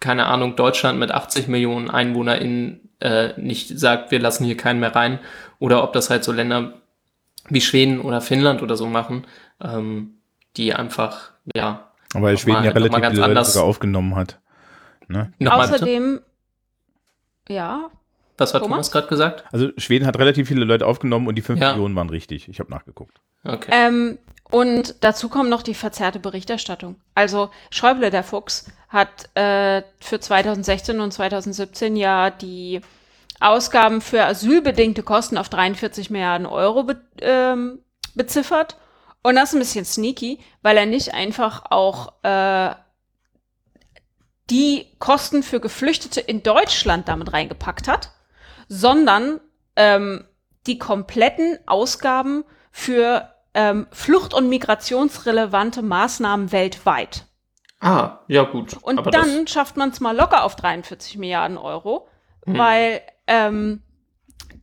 keine 0.00 0.26
Ahnung, 0.26 0.56
Deutschland 0.56 0.98
mit 0.98 1.10
80 1.10 1.48
Millionen 1.48 1.90
EinwohnerInnen 1.90 2.88
äh, 3.00 3.38
nicht 3.40 3.78
sagt, 3.78 4.10
wir 4.10 4.20
lassen 4.20 4.44
hier 4.44 4.56
keinen 4.56 4.80
mehr 4.80 4.94
rein, 4.94 5.18
oder 5.58 5.82
ob 5.82 5.92
das 5.92 6.08
halt 6.10 6.24
so 6.24 6.32
Länder 6.32 6.74
wie 7.48 7.60
Schweden 7.60 8.00
oder 8.00 8.20
Finnland 8.20 8.62
oder 8.62 8.76
so 8.76 8.86
machen, 8.86 9.26
ähm, 9.62 10.14
die 10.56 10.72
einfach, 10.72 11.32
ja, 11.54 11.90
Aber 12.14 12.32
Noch 12.32 12.38
Schweden 12.38 12.52
mal- 12.58 12.64
ja 12.64 12.70
noch 12.70 12.74
mal 12.74 12.80
relativ 12.80 13.02
ganz 13.02 13.12
viele 13.14 13.20
Leute 13.26 13.30
anders. 13.38 13.52
sogar 13.52 13.68
aufgenommen 13.68 14.14
hat. 14.16 14.38
Ne? 15.08 15.32
nochmal 15.38 15.66
bitte. 15.68 15.74
Außerdem, 15.84 16.20
ja, 17.48 17.90
Was 18.38 18.54
hat 18.54 18.62
Thomas? 18.62 18.76
Thomas 18.76 18.90
gerade 18.92 19.06
gesagt? 19.08 19.44
Also 19.52 19.68
Schweden 19.78 20.06
hat 20.06 20.18
relativ 20.18 20.48
viele 20.48 20.64
Leute 20.64 20.86
aufgenommen 20.86 21.26
und 21.28 21.34
die 21.36 21.42
5 21.42 21.60
Ja. 21.60 21.72
Millionen 21.72 21.94
waren 21.96 22.10
richtig. 22.10 22.48
Ich 22.48 22.58
habe 22.60 22.70
nachgeguckt. 22.70 23.20
Okay. 23.44 23.70
Ähm, 23.72 24.18
und 24.50 24.96
dazu 25.00 25.28
kommt 25.28 25.50
noch 25.50 25.62
die 25.62 25.74
verzerrte 25.74 26.20
Berichterstattung. 26.20 26.96
Also 27.14 27.50
Schäuble, 27.70 28.10
der 28.10 28.22
Fuchs, 28.22 28.66
hat 28.88 29.36
äh, 29.36 29.82
für 30.00 30.20
2016 30.20 31.00
und 31.00 31.12
2017 31.12 31.96
ja 31.96 32.30
die 32.30 32.80
Ausgaben 33.40 34.00
für 34.00 34.24
asylbedingte 34.24 35.02
Kosten 35.02 35.36
auf 35.36 35.48
43 35.48 36.10
Milliarden 36.10 36.46
Euro 36.46 36.84
be 36.84 37.00
ähm, 37.20 37.80
beziffert. 38.14 38.76
Und 39.22 39.34
das 39.34 39.50
ist 39.50 39.54
ein 39.54 39.58
bisschen 39.58 39.84
sneaky, 39.84 40.38
weil 40.62 40.76
er 40.76 40.86
nicht 40.86 41.12
einfach 41.12 41.64
auch 41.70 42.12
äh, 42.22 42.74
die 44.48 44.86
Kosten 45.00 45.42
für 45.42 45.58
Geflüchtete 45.58 46.20
in 46.20 46.44
Deutschland 46.44 47.08
damit 47.08 47.32
reingepackt 47.32 47.88
hat, 47.88 48.12
sondern 48.68 49.40
ähm, 49.74 50.24
die 50.68 50.78
kompletten 50.78 51.58
Ausgaben 51.66 52.44
für 52.70 53.35
ähm, 53.56 53.86
flucht- 53.90 54.34
und 54.34 54.48
migrationsrelevante 54.50 55.80
Maßnahmen 55.80 56.52
weltweit. 56.52 57.24
Ah, 57.80 58.18
ja 58.28 58.42
gut. 58.42 58.74
Und 58.82 58.98
aber 58.98 59.10
dann 59.10 59.46
schafft 59.46 59.76
man 59.78 59.88
es 59.88 60.00
mal 60.00 60.14
locker 60.14 60.44
auf 60.44 60.56
43 60.56 61.16
Milliarden 61.16 61.56
Euro, 61.56 62.06
Hm. 62.44 62.58
weil 62.58 63.00
ähm, 63.26 63.82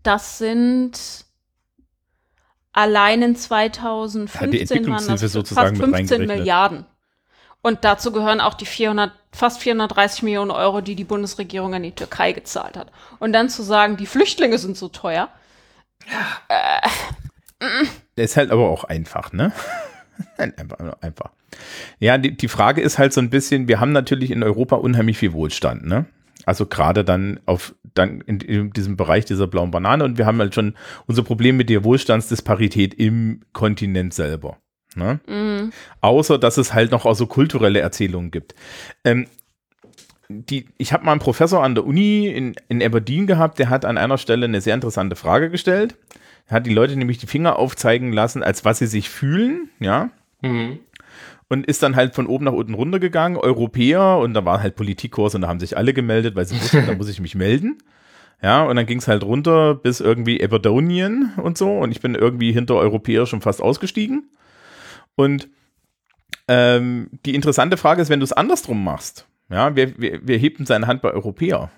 das 0.04 0.38
sind 0.38 1.26
allein 2.72 3.24
in 3.24 3.36
2015 3.36 4.40
waren 4.42 4.54
Entwicklungshilfe 4.54 5.24
das 5.24 5.32
sozusagen 5.32 5.76
fast 5.76 5.82
mit 5.82 5.96
15 5.96 6.18
reingerechnet. 6.18 6.38
Milliarden. 6.38 6.86
Und 7.62 7.84
dazu 7.86 8.12
gehören 8.12 8.42
auch 8.42 8.54
die 8.54 8.66
400, 8.66 9.12
fast 9.32 9.60
430 9.62 10.22
Millionen 10.24 10.52
Euro, 10.52 10.82
die 10.82 10.96
die 10.96 11.04
Bundesregierung 11.04 11.74
an 11.74 11.84
die 11.84 11.96
Türkei 11.96 12.32
gezahlt 12.34 12.78
hat. 12.78 12.92
Und 13.20 13.34
dann 13.34 13.50
zu 13.50 13.64
sagen, 13.64 13.98
die 13.98 14.06
Flüchtlinge 14.06 14.58
sind 14.58 14.78
so 14.78 14.90
teuer, 14.90 15.30
Der 18.18 18.26
ist 18.26 18.38
halt 18.38 18.52
aber 18.52 18.70
auch 18.70 18.84
einfach, 18.84 19.34
ne? 19.34 19.52
einfach, 20.38 20.78
einfach. 21.02 21.32
Ja, 22.00 22.18
die, 22.18 22.36
die 22.36 22.48
Frage 22.48 22.82
ist 22.82 22.98
halt 22.98 23.14
so 23.14 23.22
ein 23.22 23.30
bisschen, 23.30 23.68
wir 23.68 23.80
haben 23.80 23.92
natürlich 23.92 24.32
in 24.32 24.44
Europa 24.44 24.76
unheimlich 24.76 25.18
viel 25.18 25.34
Wohlstand, 25.34 25.86
ne? 25.86 26.06
Also 26.46 26.66
gerade 26.66 27.06
dann 27.06 27.40
auf 27.46 27.74
dann 27.94 28.22
in, 28.22 28.40
in 28.42 28.72
diesem 28.72 28.98
Bereich 28.98 29.26
dieser 29.26 29.48
blauen 29.48 29.72
Banane 29.72 30.04
und 30.04 30.18
wir 30.18 30.26
haben 30.26 30.40
halt 30.40 30.54
schon 30.54 30.76
unser 31.06 31.24
Problem 31.24 31.58
mit 31.58 31.70
der 31.70 31.84
Wohlstandsdisparität 31.84 32.94
im 32.96 33.42
Kontinent 33.54 34.14
selber. 34.14 34.58
Ne? 34.96 35.20
mm, 35.28 35.72
Außer, 36.02 36.38
dass 36.38 36.58
es 36.58 36.74
halt 36.74 36.92
noch 36.92 37.06
auch 37.06 37.16
so 37.16 37.28
kulturelle 37.28 37.80
Erzählungen 37.80 38.32
gibt. 38.32 38.56
Ähm, 39.04 39.28
die, 40.30 40.68
ich 40.78 40.94
habe 40.94 41.06
mal 41.06 41.12
einen 41.12 41.22
Professor 41.22 41.64
an 41.64 41.76
der 41.76 41.86
Uni 41.86 42.28
in, 42.28 42.56
in 42.68 42.82
Aberdeen 42.82 43.28
gehabt, 43.28 43.60
der 43.60 43.70
hat 43.70 43.86
an 43.86 43.98
einer 43.98 44.18
Stelle 44.18 44.46
eine 44.46 44.62
sehr 44.62 44.74
interessante 44.74 45.16
Frage 45.16 45.50
gestellt. 45.50 45.96
Hat 46.54 46.66
die 46.66 46.74
Leute 46.74 46.96
nämlich 46.96 47.18
die 47.18 47.28
Finger 47.28 47.58
aufzeigen 47.58 48.14
lassen, 48.14 48.44
als 48.44 48.64
was 48.64 48.80
sie 48.80 48.88
sich 48.88 49.10
fühlen, 49.10 49.70
ja, 49.80 50.10
Mhm. 50.42 50.80
und 51.50 51.66
ist 51.66 51.82
dann 51.84 51.96
halt 51.96 52.16
von 52.16 52.28
oben 52.28 52.46
nach 52.46 52.52
unten 52.54 52.74
runtergegangen, 52.74 53.38
Europäer, 53.38 54.18
und 54.18 54.34
da 54.34 54.44
war 54.46 54.62
halt 54.62 54.76
Politikkurs 54.76 55.36
und 55.36 55.42
da 55.42 55.48
haben 55.48 55.60
sich 55.60 55.78
alle 55.78 55.94
gemeldet, 55.94 56.36
weil 56.36 56.46
sie 56.46 56.56
wussten, 56.56 56.86
da 56.88 56.96
muss 56.96 57.10
ich 57.10 57.20
mich 57.22 57.36
melden. 57.36 57.78
Ja, 58.42 58.64
und 58.64 58.76
dann 58.76 58.86
ging 58.86 58.98
es 58.98 59.08
halt 59.08 59.24
runter 59.24 59.74
bis 59.74 60.02
irgendwie 60.02 60.44
Aberdonien 60.44 61.32
und 61.38 61.58
so, 61.58 61.78
und 61.78 61.92
ich 61.92 62.02
bin 62.02 62.14
irgendwie 62.16 62.52
hinter 62.52 62.76
Europäer 62.76 63.26
schon 63.26 63.40
fast 63.42 63.62
ausgestiegen. 63.62 64.30
Und 65.16 65.48
ähm, 66.48 67.10
die 67.26 67.36
interessante 67.36 67.78
Frage 67.78 68.02
ist, 68.02 68.10
wenn 68.10 68.20
du 68.20 68.26
es 68.26 68.34
andersrum 68.34 68.84
machst, 68.84 69.28
ja, 69.50 69.76
wer, 69.76 69.94
wer, 69.98 70.20
wer 70.24 70.38
hebt 70.38 70.60
denn 70.60 70.66
seine 70.66 70.88
Hand 70.88 71.02
bei 71.02 71.12
Europäer? 71.12 71.72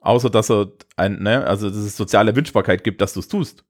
Außer, 0.00 0.30
dass 0.30 0.50
er 0.50 0.68
ein, 0.96 1.22
ne, 1.22 1.44
also 1.46 1.68
dass 1.68 1.78
es 1.78 1.96
soziale 1.96 2.34
Wünschbarkeit 2.34 2.82
gibt, 2.84 3.00
dass 3.00 3.12
du 3.14 3.20
es 3.20 3.28
tust. 3.28 3.64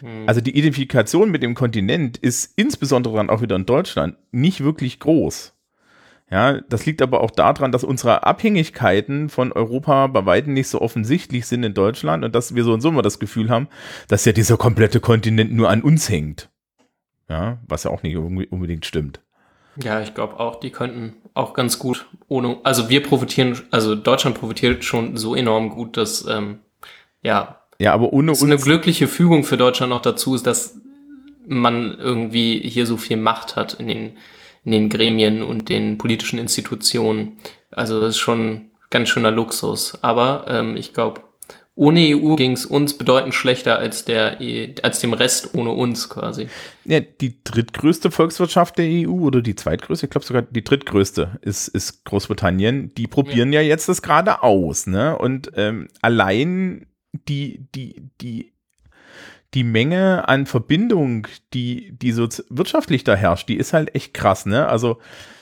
Mhm. 0.00 0.24
Also 0.26 0.40
die 0.40 0.56
Identifikation 0.56 1.30
mit 1.30 1.42
dem 1.42 1.54
Kontinent 1.54 2.16
ist 2.18 2.52
insbesondere 2.56 3.16
dann 3.16 3.30
auch 3.30 3.42
wieder 3.42 3.56
in 3.56 3.66
Deutschland 3.66 4.16
nicht 4.32 4.62
wirklich 4.62 5.00
groß. 5.00 5.54
Ja, 6.28 6.60
das 6.60 6.86
liegt 6.86 7.02
aber 7.02 7.20
auch 7.20 7.30
daran, 7.30 7.70
dass 7.70 7.84
unsere 7.84 8.24
Abhängigkeiten 8.24 9.28
von 9.28 9.52
Europa 9.52 10.08
bei 10.08 10.26
weitem 10.26 10.54
nicht 10.54 10.68
so 10.68 10.80
offensichtlich 10.80 11.46
sind 11.46 11.62
in 11.62 11.72
Deutschland 11.74 12.24
und 12.24 12.34
dass 12.34 12.56
wir 12.56 12.64
so 12.64 12.72
und 12.72 12.80
so 12.80 12.88
immer 12.88 13.02
das 13.02 13.20
Gefühl 13.20 13.48
haben, 13.48 13.68
dass 14.08 14.24
ja 14.24 14.32
dieser 14.32 14.56
komplette 14.56 14.98
Kontinent 14.98 15.52
nur 15.52 15.70
an 15.70 15.82
uns 15.82 16.08
hängt. 16.08 16.50
Ja, 17.28 17.58
was 17.68 17.84
ja 17.84 17.90
auch 17.92 18.02
nicht 18.02 18.16
unbedingt 18.16 18.86
stimmt. 18.86 19.20
Ja, 19.76 20.00
ich 20.00 20.14
glaube 20.14 20.40
auch, 20.40 20.58
die 20.58 20.70
könnten 20.70 21.14
auch 21.34 21.54
ganz 21.54 21.78
gut 21.78 22.06
ohne, 22.28 22.58
also 22.64 22.88
wir 22.88 23.02
profitieren, 23.02 23.60
also 23.70 23.94
Deutschland 23.94 24.38
profitiert 24.38 24.84
schon 24.84 25.16
so 25.16 25.34
enorm 25.34 25.70
gut, 25.70 25.96
dass, 25.96 26.26
ähm, 26.26 26.60
ja, 27.22 27.60
Ja, 27.78 27.92
aber 27.92 28.12
ohne 28.12 28.34
so 28.34 28.44
eine 28.44 28.54
uns, 28.54 28.64
glückliche 28.64 29.08
Fügung 29.08 29.44
für 29.44 29.56
Deutschland 29.56 29.90
noch 29.90 30.02
dazu 30.02 30.34
ist, 30.34 30.46
dass 30.46 30.80
man 31.46 31.96
irgendwie 31.98 32.60
hier 32.60 32.86
so 32.86 32.96
viel 32.96 33.16
Macht 33.16 33.56
hat 33.56 33.74
in 33.74 33.88
den, 33.88 34.16
in 34.64 34.72
den 34.72 34.88
Gremien 34.88 35.42
und 35.42 35.68
den 35.68 35.98
politischen 35.98 36.38
Institutionen. 36.38 37.38
Also 37.70 38.00
das 38.00 38.10
ist 38.10 38.18
schon 38.18 38.70
ganz 38.90 39.08
schöner 39.08 39.30
Luxus. 39.30 39.98
Aber 40.02 40.46
ähm, 40.48 40.76
ich 40.76 40.92
glaube, 40.92 41.20
ohne 41.78 42.00
EU 42.16 42.36
ging 42.36 42.52
es 42.52 42.64
uns 42.64 42.96
bedeutend 42.96 43.34
schlechter 43.34 43.78
als 43.78 44.06
der 44.06 44.38
als 44.82 45.00
dem 45.00 45.12
Rest 45.12 45.54
ohne 45.54 45.70
uns 45.70 46.08
quasi. 46.08 46.48
Ja, 46.86 47.00
die 47.00 47.44
drittgrößte 47.44 48.10
Volkswirtschaft 48.10 48.78
der 48.78 48.86
EU 48.86 49.26
oder 49.26 49.42
die 49.42 49.54
zweitgrößte, 49.54 50.06
ich 50.06 50.10
glaube 50.10 50.26
sogar 50.26 50.40
die 50.40 50.64
drittgrößte 50.64 51.38
ist, 51.42 51.68
ist 51.68 52.04
Großbritannien. 52.06 52.94
Die 52.94 53.06
probieren 53.06 53.52
ja, 53.52 53.60
ja 53.60 53.68
jetzt 53.68 53.90
das 53.90 54.00
gerade 54.00 54.42
aus, 54.42 54.86
ne? 54.86 55.18
Und 55.18 55.52
ähm, 55.54 55.88
allein 56.00 56.86
die, 57.26 57.66
die, 57.74 58.10
die, 58.20 58.52
die 59.54 59.64
Menge 59.64 60.28
an 60.28 60.46
Verbindung, 60.46 61.26
die, 61.54 61.92
die 61.92 62.12
so 62.12 62.28
wirtschaftlich 62.50 63.04
da 63.04 63.14
herrscht, 63.14 63.48
die 63.48 63.56
ist 63.56 63.72
halt 63.72 63.94
echt 63.94 64.14
krass, 64.14 64.46
ne? 64.46 64.68
Also 64.68 64.98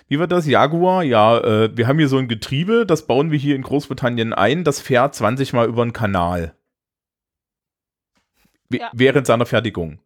wie 0.09 0.18
war 0.18 0.27
das? 0.27 0.47
Jaguar, 0.47 1.03
ja, 1.03 1.39
äh, 1.39 1.77
wir 1.77 1.89
haben 1.89 1.99
hier 1.99 2.09
so 2.09 2.18
ein 2.18 2.29
Getriebe, 2.29 2.85
das 2.87 3.07
bauen 3.07 3.31
wir 3.31 3.39
hier 3.39 3.57
in 3.57 3.62
Großbritannien 3.62 4.33
ein, 4.33 4.62
das 4.62 4.81
fährt 4.81 5.14
20 5.14 5.55
Mal 5.55 5.66
über 5.66 5.85
den 5.85 5.93
Kanal. 5.93 6.55
Ja. 8.70 8.91
Während 8.93 9.27
seiner 9.27 9.47
Fertigung. 9.47 10.01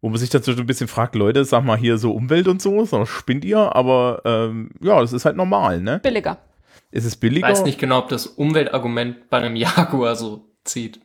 Wo 0.00 0.08
man 0.08 0.18
sich 0.18 0.30
dazu 0.30 0.50
ein 0.50 0.66
bisschen 0.66 0.88
fragt, 0.88 1.14
Leute, 1.14 1.44
sag 1.44 1.64
mal 1.64 1.78
hier 1.78 1.96
so 1.96 2.12
Umwelt 2.12 2.48
und 2.48 2.60
so, 2.60 2.84
so 2.84 3.06
spinnt 3.06 3.44
ihr, 3.44 3.74
aber 3.74 4.22
ähm, 4.24 4.70
ja, 4.80 5.00
das 5.00 5.12
ist 5.12 5.24
halt 5.24 5.36
normal, 5.36 5.80
ne? 5.80 6.00
Billiger. 6.00 6.38
Ist 6.90 7.04
es 7.04 7.16
billiger? 7.16 7.48
Ich 7.48 7.52
weiß 7.52 7.64
nicht 7.64 7.78
genau, 7.78 8.00
ob 8.00 8.08
das 8.08 8.26
Umweltargument 8.26 9.30
bei 9.30 9.38
einem 9.38 9.56
Jaguar 9.56 10.16
so 10.16 10.51
zieht. 10.64 11.00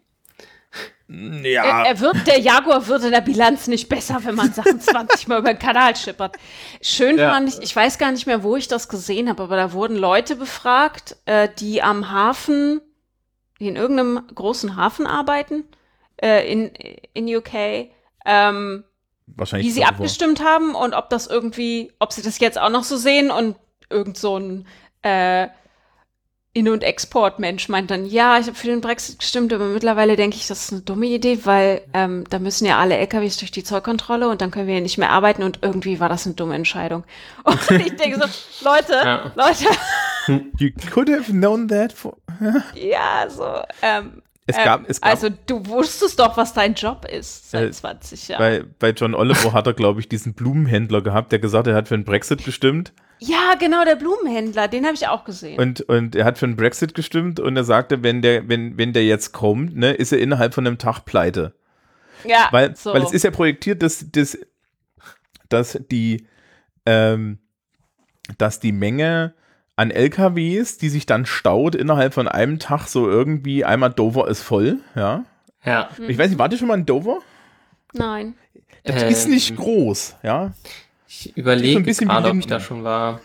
Ja. 1.09 1.63
Er, 1.63 1.85
er, 1.85 1.99
wird, 2.01 2.27
der 2.27 2.39
Jaguar 2.39 2.85
wird 2.87 3.05
in 3.05 3.11
der 3.11 3.21
Bilanz 3.21 3.67
nicht 3.67 3.87
besser, 3.87 4.19
wenn 4.23 4.35
man 4.35 4.51
Sachen 4.51 4.81
20 4.81 5.29
Mal 5.29 5.39
über 5.39 5.53
den 5.53 5.59
Kanal 5.59 5.95
schippert. 5.95 6.35
Schön 6.81 7.17
ja. 7.17 7.31
fand 7.31 7.47
ich, 7.47 7.59
ich 7.61 7.73
weiß 7.73 7.97
gar 7.97 8.11
nicht 8.11 8.27
mehr, 8.27 8.43
wo 8.43 8.57
ich 8.57 8.67
das 8.67 8.89
gesehen 8.89 9.29
habe, 9.29 9.43
aber 9.43 9.55
da 9.55 9.71
wurden 9.71 9.95
Leute 9.95 10.35
befragt, 10.35 11.15
äh, 11.25 11.47
die 11.59 11.81
am 11.81 12.11
Hafen, 12.11 12.81
die 13.59 13.69
in 13.69 13.77
irgendeinem 13.77 14.27
großen 14.35 14.75
Hafen 14.75 15.07
arbeiten, 15.07 15.63
äh, 16.21 16.51
in, 16.51 16.71
in 17.13 17.33
UK, 17.33 17.89
ähm, 18.25 18.83
Wahrscheinlich 19.27 19.67
wie 19.67 19.71
sie 19.71 19.85
abgestimmt 19.85 20.43
haben 20.43 20.75
und 20.75 20.93
ob 20.93 21.09
das 21.09 21.27
irgendwie, 21.27 21.93
ob 21.99 22.11
sie 22.11 22.21
das 22.21 22.39
jetzt 22.39 22.59
auch 22.59 22.69
noch 22.69 22.83
so 22.83 22.97
sehen 22.97 23.31
und 23.31 23.55
irgend 23.89 24.17
so 24.17 24.37
ein 24.37 24.67
äh, 25.03 25.47
in- 26.57 26.69
und 26.69 26.83
Exportmensch 26.83 27.69
meint 27.69 27.91
dann, 27.91 28.07
ja, 28.07 28.39
ich 28.39 28.47
habe 28.47 28.55
für 28.55 28.65
den 28.65 28.81
Brexit 28.81 29.19
gestimmt, 29.19 29.53
aber 29.53 29.65
mittlerweile 29.65 30.15
denke 30.15 30.37
ich, 30.37 30.47
das 30.47 30.63
ist 30.63 30.71
eine 30.71 30.81
dumme 30.81 31.05
Idee, 31.05 31.41
weil 31.43 31.81
ähm, 31.93 32.23
da 32.31 32.39
müssen 32.39 32.65
ja 32.65 32.79
alle 32.79 32.97
LKWs 32.97 33.37
durch 33.37 33.51
die 33.51 33.63
Zollkontrolle 33.63 34.27
und 34.27 34.41
dann 34.41 34.49
können 34.49 34.65
wir 34.65 34.73
ja 34.73 34.81
nicht 34.81 34.97
mehr 34.97 35.11
arbeiten 35.11 35.43
und 35.43 35.59
irgendwie 35.61 35.99
war 35.99 36.09
das 36.09 36.25
eine 36.25 36.33
dumme 36.33 36.55
Entscheidung. 36.55 37.03
Und 37.43 37.71
ich 37.71 37.95
denke 37.95 38.19
so, 38.19 38.65
Leute, 38.65 38.93
ja. 38.93 39.31
Leute. 39.35 39.65
You 40.57 40.71
could 40.91 41.09
have 41.09 41.31
known 41.31 41.67
that 41.67 41.93
for. 41.93 42.17
ja, 42.73 43.29
so. 43.29 43.45
Ähm, 43.81 44.23
es 44.47 44.57
gab, 44.57 44.89
es 44.89 44.99
gab, 44.99 45.11
also 45.11 45.29
du 45.45 45.65
wusstest 45.67 46.19
doch, 46.19 46.37
was 46.37 46.53
dein 46.53 46.73
Job 46.73 47.05
ist 47.05 47.51
seit 47.51 47.69
äh, 47.69 47.71
20 47.71 48.27
Jahren. 48.29 48.39
Bei, 48.39 48.63
bei 48.79 48.89
John 48.89 49.13
Oliver 49.13 49.53
hat 49.53 49.67
er, 49.67 49.73
glaube 49.73 49.99
ich, 49.99 50.09
diesen 50.09 50.33
Blumenhändler 50.33 51.01
gehabt, 51.01 51.31
der 51.31 51.39
gesagt 51.39 51.67
hat, 51.67 51.73
er 51.73 51.77
hat 51.77 51.87
für 51.87 51.97
den 51.97 52.03
Brexit 52.03 52.43
gestimmt. 52.43 52.93
Ja, 53.19 53.55
genau, 53.59 53.83
der 53.83 53.95
Blumenhändler, 53.95 54.67
den 54.67 54.85
habe 54.85 54.95
ich 54.95 55.07
auch 55.07 55.23
gesehen. 55.23 55.59
Und, 55.59 55.81
und 55.81 56.15
er 56.15 56.25
hat 56.25 56.37
für 56.37 56.47
den 56.47 56.55
Brexit 56.55 56.93
gestimmt 56.93 57.39
und 57.39 57.55
er 57.57 57.63
sagte, 57.63 58.03
wenn 58.03 58.21
der, 58.21 58.47
wenn, 58.47 58.77
wenn 58.77 58.93
der 58.93 59.05
jetzt 59.05 59.31
kommt, 59.31 59.75
ne, 59.75 59.93
ist 59.93 60.11
er 60.11 60.19
innerhalb 60.19 60.53
von 60.53 60.67
einem 60.67 60.77
Tag 60.77 61.05
pleite. 61.05 61.53
Ja, 62.23 62.47
weil, 62.51 62.75
so. 62.75 62.93
weil 62.93 63.03
es 63.03 63.11
ist 63.11 63.23
ja 63.23 63.31
projektiert, 63.31 63.81
dass, 63.81 64.11
dass, 64.11 64.37
dass 65.49 65.79
die, 65.91 66.27
ähm, 66.85 67.39
dass 68.37 68.59
die 68.59 68.71
Menge 68.71 69.33
an 69.75 69.91
LKWs, 69.91 70.77
die 70.77 70.89
sich 70.89 71.05
dann 71.05 71.25
staut 71.25 71.75
innerhalb 71.75 72.13
von 72.13 72.27
einem 72.27 72.59
Tag 72.59 72.87
so 72.87 73.07
irgendwie 73.09 73.63
einmal 73.63 73.91
Dover 73.91 74.27
ist 74.27 74.41
voll, 74.41 74.79
ja. 74.95 75.23
Ja. 75.63 75.89
Ich 76.07 76.17
weiß 76.17 76.29
nicht, 76.29 76.39
wart 76.39 76.51
ihr 76.51 76.57
schon 76.57 76.67
mal 76.67 76.77
in 76.77 76.85
Dover? 76.85 77.19
Nein. 77.93 78.35
Das 78.83 79.03
äh, 79.03 79.09
ist 79.09 79.27
nicht 79.27 79.55
groß, 79.55 80.15
ja. 80.23 80.53
Ich 81.07 81.35
überlege 81.37 81.81
gerade, 81.83 82.29
ob 82.29 82.37
ich 82.37 82.47
da 82.47 82.59
schon 82.59 82.83
war. 82.83 83.21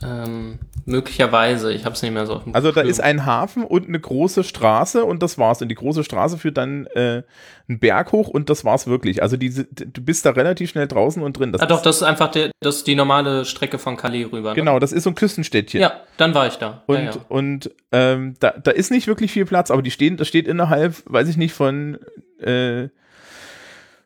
Ähm, 0.00 0.60
möglicherweise, 0.84 1.72
ich 1.72 1.84
habe 1.84 1.94
es 1.94 2.02
nicht 2.02 2.12
mehr 2.12 2.24
so 2.24 2.34
auf 2.34 2.44
dem 2.44 2.54
Also 2.54 2.70
da 2.70 2.82
ist 2.82 3.00
ein 3.00 3.26
Hafen 3.26 3.64
und 3.64 3.88
eine 3.88 3.98
große 3.98 4.44
Straße 4.44 5.04
und 5.04 5.22
das 5.24 5.38
war's. 5.38 5.60
Und 5.60 5.68
die 5.68 5.74
große 5.74 6.04
Straße 6.04 6.38
führt 6.38 6.56
dann 6.56 6.86
äh, 6.94 7.22
einen 7.68 7.80
Berg 7.80 8.12
hoch 8.12 8.28
und 8.28 8.48
das 8.48 8.64
war's 8.64 8.86
wirklich. 8.86 9.22
Also 9.22 9.36
diese, 9.36 9.64
du 9.64 10.00
bist 10.00 10.24
da 10.24 10.30
relativ 10.30 10.70
schnell 10.70 10.86
draußen 10.86 11.20
und 11.20 11.38
drin. 11.38 11.50
Das 11.50 11.60
ah 11.60 11.66
doch, 11.66 11.82
das 11.82 11.96
ist 11.96 12.02
einfach 12.04 12.30
der, 12.30 12.52
das 12.60 12.76
ist 12.76 12.86
die 12.86 12.94
normale 12.94 13.44
Strecke 13.44 13.78
von 13.78 13.96
Calais 13.96 14.26
rüber. 14.32 14.50
Ne? 14.50 14.54
Genau, 14.54 14.78
das 14.78 14.92
ist 14.92 15.02
so 15.02 15.10
ein 15.10 15.16
Küstenstädtchen. 15.16 15.80
Ja, 15.80 16.00
dann 16.16 16.32
war 16.32 16.46
ich 16.46 16.56
da. 16.56 16.84
Und, 16.86 16.96
ja, 16.96 17.10
ja. 17.10 17.16
und 17.28 17.70
ähm, 17.90 18.34
da, 18.38 18.50
da 18.50 18.70
ist 18.70 18.92
nicht 18.92 19.08
wirklich 19.08 19.32
viel 19.32 19.46
Platz, 19.46 19.72
aber 19.72 19.82
die 19.82 19.90
stehen, 19.90 20.16
das 20.16 20.28
steht 20.28 20.46
innerhalb, 20.46 21.02
weiß 21.06 21.28
ich 21.28 21.36
nicht, 21.36 21.54
von 21.54 21.98
äh, 22.40 22.88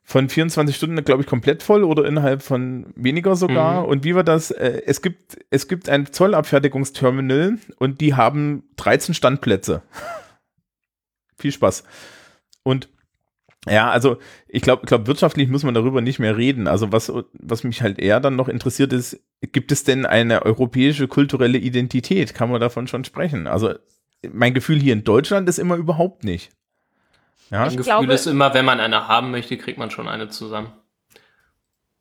von 0.04 0.28
24 0.28 0.74
Stunden, 0.74 1.04
glaube 1.04 1.22
ich, 1.22 1.28
komplett 1.28 1.62
voll 1.62 1.84
oder 1.84 2.04
innerhalb 2.04 2.42
von 2.42 2.92
weniger 2.96 3.36
sogar. 3.36 3.82
Mhm. 3.82 3.88
Und 3.88 4.04
wie 4.04 4.14
war 4.14 4.24
das? 4.24 4.50
Äh, 4.50 4.82
es 4.86 5.00
gibt, 5.00 5.38
es 5.50 5.68
gibt 5.68 5.88
ein 5.88 6.12
Zollabfertigungsterminal 6.12 7.58
und 7.78 8.00
die 8.00 8.14
haben 8.14 8.64
13 8.76 9.14
Standplätze. 9.14 9.82
Viel 11.36 11.52
Spaß. 11.52 11.84
Und 12.62 12.88
ja, 13.68 13.90
also 13.90 14.18
ich 14.48 14.62
glaube, 14.62 14.86
glaub, 14.86 15.06
wirtschaftlich 15.06 15.48
muss 15.48 15.62
man 15.62 15.74
darüber 15.74 16.00
nicht 16.00 16.18
mehr 16.18 16.36
reden. 16.36 16.66
Also 16.66 16.90
was, 16.90 17.12
was 17.32 17.62
mich 17.62 17.80
halt 17.80 18.00
eher 18.00 18.18
dann 18.18 18.34
noch 18.34 18.48
interessiert 18.48 18.92
ist, 18.92 19.20
gibt 19.40 19.70
es 19.70 19.84
denn 19.84 20.04
eine 20.04 20.44
europäische 20.44 21.06
kulturelle 21.06 21.58
Identität? 21.58 22.34
Kann 22.34 22.50
man 22.50 22.60
davon 22.60 22.88
schon 22.88 23.04
sprechen? 23.04 23.46
Also 23.46 23.74
mein 24.32 24.54
Gefühl 24.54 24.80
hier 24.80 24.92
in 24.92 25.04
Deutschland 25.04 25.48
ist 25.48 25.58
immer 25.58 25.76
überhaupt 25.76 26.24
nicht. 26.24 26.50
Ja, 27.52 27.60
mein 27.60 27.68
Gefühl 27.68 27.84
glaube, 27.84 28.12
ist 28.14 28.26
immer, 28.26 28.54
wenn 28.54 28.64
man 28.64 28.80
eine 28.80 29.08
haben 29.08 29.30
möchte, 29.30 29.58
kriegt 29.58 29.78
man 29.78 29.90
schon 29.90 30.08
eine 30.08 30.30
zusammen. 30.30 30.72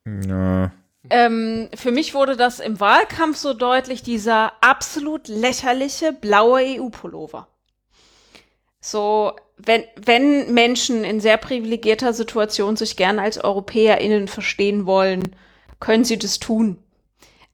Ja. 0.06 0.72
Ähm, 1.10 1.70
für 1.76 1.92
mich 1.92 2.14
wurde 2.14 2.38
das 2.38 2.62
im 2.62 2.80
Wahlkampf 2.80 3.36
so 3.36 3.54
deutlich, 3.54 4.02
dieser 4.02 4.54
absolut 4.62 5.28
lächerliche 5.28 6.14
blaue 6.14 6.62
EU-Pullover. 6.62 7.50
So, 8.80 9.36
wenn, 9.58 9.84
wenn 10.02 10.54
Menschen 10.54 11.04
in 11.04 11.20
sehr 11.20 11.36
privilegierter 11.36 12.14
Situation 12.14 12.78
sich 12.78 12.96
gerne 12.96 13.22
als 13.22 13.44
EuropäerInnen 13.44 14.30
verstehen 14.30 14.86
wollen, 14.86 15.36
können 15.82 16.06
sie 16.06 16.18
das 16.18 16.40
tun. 16.40 16.78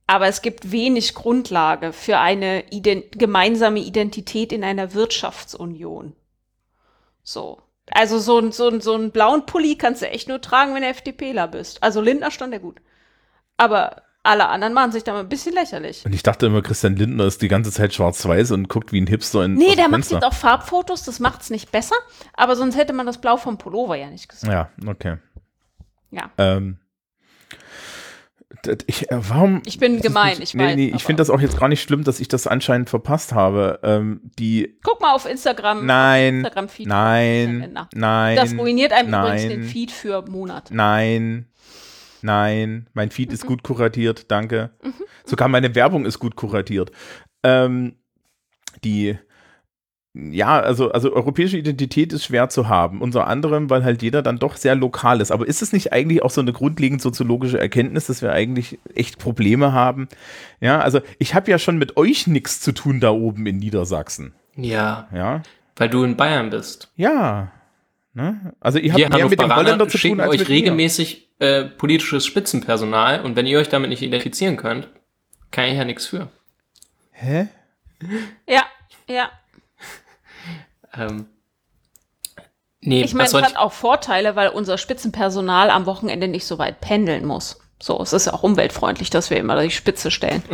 Aber 0.05 0.27
es 0.27 0.43
gibt 0.43 0.71
wenig 0.71 1.15
Grundlage 1.15 1.93
für 1.93 2.19
eine 2.19 2.69
ident 2.69 3.17
gemeinsame 3.17 3.79
Identität 3.79 4.53
in 4.53 4.63
einer 4.63 4.93
Wirtschaftsunion. 4.93 6.13
So. 7.23 7.57
Also 7.91 8.19
so, 8.19 8.39
ein 8.39 8.51
so, 8.51 8.67
ein 8.69 8.81
so 8.81 8.93
einen 8.95 9.11
blauen 9.11 9.45
Pulli 9.45 9.77
kannst 9.77 10.01
du 10.01 10.09
echt 10.09 10.27
nur 10.27 10.41
tragen, 10.41 10.73
wenn 10.73 10.81
du 10.81 10.89
FDPler 10.89 11.47
bist. 11.47 11.81
Also 11.84 12.01
Lindner 12.01 12.31
stand 12.31 12.53
ja 12.53 12.59
gut. 12.59 12.81
Aber 13.55 14.03
alle 14.23 14.49
anderen 14.49 14.73
machen 14.73 14.91
sich 14.91 15.03
da 15.03 15.14
mal 15.14 15.22
ein 15.22 15.30
bisschen 15.30 15.53
lächerlich. 15.53 16.05
Und 16.05 16.14
ich 16.14 16.22
dachte 16.22 16.47
immer, 16.47 16.61
Christian 16.61 16.97
Lindner 16.97 17.26
ist 17.26 17.41
die 17.41 17.47
ganze 17.47 17.72
Zeit 17.72 17.93
schwarz-weiß 17.93 18.51
und 18.51 18.68
guckt 18.68 18.91
wie 18.91 18.99
ein 18.99 19.07
Hipster 19.07 19.45
in 19.45 19.53
Nee, 19.53 19.76
der 19.76 19.88
macht 19.88 20.11
jetzt 20.11 20.23
auch 20.23 20.34
Farbfotos, 20.34 21.03
das 21.03 21.19
macht's 21.19 21.49
nicht 21.49 21.72
besser. 21.72 21.95
Aber 22.34 22.57
sonst 22.57 22.76
hätte 22.76 22.91
man 22.91 23.05
das 23.05 23.19
Blau 23.19 23.38
vom 23.38 23.57
Pullover 23.57 23.95
ja 23.95 24.09
nicht 24.09 24.27
gesehen. 24.27 24.51
Ja, 24.51 24.69
okay. 24.85 25.18
Ja. 26.11 26.30
Ähm, 26.38 26.77
ich, 28.88 29.11
äh, 29.11 29.19
warum? 29.30 29.61
Ich 29.65 29.80
bin 29.80 30.02
gemein, 30.02 30.38
ich 30.41 30.53
nee, 30.53 30.64
weiß. 30.64 30.76
Nee, 30.76 30.94
ich 30.95 31.03
finde 31.03 31.22
das 31.22 31.30
auch 31.30 31.39
jetzt 31.39 31.60
gar 31.60 31.69
nicht 31.69 31.81
schlimm, 31.81 32.03
dass 32.03 32.19
ich 32.19 32.27
das 32.27 32.48
anscheinend 32.48 32.89
verpasst 32.89 33.34
habe. 33.34 33.80
Ähm, 33.84 34.22
die. 34.38 34.77
Guck 34.84 35.02
mal 35.02 35.14
auf 35.14 35.26
Instagram. 35.26 35.85
Nein. 35.85 36.38
Instagram 36.38 36.65
-Feed 36.65 36.88
nein. 36.88 37.77
Nein. 37.94 38.35
Das 38.35 38.57
ruiniert 38.57 38.91
einem 38.94 39.10
nein, 39.10 39.26
übrigens 39.26 39.48
den 39.49 39.64
Feed 39.64 39.91
für 39.91 40.23
Monate. 40.30 40.76
Nein. 40.76 41.48
Nein. 42.22 42.88
Mein 42.94 43.11
Feed 43.11 43.30
mhm. 43.30 43.35
ist 43.35 43.45
gut 43.45 43.64
kuratiert, 43.64 44.31
danke. 44.31 44.72
Mhm. 44.84 44.94
Sogar 45.26 45.48
meine 45.48 45.76
Werbung 45.76 46.06
ist 46.06 46.19
gut 46.19 46.35
kuratiert. 46.35 46.91
Ähm, 47.44 47.95
die 48.84 49.18
ja, 50.31 50.60
also, 50.60 50.91
also 50.91 51.14
europäische 51.14 51.57
Identität 51.57 52.11
ist 52.14 52.26
schwer 52.26 52.49
zu 52.49 52.68
haben. 52.68 53.02
Unter 53.02 53.27
anderem, 53.27 53.69
weil 53.69 53.84
halt 53.84 54.02
jeder 54.02 54.22
dann 54.22 54.39
doch 54.39 54.56
sehr 54.56 54.76
lokal 54.76 55.22
ist. 55.22 55.31
Aber 55.31 55.48
ist 55.48 55.61
es 55.61 55.73
nicht 55.73 55.94
eigentlich 55.94 56.23
auch 56.23 56.31
so 56.31 56.41
eine 56.41 56.53
grundlegend 56.53 57.02
soziologische 57.02 57.60
Erkenntnis, 57.60 58.07
dass 58.07 58.22
wir 58.22 58.31
eigentlich 58.31 58.80
echt 58.95 59.19
Probleme 59.19 59.73
haben? 59.73 60.07
Ja, 60.60 60.80
also 60.80 61.02
ich 61.19 61.35
habe 61.35 61.52
ja 61.52 61.60
schon 61.60 61.77
mit 61.77 61.98
euch 61.98 62.26
nichts 62.26 62.61
zu 62.61 62.72
tun 62.72 62.99
da 62.99 63.11
oben 63.11 63.45
in 63.45 63.57
Niedersachsen. 63.57 64.34
Ja. 64.56 65.07
Ja. 65.14 65.44
Weil 65.76 65.89
du 65.89 66.03
in 66.03 66.18
Bayern 66.18 66.49
bist. 66.49 66.91
Ja. 66.95 67.52
Ne? 68.14 68.53
Also 68.60 68.80
ihr 68.80 68.94
habt 68.94 68.99
wir 68.99 69.10
mehr 69.10 69.30
mit 69.30 69.39
dem 69.39 69.56
Holländer 69.56 69.88
zu 69.88 69.99
tun 69.99 70.19
als 70.19 70.31
euch 70.31 70.39
mit 70.39 70.49
regelmäßig 70.49 71.30
äh, 71.38 71.65
politisches 71.65 72.26
Spitzenpersonal 72.26 73.22
und 73.22 73.35
wenn 73.35 73.45
ihr 73.45 73.60
euch 73.60 73.69
damit 73.69 73.91
nicht 73.91 74.02
identifizieren 74.02 74.57
könnt, 74.57 74.88
kann 75.52 75.65
ich 75.65 75.77
ja 75.77 75.85
nichts 75.85 76.07
für. 76.07 76.30
Hä? 77.11 77.48
Ja, 78.48 78.64
ja. 79.07 79.30
Ähm, 80.93 81.27
Nee, 82.80 83.03
Ich 83.03 83.14
meine, 83.14 83.27
es 83.27 83.34
hat 83.34 83.57
auch 83.57 83.73
Vorteile, 83.73 84.35
weil 84.35 84.49
unser 84.49 84.77
Spitzenpersonal 84.77 85.72
am 85.72 85.85
Wochenende 85.88 86.27
nicht 86.27 86.45
so 86.45 86.57
weit 86.59 86.80
pendeln 86.80 87.26
muss. 87.26 87.59
So, 87.81 87.99
es 88.01 88.14
ist 88.14 88.27
ja 88.27 88.34
auch 88.34 88.43
umweltfreundlich, 88.43 89.09
dass 89.09 89.30
wir 89.30 89.38
immer 89.38 89.61
die 89.61 89.72
Spitze 89.72 90.11
stellen. 90.11 90.43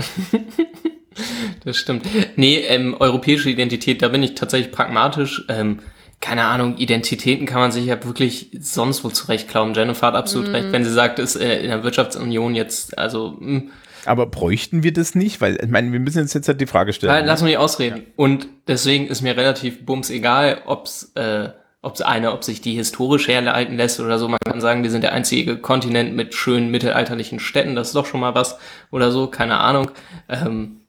Das 1.64 1.77
stimmt. 1.77 2.07
Nee, 2.38 2.57
ähm, 2.61 2.95
europäische 2.99 3.47
Identität, 3.47 4.01
da 4.01 4.07
bin 4.07 4.23
ich 4.23 4.34
tatsächlich 4.34 4.72
pragmatisch. 4.72 5.45
Ähm, 5.47 5.80
keine 6.19 6.45
Ahnung, 6.45 6.77
Identitäten 6.77 7.45
kann 7.45 7.60
man 7.60 7.72
sich 7.72 7.85
ja 7.85 8.03
wirklich 8.03 8.49
sonst 8.60 9.03
wo 9.03 9.10
zurechtklauen. 9.10 9.76
Jennifer 9.76 10.07
hat 10.07 10.15
absolut 10.15 10.49
recht, 10.49 10.72
wenn 10.72 10.84
sie 10.84 10.91
sagt, 10.91 11.19
ist 11.19 11.35
äh, 11.35 11.60
in 11.61 11.68
der 11.68 11.84
Wirtschaftsunion 11.84 12.55
jetzt, 12.55 12.97
also 12.97 13.38
mh, 13.39 13.61
Aber 14.05 14.25
bräuchten 14.25 14.84
wir 14.84 14.91
das 14.93 15.15
nicht? 15.15 15.39
Weil, 15.41 15.57
ich 15.63 15.69
meine, 15.69 15.91
wir 15.91 15.99
müssen 15.99 16.19
jetzt, 16.19 16.34
jetzt 16.34 16.47
halt 16.47 16.59
die 16.61 16.65
Frage 16.67 16.93
stellen. 16.93 17.23
Äh, 17.23 17.25
Lass 17.25 17.41
mich 17.41 17.57
ausreden. 17.57 18.03
Und 18.15 18.47
deswegen 18.67 19.07
ist 19.07 19.21
mir 19.21 19.38
relativ 19.38 19.85
bums 19.85 20.09
egal, 20.09 20.61
ob's, 20.65 21.11
äh, 21.15 21.49
ob's 21.81 22.01
eine, 22.01 22.31
ob 22.34 22.43
sich 22.43 22.61
die 22.61 22.73
historisch 22.75 23.27
herleiten 23.27 23.77
lässt 23.77 23.99
oder 23.99 24.19
so. 24.19 24.27
Man 24.27 24.39
kann 24.45 24.61
sagen, 24.61 24.84
wir 24.84 24.91
sind 24.91 25.03
der 25.03 25.13
einzige 25.13 25.57
Kontinent 25.57 26.15
mit 26.15 26.34
schönen 26.34 26.69
mittelalterlichen 26.71 27.39
Städten. 27.39 27.75
Das 27.75 27.88
ist 27.88 27.95
doch 27.95 28.05
schon 28.05 28.19
mal 28.21 28.35
was 28.35 28.57
oder 28.91 29.11
so. 29.11 29.27
Keine 29.27 29.57
Ahnung. 29.59 29.91
Ähm, 30.30 30.81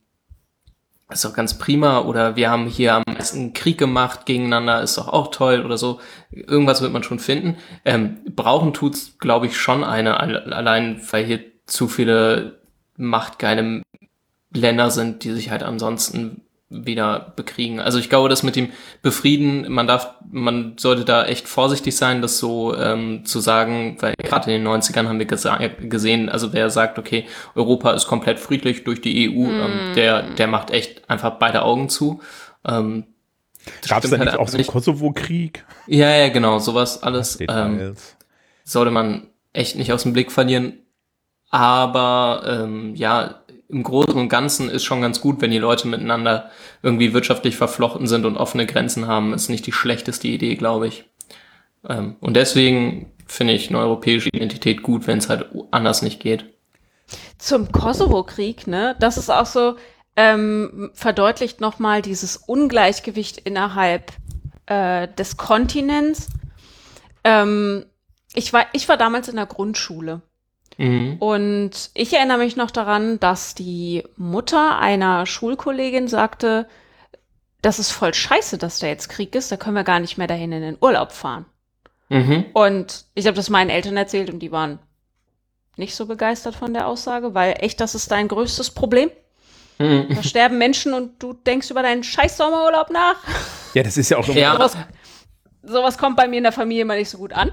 ist 1.10 1.24
doch 1.24 1.34
ganz 1.34 1.58
prima. 1.58 2.00
Oder 2.00 2.34
wir 2.36 2.50
haben 2.50 2.66
hier 2.66 2.94
am 2.94 3.02
meisten 3.06 3.52
Krieg 3.52 3.78
gemacht 3.78 4.26
gegeneinander. 4.26 4.82
Ist 4.82 4.98
doch 4.98 5.08
auch 5.08 5.30
toll 5.30 5.64
oder 5.64 5.76
so. 5.78 6.00
Irgendwas 6.30 6.80
wird 6.82 6.92
man 6.92 7.02
schon 7.02 7.18
finden. 7.18 7.56
Ähm, 7.84 8.18
brauchen 8.34 8.72
tut's, 8.72 9.18
glaube 9.18 9.46
ich, 9.46 9.56
schon 9.56 9.84
eine. 9.84 10.18
alle- 10.20 10.44
Allein, 10.54 11.00
weil 11.10 11.24
hier 11.24 11.40
zu 11.66 11.88
viele 11.88 12.60
machtgeile 12.96 13.82
Länder 14.52 14.90
sind, 14.90 15.24
die 15.24 15.32
sich 15.32 15.50
halt 15.50 15.62
ansonsten 15.62 16.42
wieder 16.70 17.32
bekriegen. 17.36 17.78
Also 17.78 17.98
ich 17.98 18.08
glaube, 18.08 18.28
das 18.28 18.42
mit 18.42 18.56
dem 18.56 18.70
Befrieden, 19.02 19.70
man 19.70 19.86
darf, 19.86 20.14
man 20.30 20.74
sollte 20.76 21.04
da 21.04 21.24
echt 21.24 21.46
vorsichtig 21.46 21.96
sein, 21.96 22.22
das 22.22 22.38
so 22.38 22.76
ähm, 22.76 23.24
zu 23.24 23.40
sagen, 23.40 23.96
weil 24.00 24.14
gerade 24.18 24.50
in 24.52 24.62
den 24.62 24.68
90ern 24.68 25.06
haben 25.06 25.18
wir 25.18 25.26
gesehen, 25.26 26.28
also 26.28 26.52
wer 26.52 26.70
sagt, 26.70 26.98
okay, 26.98 27.26
Europa 27.54 27.92
ist 27.92 28.06
komplett 28.06 28.40
friedlich 28.40 28.84
durch 28.84 29.00
die 29.00 29.28
EU, 29.28 29.44
ähm, 29.50 29.94
der, 29.94 30.22
der 30.22 30.46
macht 30.46 30.70
echt 30.70 31.08
einfach 31.08 31.38
beide 31.38 31.62
Augen 31.62 31.88
zu. 31.88 32.20
Ähm, 32.66 33.04
Gab 33.88 34.04
es 34.04 34.10
da 34.10 34.18
halt 34.18 34.30
nicht 34.30 34.38
auch 34.38 34.48
so 34.48 34.58
einfach 34.58 34.72
Kosovo-Krieg? 34.72 35.64
Ja, 35.86 36.14
ja, 36.14 36.28
genau, 36.28 36.58
sowas 36.58 37.02
alles. 37.02 37.38
Ähm, 37.48 37.94
sollte 38.64 38.90
man 38.90 39.28
echt 39.52 39.76
nicht 39.76 39.92
aus 39.92 40.02
dem 40.02 40.12
Blick 40.12 40.32
verlieren. 40.32 40.78
Aber 41.54 42.42
ähm, 42.48 42.96
ja, 42.96 43.36
im 43.68 43.84
Großen 43.84 44.16
und 44.16 44.28
Ganzen 44.28 44.68
ist 44.68 44.82
schon 44.82 45.00
ganz 45.00 45.20
gut, 45.20 45.40
wenn 45.40 45.52
die 45.52 45.58
Leute 45.58 45.86
miteinander 45.86 46.50
irgendwie 46.82 47.14
wirtschaftlich 47.14 47.56
verflochten 47.56 48.08
sind 48.08 48.26
und 48.26 48.36
offene 48.36 48.66
Grenzen 48.66 49.06
haben. 49.06 49.32
Ist 49.32 49.50
nicht 49.50 49.64
die 49.64 49.70
schlechteste 49.70 50.26
Idee, 50.26 50.56
glaube 50.56 50.88
ich. 50.88 51.04
Ähm, 51.88 52.16
und 52.18 52.34
deswegen 52.34 53.12
finde 53.28 53.52
ich 53.52 53.68
eine 53.68 53.78
europäische 53.78 54.30
Identität 54.30 54.82
gut, 54.82 55.06
wenn 55.06 55.18
es 55.18 55.28
halt 55.28 55.46
anders 55.70 56.02
nicht 56.02 56.18
geht. 56.18 56.44
Zum 57.38 57.70
Kosovo-Krieg, 57.70 58.66
ne, 58.66 58.96
das 58.98 59.16
ist 59.16 59.30
auch 59.30 59.46
so, 59.46 59.76
ähm, 60.16 60.90
verdeutlicht 60.92 61.60
nochmal 61.60 62.02
dieses 62.02 62.36
Ungleichgewicht 62.36 63.38
innerhalb 63.38 64.10
äh, 64.66 65.06
des 65.06 65.36
Kontinents. 65.36 66.30
Ähm, 67.22 67.84
ich, 68.34 68.52
war, 68.52 68.66
ich 68.72 68.88
war 68.88 68.96
damals 68.96 69.28
in 69.28 69.36
der 69.36 69.46
Grundschule 69.46 70.20
Mhm. 70.76 71.16
und 71.20 71.90
ich 71.94 72.12
erinnere 72.12 72.38
mich 72.38 72.56
noch 72.56 72.70
daran, 72.70 73.20
dass 73.20 73.54
die 73.54 74.02
Mutter 74.16 74.78
einer 74.78 75.24
Schulkollegin 75.24 76.08
sagte, 76.08 76.66
das 77.62 77.78
ist 77.78 77.92
voll 77.92 78.12
scheiße, 78.12 78.58
dass 78.58 78.80
da 78.80 78.86
jetzt 78.88 79.08
Krieg 79.08 79.34
ist, 79.34 79.52
da 79.52 79.56
können 79.56 79.76
wir 79.76 79.84
gar 79.84 80.00
nicht 80.00 80.18
mehr 80.18 80.26
dahin 80.26 80.52
in 80.52 80.62
den 80.62 80.76
Urlaub 80.80 81.12
fahren. 81.12 81.46
Mhm. 82.08 82.46
Und 82.52 83.04
ich 83.14 83.26
habe 83.26 83.36
das 83.36 83.50
meinen 83.50 83.70
Eltern 83.70 83.96
erzählt 83.96 84.30
und 84.30 84.40
die 84.40 84.52
waren 84.52 84.78
nicht 85.76 85.94
so 85.94 86.06
begeistert 86.06 86.54
von 86.54 86.74
der 86.74 86.86
Aussage, 86.86 87.34
weil 87.34 87.56
echt, 87.60 87.80
das 87.80 87.94
ist 87.94 88.10
dein 88.10 88.28
größtes 88.28 88.70
Problem. 88.72 89.10
Mhm. 89.78 90.08
Da 90.14 90.22
sterben 90.22 90.58
Menschen 90.58 90.92
und 90.92 91.20
du 91.22 91.32
denkst 91.32 91.70
über 91.70 91.82
deinen 91.82 92.04
scheiß 92.04 92.36
Sommerurlaub 92.36 92.90
nach. 92.90 93.16
Ja, 93.74 93.82
das 93.82 93.96
ist 93.96 94.10
ja 94.10 94.18
auch 94.18 94.28
immer, 94.28 94.38
Ja. 94.38 94.52
Sowas, 94.52 94.76
sowas 95.62 95.98
kommt 95.98 96.16
bei 96.16 96.28
mir 96.28 96.36
in 96.38 96.44
der 96.44 96.52
Familie 96.52 96.82
immer 96.82 96.94
nicht 96.94 97.10
so 97.10 97.18
gut 97.18 97.32
an. 97.32 97.50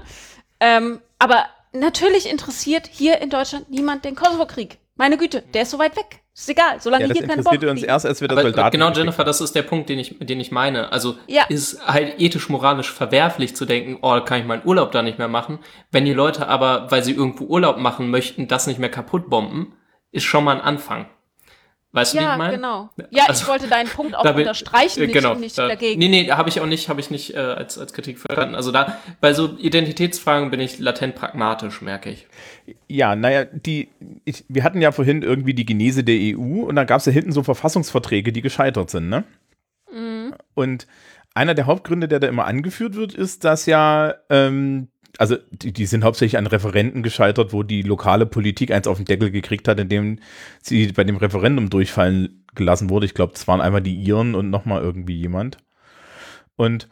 Ähm, 0.60 1.00
aber 1.18 1.46
natürlich 1.72 2.30
interessiert 2.30 2.88
hier 2.90 3.20
in 3.20 3.30
Deutschland 3.30 3.70
niemand 3.70 4.04
den 4.04 4.14
Kosovo-Krieg. 4.14 4.78
Meine 4.96 5.16
Güte, 5.16 5.42
der 5.54 5.62
ist 5.62 5.70
so 5.70 5.78
weit 5.78 5.96
weg. 5.96 6.22
Ist 6.34 6.48
egal, 6.48 6.80
solange 6.80 7.02
ja, 7.02 7.08
das 7.08 7.18
hier 7.18 7.26
keine 7.26 7.42
Bomben 7.42 7.68
uns 7.68 7.82
erst, 7.82 8.06
als 8.06 8.22
wir 8.22 8.28
das 8.28 8.38
Aber 8.38 8.48
Soldaten 8.48 8.70
genau, 8.70 8.90
Jennifer, 8.90 9.22
das 9.22 9.42
ist 9.42 9.54
der 9.54 9.62
Punkt, 9.62 9.90
den 9.90 9.98
ich, 9.98 10.18
den 10.18 10.40
ich 10.40 10.50
meine. 10.50 10.90
Also 10.90 11.16
Ja. 11.26 11.44
ist 11.48 11.86
halt 11.86 12.20
ethisch-moralisch 12.20 12.90
verwerflich 12.90 13.54
zu 13.54 13.66
denken, 13.66 13.98
oh, 14.00 14.18
kann 14.20 14.40
ich 14.40 14.46
meinen 14.46 14.64
Urlaub 14.64 14.92
da 14.92 15.02
nicht 15.02 15.18
mehr 15.18 15.28
machen. 15.28 15.58
Wenn 15.90 16.06
die 16.06 16.14
Leute 16.14 16.48
aber, 16.48 16.90
weil 16.90 17.02
sie 17.02 17.12
irgendwo 17.12 17.44
Urlaub 17.44 17.76
machen 17.76 18.08
möchten, 18.08 18.48
das 18.48 18.66
nicht 18.66 18.78
mehr 18.78 18.90
kaputt 18.90 19.28
bomben, 19.28 19.74
ist 20.10 20.24
schon 20.24 20.44
mal 20.44 20.56
ein 20.56 20.62
Anfang. 20.62 21.06
Weißt 21.94 22.14
du, 22.14 22.18
wie 22.18 22.22
ich 22.22 22.26
Ja, 22.28 22.36
meine? 22.38 22.56
genau. 22.56 22.88
Ja, 23.10 23.24
Also, 23.28 23.42
ich 23.42 23.48
wollte 23.48 23.68
deinen 23.68 23.88
Punkt 23.88 24.14
auch 24.16 24.22
Da 24.22 24.32
bin- 24.32 24.40
unterstreichen, 24.42 25.00
äh, 25.02 25.06
nicht, 25.06 25.12
genau, 25.14 25.34
nicht 25.34 25.58
da, 25.58 25.68
dagegen. 25.68 25.98
Nee, 25.98 26.08
nee, 26.08 26.30
habe 26.30 26.48
ich 26.48 26.58
auch 26.60 26.66
nicht, 26.66 26.88
habe 26.88 27.00
ich 27.00 27.10
nicht 27.10 27.34
äh, 27.34 27.38
als, 27.38 27.76
als 27.78 27.92
Kritik 27.92 28.18
verstanden. 28.18 28.54
Also 28.54 28.72
da, 28.72 28.96
bei 29.20 29.34
so 29.34 29.56
Identitätsfragen 29.58 30.50
bin 30.50 30.60
ich 30.60 30.78
latent 30.78 31.14
pragmatisch, 31.14 31.82
merke 31.82 32.08
ich. 32.10 32.26
Ja, 32.88 33.14
naja, 33.14 33.44
die, 33.44 33.88
ich, 34.24 34.44
wir 34.48 34.64
hatten 34.64 34.80
ja 34.80 34.90
vorhin 34.90 35.22
irgendwie 35.22 35.52
die 35.54 35.66
Genese 35.66 36.02
der 36.02 36.16
EU 36.38 36.62
und 36.62 36.76
da 36.76 36.84
gab 36.84 37.00
es 37.00 37.06
ja 37.06 37.12
hinten 37.12 37.32
so 37.32 37.42
Verfassungsverträge, 37.42 38.32
die 38.32 38.40
gescheitert 38.42 38.88
sind, 38.90 39.08
ne? 39.08 39.24
Und 40.54 40.86
einer 41.34 41.54
der 41.54 41.66
Hauptgründe, 41.66 42.08
der 42.08 42.20
da 42.20 42.26
immer 42.28 42.46
angeführt 42.46 42.94
wird, 42.94 43.14
ist, 43.14 43.44
dass 43.44 43.66
ja, 43.66 44.14
ähm, 44.30 44.88
also 45.18 45.36
die, 45.50 45.72
die 45.72 45.86
sind 45.86 46.04
hauptsächlich 46.04 46.38
an 46.38 46.46
Referenten 46.46 47.02
gescheitert, 47.02 47.52
wo 47.52 47.62
die 47.62 47.82
lokale 47.82 48.26
Politik 48.26 48.70
eins 48.70 48.86
auf 48.86 48.96
den 48.96 49.04
Deckel 49.04 49.30
gekriegt 49.30 49.68
hat, 49.68 49.78
indem 49.78 50.18
sie 50.62 50.92
bei 50.92 51.04
dem 51.04 51.16
Referendum 51.16 51.70
durchfallen 51.70 52.44
gelassen 52.54 52.90
wurde. 52.90 53.06
Ich 53.06 53.14
glaube, 53.14 53.34
es 53.34 53.46
waren 53.46 53.60
einmal 53.60 53.82
die 53.82 53.94
Iren 53.94 54.34
und 54.34 54.50
nochmal 54.50 54.82
irgendwie 54.82 55.16
jemand. 55.16 55.58
Und 56.56 56.88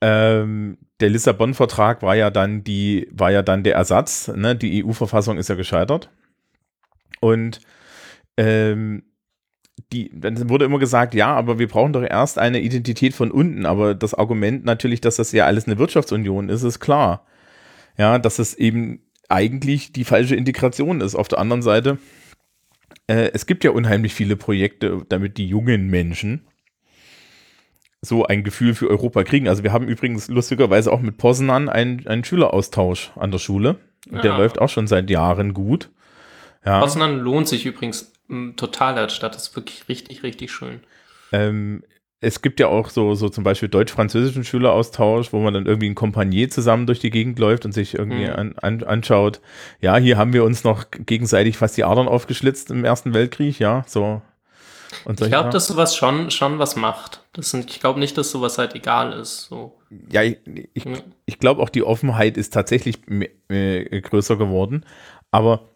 ähm, 0.00 0.78
der 1.00 1.10
Lissabon-Vertrag 1.10 2.02
war 2.02 2.14
ja 2.14 2.30
dann 2.30 2.64
die, 2.64 3.08
war 3.12 3.30
ja 3.30 3.42
dann 3.42 3.64
der 3.64 3.74
Ersatz. 3.74 4.28
Ne? 4.28 4.56
Die 4.56 4.84
EU-Verfassung 4.84 5.38
ist 5.38 5.48
ja 5.48 5.54
gescheitert. 5.54 6.10
Und 7.20 7.60
ähm, 8.36 9.04
die, 9.92 10.10
dann 10.14 10.48
wurde 10.48 10.64
immer 10.64 10.78
gesagt, 10.78 11.14
ja, 11.14 11.34
aber 11.34 11.58
wir 11.58 11.68
brauchen 11.68 11.92
doch 11.92 12.02
erst 12.02 12.38
eine 12.38 12.60
Identität 12.60 13.14
von 13.14 13.30
unten. 13.30 13.66
Aber 13.66 13.94
das 13.94 14.14
Argument 14.14 14.64
natürlich, 14.64 15.00
dass 15.00 15.16
das 15.16 15.32
ja 15.32 15.46
alles 15.46 15.66
eine 15.66 15.78
Wirtschaftsunion 15.78 16.48
ist, 16.48 16.62
ist 16.62 16.80
klar. 16.80 17.26
Ja, 17.98 18.18
dass 18.18 18.38
es 18.38 18.54
eben 18.54 19.00
eigentlich 19.28 19.92
die 19.92 20.04
falsche 20.04 20.36
Integration 20.36 21.00
ist. 21.00 21.14
Auf 21.14 21.28
der 21.28 21.38
anderen 21.38 21.62
Seite, 21.62 21.98
äh, 23.06 23.30
es 23.32 23.46
gibt 23.46 23.64
ja 23.64 23.70
unheimlich 23.70 24.14
viele 24.14 24.36
Projekte, 24.36 25.02
damit 25.08 25.38
die 25.38 25.46
jungen 25.46 25.88
Menschen 25.88 26.46
so 28.00 28.24
ein 28.26 28.42
Gefühl 28.42 28.74
für 28.74 28.88
Europa 28.90 29.22
kriegen. 29.22 29.48
Also 29.48 29.62
wir 29.62 29.72
haben 29.72 29.86
übrigens 29.88 30.28
lustigerweise 30.28 30.92
auch 30.92 31.00
mit 31.00 31.18
Poznan 31.18 31.68
einen, 31.68 32.06
einen 32.06 32.24
Schüleraustausch 32.24 33.12
an 33.14 33.30
der 33.30 33.38
Schule. 33.38 33.78
Und 34.10 34.24
der 34.24 34.32
Ja. 34.32 34.36
läuft 34.36 34.58
auch 34.58 34.68
schon 34.68 34.88
seit 34.88 35.08
Jahren 35.08 35.54
gut. 35.54 35.90
Ja. 36.64 36.80
Poznan 36.80 37.20
lohnt 37.20 37.46
sich 37.46 37.64
übrigens 37.64 38.12
total 38.56 38.98
als 38.98 39.14
Stadt. 39.14 39.34
Das 39.36 39.48
ist 39.48 39.56
wirklich 39.56 39.88
richtig, 39.88 40.22
richtig 40.24 40.50
schön. 40.50 40.80
Ähm, 41.30 41.84
es 42.24 42.40
gibt 42.40 42.60
ja 42.60 42.68
auch 42.68 42.88
so, 42.88 43.14
so 43.14 43.28
zum 43.28 43.44
Beispiel 43.44 43.68
deutsch-französischen 43.68 44.44
Schüleraustausch, 44.44 45.32
wo 45.32 45.40
man 45.40 45.52
dann 45.52 45.66
irgendwie 45.66 45.88
in 45.88 45.94
Kompanie 45.94 46.48
zusammen 46.48 46.86
durch 46.86 47.00
die 47.00 47.10
Gegend 47.10 47.38
läuft 47.38 47.64
und 47.66 47.72
sich 47.72 47.94
irgendwie 47.94 48.26
Mhm. 48.26 48.32
an, 48.32 48.54
an, 48.62 48.82
anschaut. 48.84 49.40
Ja, 49.80 49.96
hier 49.96 50.16
haben 50.16 50.32
wir 50.32 50.44
uns 50.44 50.62
noch 50.64 50.84
gegenseitig 51.04 51.58
fast 51.58 51.76
die 51.76 51.84
Adern 51.84 52.08
aufgeschlitzt 52.08 52.70
im 52.70 52.84
Ersten 52.84 53.12
Weltkrieg, 53.12 53.58
ja, 53.58 53.84
so. 53.86 54.22
Und 55.04 55.20
Ich 55.20 55.28
glaube, 55.28 55.48
dass 55.50 55.66
sowas 55.66 55.96
schon, 55.96 56.30
schon 56.30 56.58
was 56.58 56.76
macht. 56.76 57.24
Das 57.32 57.50
sind, 57.50 57.68
ich 57.70 57.80
glaube 57.80 57.98
nicht, 57.98 58.16
dass 58.18 58.30
sowas 58.30 58.58
halt 58.58 58.74
egal 58.74 59.12
ist. 59.14 59.46
So. 59.48 59.78
ja, 60.10 60.22
ich, 60.22 60.38
ich, 60.74 60.84
Ja. 60.84 60.92
ich 61.26 61.38
glaube 61.38 61.60
auch 61.62 61.70
die 61.70 61.82
Offenheit 61.82 62.36
ist 62.36 62.52
tatsächlich 62.52 62.98
me- 63.06 63.30
äh, 63.48 64.00
größer 64.00 64.36
geworden, 64.36 64.84
aber 65.30 65.70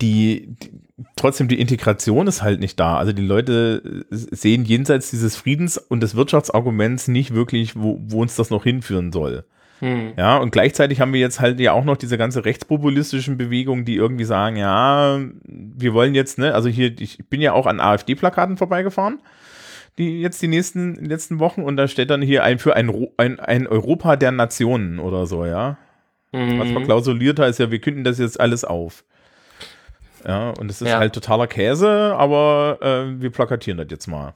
die, 0.00 0.56
die 0.62 0.70
trotzdem 1.16 1.48
die 1.48 1.60
Integration 1.60 2.26
ist 2.26 2.42
halt 2.42 2.60
nicht 2.60 2.78
da. 2.78 2.96
Also 2.96 3.12
die 3.12 3.26
Leute 3.26 4.04
äh, 4.10 4.14
sehen 4.14 4.64
jenseits 4.64 5.10
dieses 5.10 5.36
Friedens- 5.36 5.78
und 5.78 6.02
des 6.02 6.14
Wirtschaftsarguments 6.14 7.08
nicht 7.08 7.34
wirklich, 7.34 7.76
wo, 7.76 8.00
wo 8.02 8.22
uns 8.22 8.36
das 8.36 8.50
noch 8.50 8.64
hinführen 8.64 9.12
soll. 9.12 9.44
Hm. 9.80 10.14
Ja, 10.16 10.38
und 10.38 10.50
gleichzeitig 10.50 11.00
haben 11.00 11.12
wir 11.12 11.20
jetzt 11.20 11.40
halt 11.40 11.60
ja 11.60 11.72
auch 11.72 11.84
noch 11.84 11.96
diese 11.96 12.18
ganze 12.18 12.44
rechtspopulistischen 12.44 13.38
Bewegungen, 13.38 13.84
die 13.84 13.94
irgendwie 13.94 14.24
sagen, 14.24 14.56
ja, 14.56 15.20
wir 15.44 15.94
wollen 15.94 16.16
jetzt, 16.16 16.36
ne, 16.38 16.52
also 16.52 16.68
hier, 16.68 16.92
ich 16.98 17.18
bin 17.30 17.40
ja 17.40 17.52
auch 17.52 17.66
an 17.66 17.78
AfD-Plakaten 17.78 18.56
vorbeigefahren, 18.56 19.20
die 19.96 20.20
jetzt 20.20 20.42
die 20.42 20.48
nächsten, 20.48 20.96
letzten 20.96 21.38
Wochen, 21.38 21.62
und 21.62 21.76
da 21.76 21.86
steht 21.86 22.10
dann 22.10 22.22
hier 22.22 22.42
ein 22.42 22.58
für 22.58 22.74
ein, 22.74 22.90
ein, 23.18 23.38
ein 23.38 23.66
Europa 23.68 24.16
der 24.16 24.32
Nationen 24.32 24.98
oder 24.98 25.26
so, 25.26 25.46
ja. 25.46 25.78
Was 26.32 26.68
Mhm. 26.68 26.72
verklausuliert 26.72 27.38
heißt 27.38 27.58
ja, 27.58 27.70
wir 27.70 27.78
künden 27.80 28.04
das 28.04 28.18
jetzt 28.18 28.38
alles 28.38 28.64
auf. 28.64 29.04
Ja, 30.28 30.50
und 30.50 30.70
es 30.70 30.82
ist 30.82 30.88
Ja. 30.88 30.98
halt 30.98 31.14
totaler 31.14 31.46
Käse, 31.46 31.88
aber 32.14 32.78
äh, 32.82 33.20
wir 33.20 33.30
plakatieren 33.30 33.78
das 33.78 33.86
jetzt 33.90 34.06
mal. 34.06 34.34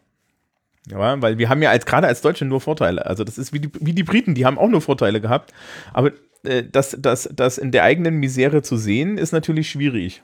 Ja, 0.91 1.21
weil 1.23 1.39
wir 1.39 1.49
haben 1.49 1.63
ja 1.63 1.71
als 1.71 1.87
gerade 1.87 2.09
als 2.09 2.23
Deutsche 2.23 2.45
nur 2.45 2.61
Vorteile. 2.61 3.07
Also 3.07 3.23
das 3.23 3.39
ist 3.39 3.53
wie 3.53 3.61
die, 3.61 3.71
wie 3.79 3.93
die 3.93 4.03
Briten, 4.03 4.35
die 4.35 4.47
haben 4.47 4.59
auch 4.59 4.69
nur 4.69 4.81
Vorteile 4.81 5.21
gehabt. 5.21 5.53
Aber 5.93 6.11
äh, 6.45 6.65
das, 6.71 6.97
das, 6.99 7.29
das 7.33 7.59
in 7.59 7.71
der 7.71 7.85
eigenen 7.85 8.17
Misere 8.17 8.63
zu 8.63 8.77
sehen, 8.77 9.19
ist 9.19 9.33
natürlich 9.33 9.71
schwierig. 9.71 10.23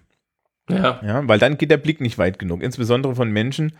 Ja. 0.71 1.01
Ja, 1.05 1.29
weil 1.29 1.39
dann 1.39 1.59
geht 1.59 1.71
der 1.71 1.77
Blick 1.77 2.01
nicht 2.01 2.19
weit 2.19 2.39
genug. 2.39 2.63
Insbesondere 2.63 3.15
von 3.15 3.31
Menschen 3.31 3.73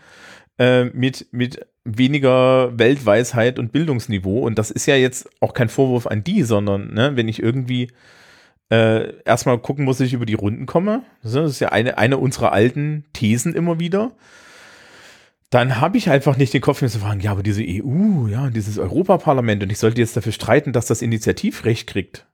äh, 0.57 0.85
mit, 0.85 1.27
mit 1.31 1.65
weniger 1.83 2.77
Weltweisheit 2.77 3.59
und 3.59 3.71
Bildungsniveau. 3.71 4.39
Und 4.39 4.57
das 4.57 4.71
ist 4.71 4.85
ja 4.85 4.95
jetzt 4.95 5.29
auch 5.41 5.53
kein 5.53 5.69
Vorwurf 5.69 6.07
an 6.07 6.23
die, 6.23 6.43
sondern 6.43 6.93
ne, 6.93 7.11
wenn 7.15 7.27
ich 7.27 7.41
irgendwie 7.43 7.89
äh, 8.71 9.21
erstmal 9.23 9.57
gucken 9.57 9.85
muss, 9.85 9.97
dass 9.97 10.07
ich 10.07 10.13
über 10.13 10.25
die 10.25 10.35
Runden 10.35 10.65
komme. 10.65 11.03
Das 11.23 11.33
ist 11.33 11.59
ja 11.59 11.69
eine, 11.69 11.97
eine 11.97 12.17
unserer 12.17 12.51
alten 12.51 13.05
Thesen 13.13 13.55
immer 13.55 13.79
wieder. 13.79 14.11
Dann 15.49 15.81
habe 15.81 15.97
ich 15.97 16.09
einfach 16.11 16.37
nicht 16.37 16.53
den 16.53 16.61
Kopf 16.61 16.81
mir 16.81 16.89
zu 16.89 16.99
fragen, 16.99 17.21
ja, 17.21 17.31
aber 17.31 17.41
diese 17.41 17.63
EU, 17.63 18.27
ja, 18.27 18.49
dieses 18.51 18.77
Europaparlament 18.77 19.63
und 19.63 19.71
ich 19.71 19.79
sollte 19.79 19.99
jetzt 19.99 20.15
dafür 20.15 20.31
streiten, 20.31 20.73
dass 20.73 20.85
das 20.85 21.01
Initiativrecht 21.01 21.87
kriegt. 21.87 22.25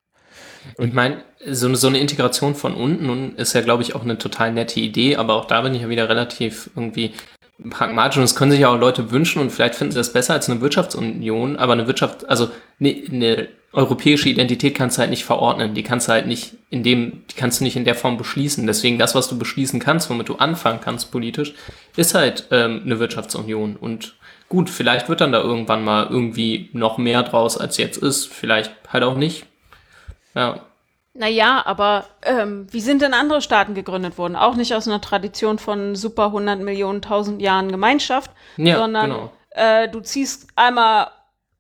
Ich 0.78 0.92
meine, 0.92 1.24
so, 1.50 1.68
eine- 1.68 1.78
so 1.78 1.88
eine 1.88 2.00
Integration 2.00 2.56
von 2.56 2.74
unten 2.74 3.36
ist 3.38 3.54
ja, 3.54 3.62
glaube 3.62 3.84
ich, 3.84 3.96
auch 3.96 4.04
eine 4.04 4.18
total 4.18 4.52
nette 4.52 4.80
Idee, 4.82 5.16
aber 5.16 5.36
auch 5.36 5.46
da 5.46 5.62
bin 5.62 5.74
ich 5.76 5.84
ja 5.84 5.90
wieder 5.90 6.10
relativ 6.10 6.70
irgendwie 6.76 7.12
pragmatisch 7.70 8.18
und 8.18 8.24
das 8.24 8.36
können 8.36 8.52
sich 8.52 8.60
ja 8.60 8.70
auch 8.70 8.80
Leute 8.80 9.12
wünschen 9.12 9.42
und 9.42 9.50
vielleicht 9.52 9.76
finden 9.76 9.92
sie 9.94 9.98
das 10.00 10.12
besser 10.12 10.34
als 10.34 10.50
eine 10.50 10.60
Wirtschaftsunion, 10.60 11.56
aber 11.56 11.72
eine 11.72 11.88
Wirtschaft, 11.88 12.28
also 12.28 12.50
eine, 12.82 12.96
eine 13.10 13.48
europäische 13.76 14.30
Identität 14.30 14.76
kannst 14.76 14.98
du 14.98 15.02
halt 15.02 15.10
nicht 15.10 15.26
verordnen, 15.26 15.74
die 15.74 15.84
kannst 15.84 16.08
du 16.08 16.14
halt 16.14 16.28
nicht 16.28 16.56
in 16.70 16.84
dem, 16.84 17.24
die 17.30 17.36
kannst 17.36 17.60
du 17.60 17.64
nicht 17.64 17.76
in 17.76 17.86
der 17.86 17.96
Form 17.96 18.18
beschließen. 18.18 18.66
Deswegen 18.66 18.98
das, 18.98 19.16
was 19.16 19.28
du 19.28 19.38
beschließen 19.38 19.80
kannst, 19.80 20.10
womit 20.10 20.30
du 20.30 20.36
anfangen 20.36 20.80
kannst 20.82 21.12
politisch, 21.12 21.54
ist 21.96 22.16
halt 22.16 22.48
ähm, 22.52 22.82
eine 22.86 23.00
Wirtschaftsunion 23.00 23.76
und 23.76 24.16
gut, 24.50 24.70
vielleicht 24.70 25.10
wird 25.10 25.22
dann 25.22 25.32
da 25.32 25.42
irgendwann 25.42 25.84
mal 25.84 26.08
irgendwie 26.10 26.70
noch 26.74 26.98
mehr 26.98 27.24
draus 27.24 27.58
als 27.58 27.78
jetzt 27.78 27.98
ist, 27.98 28.28
vielleicht 28.32 28.72
halt 28.92 29.04
auch 29.04 29.16
nicht. 29.16 29.46
Ja. 30.34 30.60
Naja, 31.14 31.64
aber 31.66 32.06
ähm, 32.24 32.68
wie 32.72 32.82
sind 32.82 33.02
denn 33.02 33.14
andere 33.14 33.42
Staaten 33.42 33.74
gegründet 33.74 34.18
worden? 34.18 34.36
Auch 34.36 34.56
nicht 34.56 34.74
aus 34.74 34.88
einer 34.88 35.00
Tradition 35.00 35.60
von 35.60 35.96
super 35.96 36.26
100 36.26 36.60
Millionen, 36.60 36.98
1000 36.98 37.42
Jahren 37.42 37.72
Gemeinschaft, 37.72 38.32
Ja, 38.58 38.78
sondern 38.78 39.10
genau. 39.10 39.32
äh, 39.52 39.88
du 39.88 40.02
ziehst 40.02 40.48
einmal 40.58 41.08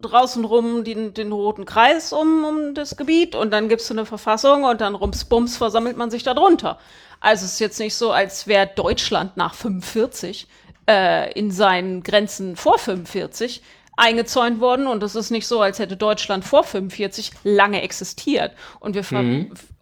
draußen 0.01 0.43
rum 0.45 0.83
den, 0.83 1.13
den 1.13 1.31
roten 1.31 1.65
Kreis 1.65 2.13
um, 2.13 2.43
um 2.43 2.73
das 2.73 2.97
Gebiet 2.97 3.35
und 3.35 3.51
dann 3.51 3.69
gibst 3.69 3.89
du 3.89 3.93
eine 3.93 4.05
Verfassung 4.05 4.63
und 4.63 4.81
dann 4.81 4.95
rumsbums 4.95 5.57
versammelt 5.57 5.97
man 5.97 6.11
sich 6.11 6.23
da 6.23 6.33
drunter. 6.33 6.77
Also 7.21 7.45
es 7.45 7.53
ist 7.53 7.59
jetzt 7.59 7.79
nicht 7.79 7.95
so, 7.95 8.11
als 8.11 8.47
wäre 8.47 8.69
Deutschland 8.75 9.37
nach 9.37 9.53
45 9.53 10.47
äh, 10.87 11.31
in 11.33 11.51
seinen 11.51 12.03
Grenzen 12.03 12.55
vor 12.55 12.77
45 12.77 13.61
eingezäunt 13.97 14.59
worden 14.59 14.87
und 14.87 15.01
es 15.03 15.15
ist 15.15 15.31
nicht 15.31 15.47
so, 15.47 15.61
als 15.61 15.79
hätte 15.79 15.97
Deutschland 15.97 16.43
vor 16.43 16.63
45 16.63 17.31
lange 17.43 17.81
existiert. 17.81 18.51
Und 18.79 18.95
wir, 18.95 19.03
ver 19.03 19.23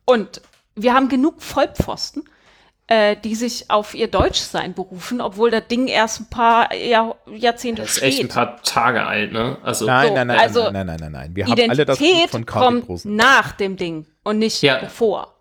und 0.05 0.41
wir 0.75 0.93
haben 0.93 1.09
genug 1.09 1.41
Vollpfosten, 1.41 2.23
äh, 2.93 3.15
die 3.23 3.33
sich 3.35 3.69
auf 3.71 3.93
ihr 3.95 4.07
Deutschsein 4.07 4.73
berufen, 4.73 5.19
obwohl 5.21 5.49
das 5.49 5.67
Ding 5.67 5.87
erst 5.87 6.21
ein 6.21 6.29
paar 6.29 6.73
Jahr, 6.73 7.15
Jahrzehnte 7.33 7.81
Das 7.81 7.91
ist 7.91 7.97
steht. 7.97 8.09
echt 8.09 8.21
ein 8.21 8.27
paar 8.27 8.61
Tage 8.61 9.03
alt, 9.05 9.31
ne? 9.31 9.57
Also, 9.63 9.85
Nein, 9.85 10.07
So, 10.09 10.13
nein, 10.13 10.27
nein, 10.27 10.39
also 10.39 10.63
nein, 10.63 10.73
nein, 10.73 10.85
nein, 10.85 10.97
nein, 10.99 11.11
nein. 11.11 11.35
Wir 11.35 11.45
haben 11.47 11.69
alle 11.69 11.85
das 11.85 11.97
Buch 11.97 12.05
Identität 12.05 12.29
von 12.31 12.45
Karl 12.45 12.65
kommt 12.65 12.85
Großen. 12.85 13.15
nach 13.15 13.51
dem 13.53 13.77
Ding 13.77 14.05
und 14.23 14.37
nicht 14.39 14.61
Ja. 14.61 14.77
bevor. 14.77 15.33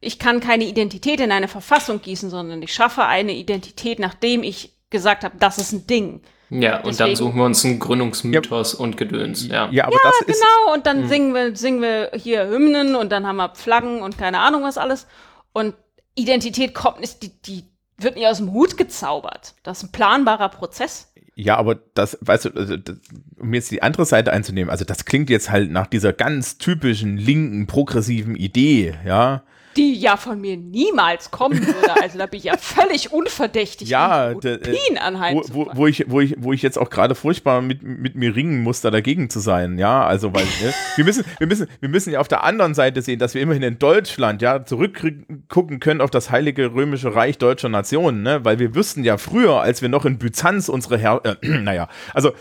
Ich 0.00 0.18
kann 0.18 0.40
keine 0.40 0.64
Identität 0.64 1.20
in 1.20 1.32
eine 1.32 1.48
Verfassung 1.48 2.00
gießen, 2.00 2.30
sondern 2.30 2.62
ich 2.62 2.72
schaffe 2.72 3.04
eine 3.04 3.32
Identität, 3.32 3.98
nachdem 3.98 4.42
ich 4.42 4.72
gesagt 4.90 5.24
habe, 5.24 5.34
das 5.38 5.58
ist 5.58 5.72
ein 5.72 5.86
Ding. 5.86 6.22
ja, 6.48 6.76
und 6.78 6.84
dann 7.00 7.10
deswegen- 7.10 7.16
suchen 7.16 7.36
wir 7.36 7.44
uns 7.44 7.64
einen 7.64 7.78
Gründungsmythos 7.78 8.74
und 8.74 8.96
Gedöns, 8.96 9.46
ja. 9.46 9.68
Ja, 9.70 9.84
aber 9.84 9.92
Ja, 9.94 9.98
das 10.04 10.20
ist 10.26 10.40
genau. 10.42 10.74
Und 10.74 10.86
dann 10.86 11.08
singen 11.08 11.34
wir, 11.34 11.54
singen 11.56 11.80
wir 11.82 12.10
hier 12.14 12.48
Hymnen 12.48 12.94
und 12.96 13.10
dann 13.12 13.26
haben 13.26 13.36
wir 13.36 13.54
Flaggen 13.54 14.02
und 14.02 14.16
keine 14.18 14.38
Ahnung 14.40 14.62
was 14.62 14.76
alles. 14.78 15.06
Und 15.52 15.74
Identität 16.14 16.74
kommt 16.74 17.00
nicht, 17.00 17.22
die, 17.22 17.30
die 17.42 17.64
wird 17.98 18.16
nicht 18.16 18.26
aus 18.26 18.38
dem 18.38 18.52
Hut 18.52 18.76
gezaubert. 18.76 19.54
Das 19.62 19.78
ist 19.78 19.84
ein 19.84 19.92
planbarer 19.92 20.48
Prozess. 20.48 21.12
Ja, 21.34 21.56
aber 21.56 21.76
das, 21.94 22.18
weißt 22.20 22.46
du, 22.46 22.50
also, 22.50 22.76
das, 22.76 22.96
um 23.38 23.54
jetzt 23.54 23.70
die 23.70 23.82
andere 23.82 24.04
Seite 24.04 24.32
einzunehmen, 24.32 24.70
also 24.70 24.84
das 24.84 25.04
klingt 25.04 25.30
jetzt 25.30 25.50
halt 25.50 25.70
nach 25.70 25.86
dieser 25.86 26.12
ganz 26.12 26.58
typischen 26.58 27.16
linken, 27.16 27.66
progressiven 27.66 28.36
Idee, 28.36 28.94
ja. 29.06 29.42
Die 29.76 29.94
ja 29.94 30.16
von 30.16 30.40
mir 30.40 30.56
niemals 30.56 31.30
kommen 31.30 31.64
würde. 31.64 32.00
Also 32.00 32.18
da 32.18 32.26
bin 32.26 32.38
ich 32.38 32.44
ja 32.44 32.56
völlig 32.56 33.12
unverdächtig, 33.12 33.88
Ja, 33.88 34.34
der, 34.34 34.52
äh, 34.52 34.56
Utopien 34.56 34.98
wo, 35.32 35.44
wo, 35.52 35.70
wo, 35.74 35.86
ich, 35.86 36.04
wo, 36.08 36.20
ich, 36.20 36.34
wo 36.38 36.52
ich 36.52 36.62
jetzt 36.62 36.78
auch 36.78 36.90
gerade 36.90 37.14
furchtbar 37.14 37.62
mit, 37.62 37.82
mit 37.82 38.14
mir 38.14 38.34
ringen 38.34 38.62
muss, 38.62 38.80
da 38.80 38.90
dagegen 38.90 39.30
zu 39.30 39.40
sein, 39.40 39.78
ja, 39.78 40.04
also 40.04 40.34
weil 40.34 40.44
ne, 40.44 40.74
wir 40.96 41.04
müssen, 41.04 41.24
wir 41.38 41.46
müssen, 41.46 41.68
wir 41.80 41.88
müssen 41.88 42.12
ja 42.12 42.20
auf 42.20 42.28
der 42.28 42.44
anderen 42.44 42.74
Seite 42.74 43.02
sehen, 43.02 43.18
dass 43.18 43.34
wir 43.34 43.42
immerhin 43.42 43.62
in 43.62 43.78
Deutschland 43.78 44.42
ja 44.42 44.64
zurückgucken 44.64 45.80
können 45.80 46.00
auf 46.00 46.10
das 46.10 46.30
heilige 46.30 46.72
römische 46.72 47.14
Reich 47.14 47.38
deutscher 47.38 47.68
Nationen, 47.68 48.22
ne, 48.22 48.44
weil 48.44 48.58
wir 48.58 48.74
wüssten 48.74 49.04
ja 49.04 49.18
früher, 49.18 49.60
als 49.60 49.82
wir 49.82 49.88
noch 49.88 50.04
in 50.04 50.18
Byzanz 50.18 50.68
unsere 50.68 50.98
Herr, 50.98 51.20
äh, 51.24 51.36
naja, 51.42 51.88
also 52.14 52.32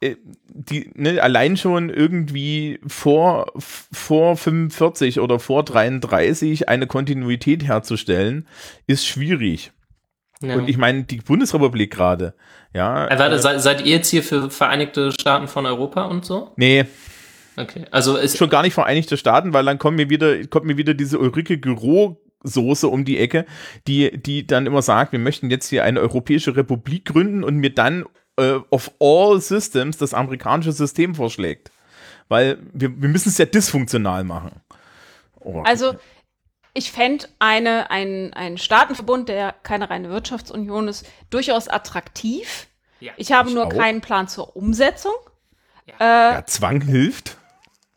die 0.00 0.90
ne, 0.94 1.20
allein 1.20 1.56
schon 1.56 1.90
irgendwie 1.90 2.78
vor, 2.86 3.52
vor 3.56 4.36
45 4.36 5.20
oder 5.20 5.38
vor 5.38 5.64
33 5.64 6.68
eine 6.68 6.86
Kontinuität 6.86 7.64
herzustellen, 7.64 8.46
ist 8.86 9.06
schwierig. 9.06 9.72
ja. 10.40 10.54
Und 10.54 10.68
ich 10.68 10.76
meine, 10.76 11.04
die 11.04 11.16
Bundesrepublik 11.16 11.92
gerade, 11.92 12.34
ja. 12.72 13.08
Äh, 13.08 13.18
warte, 13.18 13.38
seid, 13.38 13.60
seid 13.60 13.80
ihr 13.84 13.96
jetzt 13.96 14.08
hier 14.08 14.22
für 14.22 14.50
Vereinigte 14.50 15.10
Staaten 15.12 15.48
von 15.48 15.66
Europa 15.66 16.04
und 16.04 16.24
so? 16.24 16.52
Nee, 16.56 16.86
Okay. 17.58 17.86
Also 17.90 18.16
ist 18.16 18.38
schon 18.38 18.50
gar 18.50 18.62
nicht 18.62 18.74
Vereinigte 18.74 19.16
Staaten, 19.16 19.52
weil 19.52 19.64
dann 19.64 19.78
kommt 19.78 19.96
mir 19.96 20.08
wieder, 20.08 20.46
kommt 20.46 20.66
mir 20.66 20.76
wieder 20.76 20.94
diese 20.94 21.18
Ulrike 21.18 21.58
Giro 21.58 22.22
Soße 22.44 22.86
um 22.86 23.04
die 23.04 23.18
Ecke, 23.18 23.46
die, 23.88 24.16
die 24.16 24.46
dann 24.46 24.66
immer 24.66 24.80
sagt, 24.80 25.10
wir 25.10 25.18
möchten 25.18 25.50
jetzt 25.50 25.68
hier 25.68 25.82
eine 25.82 26.00
europäische 26.00 26.54
Republik 26.54 27.06
gründen 27.06 27.42
und 27.42 27.56
mir 27.56 27.74
dann 27.74 28.04
äh, 28.38 28.60
of 28.70 28.90
all 29.00 29.40
systems 29.40 29.98
das 29.98 30.14
amerikanische 30.14 30.72
System 30.72 31.14
vorschlägt. 31.14 31.70
Weil 32.28 32.58
wir, 32.72 32.90
wir 33.00 33.08
müssen 33.08 33.30
es 33.30 33.38
ja 33.38 33.46
dysfunktional 33.46 34.24
machen. 34.24 34.60
Oh, 35.40 35.62
Also 35.62 35.96
ich 36.74 36.92
fände 36.92 37.26
eine, 37.38 37.90
ein, 37.90 38.32
ein 38.34 38.58
Staatenverbund, 38.58 39.28
der 39.28 39.52
keine 39.62 39.90
reine 39.90 40.10
Wirtschaftsunion 40.10 40.88
ist, 40.88 41.06
durchaus 41.30 41.68
attraktiv. 41.68 42.68
Ja, 43.00 43.12
ich 43.16 43.32
habe 43.32 43.48
ich 43.48 43.54
nur 43.54 43.66
auch. 43.66 43.70
keinen 43.70 44.00
Plan 44.00 44.28
zur 44.28 44.56
Umsetzung. 44.56 45.14
ja, 45.86 46.44
Zwang 46.46 46.80
hilft. 46.82 47.36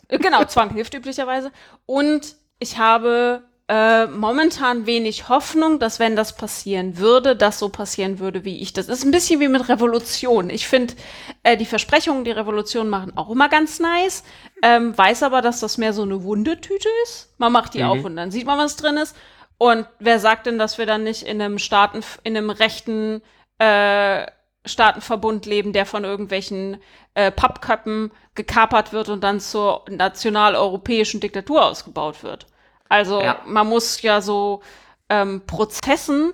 Äh, 0.07 0.19
Genau, 0.19 0.43
Zwang 0.45 0.71
hilft 0.73 0.93
üblicherweise. 0.93 1.51
Und 1.85 2.35
ich 2.59 2.77
habe 2.77 3.43
äh, 3.71 4.05
momentan 4.07 4.85
wenig 4.85 5.29
Hoffnung, 5.29 5.79
dass 5.79 5.97
wenn 5.97 6.17
das 6.17 6.35
passieren 6.35 6.97
würde, 6.97 7.37
das 7.37 7.57
so 7.57 7.69
passieren 7.69 8.19
würde, 8.19 8.43
wie 8.43 8.57
ich 8.61 8.73
das. 8.73 8.89
ist 8.89 9.05
ein 9.05 9.11
bisschen 9.11 9.39
wie 9.39 9.47
mit 9.47 9.69
Revolution. 9.69 10.49
Ich 10.49 10.67
finde, 10.67 10.93
äh, 11.43 11.55
die 11.55 11.65
Versprechungen, 11.65 12.25
die 12.25 12.31
Revolution 12.31 12.89
machen, 12.89 13.15
auch 13.15 13.29
immer 13.29 13.47
ganz 13.47 13.79
nice. 13.79 14.25
Ähm, 14.61 14.97
weiß 14.97 15.23
aber, 15.23 15.41
dass 15.41 15.61
das 15.61 15.77
mehr 15.77 15.93
so 15.93 16.01
eine 16.01 16.21
Wundetüte 16.25 16.89
ist. 17.05 17.33
Man 17.37 17.53
macht 17.53 17.73
die 17.73 17.85
auf 17.85 18.03
und 18.03 18.17
dann 18.17 18.29
sieht 18.29 18.45
man, 18.45 18.59
was 18.59 18.75
drin 18.75 18.97
ist. 18.97 19.15
Und 19.57 19.87
wer 19.99 20.19
sagt 20.19 20.47
denn, 20.47 20.59
dass 20.59 20.77
wir 20.77 20.85
dann 20.85 21.03
nicht 21.03 21.23
in 21.23 21.41
einem 21.41 21.57
Staaten, 21.57 22.01
in 22.23 22.35
einem 22.35 22.49
rechten 22.49 23.21
äh, 23.57 24.25
Staatenverbund 24.65 25.45
leben, 25.45 25.71
der 25.71 25.85
von 25.85 26.03
irgendwelchen 26.03 26.81
äh, 27.13 27.31
Pappköppen 27.31 28.11
gekapert 28.35 28.91
wird 28.91 29.07
und 29.07 29.23
dann 29.23 29.39
zur 29.39 29.85
national-europäischen 29.89 31.21
Diktatur 31.21 31.63
ausgebaut 31.63 32.21
wird. 32.21 32.47
Also 32.91 33.21
Ja. 33.21 33.39
man 33.45 33.67
muss 33.67 34.01
ja 34.01 34.19
so 34.19 34.61
ähm, 35.09 35.41
Prozessen 35.47 36.33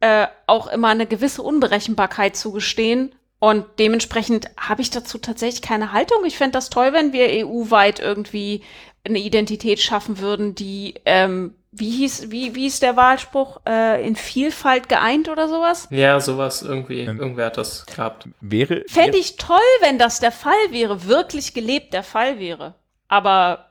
äh, 0.00 0.26
auch 0.46 0.66
immer 0.68 0.88
eine 0.88 1.06
gewisse 1.06 1.42
Unberechenbarkeit 1.42 2.36
zugestehen. 2.36 3.14
Und 3.40 3.64
dementsprechend 3.78 4.50
habe 4.58 4.82
ich 4.82 4.90
dazu 4.90 5.16
tatsächlich 5.16 5.62
keine 5.62 5.92
Haltung. 5.92 6.24
Ich 6.26 6.36
fände 6.36 6.52
das 6.52 6.70
toll, 6.70 6.92
wenn 6.92 7.12
wir 7.12 7.46
EU-weit 7.46 7.98
irgendwie 7.98 8.62
eine 9.04 9.20
Identität 9.20 9.80
schaffen 9.80 10.18
würden, 10.18 10.54
die, 10.54 10.94
ähm, 11.06 11.54
wie 11.70 11.90
hieß, 11.90 12.30
wie, 12.30 12.54
wie 12.54 12.66
ist 12.66 12.82
der 12.82 12.96
Wahlspruch, 12.96 13.60
äh, 13.66 14.06
in 14.06 14.16
Vielfalt 14.16 14.88
geeint 14.88 15.28
oder 15.30 15.48
sowas? 15.48 15.88
ja, 15.90 16.20
sowas 16.20 16.62
irgendwie. 16.62 17.04
Irgendwer 17.04 17.46
hat 17.46 17.56
das 17.56 17.86
gehabt. 17.86 18.28
Wäre, 18.40 18.84
Fände 18.88 19.16
ich 19.16 19.36
toll, 19.36 19.58
wenn 19.80 19.98
das 19.98 20.20
der 20.20 20.32
Fall 20.32 20.52
wäre, 20.70 21.06
wirklich 21.06 21.54
gelebt 21.54 21.94
der 21.94 22.02
Fall 22.02 22.38
wäre. 22.38 22.74
Aber 23.06 23.67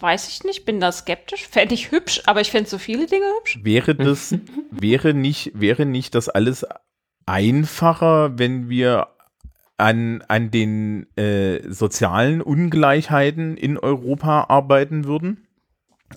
weiß 0.00 0.28
ich 0.28 0.44
nicht, 0.44 0.64
bin 0.64 0.80
da 0.80 0.92
skeptisch. 0.92 1.46
Fände 1.48 1.74
ich 1.74 1.90
hübsch, 1.90 2.22
aber 2.26 2.40
ich 2.40 2.50
fände 2.50 2.68
so 2.68 2.78
viele 2.78 3.06
Dinge 3.06 3.26
hübsch. 3.38 3.58
wäre 3.62 3.94
das, 3.94 4.34
wäre 4.70 5.14
nicht, 5.14 5.52
wäre 5.54 5.86
nicht 5.86 6.14
das 6.14 6.28
alles 6.28 6.66
einfacher, 7.26 8.38
wenn 8.38 8.68
wir 8.68 9.08
an, 9.76 10.22
an 10.28 10.50
den 10.50 11.06
äh, 11.16 11.60
sozialen 11.70 12.40
Ungleichheiten 12.42 13.56
in 13.56 13.78
Europa 13.78 14.46
arbeiten 14.48 15.04
würden? 15.04 15.46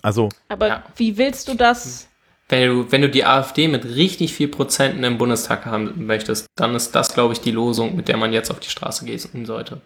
Also, 0.02 0.30
Aber 0.48 0.68
Ja. 0.68 0.84
wie 0.96 1.16
willst 1.18 1.48
du 1.48 1.54
das 1.54 2.08
Wenn 2.48 2.68
du, 2.68 2.92
wenn 2.92 3.02
du 3.02 3.08
die 3.08 3.24
AfD 3.24 3.68
mit 3.68 3.84
richtig 3.84 4.34
viel 4.34 4.48
Prozenten 4.48 5.04
im 5.04 5.16
Bundestag 5.18 5.64
haben 5.64 6.06
möchtest, 6.06 6.46
dann 6.56 6.74
ist 6.74 6.92
das, 6.92 7.14
glaube 7.14 7.34
ich, 7.34 7.40
die 7.40 7.50
Losung, 7.50 7.94
mit 7.96 8.08
der 8.08 8.16
man 8.16 8.32
jetzt 8.32 8.50
auf 8.50 8.58
die 8.60 8.68
Straße 8.70 9.04
gehen 9.04 9.46
sollte. 9.46 9.80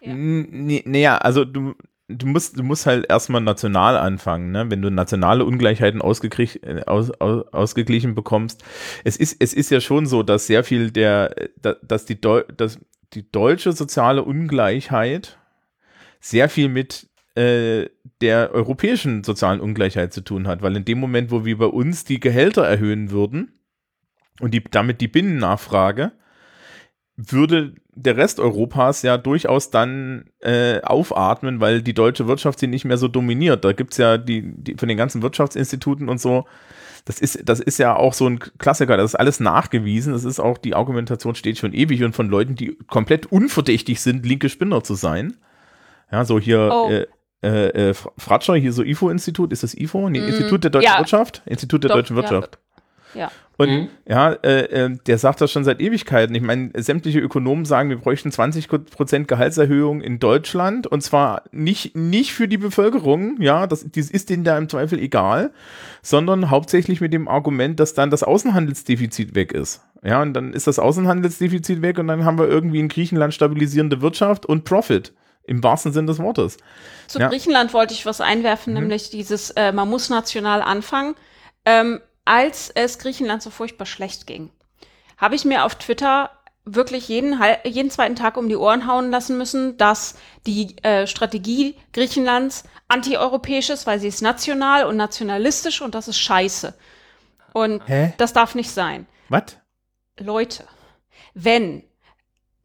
Ja. 0.00 0.14
Naja, 0.14 1.18
also 1.18 1.44
du, 1.44 1.74
du 2.08 2.26
musst, 2.26 2.58
du 2.58 2.62
musst 2.62 2.86
halt 2.86 3.06
erstmal 3.08 3.40
national 3.40 3.96
anfangen, 3.96 4.50
ne? 4.50 4.70
Wenn 4.70 4.82
du 4.82 4.90
nationale 4.90 5.44
Ungleichheiten 5.44 6.00
äh, 6.00 6.82
aus, 6.86 7.10
aus, 7.20 7.52
ausgeglichen 7.52 8.14
bekommst. 8.14 8.64
Es 9.04 9.16
ist, 9.16 9.36
es 9.40 9.54
ist 9.54 9.70
ja 9.70 9.80
schon 9.80 10.06
so, 10.06 10.22
dass 10.22 10.46
sehr 10.46 10.64
viel 10.64 10.90
der, 10.90 11.34
da- 11.60 11.76
dass 11.82 12.06
die, 12.06 12.20
Deu 12.20 12.42
dass 12.56 12.78
die 13.12 13.30
deutsche 13.30 13.72
soziale 13.72 14.24
Ungleichheit 14.24 15.38
sehr 16.20 16.48
viel 16.48 16.68
mit 16.68 17.08
äh, 17.36 17.86
der 18.20 18.50
europäischen 18.52 19.22
sozialen 19.22 19.60
Ungleichheit 19.60 20.12
zu 20.12 20.22
tun 20.22 20.48
hat, 20.48 20.62
weil 20.62 20.76
in 20.76 20.84
dem 20.84 20.98
Moment, 20.98 21.30
wo 21.30 21.44
wir 21.44 21.58
bei 21.58 21.66
uns 21.66 22.04
die 22.04 22.20
Gehälter 22.20 22.64
erhöhen 22.66 23.10
würden 23.10 23.60
und 24.40 24.52
die, 24.54 24.64
damit 24.64 25.00
die 25.00 25.08
Binnennachfrage, 25.08 26.12
würde 27.16 27.74
der 28.02 28.16
Rest 28.16 28.40
Europas 28.40 29.02
ja 29.02 29.18
durchaus 29.18 29.70
dann 29.70 30.30
äh, 30.40 30.80
aufatmen, 30.82 31.60
weil 31.60 31.82
die 31.82 31.94
deutsche 31.94 32.26
Wirtschaft 32.28 32.58
sie 32.58 32.66
nicht 32.66 32.84
mehr 32.84 32.98
so 32.98 33.08
dominiert. 33.08 33.64
Da 33.64 33.72
gibt's 33.72 33.96
ja 33.96 34.18
die, 34.18 34.42
die 34.42 34.74
von 34.76 34.88
den 34.88 34.96
ganzen 34.98 35.22
Wirtschaftsinstituten 35.22 36.08
und 36.08 36.20
so, 36.20 36.44
das 37.04 37.20
ist, 37.20 37.48
das 37.48 37.60
ist 37.60 37.78
ja 37.78 37.96
auch 37.96 38.12
so 38.12 38.28
ein 38.28 38.38
Klassiker, 38.38 38.96
das 38.96 39.12
ist 39.12 39.14
alles 39.14 39.40
nachgewiesen. 39.40 40.12
Das 40.12 40.24
ist 40.24 40.40
auch, 40.40 40.58
die 40.58 40.74
Argumentation 40.74 41.34
steht 41.34 41.56
schon 41.56 41.72
ewig 41.72 42.04
und 42.04 42.14
von 42.14 42.28
Leuten, 42.28 42.54
die 42.54 42.76
komplett 42.86 43.26
unverdächtig 43.26 44.00
sind, 44.00 44.26
linke 44.26 44.48
Spinner 44.50 44.84
zu 44.84 44.94
sein. 44.94 45.36
Ja, 46.12 46.24
so 46.24 46.38
hier 46.38 46.70
Oh. 46.70 46.90
äh, 46.90 47.06
äh, 47.42 47.90
äh, 47.90 47.94
Fratscher, 47.94 48.56
hier 48.56 48.72
so 48.72 48.82
IFO-Institut, 48.82 49.52
ist 49.52 49.62
das 49.62 49.74
IFO? 49.74 50.10
Nee, 50.10 50.18
Institut 50.18 50.64
der 50.64 50.70
deutschen 50.70 50.90
ja. 50.92 50.98
Wirtschaft? 50.98 51.42
Institut 51.46 51.84
der 51.84 51.88
Doch, 51.88 51.96
deutschen. 51.96 52.16
Wirtschaft. 52.16 52.58
Ja. 53.14 53.30
Und 53.60 53.68
Mhm. 53.68 53.88
ja, 54.08 54.32
äh, 54.34 54.84
äh, 54.84 54.96
der 55.08 55.18
sagt 55.18 55.40
das 55.40 55.50
schon 55.50 55.64
seit 55.64 55.80
Ewigkeiten. 55.80 56.32
Ich 56.36 56.42
meine, 56.42 56.70
sämtliche 56.76 57.18
Ökonomen 57.18 57.64
sagen, 57.64 57.90
wir 57.90 57.96
bräuchten 57.98 58.30
20% 58.30 59.26
Gehaltserhöhung 59.26 60.00
in 60.00 60.20
Deutschland 60.20 60.86
und 60.86 61.02
zwar 61.02 61.42
nicht, 61.50 61.96
nicht 61.96 62.32
für 62.32 62.46
die 62.46 62.56
Bevölkerung, 62.56 63.36
ja, 63.40 63.66
das, 63.66 63.84
das 63.90 64.10
ist 64.10 64.30
denen 64.30 64.44
da 64.44 64.56
im 64.56 64.68
Zweifel 64.68 65.00
egal, 65.00 65.50
sondern 66.02 66.50
hauptsächlich 66.50 67.00
mit 67.00 67.12
dem 67.12 67.26
Argument, 67.26 67.80
dass 67.80 67.94
dann 67.94 68.10
das 68.10 68.22
Außenhandelsdefizit 68.22 69.34
weg 69.34 69.52
ist. 69.52 69.82
Ja, 70.04 70.22
und 70.22 70.34
dann 70.34 70.52
ist 70.52 70.68
das 70.68 70.78
Außenhandelsdefizit 70.78 71.82
weg 71.82 71.98
und 71.98 72.06
dann 72.06 72.24
haben 72.24 72.38
wir 72.38 72.46
irgendwie 72.46 72.78
in 72.78 72.88
Griechenland 72.88 73.34
stabilisierende 73.34 74.00
Wirtschaft 74.00 74.46
und 74.46 74.64
Profit. 74.64 75.12
Im 75.42 75.64
wahrsten 75.64 75.92
Sinn 75.92 76.06
des 76.06 76.18
Wortes. 76.20 76.58
Zu 77.08 77.18
Ja. 77.18 77.28
Griechenland 77.28 77.72
wollte 77.72 77.94
ich 77.94 78.04
was 78.06 78.20
einwerfen, 78.20 78.74
nämlich 78.74 79.10
dieses, 79.10 79.50
äh, 79.52 79.72
man 79.72 79.88
muss 79.88 80.10
national 80.10 80.60
anfangen. 80.62 81.14
Ähm, 81.64 82.00
als 82.28 82.70
es 82.70 82.98
Griechenland 82.98 83.42
so 83.42 83.50
furchtbar 83.50 83.86
schlecht 83.86 84.26
ging, 84.26 84.50
habe 85.16 85.34
ich 85.34 85.44
mir 85.44 85.64
auf 85.64 85.74
Twitter 85.76 86.30
wirklich 86.64 87.08
jeden, 87.08 87.40
jeden 87.64 87.90
zweiten 87.90 88.16
Tag 88.16 88.36
um 88.36 88.50
die 88.50 88.56
Ohren 88.56 88.86
hauen 88.86 89.10
lassen 89.10 89.38
müssen, 89.38 89.78
dass 89.78 90.14
die 90.46 90.76
äh, 90.82 91.06
Strategie 91.06 91.74
Griechenlands 91.94 92.64
antieuropäisch 92.88 93.70
ist, 93.70 93.86
weil 93.86 93.98
sie 93.98 94.08
ist 94.08 94.20
national 94.20 94.84
und 94.84 94.96
nationalistisch 94.96 95.80
und 95.80 95.94
das 95.94 96.08
ist 96.08 96.18
scheiße. 96.18 96.74
Und 97.54 97.82
Hä? 97.86 98.12
das 98.18 98.34
darf 98.34 98.54
nicht 98.54 98.70
sein. 98.70 99.06
Was? 99.30 99.56
Leute, 100.18 100.64
wenn 101.32 101.82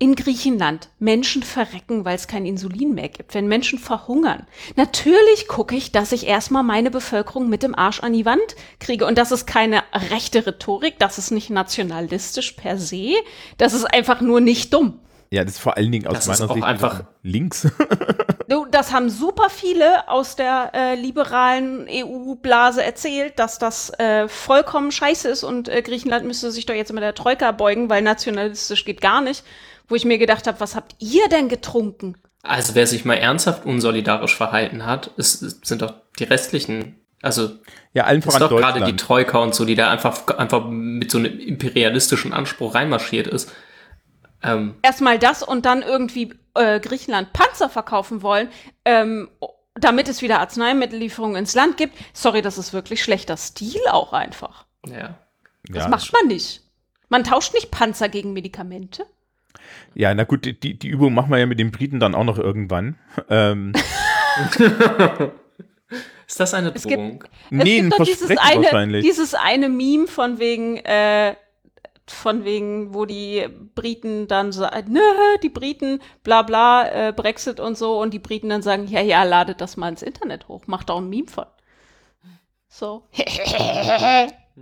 in 0.03 0.15
Griechenland 0.15 0.89
Menschen 0.99 1.43
verrecken, 1.43 2.03
weil 2.03 2.17
es 2.17 2.27
kein 2.27 2.45
Insulin 2.45 2.93
mehr 2.93 3.07
gibt, 3.07 3.34
wenn 3.34 3.47
Menschen 3.47 3.80
verhungern, 3.80 4.45
natürlich 4.75 5.47
gucke 5.47 5.77
ich, 5.77 5.93
dass 5.93 6.11
ich 6.11 6.27
erstmal 6.27 6.61
meine 6.63 6.91
Bevölkerung 6.91 7.47
mit 7.47 7.63
dem 7.63 7.73
Arsch 7.73 8.01
an 8.01 8.11
die 8.11 8.25
Wand 8.25 8.57
kriege. 8.81 9.05
Und 9.05 9.17
das 9.17 9.31
ist 9.31 9.47
keine 9.47 9.81
rechte 10.11 10.45
Rhetorik, 10.45 10.99
das 10.99 11.17
ist 11.17 11.31
nicht 11.31 11.49
nationalistisch 11.49 12.51
per 12.51 12.77
se, 12.77 13.13
das 13.57 13.73
ist 13.73 13.85
einfach 13.85 14.19
nur 14.19 14.41
nicht 14.41 14.73
dumm. 14.73 14.99
Ja, 15.31 15.43
das 15.45 15.53
ist 15.53 15.59
vor 15.61 15.77
allen 15.77 15.91
Dingen 15.91 16.05
aus 16.05 16.13
Das 16.13 16.27
ist 16.27 16.39
meiner 16.39 16.51
auch 16.51 16.55
Sicht 16.55 16.67
einfach- 16.67 17.03
links. 17.23 17.67
Du, 18.49 18.65
das 18.69 18.91
haben 18.91 19.09
super 19.09 19.49
viele 19.49 20.09
aus 20.09 20.35
der 20.35 20.71
äh, 20.73 20.95
liberalen 20.95 21.88
EU-Blase 21.89 22.84
erzählt, 22.84 23.39
dass 23.39 23.57
das 23.57 23.89
äh, 23.97 24.27
vollkommen 24.27 24.91
scheiße 24.91 25.30
ist 25.30 25.43
und 25.43 25.69
äh, 25.69 25.81
Griechenland 25.81 26.25
müsste 26.25 26.51
sich 26.51 26.65
doch 26.65 26.75
jetzt 26.75 26.91
mit 26.91 27.01
der 27.01 27.15
Troika 27.15 27.51
beugen, 27.53 27.89
weil 27.89 28.01
nationalistisch 28.01 28.84
geht 28.84 28.99
gar 28.99 29.21
nicht. 29.21 29.43
Wo 29.94 29.95
ich 29.95 30.06
mir 30.06 30.18
gedacht 30.18 30.48
habe, 30.48 30.60
was 30.60 30.74
habt 30.76 30.95
ihr 30.98 31.30
denn 31.30 31.49
getrunken? 31.49 32.18
Also 32.41 32.74
wer 32.74 32.88
sich 32.88 33.06
mal 33.06 33.14
ernsthaft 33.14 33.64
unsolidarisch 33.64 34.36
verhalten 34.36 34.88
hat, 34.88 35.11
ist, 35.18 35.44
ist- 35.44 35.64
sind 35.68 35.84
doch 35.84 35.94
die 36.18 36.24
restlichen. 36.24 36.99
Also 37.22 37.52
ja, 37.94 38.06
allen 38.06 38.18
ist 38.18 38.26
voran 38.26 38.40
doch 38.40 38.49
gerade 38.49 38.84
die. 38.86 38.95
Troika 38.95 39.38
und 39.38 39.53
so, 39.53 39.65
die 39.65 39.76
da 39.76 39.91
einfach, 39.91 40.28
einfach 40.30 40.65
mit 40.68 41.11
so 41.11 41.20
einem 41.20 41.38
imperialistischen 41.40 42.34
Anspruch 42.34 42.74
reinmarschiert 42.74 43.28
ist. 43.28 43.52
Ähm, 44.41 44.74
Erstmal 44.82 45.20
das 45.20 45.44
und 45.44 45.64
dann 45.68 45.84
irgendwie 45.84 46.34
äh, 46.56 46.80
Griechenland 46.80 47.32
Panzer 47.32 47.70
verkaufen 47.70 48.24
wollen, 48.24 48.49
ähm, 48.86 49.30
damit 49.76 50.10
es 50.10 50.24
wieder 50.24 50.40
Arzneimittellieferungen 50.40 51.36
ins 51.38 51.53
Land 51.53 51.78
gibt. 51.78 51.95
Sorry, 52.14 52.41
das 52.41 52.57
ist 52.57 52.74
wirklich 52.74 53.03
schlechter 53.03 53.38
Stil 53.38 53.82
auch 53.91 54.11
einfach. 54.11 54.65
ja. 54.88 55.20
Das 55.68 55.84
ja, 55.84 55.88
macht 55.88 56.11
man 56.14 56.30
nicht. 56.30 56.64
Man 57.10 57.24
tauscht 57.24 57.53
nicht 57.53 57.70
Panzer 57.70 58.10
gegen 58.10 58.34
Medikamente. 58.34 59.06
Ja, 59.95 60.13
na 60.13 60.23
gut, 60.23 60.45
die, 60.45 60.77
die 60.77 60.87
Übung 60.87 61.13
machen 61.13 61.29
wir 61.31 61.37
ja 61.37 61.45
mit 61.45 61.59
den 61.59 61.71
Briten 61.71 61.99
dann 61.99 62.15
auch 62.15 62.23
noch 62.23 62.37
irgendwann. 62.39 62.97
Ähm, 63.29 63.73
Ist 66.27 66.39
das 66.39 66.53
eine 66.53 66.73
Es 66.73 66.83
gibt- 66.83 66.97
Drohung? 66.97 67.23
nee, 67.51 67.79
ein 67.79 67.85
es 67.91 67.97
gibt 67.97 67.99
doch 67.99 68.05
dieses 68.05 68.37
eine, 68.37 68.63
wahrscheinlich. 68.63 69.05
dieses 69.05 69.35
eine 69.35 69.69
Meme 69.69 70.07
von 70.07 70.39
wegen, 70.39 70.77
äh, 70.77 71.35
von 72.07 72.43
wegen, 72.43 72.93
wo 72.93 73.05
die 73.05 73.47
Briten 73.75 74.27
dann 74.27 74.51
sagen, 74.51 74.93
nö, 74.93 74.99
die 75.43 75.49
Briten, 75.49 76.01
bla 76.23 76.41
bla, 76.41 77.09
äh, 77.09 77.13
Brexit 77.13 77.59
und 77.59 77.77
so, 77.77 78.01
und 78.01 78.13
die 78.13 78.19
Briten 78.19 78.49
dann 78.49 78.61
sagen, 78.61 78.87
ja, 78.87 79.01
ja, 79.01 79.23
ladet 79.23 79.61
das 79.61 79.77
mal 79.77 79.89
ins 79.89 80.01
Internet 80.01 80.47
hoch, 80.47 80.65
macht 80.65 80.89
doch 80.89 80.97
ein 80.97 81.09
Meme 81.09 81.27
von. 81.27 81.45
So. 82.67 83.07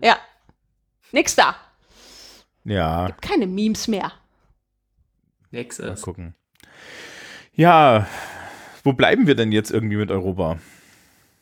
ja. 0.01 0.17
Nix 1.13 1.35
da. 1.35 1.55
ja, 2.65 3.09
Keine 3.21 3.47
Memes 3.47 3.87
mehr. 3.87 4.11
Mal 5.51 5.59
Nächstes. 5.59 6.01
gucken. 6.01 6.35
Ja, 7.53 8.07
wo 8.83 8.93
bleiben 8.93 9.27
wir 9.27 9.35
denn 9.35 9.51
jetzt 9.51 9.71
irgendwie 9.71 9.97
mit 9.97 10.11
Europa? 10.11 10.57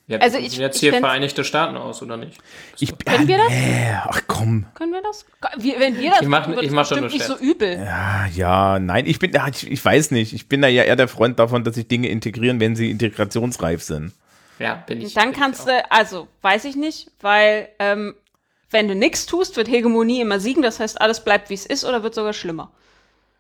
Ja, 0.07 0.17
Also 0.17 0.39
ich- 0.39 0.57
jetzt 0.57 0.77
ich 0.77 0.79
hier 0.89 0.93
Vereinigte 0.99 1.43
Staaten 1.43 1.77
aus, 1.77 2.01
oder 2.01 2.17
nicht? 2.17 2.39
Ich, 2.79 2.97
Können 2.97 3.27
wir 3.27 3.37
das? 3.37 3.49
Nee, 3.49 3.91
ach 4.05 4.21
komm. 4.25 4.65
Können 4.73 4.91
wir 4.91 5.03
das? 5.03 5.23
Wenn 5.57 5.99
wir 5.99 6.09
das 6.09 6.21
Ich 6.21 6.27
mach- 6.27 6.47
machen, 6.47 6.57
ich 6.63 6.71
mach 6.71 6.87
schon 6.87 7.05
nicht 7.05 7.21
so 7.23 7.37
übel. 7.37 7.73
Ja, 7.77 8.25
ja, 8.33 8.79
nein, 8.79 9.05
ich 9.05 9.19
bin, 9.19 9.31
ich, 9.51 9.69
ich 9.71 9.85
weiß 9.85 10.09
nicht. 10.09 10.33
Ich 10.33 10.49
bin 10.49 10.63
da 10.63 10.67
ja 10.67 10.81
eher 10.83 10.95
der 10.95 11.07
Freund 11.07 11.37
davon, 11.37 11.63
dass 11.63 11.75
sich 11.75 11.87
Dinge 11.87 12.07
integrieren, 12.09 12.59
wenn 12.59 12.75
sie 12.75 12.89
integrationsreif 12.89 13.83
sind. 13.83 14.13
Ja, 14.57 14.75
bin 14.87 14.99
ich. 14.99 15.13
Dann 15.13 15.31
bin 15.31 15.39
kannst 15.39 15.67
du, 15.67 15.91
also 15.91 16.27
weiß 16.41 16.65
ich 16.65 16.75
nicht, 16.75 17.11
weil 17.21 17.69
ähm, 17.77 18.15
wenn 18.71 18.87
du 18.87 18.95
nichts 18.95 19.27
tust, 19.27 19.57
wird 19.57 19.67
Hegemonie 19.69 20.21
immer 20.21 20.39
siegen. 20.39 20.63
Das 20.63 20.79
heißt, 20.79 20.99
alles 20.99 21.23
bleibt 21.23 21.51
wie 21.51 21.53
es 21.53 21.67
ist 21.67 21.85
oder 21.85 22.01
wird 22.01 22.15
sogar 22.15 22.33
schlimmer. 22.33 22.71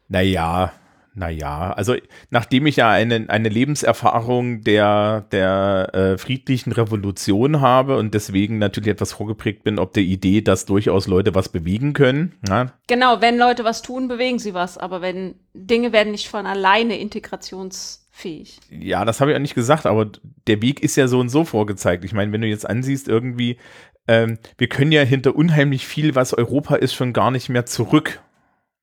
Naja, 0.09 0.73
naja, 1.19 1.73
also 1.73 1.95
nachdem 2.29 2.65
ich 2.65 2.77
ja 2.77 2.89
eine, 2.89 3.25
eine 3.27 3.49
Lebenserfahrung 3.49 4.63
der, 4.63 5.25
der 5.31 5.89
äh, 5.93 6.17
friedlichen 6.17 6.71
Revolution 6.71 7.61
habe 7.61 7.97
und 7.97 8.13
deswegen 8.13 8.57
natürlich 8.57 8.89
etwas 8.89 9.13
vorgeprägt 9.13 9.63
bin, 9.63 9.79
ob 9.79 9.93
der 9.93 10.03
Idee, 10.03 10.41
dass 10.41 10.65
durchaus 10.65 11.07
Leute 11.07 11.35
was 11.35 11.49
bewegen 11.49 11.93
können. 11.93 12.35
Ja, 12.47 12.71
Genau, 12.87 13.21
wenn 13.21 13.37
Leute 13.37 13.63
was 13.65 13.81
tun, 13.81 14.07
bewegen 14.07 14.39
sie 14.39 14.53
was. 14.53 14.77
Aber 14.77 15.01
wenn 15.01 15.35
Dinge 15.53 15.91
werden 15.91 16.11
nicht 16.11 16.29
von 16.29 16.45
alleine 16.45 16.97
integrationsfähig. 16.99 18.59
ja, 18.69 19.03
das 19.03 19.19
habe 19.19 19.31
ich 19.31 19.37
auch 19.37 19.41
nicht 19.41 19.55
gesagt, 19.55 19.85
aber 19.85 20.09
der 20.47 20.61
Weg 20.61 20.81
ist 20.81 20.95
ja 20.95 21.07
so 21.07 21.19
und 21.19 21.29
so 21.29 21.43
vorgezeigt. 21.43 22.05
Ich 22.05 22.13
meine, 22.13 22.31
wenn 22.31 22.41
du 22.41 22.47
jetzt 22.47 22.69
ansiehst, 22.69 23.07
irgendwie, 23.09 23.57
ähm, 24.07 24.37
wir 24.57 24.69
können 24.69 24.91
ja 24.91 25.01
hinter 25.01 25.35
unheimlich 25.35 25.85
viel, 25.85 26.15
was 26.15 26.33
Europa 26.33 26.75
ist, 26.75 26.93
schon 26.93 27.13
gar 27.13 27.29
nicht 27.29 27.49
mehr 27.49 27.65
zurück. 27.65 28.21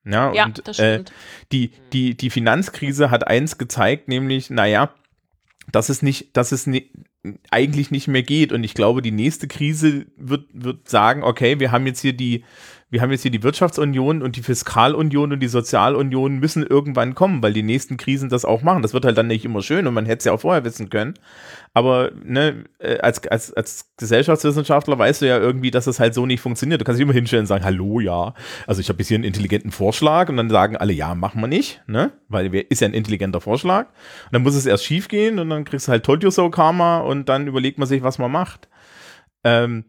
Ja, 0.07 0.33
Ja, 0.33 0.47
und, 0.47 0.66
das 0.66 0.78
äh, 0.78 0.95
stimmt. 0.95 1.12
die, 1.53 1.70
die, 1.93 2.16
die 2.16 2.31
Finanzkrise 2.31 3.11
hat 3.11 3.27
eins 3.27 3.59
gezeigt, 3.59 4.09
nämlich, 4.09 4.51
naja, 4.51 4.91
dass 5.73 5.89
es 5.89 6.03
nicht, 6.03 6.37
dass 6.37 6.53
es 6.53 6.66
ni 6.66 6.91
eigentlich 7.51 7.91
nicht 7.91 8.07
mehr 8.07 8.23
geht. 8.23 8.53
Und 8.53 8.62
ich 8.62 8.74
glaube, 8.74 9.03
die 9.03 9.11
nächste 9.11 9.49
Krise 9.49 10.07
wird, 10.16 10.47
wird 10.53 10.89
sagen, 10.89 11.24
okay, 11.24 11.59
wir 11.59 11.73
haben 11.73 11.87
jetzt 11.87 12.01
hier 12.01 12.12
die, 12.12 12.45
wir 12.97 13.02
haben 13.02 13.10
jetzt 13.10 13.20
hier 13.20 13.31
die 13.31 13.43
Wirtschaftsunion 13.43 14.23
und 14.23 14.36
die 14.36 14.43
Fiskalunion 14.43 15.31
und 15.31 15.40
die 15.40 15.48
Sozialunion 15.48 16.39
müssen 16.39 16.64
irgendwann 16.66 17.14
kommen, 17.14 17.43
weil 17.43 17.52
die 17.52 17.62
nächsten 17.62 17.98
Krisen 17.98 18.31
das 18.31 18.47
auch 18.47 18.62
machen. 18.62 18.81
Das 18.81 18.94
wird 18.94 19.05
halt 19.05 19.18
dann 19.18 19.27
nicht 19.27 19.44
immer 19.44 19.60
schön 19.60 19.86
und 19.86 19.93
man 19.93 20.06
hätte 20.06 20.20
es 20.20 20.24
ja 20.24 20.32
auch 20.32 20.40
vorher 20.40 20.64
wissen 20.64 20.89
können. 20.89 21.12
Aber 21.74 22.10
ne, 22.24 22.64
äh, 22.78 22.97
als, 23.01 23.27
als, 23.28 23.52
als 23.52 23.90
Gesellschaftswissenschaftler 23.98 24.98
weißt 24.98 25.20
du 25.20 25.27
ja 25.27 25.36
irgendwie, 25.36 25.70
dass 25.70 25.86
es 25.86 26.01
halt 26.01 26.14
so 26.14 26.24
nicht 26.24 26.40
funktioniert. 26.40 26.81
Du 26.81 26.86
kannst 26.86 26.98
dich 26.98 27.05
immer 27.05 27.12
hinstellen 27.12 27.43
und 27.43 27.48
sagen, 27.48 27.66
hallo, 27.66 28.01
ja, 28.01 28.32
also 28.66 28.81
ich 28.81 28.89
habe 28.89 29.01
jetzt 29.01 29.09
hier 29.09 29.16
einen 29.16 29.24
intelligenten 29.24 29.73
Vorschlag 29.73 30.31
und 30.31 30.39
dann 30.39 30.48
sagen 30.48 30.78
alle, 30.78 30.94
ja, 30.94 31.14
machen 31.14 31.43
wir 31.43 31.48
nicht, 31.48 31.82
ne? 31.86 32.12
Weil 32.31 32.55
ist 32.55 32.81
ja 32.81 32.89
ein 32.89 32.94
intelligenter 32.94 33.43
Vorschlag. 33.43 33.89
Und 33.89 34.32
dann 34.32 34.43
muss 34.43 34.55
es 34.55 34.64
erst 34.64 34.86
schief 34.86 35.09
gehen 35.09 35.39
und 35.39 35.51
dann 35.51 35.66
kriegst 35.66 35.86
du 35.86 35.93
halt 35.93 36.02
Told 36.02 36.23
you 36.23 36.31
so 36.31 36.48
Karma 36.48 37.01
und 37.01 37.28
dann 37.28 37.47
überlegt 37.47 37.77
man 37.77 37.86
sich, 37.86 38.02
was 38.02 38.16
man 38.16 38.32
macht. 38.32 38.70
Ähm, 39.44 39.85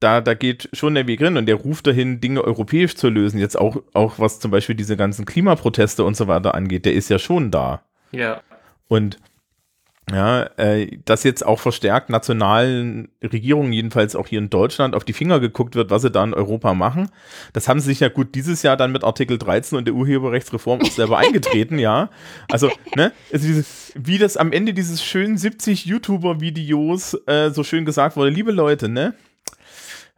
da, 0.00 0.20
da 0.20 0.34
geht 0.34 0.68
schon 0.72 0.94
der 0.94 1.06
Weg 1.06 1.22
rein 1.22 1.36
und 1.36 1.46
der 1.46 1.56
ruft 1.56 1.86
dahin, 1.86 2.20
Dinge 2.20 2.42
europäisch 2.42 2.96
zu 2.96 3.08
lösen. 3.08 3.38
Jetzt 3.38 3.58
auch, 3.58 3.82
auch 3.92 4.18
was 4.18 4.40
zum 4.40 4.50
Beispiel 4.50 4.74
diese 4.74 4.96
ganzen 4.96 5.26
Klimaproteste 5.26 6.04
und 6.04 6.16
so 6.16 6.26
weiter 6.26 6.54
angeht, 6.54 6.86
der 6.86 6.94
ist 6.94 7.10
ja 7.10 7.18
schon 7.18 7.50
da. 7.50 7.82
Ja. 8.10 8.40
Und 8.88 9.18
ja, 10.10 10.50
äh, 10.56 10.98
dass 11.04 11.22
jetzt 11.22 11.46
auch 11.46 11.60
verstärkt 11.60 12.10
nationalen 12.10 13.10
Regierungen, 13.22 13.72
jedenfalls 13.72 14.16
auch 14.16 14.26
hier 14.26 14.40
in 14.40 14.50
Deutschland, 14.50 14.94
auf 14.94 15.04
die 15.04 15.12
Finger 15.12 15.38
geguckt 15.38 15.76
wird, 15.76 15.90
was 15.90 16.02
sie 16.02 16.10
da 16.10 16.24
in 16.24 16.34
Europa 16.34 16.74
machen. 16.74 17.10
Das 17.52 17.68
haben 17.68 17.78
sie 17.78 17.86
sich 17.86 18.00
ja 18.00 18.08
gut 18.08 18.34
dieses 18.34 18.62
Jahr 18.62 18.76
dann 18.76 18.90
mit 18.90 19.04
Artikel 19.04 19.38
13 19.38 19.78
und 19.78 19.84
der 19.84 19.94
Urheberrechtsreform 19.94 20.80
auch 20.80 20.90
selber 20.90 21.18
eingetreten, 21.18 21.78
ja. 21.78 22.10
Also, 22.50 22.70
ne, 22.96 23.12
also 23.32 23.46
dieses, 23.46 23.92
wie 23.94 24.18
das 24.18 24.36
am 24.36 24.50
Ende 24.50 24.74
dieses 24.74 25.04
schönen 25.04 25.38
70 25.38 25.84
YouTuber-Videos 25.86 27.14
äh, 27.26 27.50
so 27.50 27.62
schön 27.62 27.84
gesagt 27.84 28.16
wurde, 28.16 28.30
liebe 28.30 28.50
Leute, 28.50 28.88
ne? 28.88 29.14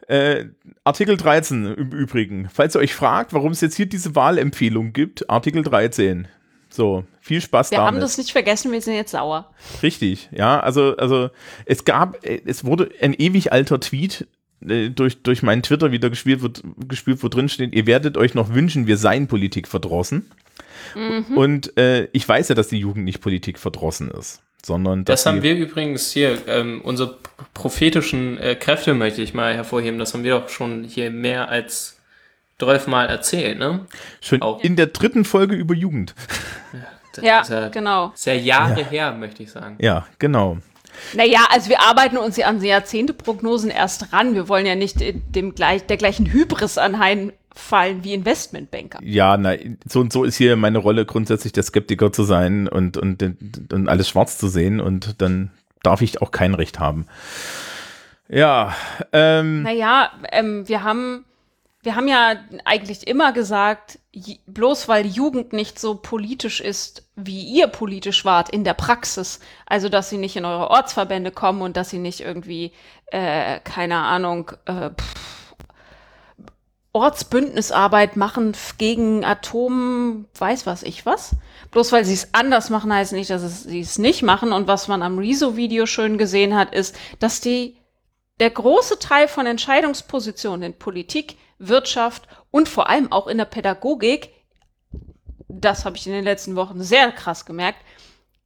Äh, 0.09 0.47
Artikel 0.85 1.16
13 1.16 1.74
im 1.74 1.91
Übrigen. 1.91 2.49
Falls 2.53 2.74
ihr 2.74 2.81
euch 2.81 2.95
fragt, 2.95 3.33
warum 3.33 3.53
es 3.53 3.61
jetzt 3.61 3.77
hier 3.77 3.87
diese 3.87 4.15
Wahlempfehlung 4.15 4.93
gibt, 4.93 5.29
Artikel 5.31 5.62
13. 5.62 6.29
So, 6.70 7.05
viel 7.20 7.41
Spaß 7.41 7.70
Wir 7.70 7.79
damit. 7.79 7.95
haben 7.95 8.01
das 8.01 8.16
nicht 8.16 8.33
vergessen, 8.33 8.73
wir 8.73 8.81
sind 8.81 8.95
jetzt 8.95 9.12
sauer. 9.12 9.53
Richtig, 9.83 10.31
ja, 10.33 10.59
also, 10.59 10.97
also 10.97 11.29
es 11.66 11.85
gab, 11.85 12.24
es 12.24 12.65
wurde 12.65 12.91
ein 13.01 13.12
ewig 13.12 13.53
alter 13.53 13.79
Tweet 13.79 14.27
äh, 14.66 14.89
durch, 14.89 15.23
durch 15.23 15.43
meinen 15.43 15.62
Twitter 15.62 15.93
wieder 15.93 16.09
gespielt, 16.09 16.41
wird, 16.41 16.62
gespielt, 16.89 17.23
wo 17.23 17.29
drin 17.29 17.49
steht, 17.51 17.74
ihr 17.74 17.87
werdet 17.87 18.16
euch 18.16 18.35
noch 18.35 18.55
wünschen, 18.55 18.87
wir 18.87 18.97
seien 18.97 19.29
Politik 19.29 19.69
verdrossen. 19.69 20.31
Und 21.37 21.77
äh, 21.79 22.09
ich 22.12 22.29
weiß 22.29 22.49
ja, 22.49 22.55
dass 22.55 22.69
die 22.69 22.79
Jugend 22.79 23.05
nicht 23.05 23.20
Politik 23.20 23.59
verdrossen 23.59 24.11
ist, 24.11 24.43
sondern 24.64 25.05
dass 25.05 25.22
Das 25.24 25.26
haben 25.32 25.43
wir 25.43 25.55
übrigens 25.56 26.10
hier, 26.12 26.39
ähm, 26.47 26.80
unsere 26.82 27.18
prophetischen 27.55 28.39
äh, 28.39 28.55
Kräfte 28.55 28.94
möchte 28.94 29.22
ich 29.22 29.34
mal 29.34 29.55
hervorheben. 29.55 29.98
Das 29.98 30.14
haben 30.14 30.24
wir 30.24 30.39
doch 30.40 30.48
schon 30.48 30.84
hier 30.84 31.10
mehr 31.10 31.48
als 31.48 31.98
12 32.59 32.86
Mal 32.86 33.06
erzählt, 33.09 33.59
ne? 33.59 33.86
schon 34.20 34.40
auch- 34.40 34.62
in 34.62 34.76
der 34.76 34.86
dritten 34.86 35.24
Folge 35.24 35.56
über 35.56 35.74
Jugend. 35.74 36.14
Das 37.14 37.24
Ja, 37.24 37.40
ist 37.40 37.51
ja 37.51 37.68
genau. 37.68 38.12
Sehr 38.14 38.39
Jahre 38.39 38.84
her, 38.84 39.12
möchte 39.12 39.43
ich 39.43 39.51
sagen. 39.51 39.76
Ja, 39.80 40.06
genau. 40.18 40.59
Naja, 41.15 41.41
also 41.51 41.69
wir 41.69 41.81
arbeiten 41.81 42.16
uns 42.16 42.37
ja 42.37 42.47
an 42.47 42.62
Jahrzehnteprognosen 42.62 43.70
erst 43.70 44.12
ran. 44.12 44.35
Wir 44.35 44.49
wollen 44.49 44.66
ja 44.66 44.74
nicht 44.74 45.01
äh, 45.01 45.15
dem 45.15 45.55
gleich, 45.55 45.87
der 45.87 45.97
gleichen 45.97 46.33
Hybris 46.33 46.79
anheimfallen 46.79 48.05
wie 48.05 48.15
Investmentbanker. 48.15 48.99
Ja, 49.03 49.37
na, 49.37 49.55
so 49.89 50.01
und 50.01 50.12
so 50.12 50.24
ist 50.24 50.37
hier 50.37 50.57
meine 50.57 50.79
Rolle 50.79 51.05
grundsätzlich 51.05 51.53
der 51.53 51.62
Skeptiker 51.62 52.12
zu 52.12 52.24
sein 52.24 52.69
und, 52.69 52.97
und, 52.97 53.23
und 53.73 53.89
alles 53.89 54.09
schwarz 54.09 54.39
zu 54.39 54.49
sehen 54.49 54.81
und 54.81 55.20
dann 55.20 55.51
darf 55.83 56.01
ich 56.03 56.23
auch 56.23 56.31
kein 56.31 56.55
Recht 56.55 56.79
haben. 56.79 57.07
Ja, 58.29 58.74
ähm, 59.12 59.62
Naja, 59.62 60.11
ähm, 60.31 60.66
wir 60.66 60.83
haben, 60.85 61.24
wir 61.82 61.96
haben 61.96 62.06
ja 62.06 62.36
eigentlich 62.64 63.06
immer 63.09 63.32
gesagt, 63.32 63.98
bloß 64.46 64.86
weil 64.88 65.06
Jugend 65.06 65.52
nicht 65.52 65.80
so 65.80 65.96
politisch 65.96 66.60
ist, 66.60 67.09
wie 67.16 67.42
ihr 67.42 67.66
politisch 67.66 68.24
wart 68.24 68.50
in 68.50 68.62
der 68.62 68.74
Praxis, 68.74 69.40
also 69.66 69.88
dass 69.88 70.09
sie 70.09 70.18
nicht 70.18 70.36
in 70.36 70.44
eure 70.44 70.70
Ortsverbände 70.70 71.32
kommen 71.32 71.60
und 71.60 71.76
dass 71.76 71.90
sie 71.90 71.98
nicht 71.98 72.20
irgendwie, 72.20 72.72
äh, 73.06 73.59
keine 73.60 73.96
Ahnung, 73.96 74.52
äh, 74.66 74.90
pff, 74.90 75.32
Ortsbündnisarbeit 76.92 78.16
machen 78.16 78.52
gegen 78.76 79.24
Atom, 79.24 80.26
weiß 80.38 80.66
was 80.66 80.82
ich 80.82 81.06
was. 81.06 81.34
Bloß 81.70 81.90
weil 81.90 82.04
sie 82.04 82.12
es 82.12 82.34
anders 82.34 82.68
machen, 82.68 82.92
heißt 82.92 83.14
nicht, 83.14 83.30
dass 83.30 83.62
sie 83.62 83.80
es 83.80 83.98
nicht 83.98 84.22
machen. 84.22 84.52
Und 84.52 84.68
was 84.68 84.88
man 84.88 85.02
am 85.02 85.18
Rezo-Video 85.18 85.86
schön 85.86 86.18
gesehen 86.18 86.54
hat, 86.54 86.74
ist, 86.74 86.94
dass 87.18 87.40
die 87.40 87.78
der 88.40 88.50
große 88.50 88.98
Teil 88.98 89.26
von 89.26 89.46
Entscheidungspositionen 89.46 90.72
in 90.72 90.78
Politik, 90.78 91.36
Wirtschaft 91.68 92.28
und 92.51 92.68
vor 92.68 92.89
allem 92.89 93.10
auch 93.10 93.26
in 93.26 93.39
der 93.39 93.44
Pädagogik, 93.44 94.30
das 95.48 95.84
habe 95.84 95.97
ich 95.97 96.06
in 96.06 96.12
den 96.12 96.24
letzten 96.24 96.56
Wochen 96.56 96.82
sehr 96.82 97.12
krass 97.12 97.44
gemerkt, 97.44 97.78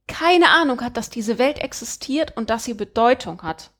keine 0.07 0.49
Ahnung 0.49 0.81
hat, 0.81 0.97
dass 0.97 1.09
diese 1.09 1.37
Welt 1.37 1.59
existiert 1.59 2.35
und 2.37 2.49
dass 2.49 2.63
sie 2.63 2.73
Bedeutung 2.73 3.41
hat. 3.43 3.71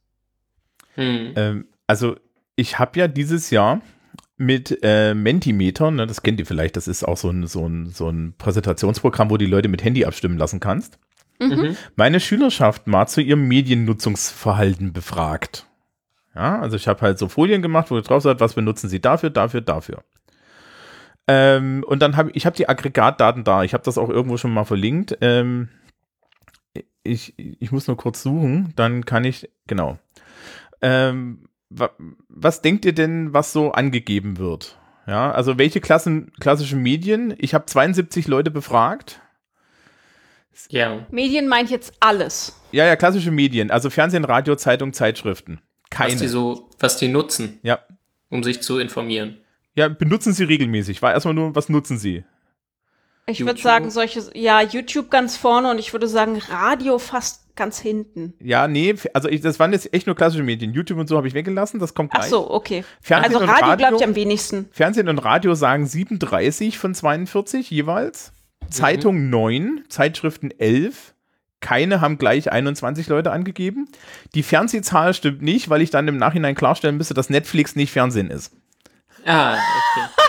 Hm. 0.95 1.33
ähm, 1.35 1.67
also 1.85 2.15
ich 2.55 2.79
habe 2.79 2.99
ja 2.99 3.07
dieses 3.07 3.49
Jahr 3.49 3.81
mit 4.37 4.79
äh, 4.83 5.13
Mentimeter, 5.13 5.89
ne, 5.91 6.05
das 6.05 6.21
kennt 6.21 6.39
ihr 6.39 6.45
vielleicht, 6.45 6.75
das 6.75 6.87
ist 6.87 7.03
auch 7.03 7.17
so 7.17 7.29
ein, 7.29 7.47
so, 7.47 7.67
ein, 7.67 7.89
so 7.89 8.09
ein 8.09 8.33
Präsentationsprogramm, 8.37 9.29
wo 9.29 9.37
die 9.37 9.45
Leute 9.45 9.67
mit 9.67 9.83
Handy 9.83 10.05
abstimmen 10.05 10.37
lassen 10.37 10.59
kannst. 10.59 10.99
Mhm. 11.39 11.77
meine 11.95 12.19
Schülerschaft 12.19 12.87
mal 12.87 13.05
zu 13.05 13.21
ihrem 13.21 13.47
Mediennutzungsverhalten 13.47 14.91
befragt. 14.91 15.67
Ja, 16.37 16.59
also 16.59 16.75
ich 16.75 16.87
habe 16.87 17.01
halt 17.01 17.17
so 17.17 17.27
Folien 17.29 17.63
gemacht, 17.63 17.89
wo 17.89 17.99
drauf 17.99 18.21
sagt, 18.21 18.41
was 18.41 18.53
benutzen 18.53 18.89
sie 18.89 19.01
dafür, 19.01 19.31
dafür, 19.31 19.61
dafür. 19.61 20.03
Ähm, 21.27 21.83
und 21.87 21.99
dann 21.99 22.15
habe 22.15 22.29
ich 22.33 22.45
habe 22.45 22.55
die 22.55 22.69
Aggregatdaten 22.69 23.43
da. 23.43 23.63
Ich 23.63 23.73
habe 23.73 23.83
das 23.83 23.97
auch 23.97 24.09
irgendwo 24.09 24.37
schon 24.37 24.53
mal 24.53 24.63
verlinkt. 24.63 25.17
Ähm, 25.21 25.69
ich, 27.01 27.33
ich 27.37 27.71
muss 27.71 27.87
nur 27.87 27.97
kurz 27.97 28.21
suchen, 28.21 28.71
dann 28.75 29.03
kann 29.03 29.23
ich, 29.23 29.49
genau. 29.65 29.97
Ähm, 30.83 31.49
wa, 31.69 31.89
was 32.29 32.61
denkt 32.61 32.85
ihr 32.85 32.93
denn, 32.93 33.33
was 33.33 33.51
so 33.51 33.71
angegeben 33.71 34.37
wird? 34.37 34.77
Ja, 35.07 35.31
also 35.31 35.57
welche 35.57 35.81
Klassen, 35.81 36.31
klassischen 36.39 36.83
Medien? 36.83 37.33
Ich 37.39 37.55
habe 37.55 37.65
72 37.65 38.27
Leute 38.27 38.51
befragt. 38.51 39.21
Ja. 40.69 41.07
Medien 41.09 41.47
meint 41.47 41.71
jetzt 41.71 41.95
alles. 41.99 42.61
Ja, 42.71 42.85
ja, 42.85 42.95
klassische 42.95 43.31
Medien, 43.31 43.71
also 43.71 43.89
Fernsehen, 43.89 44.25
Radio, 44.25 44.55
Zeitung, 44.55 44.93
Zeitschriften. 44.93 45.61
Keine. 45.89 46.13
Was 46.13 46.19
die 46.21 46.27
so, 46.27 46.69
was 46.79 46.97
die 46.97 47.07
nutzen, 47.07 47.59
ja. 47.63 47.79
um 48.29 48.43
sich 48.43 48.61
zu 48.61 48.79
informieren. 48.79 49.37
ja, 49.75 49.87
benutzen 49.87 50.33
sie 50.33 50.43
regelmäßig. 50.43 51.01
War 51.01 51.13
erstmal 51.13 51.33
nur, 51.33 51.55
was 51.55 51.69
nutzen 51.69 51.97
sie? 51.97 52.23
Ich 53.29 53.45
würde 53.45 53.59
sagen, 53.61 53.89
solche, 53.89 54.23
ja, 54.35 54.61
YouTube 54.61 55.11
ganz 55.11 55.35
vorne 55.35 55.69
und 55.69 55.79
ich 55.79 55.91
würde 55.91 56.07
sagen, 56.07 56.41
Radio 56.49 56.97
fast 56.97 57.53
ganz 57.57 57.77
hinten. 57.77 58.33
Ja, 58.39 58.69
nee, 58.69 58.95
also 59.13 59.27
ich, 59.27 59.41
das 59.41 59.59
waren 59.59 59.73
jetzt 59.73 59.93
echt 59.93 60.07
nur 60.07 60.15
klassische 60.15 60.43
Medien. 60.43 60.73
YouTube 60.73 60.97
und 60.97 61.07
so 61.07 61.17
habe 61.17 61.27
ich 61.27 61.33
weggelassen, 61.33 61.79
das 61.79 61.93
kommt 61.93 62.11
Ach 62.13 62.19
gleich. 62.19 62.29
so, 62.29 62.49
okay. 62.49 62.85
Fernsehen 63.01 63.33
also 63.35 63.43
und 63.43 63.49
Radio, 63.49 63.65
Radio- 63.65 63.77
glaube 63.77 63.95
ich 63.97 64.03
am 64.03 64.15
wenigsten. 64.15 64.69
Fernsehen 64.71 65.09
und 65.09 65.17
Radio 65.19 65.55
sagen 65.55 65.85
37 65.85 66.77
von 66.77 66.95
42 66.95 67.69
jeweils. 67.69 68.31
Zeitung 68.69 69.29
9, 69.29 69.83
Zeitschriften 69.89 70.51
11. 70.51 71.13
Keine 71.59 72.01
haben 72.01 72.17
gleich 72.17 72.51
21 72.51 73.07
Leute 73.07 73.31
angegeben. 73.31 73.87
Die 74.35 74.43
Fernsehzahl 74.43 75.13
stimmt 75.13 75.41
nicht, 75.41 75.69
weil 75.69 75.81
ich 75.81 75.89
dann 75.89 76.07
im 76.07 76.17
Nachhinein 76.17 76.53
klarstellen 76.55 76.97
müsste, 76.97 77.13
dass 77.15 77.29
Netflix 77.29 77.75
nicht 77.75 77.91
Fernsehen 77.91 78.29
ist. 78.29 78.53
Ah, 79.25 79.53
okay. 79.53 80.07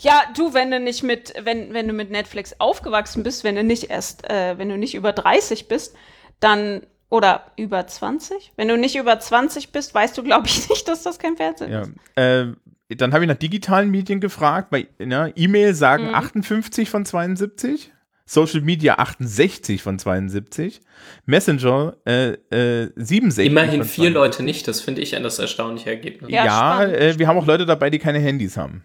Ja, 0.00 0.22
du, 0.36 0.54
wenn 0.54 0.70
du 0.70 0.78
nicht 0.78 1.02
mit, 1.02 1.34
wenn, 1.42 1.74
wenn 1.74 1.88
du 1.88 1.92
mit 1.92 2.10
Netflix 2.12 2.54
aufgewachsen 2.60 3.24
bist, 3.24 3.42
wenn 3.42 3.56
du 3.56 3.64
nicht 3.64 3.90
erst, 3.90 4.30
äh, 4.30 4.56
wenn 4.56 4.68
du 4.68 4.78
nicht 4.78 4.94
über 4.94 5.12
30 5.12 5.66
bist, 5.66 5.96
dann, 6.38 6.82
oder 7.10 7.50
über 7.56 7.84
20? 7.84 8.52
Wenn 8.54 8.68
du 8.68 8.76
nicht 8.78 8.94
über 8.94 9.18
20 9.18 9.72
bist, 9.72 9.94
weißt 9.94 10.16
du, 10.16 10.22
glaube 10.22 10.46
ich, 10.46 10.68
nicht, 10.70 10.86
dass 10.86 11.02
das 11.02 11.18
kein 11.18 11.36
Fernsehen 11.36 11.72
Ja. 11.72 11.80
ist. 11.82 11.90
Äh, 12.14 12.96
dann 12.96 13.12
habe 13.12 13.24
ich 13.24 13.28
nach 13.28 13.36
digitalen 13.36 13.90
Medien 13.90 14.20
gefragt. 14.20 14.70
Bei 14.70 14.86
ne, 15.00 15.32
E-Mail 15.34 15.70
Mhm. 15.72 15.74
sagen 15.76 16.14
58 16.14 16.88
von 16.90 17.04
72. 17.04 17.90
Social 18.28 18.60
Media 18.60 18.96
68 18.98 19.82
von 19.82 19.98
72. 19.98 20.82
Messenger 21.24 21.96
äh, 22.04 22.32
äh, 22.50 22.90
67 22.94 23.46
Immerhin 23.46 23.80
von 23.80 23.88
vier 23.88 24.12
72. 24.12 24.14
Leute 24.14 24.42
nicht, 24.42 24.68
das 24.68 24.82
finde 24.82 25.00
ich 25.00 25.16
ein 25.16 25.22
das 25.22 25.38
erstaunliche 25.38 25.88
Ergebnis. 25.88 26.30
Ja, 26.30 26.44
Ja, 26.44 26.84
äh, 26.84 27.18
wir 27.18 27.26
haben 27.26 27.38
auch 27.38 27.46
Leute 27.46 27.64
dabei, 27.64 27.88
die 27.88 27.98
keine 27.98 28.18
Handys 28.18 28.58
haben. 28.58 28.84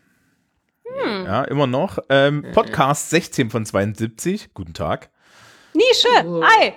Hm. 0.85 1.25
Ja, 1.25 1.43
immer 1.43 1.67
noch. 1.67 1.99
Ähm, 2.07 2.45
Podcast 2.53 3.09
16 3.09 3.49
von 3.49 3.65
72. 3.65 4.53
Guten 4.53 4.73
Tag. 4.73 5.09
Nische! 5.73 6.41
Hi! 6.41 6.73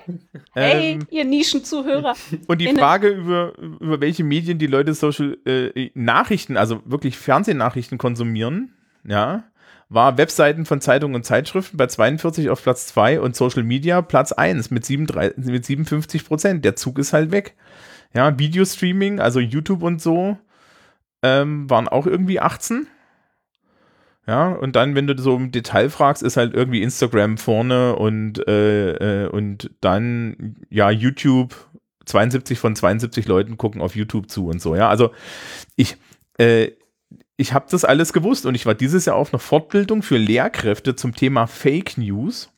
Hey, 0.52 0.92
Ähm, 0.94 1.06
ihr 1.10 1.24
Nischenzuhörer. 1.24 2.14
Und 2.48 2.60
die 2.60 2.74
Frage 2.74 3.08
über, 3.10 3.52
über 3.58 4.00
welche 4.00 4.24
Medien 4.24 4.58
die 4.58 4.66
Leute 4.66 4.92
Social 4.94 5.38
äh, 5.46 5.90
Nachrichten, 5.94 6.56
also 6.56 6.82
wirklich 6.84 7.16
Fernsehnachrichten 7.16 7.96
konsumieren, 7.96 8.72
ja, 9.06 9.44
war 9.88 10.18
Webseiten 10.18 10.66
von 10.66 10.80
Zeitungen 10.80 11.14
und 11.14 11.24
Zeitschriften 11.24 11.76
bei 11.76 11.86
42 11.86 12.50
auf 12.50 12.62
Platz 12.62 12.86
2 12.88 13.20
und 13.20 13.36
Social 13.36 13.62
Media 13.62 14.02
Platz 14.02 14.32
1 14.32 14.70
mit, 14.70 14.84
37, 14.84 15.44
mit 15.44 15.64
57 15.64 16.24
Prozent. 16.24 16.64
Der 16.64 16.76
Zug 16.76 16.98
ist 16.98 17.12
halt 17.12 17.30
weg. 17.30 17.54
Ja, 18.12 18.38
Videostreaming, 18.38 19.20
also 19.20 19.40
YouTube 19.40 19.82
und 19.82 20.00
so, 20.00 20.38
ähm, 21.22 21.68
waren 21.70 21.88
auch 21.88 22.06
irgendwie 22.06 22.40
18. 22.40 22.86
Ja, 24.26 24.48
und 24.48 24.74
dann, 24.74 24.96
wenn 24.96 25.06
du 25.06 25.16
so 25.16 25.36
im 25.36 25.52
Detail 25.52 25.88
fragst, 25.88 26.22
ist 26.22 26.36
halt 26.36 26.52
irgendwie 26.52 26.82
Instagram 26.82 27.38
vorne 27.38 27.94
und, 27.94 28.46
äh, 28.48 29.24
äh, 29.24 29.28
und 29.28 29.70
dann, 29.80 30.56
ja, 30.68 30.90
YouTube, 30.90 31.54
72 32.06 32.58
von 32.58 32.74
72 32.74 33.28
Leuten 33.28 33.56
gucken 33.56 33.80
auf 33.80 33.94
YouTube 33.94 34.28
zu 34.30 34.48
und 34.48 34.60
so, 34.60 34.74
ja. 34.74 34.88
Also 34.88 35.12
ich, 35.76 35.96
äh, 36.38 36.72
ich 37.36 37.52
habe 37.52 37.66
das 37.70 37.84
alles 37.84 38.12
gewusst 38.12 38.46
und 38.46 38.54
ich 38.54 38.66
war 38.66 38.74
dieses 38.74 39.04
Jahr 39.04 39.16
auf 39.16 39.32
einer 39.32 39.40
Fortbildung 39.40 40.02
für 40.02 40.16
Lehrkräfte 40.16 40.96
zum 40.96 41.14
Thema 41.14 41.46
Fake 41.46 41.98
News. 41.98 42.50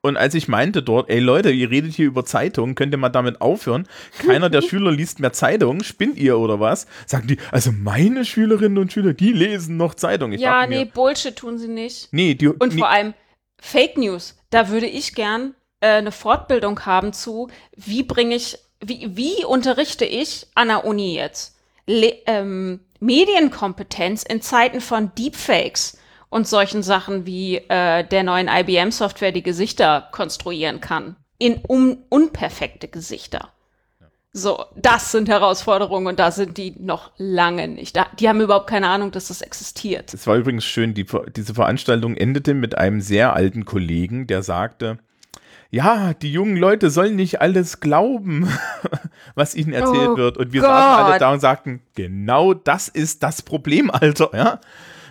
Und 0.00 0.18
als 0.18 0.34
ich 0.34 0.48
meinte 0.48 0.82
dort, 0.82 1.08
ey 1.08 1.18
Leute, 1.18 1.50
ihr 1.50 1.70
redet 1.70 1.94
hier 1.94 2.06
über 2.06 2.26
Zeitungen, 2.26 2.74
könnt 2.74 2.92
ihr 2.92 2.98
mal 2.98 3.08
damit 3.08 3.40
aufhören? 3.40 3.88
Keiner 4.18 4.50
der 4.50 4.60
Schüler 4.68 4.92
liest 4.92 5.18
mehr 5.18 5.32
Zeitungen, 5.32 5.82
spinnt 5.82 6.18
ihr 6.18 6.38
oder 6.38 6.60
was? 6.60 6.86
Sagen 7.06 7.26
die, 7.26 7.38
also 7.50 7.72
meine 7.72 8.26
Schülerinnen 8.26 8.76
und 8.76 8.92
Schüler, 8.92 9.14
die 9.14 9.32
lesen 9.32 9.78
noch 9.78 9.94
Zeitungen. 9.94 10.34
Ich 10.34 10.42
ja, 10.42 10.66
nee, 10.66 10.84
mir, 10.84 10.90
Bullshit 10.90 11.34
tun 11.34 11.56
sie 11.56 11.68
nicht. 11.68 12.08
nee, 12.12 12.34
die, 12.34 12.48
Und 12.48 12.74
nee, 12.74 12.78
vor 12.78 12.90
allem 12.90 13.14
Fake 13.58 13.96
News. 13.96 14.36
Da 14.50 14.68
würde 14.68 14.86
ich 14.86 15.14
gern 15.14 15.54
äh, 15.80 15.88
eine 15.88 16.12
Fortbildung 16.12 16.84
haben 16.84 17.14
zu, 17.14 17.48
wie 17.74 18.02
bringe 18.02 18.36
ich, 18.36 18.58
wie, 18.84 19.16
wie 19.16 19.42
unterrichte 19.46 20.04
ich 20.04 20.46
an 20.54 20.68
der 20.68 20.84
Uni 20.84 21.14
jetzt 21.14 21.56
Le 21.86 22.14
ähm, 22.26 22.80
Medienkompetenz 23.04 24.22
in 24.22 24.40
Zeiten 24.40 24.80
von 24.80 25.12
Deepfakes 25.16 25.98
und 26.30 26.48
solchen 26.48 26.82
Sachen 26.82 27.26
wie 27.26 27.56
äh, 27.56 28.02
der 28.02 28.22
neuen 28.22 28.48
IBM-Software, 28.48 29.30
die 29.30 29.42
Gesichter 29.42 30.08
konstruieren 30.10 30.80
kann. 30.80 31.16
In 31.38 31.60
un 31.68 31.98
unperfekte 32.08 32.88
Gesichter. 32.88 33.50
So, 34.32 34.64
das 34.74 35.12
sind 35.12 35.28
Herausforderungen 35.28 36.08
und 36.08 36.18
da 36.18 36.32
sind 36.32 36.56
die 36.58 36.74
noch 36.78 37.12
lange 37.18 37.68
nicht. 37.68 37.94
Da, 37.94 38.06
die 38.18 38.28
haben 38.28 38.40
überhaupt 38.40 38.68
keine 38.68 38.88
Ahnung, 38.88 39.12
dass 39.12 39.28
das 39.28 39.42
existiert. 39.42 40.12
Es 40.12 40.26
war 40.26 40.36
übrigens 40.36 40.64
schön, 40.64 40.92
die, 40.92 41.06
diese 41.36 41.54
Veranstaltung 41.54 42.16
endete 42.16 42.54
mit 42.54 42.76
einem 42.76 43.00
sehr 43.00 43.34
alten 43.34 43.64
Kollegen, 43.64 44.26
der 44.26 44.42
sagte, 44.42 44.98
ja, 45.74 46.14
die 46.14 46.30
jungen 46.30 46.56
Leute 46.56 46.88
sollen 46.88 47.16
nicht 47.16 47.40
alles 47.40 47.80
glauben, 47.80 48.48
was 49.34 49.56
ihnen 49.56 49.72
erzählt 49.72 50.10
Oh 50.10 50.16
wird. 50.16 50.38
Und 50.38 50.52
wir 50.52 50.60
saßen 50.60 51.02
alle 51.02 51.12
Gott. 51.14 51.20
da 51.20 51.32
und 51.32 51.40
sagten, 51.40 51.82
genau 51.96 52.54
das 52.54 52.86
ist 52.86 53.24
das 53.24 53.42
Problem, 53.42 53.90
Alter, 53.92 54.30
ja. 54.32 54.60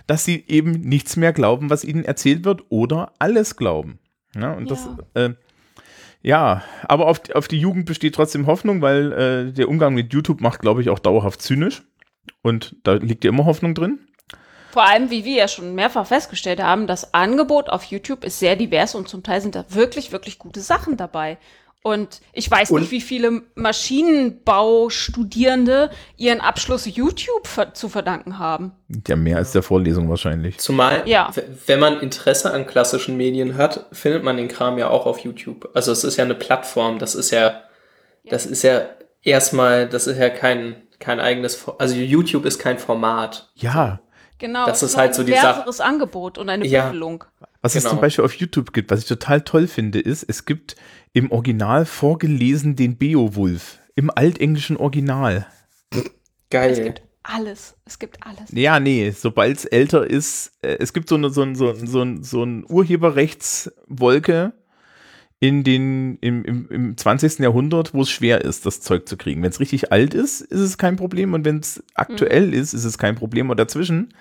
Dass 0.07 0.23
sie 0.23 0.43
eben 0.47 0.71
nichts 0.71 1.17
mehr 1.17 1.33
glauben, 1.33 1.69
was 1.69 1.83
ihnen 1.83 2.05
erzählt 2.05 2.45
wird 2.45 2.63
oder 2.69 3.11
alles 3.19 3.57
glauben. 3.57 3.99
Ja, 4.35 4.53
und 4.53 4.71
das, 4.71 4.87
äh, 5.15 5.31
ja, 6.21 6.63
aber 6.83 7.07
auf, 7.07 7.21
auf 7.33 7.49
die 7.49 7.59
Jugend 7.59 7.85
besteht 7.85 8.15
trotzdem 8.15 8.47
Hoffnung, 8.47 8.81
weil 8.81 9.11
äh, 9.11 9.51
der 9.51 9.67
Umgang 9.67 9.93
mit 9.93 10.13
YouTube 10.13 10.39
macht, 10.39 10.61
glaube 10.61 10.81
ich, 10.81 10.89
auch 10.89 10.99
dauerhaft 10.99 11.41
zynisch. 11.41 11.83
Und 12.41 12.77
da 12.83 12.93
liegt 12.93 13.25
ja 13.25 13.31
immer 13.31 13.45
Hoffnung 13.45 13.75
drin. 13.75 13.99
Vor 14.73 14.83
allem, 14.87 15.11
wie 15.11 15.23
wir 15.23 15.35
ja 15.35 15.47
schon 15.47 15.75
mehrfach 15.75 16.07
festgestellt 16.07 16.59
haben, 16.59 16.87
das 16.87 17.13
Angebot 17.13 17.69
auf 17.69 17.83
YouTube 17.83 18.23
ist 18.23 18.39
sehr 18.39 18.55
divers 18.55 18.95
und 18.95 19.07
zum 19.07 19.21
Teil 19.21 19.39
sind 19.39 19.53
da 19.53 19.65
wirklich, 19.69 20.11
wirklich 20.11 20.39
gute 20.39 20.61
Sachen 20.61 20.97
dabei. 20.97 21.37
Und 21.83 22.21
ich 22.31 22.49
weiß 22.49 22.71
Und- 22.71 22.81
nicht, 22.81 22.89
wie 22.91 23.01
viele 23.01 23.43
Maschinenbaustudierende 23.53 25.91
ihren 26.17 26.41
Abschluss 26.41 26.87
YouTube 26.87 27.45
ver 27.45 27.75
zu 27.75 27.87
verdanken 27.87 28.39
haben. 28.39 28.71
Ja, 29.07 29.15
mehr 29.15 29.37
als 29.37 29.51
der 29.51 29.61
Vorlesung 29.61 30.09
wahrscheinlich. 30.09 30.57
Zumal, 30.57 31.03
Ja. 31.05 31.29
wenn 31.67 31.79
man 31.79 31.99
Interesse 31.99 32.51
an 32.51 32.65
klassischen 32.65 33.15
Medien 33.15 33.57
hat, 33.57 33.85
findet 33.91 34.23
man 34.23 34.37
den 34.37 34.47
Kram 34.47 34.79
ja 34.79 34.89
auch 34.89 35.05
auf 35.05 35.19
YouTube. 35.19 35.69
Also 35.75 35.91
es 35.91 36.03
ist 36.03 36.17
ja 36.17 36.23
eine 36.23 36.33
Plattform, 36.35 36.97
das 36.97 37.13
ist 37.13 37.29
ja, 37.29 37.61
das 38.27 38.47
ist 38.47 38.63
ja 38.63 38.87
erstmal, 39.21 39.87
das 39.87 40.07
ist 40.07 40.17
ja 40.17 40.29
kein, 40.29 40.77
kein 40.99 41.19
eigenes, 41.19 41.63
also 41.77 41.95
YouTube 41.95 42.45
ist 42.45 42.57
kein 42.59 42.79
Format. 42.79 43.51
Ja, 43.55 43.99
Genau. 44.43 44.65
Das 44.65 44.81
es 44.81 44.91
ist 44.91 44.97
halt 44.97 45.11
ein 45.11 45.13
so 45.13 45.23
die 45.23 45.31
Sache. 45.31 45.85
Angebot 45.85 46.37
und 46.37 46.49
eine 46.49 46.67
Ja. 46.67 46.91
Was 47.61 47.75
es 47.75 47.83
Genau. 47.83 47.91
zum 47.95 48.01
Beispiel 48.01 48.25
auf 48.25 48.33
YouTube 48.33 48.73
gibt, 48.73 48.91
was 48.91 48.99
ich 48.99 49.05
total 49.05 49.39
toll 49.39 49.67
finde, 49.67 50.01
ist, 50.01 50.23
es 50.23 50.43
gibt 50.43 50.75
im 51.13 51.31
Original 51.31 51.85
vorgelesen 51.85 52.75
den 52.75 52.97
Beowulf. 52.97 53.79
Im 53.95 54.11
altenglischen 54.13 54.75
Original. 54.75 55.47
Es 55.91 56.03
Geil. 56.49 56.83
gibt 56.83 57.03
alles. 57.23 57.77
Es 57.85 57.99
gibt 57.99 58.17
alles. 58.27 58.49
Ja, 58.51 58.81
nee, 58.81 59.11
sobald 59.11 59.55
es 59.59 59.63
älter 59.63 60.05
ist, 60.09 60.51
äh, 60.61 60.75
es 60.77 60.91
gibt 60.91 61.07
so 61.07 61.15
eine, 61.15 61.29
so 61.29 61.41
ein, 61.43 61.55
so 61.55 61.69
ein, 61.69 61.87
so 61.87 62.01
ein, 62.01 62.21
so 62.21 62.43
ein 62.43 62.65
Urheberrechtswolke 62.67 64.51
in 65.43 65.65
den, 65.65 66.19
im, 66.21 66.45
im, 66.45 66.69
im 66.69 66.95
20. 66.95 67.39
Jahrhundert, 67.39 67.93
wo 67.93 68.03
es 68.03 68.09
schwer 68.09 68.45
ist, 68.45 68.65
das 68.65 68.79
Zeug 68.79 69.09
zu 69.09 69.17
kriegen. 69.17 69.43
Wenn 69.43 69.49
es 69.49 69.59
richtig 69.59 69.91
alt 69.91 70.13
ist, 70.13 70.39
ist 70.39 70.61
es 70.61 70.77
kein 70.77 70.95
Problem 70.95 71.33
und 71.33 71.43
wenn 71.43 71.57
es 71.57 71.83
aktuell 71.95 72.53
ist, 72.53 72.73
ist 72.73 72.85
es 72.85 72.97
kein 72.97 73.15
Problem. 73.15 73.49
Und 73.49 73.59
dazwischen 73.59 74.13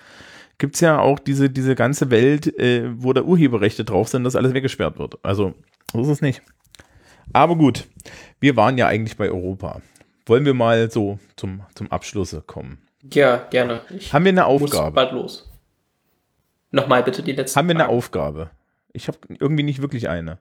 gibt 0.57 0.75
es 0.75 0.81
ja 0.81 0.99
auch 0.99 1.19
diese, 1.19 1.49
diese 1.49 1.75
ganze 1.75 2.11
Welt, 2.11 2.47
äh, 2.59 2.89
wo 3.01 3.13
da 3.13 3.21
Urheberrechte 3.21 3.85
drauf 3.85 4.09
sind, 4.09 4.25
dass 4.25 4.35
alles 4.35 4.53
weggesperrt 4.53 4.99
wird. 4.99 5.17
Also, 5.23 5.53
so 5.93 6.01
ist 6.01 6.09
es 6.09 6.21
nicht. 6.21 6.41
Aber 7.31 7.55
gut, 7.55 7.87
wir 8.41 8.57
waren 8.57 8.77
ja 8.77 8.87
eigentlich 8.87 9.15
bei 9.15 9.29
Europa. 9.29 9.81
Wollen 10.25 10.43
wir 10.43 10.53
mal 10.53 10.91
so 10.91 11.19
zum, 11.37 11.61
zum 11.73 11.89
Abschluss 11.89 12.35
kommen? 12.47 12.79
Ja, 13.13 13.47
gerne. 13.49 13.79
Ich 13.97 14.11
Haben 14.11 14.25
wir 14.25 14.31
eine 14.33 14.41
muss 14.59 14.73
Aufgabe? 14.73 14.91
bald 14.91 15.13
los. 15.13 15.49
Nochmal 16.71 17.01
bitte 17.01 17.23
die 17.23 17.31
letzte 17.31 17.57
Haben 17.57 17.69
wir 17.69 17.75
eine 17.75 17.85
Frage. 17.85 17.95
Aufgabe? 17.95 18.49
Ich 18.91 19.07
habe 19.07 19.19
irgendwie 19.39 19.63
nicht 19.63 19.81
wirklich 19.81 20.09
eine. 20.09 20.39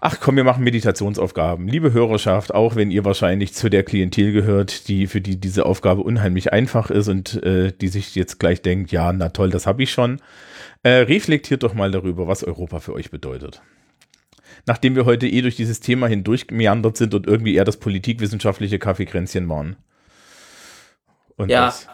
Ach 0.00 0.20
komm, 0.20 0.36
wir 0.36 0.44
machen 0.44 0.62
Meditationsaufgaben. 0.62 1.66
Liebe 1.66 1.92
Hörerschaft, 1.92 2.54
auch 2.54 2.76
wenn 2.76 2.90
ihr 2.92 3.04
wahrscheinlich 3.04 3.52
zu 3.52 3.68
der 3.68 3.82
Klientel 3.82 4.32
gehört, 4.32 4.86
die 4.88 5.08
für 5.08 5.20
die 5.20 5.40
diese 5.40 5.66
Aufgabe 5.66 6.02
unheimlich 6.02 6.52
einfach 6.52 6.90
ist 6.90 7.08
und 7.08 7.42
äh, 7.42 7.72
die 7.72 7.88
sich 7.88 8.14
jetzt 8.14 8.38
gleich 8.38 8.62
denkt, 8.62 8.92
ja, 8.92 9.12
na 9.12 9.30
toll, 9.30 9.50
das 9.50 9.66
habe 9.66 9.82
ich 9.82 9.90
schon. 9.90 10.20
Äh, 10.84 10.90
reflektiert 10.90 11.64
doch 11.64 11.74
mal 11.74 11.90
darüber, 11.90 12.28
was 12.28 12.44
Europa 12.44 12.78
für 12.78 12.92
euch 12.92 13.10
bedeutet. 13.10 13.60
Nachdem 14.66 14.94
wir 14.94 15.04
heute 15.04 15.26
eh 15.26 15.42
durch 15.42 15.56
dieses 15.56 15.80
Thema 15.80 16.06
hindurch 16.06 16.46
meandert 16.50 16.96
sind 16.96 17.14
und 17.14 17.26
irgendwie 17.26 17.54
eher 17.56 17.64
das 17.64 17.78
politikwissenschaftliche 17.78 18.78
Kaffeekränzchen 18.78 19.48
waren. 19.48 19.76
Und 21.36 21.50
Ja. 21.50 21.66
das, 21.66 21.88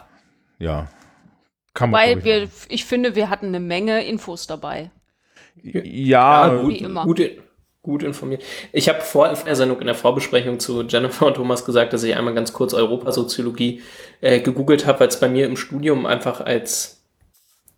ja. 0.59 0.89
Kann 1.73 1.89
man, 1.89 1.99
Weil 2.01 2.23
wir, 2.23 2.47
ich 2.69 2.85
finde, 2.85 3.15
wir 3.15 3.29
hatten 3.29 3.47
eine 3.47 3.59
Menge 3.59 4.05
Infos 4.05 4.45
dabei. 4.45 4.91
Ja, 5.61 5.81
Ja, 5.83 6.55
gut, 6.61 6.73
Wie 6.73 6.77
immer. 6.77 7.03
gut, 7.03 7.19
gut 7.85 8.01
informiert. 8.01 8.43
Ich 8.73 8.89
habe 8.89 9.01
vor 9.01 9.31
der 9.31 9.55
Sendung 9.55 9.79
in 9.79 9.85
der 9.85 9.95
Vorbesprechung 9.95 10.59
zu 10.59 10.81
Jennifer 10.81 11.27
und 11.27 11.35
Thomas 11.35 11.63
gesagt, 11.63 11.93
dass 11.93 12.03
ich 12.03 12.15
einmal 12.15 12.33
ganz 12.33 12.51
kurz 12.51 12.73
Europasoziologie 12.73 13.83
äh, 14.21 14.39
gegoogelt 14.39 14.87
habe, 14.87 15.01
weil 15.01 15.07
es 15.07 15.19
bei 15.19 15.29
mir 15.29 15.45
im 15.45 15.55
Studium 15.55 16.07
einfach 16.07 16.41
als, 16.41 17.03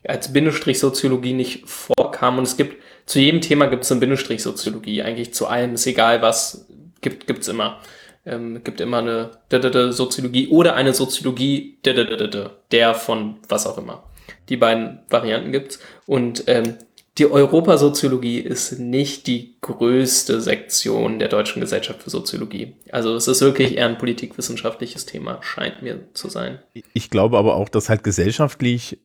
als 0.07 0.31
Bindestrich 0.31 0.79
Soziologie 0.79 1.33
nicht 1.33 1.67
vorkam. 1.69 2.37
Und 2.37 2.45
es 2.45 2.55
gibt, 2.55 2.81
zu 3.05 3.19
jedem 3.19 3.41
Thema 3.41 3.67
gibt 3.67 3.83
es 3.83 3.91
eine 3.91 3.99
Bindestrich 3.99 4.41
Soziologie. 4.41 5.03
Eigentlich 5.03 5.33
zu 5.33 5.47
allem, 5.47 5.73
ist 5.73 5.85
egal 5.85 6.21
was, 6.21 6.65
gibt 7.01 7.27
gibt's 7.27 7.49
immer. 7.49 7.79
Ähm, 8.25 8.61
gibt 8.63 8.79
immer 8.79 8.99
eine 8.99 9.31
d 9.51 9.57
-d 9.57 9.69
-d 9.69 9.91
Soziologie 9.91 10.47
oder 10.47 10.75
eine 10.75 10.93
Soziologie 10.93 11.79
der 11.85 12.93
von 12.93 13.39
was 13.49 13.67
auch 13.67 13.77
immer. 13.77 14.03
Die 14.47 14.57
beiden 14.57 14.99
Varianten 15.09 15.51
gibt's. 15.51 15.79
Und 16.05 16.45
ähm, 16.47 16.77
die 17.17 17.29
Europasoziologie 17.29 18.39
ist 18.39 18.79
nicht 18.79 19.27
die 19.27 19.57
größte 19.61 20.39
Sektion 20.39 21.19
der 21.19 21.29
Deutschen 21.29 21.61
Gesellschaft 21.61 22.03
für 22.03 22.09
Soziologie. 22.09 22.75
Also 22.91 23.15
es 23.15 23.27
ist 23.27 23.41
wirklich 23.41 23.77
eher 23.77 23.87
ein 23.87 23.97
politikwissenschaftliches 23.97 25.05
Thema, 25.05 25.39
scheint 25.41 25.81
mir 25.81 26.13
zu 26.13 26.29
sein. 26.29 26.59
Ich 26.93 27.09
glaube 27.09 27.37
aber 27.37 27.55
auch, 27.55 27.69
dass 27.69 27.89
halt 27.89 28.03
gesellschaftlich, 28.03 28.99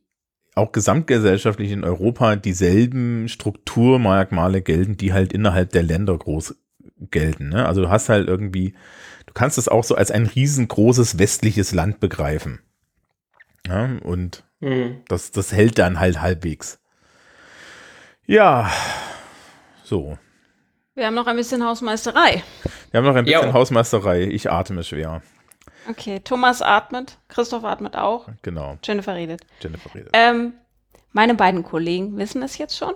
auch 0.55 0.73
gesamtgesellschaftlich 0.73 1.73
in 1.73 1.85
Europa 1.85 2.37
dieselben 2.37 3.29
Strukturmerkmale 3.29 4.61
gelten, 4.61 4.97
die 4.99 5.13
halt 5.15 5.33
innerhalb 5.33 5.71
der 5.71 5.83
Länder 5.83 6.17
groß 6.17 6.55
gelten. 7.11 7.49
Ne? 7.49 7.67
Also 7.67 7.83
du 7.83 7.89
hast 7.89 8.11
halt 8.11 8.29
irgendwie, 8.29 8.75
du 9.27 9.33
kannst 9.33 9.57
es 9.57 9.69
auch 9.69 9.85
so 9.85 9.95
als 9.95 10.11
ein 10.11 10.27
riesengroßes 10.27 11.19
westliches 11.19 11.73
Land 11.73 12.01
begreifen. 12.01 12.61
Ja, 13.67 13.91
und 14.03 14.45
Hm. 14.61 15.01
das, 15.09 15.31
das 15.31 15.53
hält 15.53 15.79
dann 15.79 15.99
halt 15.99 16.21
halbwegs. 16.21 16.79
Ja, 18.27 18.71
so. 19.85 20.17
Wir 20.95 21.07
haben 21.07 21.15
noch 21.15 21.27
ein 21.27 21.37
bisschen 21.37 21.65
Hausmeisterei. 21.65 22.43
Wir 22.91 22.99
haben 22.99 23.07
noch 23.07 23.15
ein 23.17 23.25
bisschen 23.25 23.47
Ja. 23.47 23.53
Hausmeisterei. 23.53 24.23
Ich 24.25 24.51
atme 24.51 24.85
schwer. 24.85 25.23
Okay, 25.89 26.21
Thomas 26.21 26.63
atmet, 26.63 27.19
Christoph 27.29 27.65
atmet 27.65 27.97
auch, 27.97 28.29
Genau. 28.43 28.79
Jennifer 28.85 29.15
redet. 29.17 29.41
Jennifer 29.61 29.93
redet. 29.95 30.11
Ähm, 30.13 30.55
meine 31.11 31.35
beiden 31.35 31.65
Kollegen 31.65 32.17
wissen 32.19 32.43
es 32.43 32.57
jetzt 32.59 32.77
schon. 32.77 32.95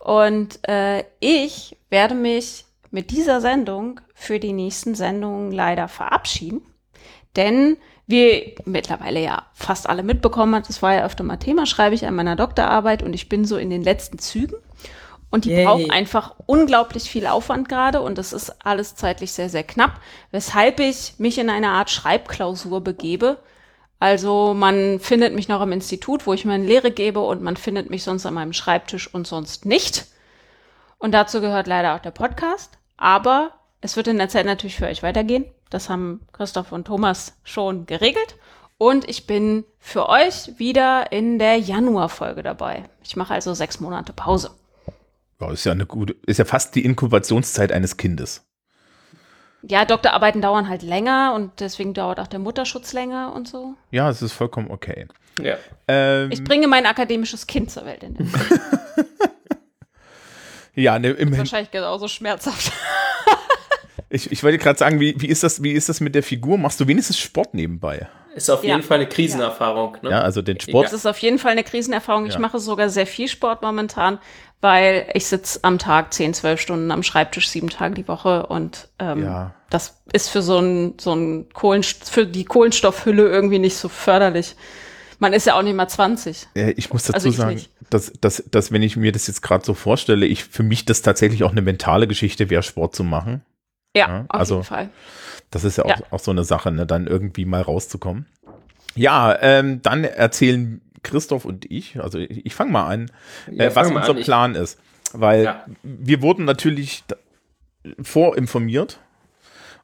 Und 0.00 0.58
äh, 0.68 1.04
ich 1.20 1.78
werde 1.88 2.14
mich 2.14 2.66
mit 2.90 3.10
dieser 3.10 3.40
Sendung 3.40 4.00
für 4.14 4.38
die 4.38 4.52
nächsten 4.52 4.94
Sendungen 4.94 5.50
leider 5.50 5.88
verabschieden. 5.88 6.60
Denn 7.36 7.76
wie 8.06 8.54
mittlerweile 8.64 9.20
ja 9.20 9.46
fast 9.52 9.88
alle 9.88 10.02
mitbekommen 10.02 10.54
hat, 10.54 10.68
das 10.68 10.82
war 10.82 10.94
ja 10.94 11.04
öfter 11.04 11.24
mal 11.24 11.36
Thema, 11.38 11.66
schreibe 11.66 11.94
ich 11.94 12.06
an 12.06 12.14
meiner 12.14 12.36
Doktorarbeit 12.36 13.02
und 13.02 13.12
ich 13.14 13.28
bin 13.28 13.44
so 13.44 13.56
in 13.56 13.70
den 13.70 13.82
letzten 13.82 14.18
Zügen. 14.18 14.56
Und 15.28 15.44
die 15.44 15.50
Yay. 15.50 15.64
braucht 15.64 15.90
einfach 15.90 16.34
unglaublich 16.46 17.10
viel 17.10 17.26
Aufwand 17.26 17.68
gerade 17.68 18.00
und 18.00 18.16
das 18.16 18.32
ist 18.32 18.64
alles 18.64 18.94
zeitlich 18.94 19.32
sehr, 19.32 19.48
sehr 19.48 19.64
knapp, 19.64 20.00
weshalb 20.30 20.78
ich 20.78 21.14
mich 21.18 21.38
in 21.38 21.50
eine 21.50 21.70
Art 21.70 21.90
Schreibklausur 21.90 22.80
begebe. 22.80 23.38
Also 23.98 24.54
man 24.54 25.00
findet 25.00 25.34
mich 25.34 25.48
noch 25.48 25.60
am 25.60 25.72
Institut, 25.72 26.26
wo 26.26 26.32
ich 26.32 26.44
meine 26.44 26.64
Lehre 26.64 26.92
gebe 26.92 27.20
und 27.20 27.42
man 27.42 27.56
findet 27.56 27.90
mich 27.90 28.04
sonst 28.04 28.24
an 28.24 28.34
meinem 28.34 28.52
Schreibtisch 28.52 29.12
und 29.12 29.26
sonst 29.26 29.66
nicht. 29.66 30.06
Und 30.98 31.12
dazu 31.12 31.40
gehört 31.40 31.66
leider 31.66 31.94
auch 31.94 32.00
der 32.00 32.12
Podcast. 32.12 32.78
Aber 32.96 33.52
es 33.86 33.96
wird 33.96 34.08
in 34.08 34.18
der 34.18 34.28
Zeit 34.28 34.46
natürlich 34.46 34.74
für 34.74 34.86
euch 34.86 35.04
weitergehen. 35.04 35.44
Das 35.70 35.88
haben 35.88 36.20
Christoph 36.32 36.72
und 36.72 36.86
Thomas 36.86 37.36
schon 37.44 37.86
geregelt. 37.86 38.34
Und 38.78 39.08
ich 39.08 39.28
bin 39.28 39.64
für 39.78 40.08
euch 40.08 40.58
wieder 40.58 41.12
in 41.12 41.38
der 41.38 41.56
Januarfolge 41.56 42.42
dabei. 42.42 42.82
Ich 43.04 43.14
mache 43.14 43.32
also 43.32 43.54
sechs 43.54 43.78
Monate 43.78 44.12
Pause. 44.12 44.50
Ja, 45.40 45.52
ist 45.52 45.64
ja 45.64 45.70
eine 45.70 45.86
gute, 45.86 46.16
ist 46.26 46.38
ja 46.38 46.44
fast 46.44 46.74
die 46.74 46.84
Inkubationszeit 46.84 47.70
eines 47.70 47.96
Kindes. 47.96 48.44
Ja, 49.62 49.84
Doktorarbeiten 49.84 50.42
dauern 50.42 50.68
halt 50.68 50.82
länger 50.82 51.32
und 51.36 51.60
deswegen 51.60 51.94
dauert 51.94 52.18
auch 52.18 52.26
der 52.26 52.40
Mutterschutz 52.40 52.92
länger 52.92 53.32
und 53.34 53.46
so. 53.46 53.74
Ja, 53.92 54.10
es 54.10 54.20
ist 54.20 54.32
vollkommen 54.32 54.68
okay. 54.68 55.06
Ja. 55.40 55.58
Ähm, 55.86 56.32
Ich 56.32 56.42
bringe 56.42 56.66
mein 56.66 56.86
akademisches 56.86 57.46
Kind 57.46 57.70
zur 57.70 57.84
Welt. 57.84 58.02
In 58.02 58.14
der 58.14 58.26
ja, 60.74 60.98
ne, 60.98 61.10
im, 61.10 61.38
Wahrscheinlich 61.38 61.70
genauso 61.70 62.08
schmerzhaft. 62.08 62.72
Ich, 64.10 64.30
ich 64.32 64.42
wollte 64.42 64.58
gerade 64.58 64.78
sagen, 64.78 65.00
wie, 65.00 65.14
wie, 65.20 65.26
ist 65.26 65.42
das, 65.42 65.62
wie 65.62 65.72
ist 65.72 65.88
das 65.88 66.00
mit 66.00 66.14
der 66.14 66.22
Figur? 66.22 66.58
Machst 66.58 66.80
du 66.80 66.86
wenigstens 66.88 67.18
Sport 67.18 67.54
nebenbei? 67.54 68.08
Ist 68.34 68.50
auf 68.50 68.62
Ja. 68.62 68.74
jeden 68.76 68.86
Fall 68.86 68.98
eine 68.98 69.08
Krisenerfahrung. 69.08 69.96
Ne? 70.02 70.10
Ja, 70.10 70.20
also 70.20 70.42
den 70.42 70.60
Sport. 70.60 70.86
Das 70.86 70.92
ist 70.92 71.06
auf 71.06 71.18
jeden 71.18 71.38
Fall 71.38 71.52
eine 71.52 71.64
Krisenerfahrung. 71.64 72.26
Ich 72.26 72.34
Ja. 72.34 72.38
mache 72.38 72.58
sogar 72.58 72.88
sehr 72.90 73.06
viel 73.06 73.28
Sport 73.28 73.62
momentan, 73.62 74.18
weil 74.60 75.06
ich 75.14 75.26
sitze 75.26 75.60
am 75.62 75.78
Tag 75.78 76.12
10, 76.12 76.34
12 76.34 76.60
Stunden 76.60 76.90
am 76.90 77.02
Schreibtisch, 77.02 77.48
sieben 77.48 77.70
Tage 77.70 77.94
die 77.94 78.08
Woche 78.08 78.46
und 78.46 78.88
ähm, 78.98 79.22
Ja. 79.22 79.54
das 79.70 80.02
ist 80.12 80.28
für 80.28 80.42
so 80.42 80.58
ein, 80.58 80.94
so 81.00 81.14
ein 81.14 81.48
Kohlen, 81.54 81.82
für 81.82 82.26
die 82.26 82.44
Kohlenstoffhülle 82.44 83.26
irgendwie 83.26 83.58
nicht 83.58 83.76
so 83.76 83.88
förderlich. 83.88 84.54
Man 85.18 85.32
ist 85.32 85.46
ja 85.46 85.54
auch 85.58 85.62
nicht 85.62 85.74
mal 85.74 85.88
20. 85.88 86.48
Äh, 86.54 86.72
ich 86.72 86.92
muss 86.92 87.04
dazu 87.04 87.14
Also 87.14 87.28
ich 87.30 87.36
sagen, 87.36 87.54
nicht. 87.54 87.70
dass, 87.88 88.12
dass, 88.20 88.44
dass 88.50 88.70
wenn 88.70 88.82
ich 88.82 88.96
mir 88.98 89.12
das 89.12 89.28
jetzt 89.28 89.40
gerade 89.40 89.64
so 89.64 89.72
vorstelle, 89.72 90.26
ich 90.26 90.44
für 90.44 90.62
mich 90.62 90.84
das 90.84 91.00
tatsächlich 91.00 91.42
auch 91.42 91.52
eine 91.52 91.62
mentale 91.62 92.06
Geschichte 92.06 92.50
wäre, 92.50 92.62
Sport 92.62 92.94
zu 92.94 93.02
machen. 93.02 93.40
Ja, 93.96 94.08
Ja, 94.08 94.20
auf 94.28 94.40
also- 94.40 94.54
jeden 94.56 94.66
Fall. 94.66 94.90
Das 95.50 95.62
ist 95.64 95.78
ja 95.78 95.84
auch, 95.84 95.88
Ja. 95.90 95.96
auch 96.10 96.18
so 96.20 96.30
eine 96.32 96.42
Sache, 96.44 96.72
ne, 96.72 96.86
dann 96.86 97.06
irgendwie 97.06 97.44
mal 97.44 97.62
rauszukommen. 97.62 98.26
Ja, 98.94 99.36
ähm, 99.40 99.80
dann 99.82 100.02
erzählen 100.04 100.80
Christoph 101.02 101.44
und 101.44 101.70
ich, 101.70 102.00
also 102.00 102.18
ich, 102.18 102.44
ich 102.46 102.54
fange 102.54 102.72
mal 102.72 102.86
an, 102.86 103.10
Ja, 103.50 103.66
äh, 103.66 103.76
was 103.76 103.88
unser 103.88 104.10
an. 104.10 104.18
Ich- 104.18 104.24
Plan 104.24 104.54
ist. 104.56 104.78
Weil 105.12 105.44
Ja. 105.44 105.64
wir 105.84 106.20
wurden 106.20 106.44
natürlich 106.44 107.04
vorinformiert. 108.02 108.98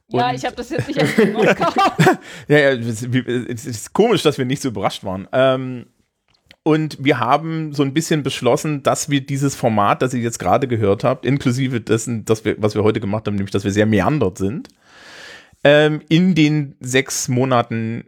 Ja, 0.09 0.33
ich 0.33 0.45
habe 0.45 0.55
das 0.55 0.69
jetzt 0.69 0.87
nicht 0.87 1.01
auf 1.01 1.15
den 1.15 1.33
Mund 1.33 1.55
gehauen. 1.55 2.17
Ja, 2.47 2.57
ja, 2.57 2.69
es 2.71 3.01
es 3.03 3.65
ist 3.65 3.93
komisch, 3.93 4.21
dass 4.21 4.37
wir 4.37 4.45
nicht 4.45 4.61
so 4.61 4.67
überrascht 4.69 5.03
waren. 5.03 5.27
Ähm, 5.31 5.87
und 6.63 6.97
wir 7.03 7.19
haben 7.19 7.73
so 7.73 7.83
ein 7.83 7.93
bisschen 7.93 8.23
beschlossen, 8.23 8.83
dass 8.83 9.09
wir 9.09 9.21
dieses 9.25 9.55
Format, 9.55 10.01
das 10.01 10.13
ihr 10.13 10.21
jetzt 10.21 10.39
gerade 10.39 10.67
gehört 10.67 11.03
habt, 11.03 11.25
inklusive 11.25 11.81
dessen, 11.81 12.23
dass 12.25 12.45
wir, 12.45 12.55
was 12.59 12.75
wir 12.75 12.83
heute 12.83 12.99
gemacht 13.01 13.27
haben, 13.27 13.35
nämlich, 13.35 13.51
dass 13.51 13.65
wir 13.65 13.71
sehr 13.71 13.85
meandert 13.85 14.37
sind, 14.37 14.69
ähm, 15.63 16.01
in 16.09 16.35
den 16.35 16.75
sechs 16.79 17.27
Monaten 17.27 18.05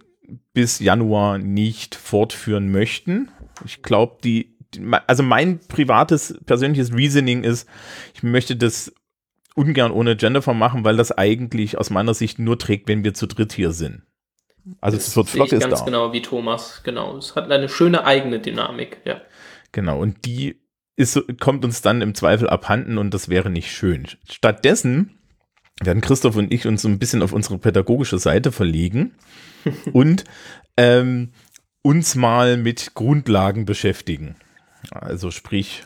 bis 0.53 0.79
Januar 0.79 1.37
nicht 1.37 1.95
fortführen 1.95 2.71
möchten. 2.71 3.29
Ich 3.65 3.83
glaube, 3.83 4.17
die, 4.23 4.55
die- 4.73 4.81
also 5.07 5.21
mein 5.21 5.59
privates, 5.67 6.39
persönliches 6.45 6.93
Reasoning 6.93 7.43
ist, 7.43 7.67
ich 8.13 8.23
möchte 8.23 8.55
das 8.55 8.93
ungern 9.53 9.91
ohne 9.91 10.17
Jennifer 10.19 10.53
machen, 10.53 10.83
weil 10.83 10.97
das 10.97 11.11
eigentlich 11.11 11.77
aus 11.77 11.89
meiner 11.89 12.13
Sicht 12.13 12.39
nur 12.39 12.57
trägt, 12.57 12.87
wenn 12.87 13.03
wir 13.03 13.13
zu 13.13 13.27
dritt 13.27 13.53
hier 13.53 13.71
sind. 13.71 14.01
Also 14.81 14.97
es 14.97 15.15
wird 15.15 15.27
Sehe 15.27 15.43
ich 15.43 15.49
Flotte 15.49 15.55
ist 15.57 15.69
ganz 15.69 15.79
da. 15.79 15.85
genau 15.85 16.13
wie 16.13 16.21
Thomas. 16.21 16.81
Genau. 16.83 17.17
Es 17.17 17.35
hat 17.35 17.51
eine 17.51 17.69
schöne 17.69 18.05
eigene 18.05 18.39
Dynamik. 18.39 19.01
Ja. 19.05 19.21
Genau, 19.71 19.99
und 19.99 20.25
die 20.25 20.61
ist, 20.95 21.21
kommt 21.39 21.65
uns 21.65 21.81
dann 21.81 22.01
im 22.01 22.15
Zweifel 22.15 22.49
abhanden 22.49 22.97
und 22.97 23.13
das 23.13 23.29
wäre 23.29 23.49
nicht 23.49 23.71
schön. 23.71 24.07
Stattdessen 24.29 25.19
werden 25.81 26.01
Christoph 26.01 26.37
und 26.37 26.53
ich 26.53 26.65
uns 26.67 26.81
so 26.81 26.87
ein 26.87 26.99
bisschen 26.99 27.21
auf 27.21 27.33
unsere 27.33 27.57
pädagogische 27.57 28.17
Seite 28.17 28.51
verlegen 28.51 29.15
und 29.93 30.23
ähm, 30.77 31.33
uns 31.81 32.15
mal 32.15 32.57
mit 32.57 32.93
Grundlagen 32.95 33.65
beschäftigen. 33.65 34.35
Also 34.91 35.31
sprich, 35.31 35.83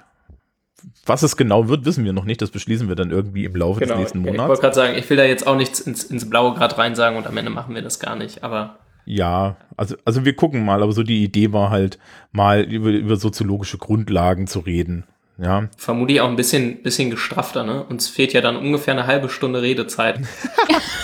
was 1.05 1.23
es 1.23 1.37
genau 1.37 1.67
wird, 1.69 1.85
wissen 1.85 2.05
wir 2.05 2.13
noch 2.13 2.25
nicht. 2.25 2.41
Das 2.41 2.51
beschließen 2.51 2.87
wir 2.87 2.95
dann 2.95 3.11
irgendwie 3.11 3.45
im 3.45 3.55
Laufe 3.55 3.79
Genau. 3.79 3.93
des 3.93 3.99
nächsten 4.01 4.19
Ich 4.19 4.25
wollte 4.25 4.41
Monats. 4.41 4.61
gerade 4.61 4.75
sagen, 4.75 4.97
ich 4.97 5.09
will 5.09 5.17
da 5.17 5.23
jetzt 5.23 5.45
auch 5.47 5.55
nichts 5.55 5.79
ins, 5.79 6.03
ins 6.03 6.29
Blaue 6.29 6.53
gerade 6.53 6.77
rein 6.77 6.95
sagen 6.95 7.17
und 7.17 7.27
am 7.27 7.35
Ende 7.37 7.51
machen 7.51 7.75
wir 7.75 7.81
das 7.81 7.99
gar 7.99 8.15
nicht. 8.15 8.43
Aber 8.43 8.77
Ja, 9.05 9.57
also, 9.77 9.95
also 10.05 10.25
wir 10.25 10.35
gucken 10.35 10.63
mal, 10.65 10.83
aber 10.83 10.91
so 10.91 11.03
die 11.03 11.23
Idee 11.23 11.51
war 11.53 11.69
halt, 11.69 11.97
mal 12.31 12.61
über, 12.61 12.89
über 12.89 13.15
soziologische 13.15 13.77
Grundlagen 13.77 14.47
zu 14.47 14.59
reden. 14.59 15.03
Ja, 15.41 15.69
vermutlich 15.77 16.19
auch 16.19 16.27
ein 16.27 16.35
bisschen, 16.35 16.83
bisschen 16.83 17.09
gestrafter. 17.09 17.63
Ne? 17.63 17.81
Uns 17.85 18.09
fehlt 18.09 18.33
ja 18.33 18.41
dann 18.41 18.57
ungefähr 18.57 18.93
eine 18.93 19.07
halbe 19.07 19.29
Stunde 19.29 19.61
Redezeit. 19.61 20.19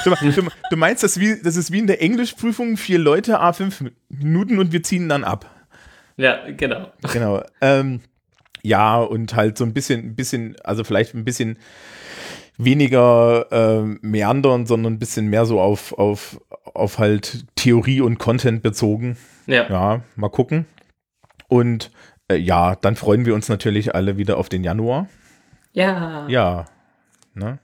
Du, 0.04 0.12
du, 0.22 0.44
du 0.70 0.78
meinst, 0.78 1.02
das, 1.02 1.20
wie, 1.20 1.42
das 1.42 1.56
ist 1.56 1.72
wie 1.72 1.80
in 1.80 1.88
der 1.88 2.00
Englischprüfung, 2.00 2.78
vier 2.78 3.00
Leute, 3.00 3.40
a 3.40 3.54
fünf 3.54 3.84
Minuten 4.10 4.60
und 4.60 4.72
wir 4.72 4.84
ziehen 4.84 5.10
dann 5.10 5.24
ab. 5.24 5.50
ja, 6.16 6.38
genau. 6.56 6.92
Genau. 7.12 7.42
ähm, 7.60 8.02
ja, 8.66 8.98
und 8.98 9.36
halt 9.36 9.58
so 9.58 9.64
ein 9.64 9.74
bisschen, 9.74 10.02
ein 10.02 10.16
bisschen, 10.16 10.56
also 10.64 10.84
vielleicht 10.84 11.14
ein 11.14 11.24
bisschen 11.24 11.60
weniger 12.58 13.48
ähm, 13.52 14.00
meandern, 14.02 14.66
sondern 14.66 14.94
ein 14.94 15.00
bisschen 15.00 15.28
mehr 15.28 15.46
so 15.46 15.60
auf, 15.60 15.94
auf, 15.94 16.42
auf 16.74 16.98
halt 16.98 17.46
Theorie 17.56 18.02
und 18.02 18.18
Content 18.18 18.64
bezogen. 18.64 19.18
Ja. 19.46 19.70
Ja, 19.70 20.02
mal 20.16 20.30
gucken. 20.30 20.66
Und 21.48 21.92
äh, 22.28 22.38
ja, 22.38 22.76
dann 22.76 22.96
freuen 22.96 23.26
wir 23.26 23.36
uns 23.36 23.50
natürlich 23.50 23.94
alle 23.94 24.18
wieder 24.18 24.38
auf 24.38 24.50
den 24.50 24.64
Januar. 24.64 25.08
Ja. 25.74 26.28
Ja. 26.28 26.66
Ne? 27.36 27.60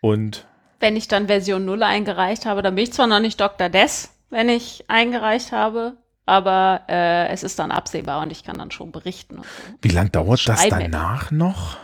Und 0.00 0.46
Wenn 0.80 0.96
ich 0.96 1.06
dann 1.06 1.28
Version 1.28 1.64
0 1.66 1.82
eingereicht 1.82 2.46
habe, 2.46 2.62
dann 2.62 2.74
bin 2.74 2.84
ich 2.84 2.92
zwar 2.92 3.06
noch 3.06 3.20
nicht 3.20 3.40
Dr. 3.40 3.68
Des, 3.68 4.10
wenn 4.30 4.48
ich 4.48 4.86
eingereicht 4.88 5.52
habe, 5.52 5.96
aber 6.26 6.82
äh, 6.88 7.28
es 7.28 7.42
ist 7.42 7.58
dann 7.58 7.70
absehbar 7.70 8.22
und 8.22 8.30
ich 8.30 8.44
kann 8.44 8.56
dann 8.58 8.70
schon 8.70 8.92
berichten. 8.92 9.36
So. 9.36 9.42
wie 9.82 9.88
lang 9.88 10.12
dauert 10.12 10.48
das 10.48 10.68
danach 10.68 11.30
noch? 11.30 11.76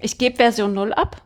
Ich 0.00 0.18
gebe 0.18 0.36
Version 0.36 0.74
0 0.74 0.92
ab 0.92 1.22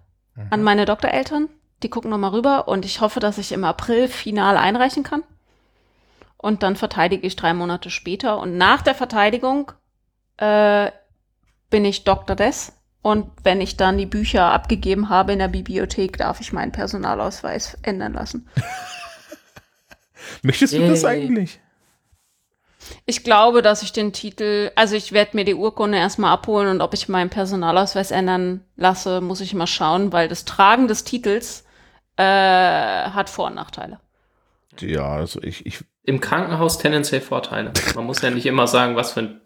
an 0.50 0.62
meine 0.62 0.84
Doktoreltern. 0.84 1.48
Die 1.82 1.90
gucken 1.90 2.10
nochmal 2.10 2.30
rüber 2.30 2.68
und 2.68 2.84
ich 2.84 3.00
hoffe, 3.00 3.20
dass 3.20 3.38
ich 3.38 3.52
im 3.52 3.64
April 3.64 4.08
final 4.08 4.56
einreichen 4.56 5.02
kann. 5.02 5.22
Und 6.36 6.62
dann 6.62 6.76
verteidige 6.76 7.26
ich 7.26 7.36
drei 7.36 7.52
Monate 7.52 7.90
später. 7.90 8.38
Und 8.38 8.56
nach 8.56 8.82
der 8.82 8.94
Verteidigung 8.94 9.72
äh, 10.38 10.90
bin 11.68 11.84
ich 11.84 12.04
Dr. 12.04 12.36
Des. 12.36 12.72
Und 13.02 13.30
wenn 13.42 13.60
ich 13.60 13.76
dann 13.76 13.98
die 13.98 14.06
Bücher 14.06 14.52
abgegeben 14.52 15.08
habe 15.08 15.32
in 15.32 15.38
der 15.38 15.48
Bibliothek, 15.48 16.18
darf 16.18 16.40
ich 16.40 16.52
meinen 16.52 16.72
Personalausweis 16.72 17.78
ändern 17.82 18.12
lassen. 18.12 18.48
Möchtest 20.42 20.72
du 20.72 20.86
das 20.86 21.02
Yay. 21.02 21.10
eigentlich? 21.10 21.60
Ich 23.06 23.24
glaube, 23.24 23.62
dass 23.62 23.82
ich 23.82 23.92
den 23.92 24.12
Titel, 24.12 24.70
also 24.74 24.96
ich 24.96 25.12
werde 25.12 25.36
mir 25.36 25.44
die 25.44 25.54
Urkunde 25.54 25.98
erstmal 25.98 26.32
abholen 26.32 26.68
und 26.68 26.80
ob 26.80 26.94
ich 26.94 27.08
meinen 27.08 27.30
Personalausweis 27.30 28.10
ändern 28.10 28.64
lasse, 28.76 29.20
muss 29.20 29.40
ich 29.40 29.54
mal 29.54 29.66
schauen, 29.66 30.12
weil 30.12 30.28
das 30.28 30.44
Tragen 30.44 30.88
des 30.88 31.04
Titels 31.04 31.64
äh, 32.16 32.22
hat 32.22 33.30
Vor- 33.30 33.46
und 33.46 33.54
Nachteile. 33.54 34.00
Ja, 34.80 35.08
also 35.08 35.42
ich, 35.42 35.66
ich 35.66 35.84
Im 36.04 36.20
Krankenhaus 36.20 36.78
tendenziell 36.78 37.20
Vorteile. 37.20 37.72
Man 37.94 38.06
muss 38.06 38.22
ja 38.22 38.30
nicht 38.30 38.46
immer 38.46 38.66
sagen, 38.66 38.96
was 38.96 39.12
für 39.12 39.20
ein, 39.20 39.40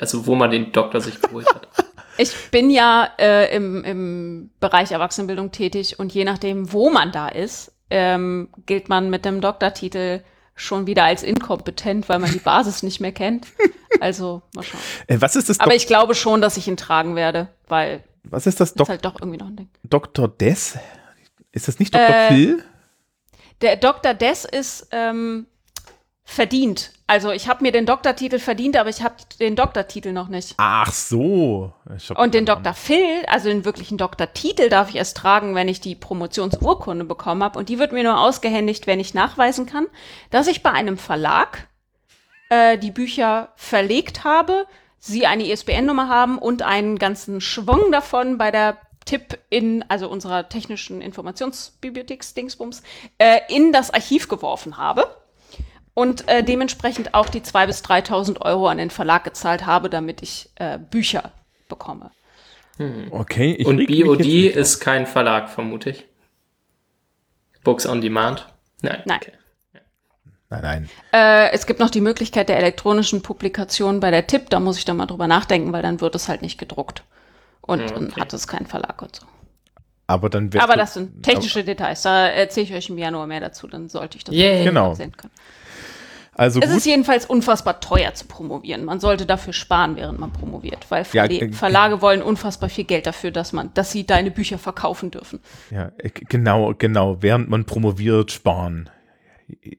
also 0.00 0.26
wo 0.26 0.34
man 0.34 0.50
den 0.50 0.72
Doktor 0.72 1.00
sich 1.00 1.20
geholt 1.20 1.46
hat. 1.54 1.68
Ich 2.20 2.50
bin 2.50 2.68
ja 2.68 3.08
äh, 3.20 3.54
im, 3.54 3.84
im 3.84 4.50
Bereich 4.58 4.90
Erwachsenenbildung 4.90 5.52
tätig 5.52 6.00
und 6.00 6.12
je 6.12 6.24
nachdem, 6.24 6.72
wo 6.72 6.90
man 6.90 7.12
da 7.12 7.28
ist, 7.28 7.77
ähm, 7.90 8.48
gilt 8.66 8.88
man 8.88 9.10
mit 9.10 9.24
dem 9.24 9.40
Doktortitel 9.40 10.22
schon 10.54 10.86
wieder 10.86 11.04
als 11.04 11.22
inkompetent, 11.22 12.08
weil 12.08 12.18
man 12.18 12.32
die 12.32 12.38
Basis 12.38 12.82
nicht 12.82 13.00
mehr 13.00 13.12
kennt. 13.12 13.46
Also 14.00 14.42
mal 14.54 14.62
schauen. 14.62 14.80
äh, 15.06 15.20
was 15.20 15.34
ist 15.34 15.48
das? 15.48 15.58
Aber 15.60 15.74
ich 15.74 15.86
glaube 15.86 16.14
schon, 16.14 16.40
dass 16.42 16.56
ich 16.56 16.68
ihn 16.68 16.76
tragen 16.76 17.16
werde, 17.16 17.48
weil 17.68 18.04
was 18.22 18.46
ist 18.46 18.60
das 18.60 18.70
das 18.70 18.76
Dok 18.76 18.84
ist 18.84 18.90
halt 18.90 19.04
doch 19.04 19.20
irgendwie 19.20 19.38
noch 19.38 19.46
ein 19.46 19.56
Ding. 19.56 19.68
Dr. 19.82 20.28
Des? 20.28 20.78
Ist 21.52 21.68
das 21.68 21.78
nicht 21.78 21.94
Dr. 21.94 22.08
Äh, 22.08 22.28
Phil? 22.28 22.64
Der 23.62 23.76
Dr. 23.76 24.14
Des 24.14 24.44
ist 24.44 24.88
ähm, 24.92 25.46
verdient. 26.22 26.92
Also 27.08 27.30
ich 27.30 27.48
habe 27.48 27.62
mir 27.62 27.72
den 27.72 27.86
Doktortitel 27.86 28.38
verdient, 28.38 28.76
aber 28.76 28.90
ich 28.90 29.02
habe 29.02 29.14
den 29.40 29.56
Doktortitel 29.56 30.12
noch 30.12 30.28
nicht. 30.28 30.54
Ach 30.58 30.92
so. 30.92 31.72
Und 32.14 32.34
den 32.34 32.44
Dr. 32.44 32.74
Phil, 32.74 33.24
also 33.28 33.48
den 33.48 33.64
wirklichen 33.64 33.96
Doktortitel, 33.96 34.68
darf 34.68 34.90
ich 34.90 34.96
erst 34.96 35.16
tragen, 35.16 35.54
wenn 35.54 35.68
ich 35.68 35.80
die 35.80 35.94
Promotionsurkunde 35.94 37.06
bekommen 37.06 37.42
habe. 37.42 37.58
Und 37.58 37.70
die 37.70 37.78
wird 37.78 37.92
mir 37.92 38.02
nur 38.02 38.20
ausgehändigt, 38.20 38.86
wenn 38.86 39.00
ich 39.00 39.14
nachweisen 39.14 39.64
kann, 39.64 39.86
dass 40.28 40.48
ich 40.48 40.62
bei 40.62 40.70
einem 40.70 40.98
Verlag 40.98 41.68
äh, 42.50 42.76
die 42.76 42.90
Bücher 42.90 43.48
verlegt 43.56 44.24
habe, 44.24 44.66
sie 44.98 45.24
eine 45.24 45.46
ISBN-Nummer 45.50 46.10
haben 46.10 46.36
und 46.36 46.60
einen 46.60 46.98
ganzen 46.98 47.40
Schwung 47.40 47.90
davon 47.90 48.36
bei 48.36 48.50
der 48.50 48.76
Tipp 49.06 49.38
in, 49.48 49.82
also 49.88 50.10
unserer 50.10 50.50
technischen 50.50 51.00
Informationsbibliotheks-Dingsbums, 51.00 52.82
äh, 53.16 53.40
in 53.48 53.72
das 53.72 53.94
Archiv 53.94 54.28
geworfen 54.28 54.76
habe. 54.76 55.06
Und 55.98 56.28
äh, 56.28 56.44
dementsprechend 56.44 57.12
auch 57.12 57.28
die 57.28 57.40
2.000 57.40 57.66
bis 57.66 57.84
3.000 57.84 58.40
Euro 58.42 58.68
an 58.68 58.78
den 58.78 58.90
Verlag 58.90 59.24
gezahlt 59.24 59.66
habe, 59.66 59.90
damit 59.90 60.22
ich 60.22 60.48
äh, 60.54 60.78
Bücher 60.78 61.32
bekomme. 61.68 62.12
Okay, 63.10 63.54
ich 63.54 63.66
Und 63.66 63.84
BOD 63.84 64.24
ist 64.24 64.78
kein 64.78 65.08
Verlag, 65.08 65.50
vermute 65.50 65.90
ich. 65.90 66.04
Books 67.64 67.84
on 67.84 68.00
Demand? 68.00 68.46
Nein. 68.80 69.02
Nein. 69.06 69.18
Okay. 69.20 69.32
Nein, 70.50 70.62
nein. 70.62 70.90
Äh, 71.12 71.50
es 71.50 71.66
gibt 71.66 71.80
noch 71.80 71.90
die 71.90 72.00
Möglichkeit 72.00 72.48
der 72.48 72.58
elektronischen 72.58 73.22
Publikation 73.22 73.98
bei 73.98 74.12
der 74.12 74.28
TIP. 74.28 74.50
Da 74.50 74.60
muss 74.60 74.78
ich 74.78 74.84
dann 74.84 74.98
mal 74.98 75.06
drüber 75.06 75.26
nachdenken, 75.26 75.72
weil 75.72 75.82
dann 75.82 76.00
wird 76.00 76.14
es 76.14 76.28
halt 76.28 76.42
nicht 76.42 76.58
gedruckt. 76.58 77.02
Und 77.60 77.90
dann 77.90 78.06
okay. 78.06 78.20
hat 78.20 78.32
es 78.32 78.46
keinen 78.46 78.66
Verlag 78.66 79.02
und 79.02 79.16
so. 79.16 79.26
Aber 80.06 80.30
dann 80.30 80.48
Aber 80.58 80.76
das 80.76 80.94
sind 80.94 81.24
technische 81.24 81.64
Details. 81.64 82.02
Da 82.02 82.28
erzähle 82.28 82.66
ich 82.66 82.74
euch 82.74 82.88
im 82.88 82.98
Januar 82.98 83.26
mehr 83.26 83.40
dazu. 83.40 83.66
Dann 83.66 83.88
sollte 83.88 84.16
ich 84.16 84.22
das 84.22 84.32
Yay. 84.32 84.62
Genau. 84.62 84.94
sehen 84.94 85.10
können. 85.16 85.32
Also 86.38 86.60
Es 86.60 86.68
gut, 86.68 86.78
ist 86.78 86.86
jedenfalls 86.86 87.26
unfassbar 87.26 87.80
teuer 87.80 88.14
zu 88.14 88.24
promovieren. 88.26 88.84
Man 88.84 89.00
sollte 89.00 89.26
dafür 89.26 89.52
sparen, 89.52 89.96
während 89.96 90.18
man 90.20 90.32
promoviert, 90.32 90.86
weil 90.90 91.04
Ja, 91.12 91.24
äh, 91.26 91.52
Verlage 91.52 92.00
wollen 92.00 92.22
unfassbar 92.22 92.70
viel 92.70 92.84
Geld 92.84 93.06
dafür, 93.06 93.30
dass 93.32 93.52
man, 93.52 93.74
dass 93.74 93.90
sie 93.92 94.06
deine 94.06 94.30
Bücher 94.30 94.56
verkaufen 94.58 95.10
dürfen. 95.10 95.40
ja, 95.70 95.90
äh, 95.98 96.08
genau, 96.10 96.72
genau, 96.78 97.18
während 97.20 97.50
man 97.50 97.64
promoviert, 97.66 98.30
sparen. 98.32 98.88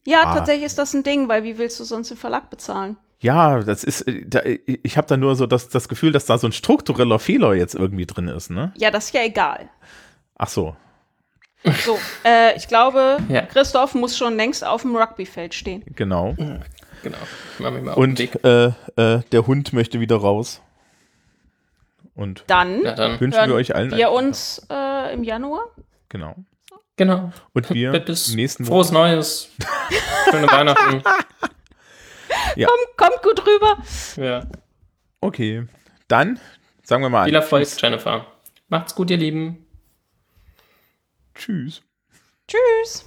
Ja, 0.06 0.24
Ah. 0.26 0.34
tatsächlich 0.36 0.66
ist 0.66 0.78
das 0.78 0.94
ein 0.94 1.04
Ding, 1.04 1.28
weil 1.30 1.44
wie 1.44 1.58
willst 1.58 1.80
du 1.80 1.84
sonst 1.86 2.10
den 2.10 2.18
Verlag 2.18 2.50
bezahlen? 2.50 2.98
Ja, 3.22 3.60
das 3.62 3.84
ist, 3.84 4.02
äh, 4.02 4.26
da, 4.28 4.42
ich 4.44 4.98
habe 4.98 5.08
da 5.08 5.16
nur 5.18 5.36
so 5.36 5.46
das, 5.46 5.70
das 5.70 5.88
Gefühl, 5.90 6.12
dass 6.12 6.26
da 6.26 6.38
so 6.38 6.48
ein 6.48 6.54
struktureller 6.54 7.20
Fehler 7.20 7.54
jetzt 7.54 7.76
irgendwie 7.76 8.06
drin 8.06 8.28
ist, 8.28 8.50
ne? 8.50 8.74
Ja, 8.78 8.92
das 8.92 9.06
ist 9.06 9.14
ja 9.14 9.22
egal. 9.24 9.70
Ach 10.38 10.48
so. 10.50 10.76
So, 11.86 12.00
äh, 12.26 12.56
ich 12.56 12.68
glaube, 12.68 13.18
Ja. 13.28 13.42
Christoph 13.42 13.94
muss 13.94 14.18
schon 14.18 14.36
längst 14.38 14.66
auf 14.66 14.82
dem 14.84 14.96
Rugbyfeld 14.96 15.54
stehen. 15.54 15.84
Genau. 15.96 16.34
Genau. 17.04 17.18
Auf 17.18 17.74
den 17.74 17.88
Und 17.90 18.20
äh, 18.46 18.66
äh, 18.96 19.22
der 19.32 19.48
Hund 19.48 19.74
möchte 19.74 20.00
wieder 20.00 20.16
raus. 20.18 20.62
Und 22.16 22.44
Dann 22.48 22.84
Ja, 22.84 22.94
dann. 22.96 23.20
wünschen 23.20 23.48
wir 23.48 23.56
euch 23.56 23.76
allen 23.76 23.92
wir 23.92 24.08
einen- 24.10 24.28
uns 24.28 24.66
äh, 24.70 25.14
im 25.14 25.24
Januar. 25.24 25.62
Genau. 26.10 26.36
Genau. 26.98 27.32
Und 27.54 27.70
wir 27.70 27.98
Bis 28.00 28.34
nächsten 28.34 28.66
Frohes 28.66 28.92
Neues. 28.92 29.50
Schöne 30.30 30.48
Weihnachten. 30.52 31.02
Kommt 32.98 33.22
gut 33.24 33.46
rüber. 33.48 33.78
Ja. 34.18 34.44
Okay. 35.22 35.66
Dann 36.10 36.40
sagen 36.84 37.04
wir 37.04 37.10
mal 37.10 37.26
Viel 37.26 37.36
Erfolg. 37.36 37.68
Jennifer. 37.82 38.26
Macht's 38.68 38.96
gut, 38.96 39.10
ihr 39.12 39.18
Lieben. 39.18 39.66
Tschüss. 41.40 41.82
Tschüss. 42.50 43.06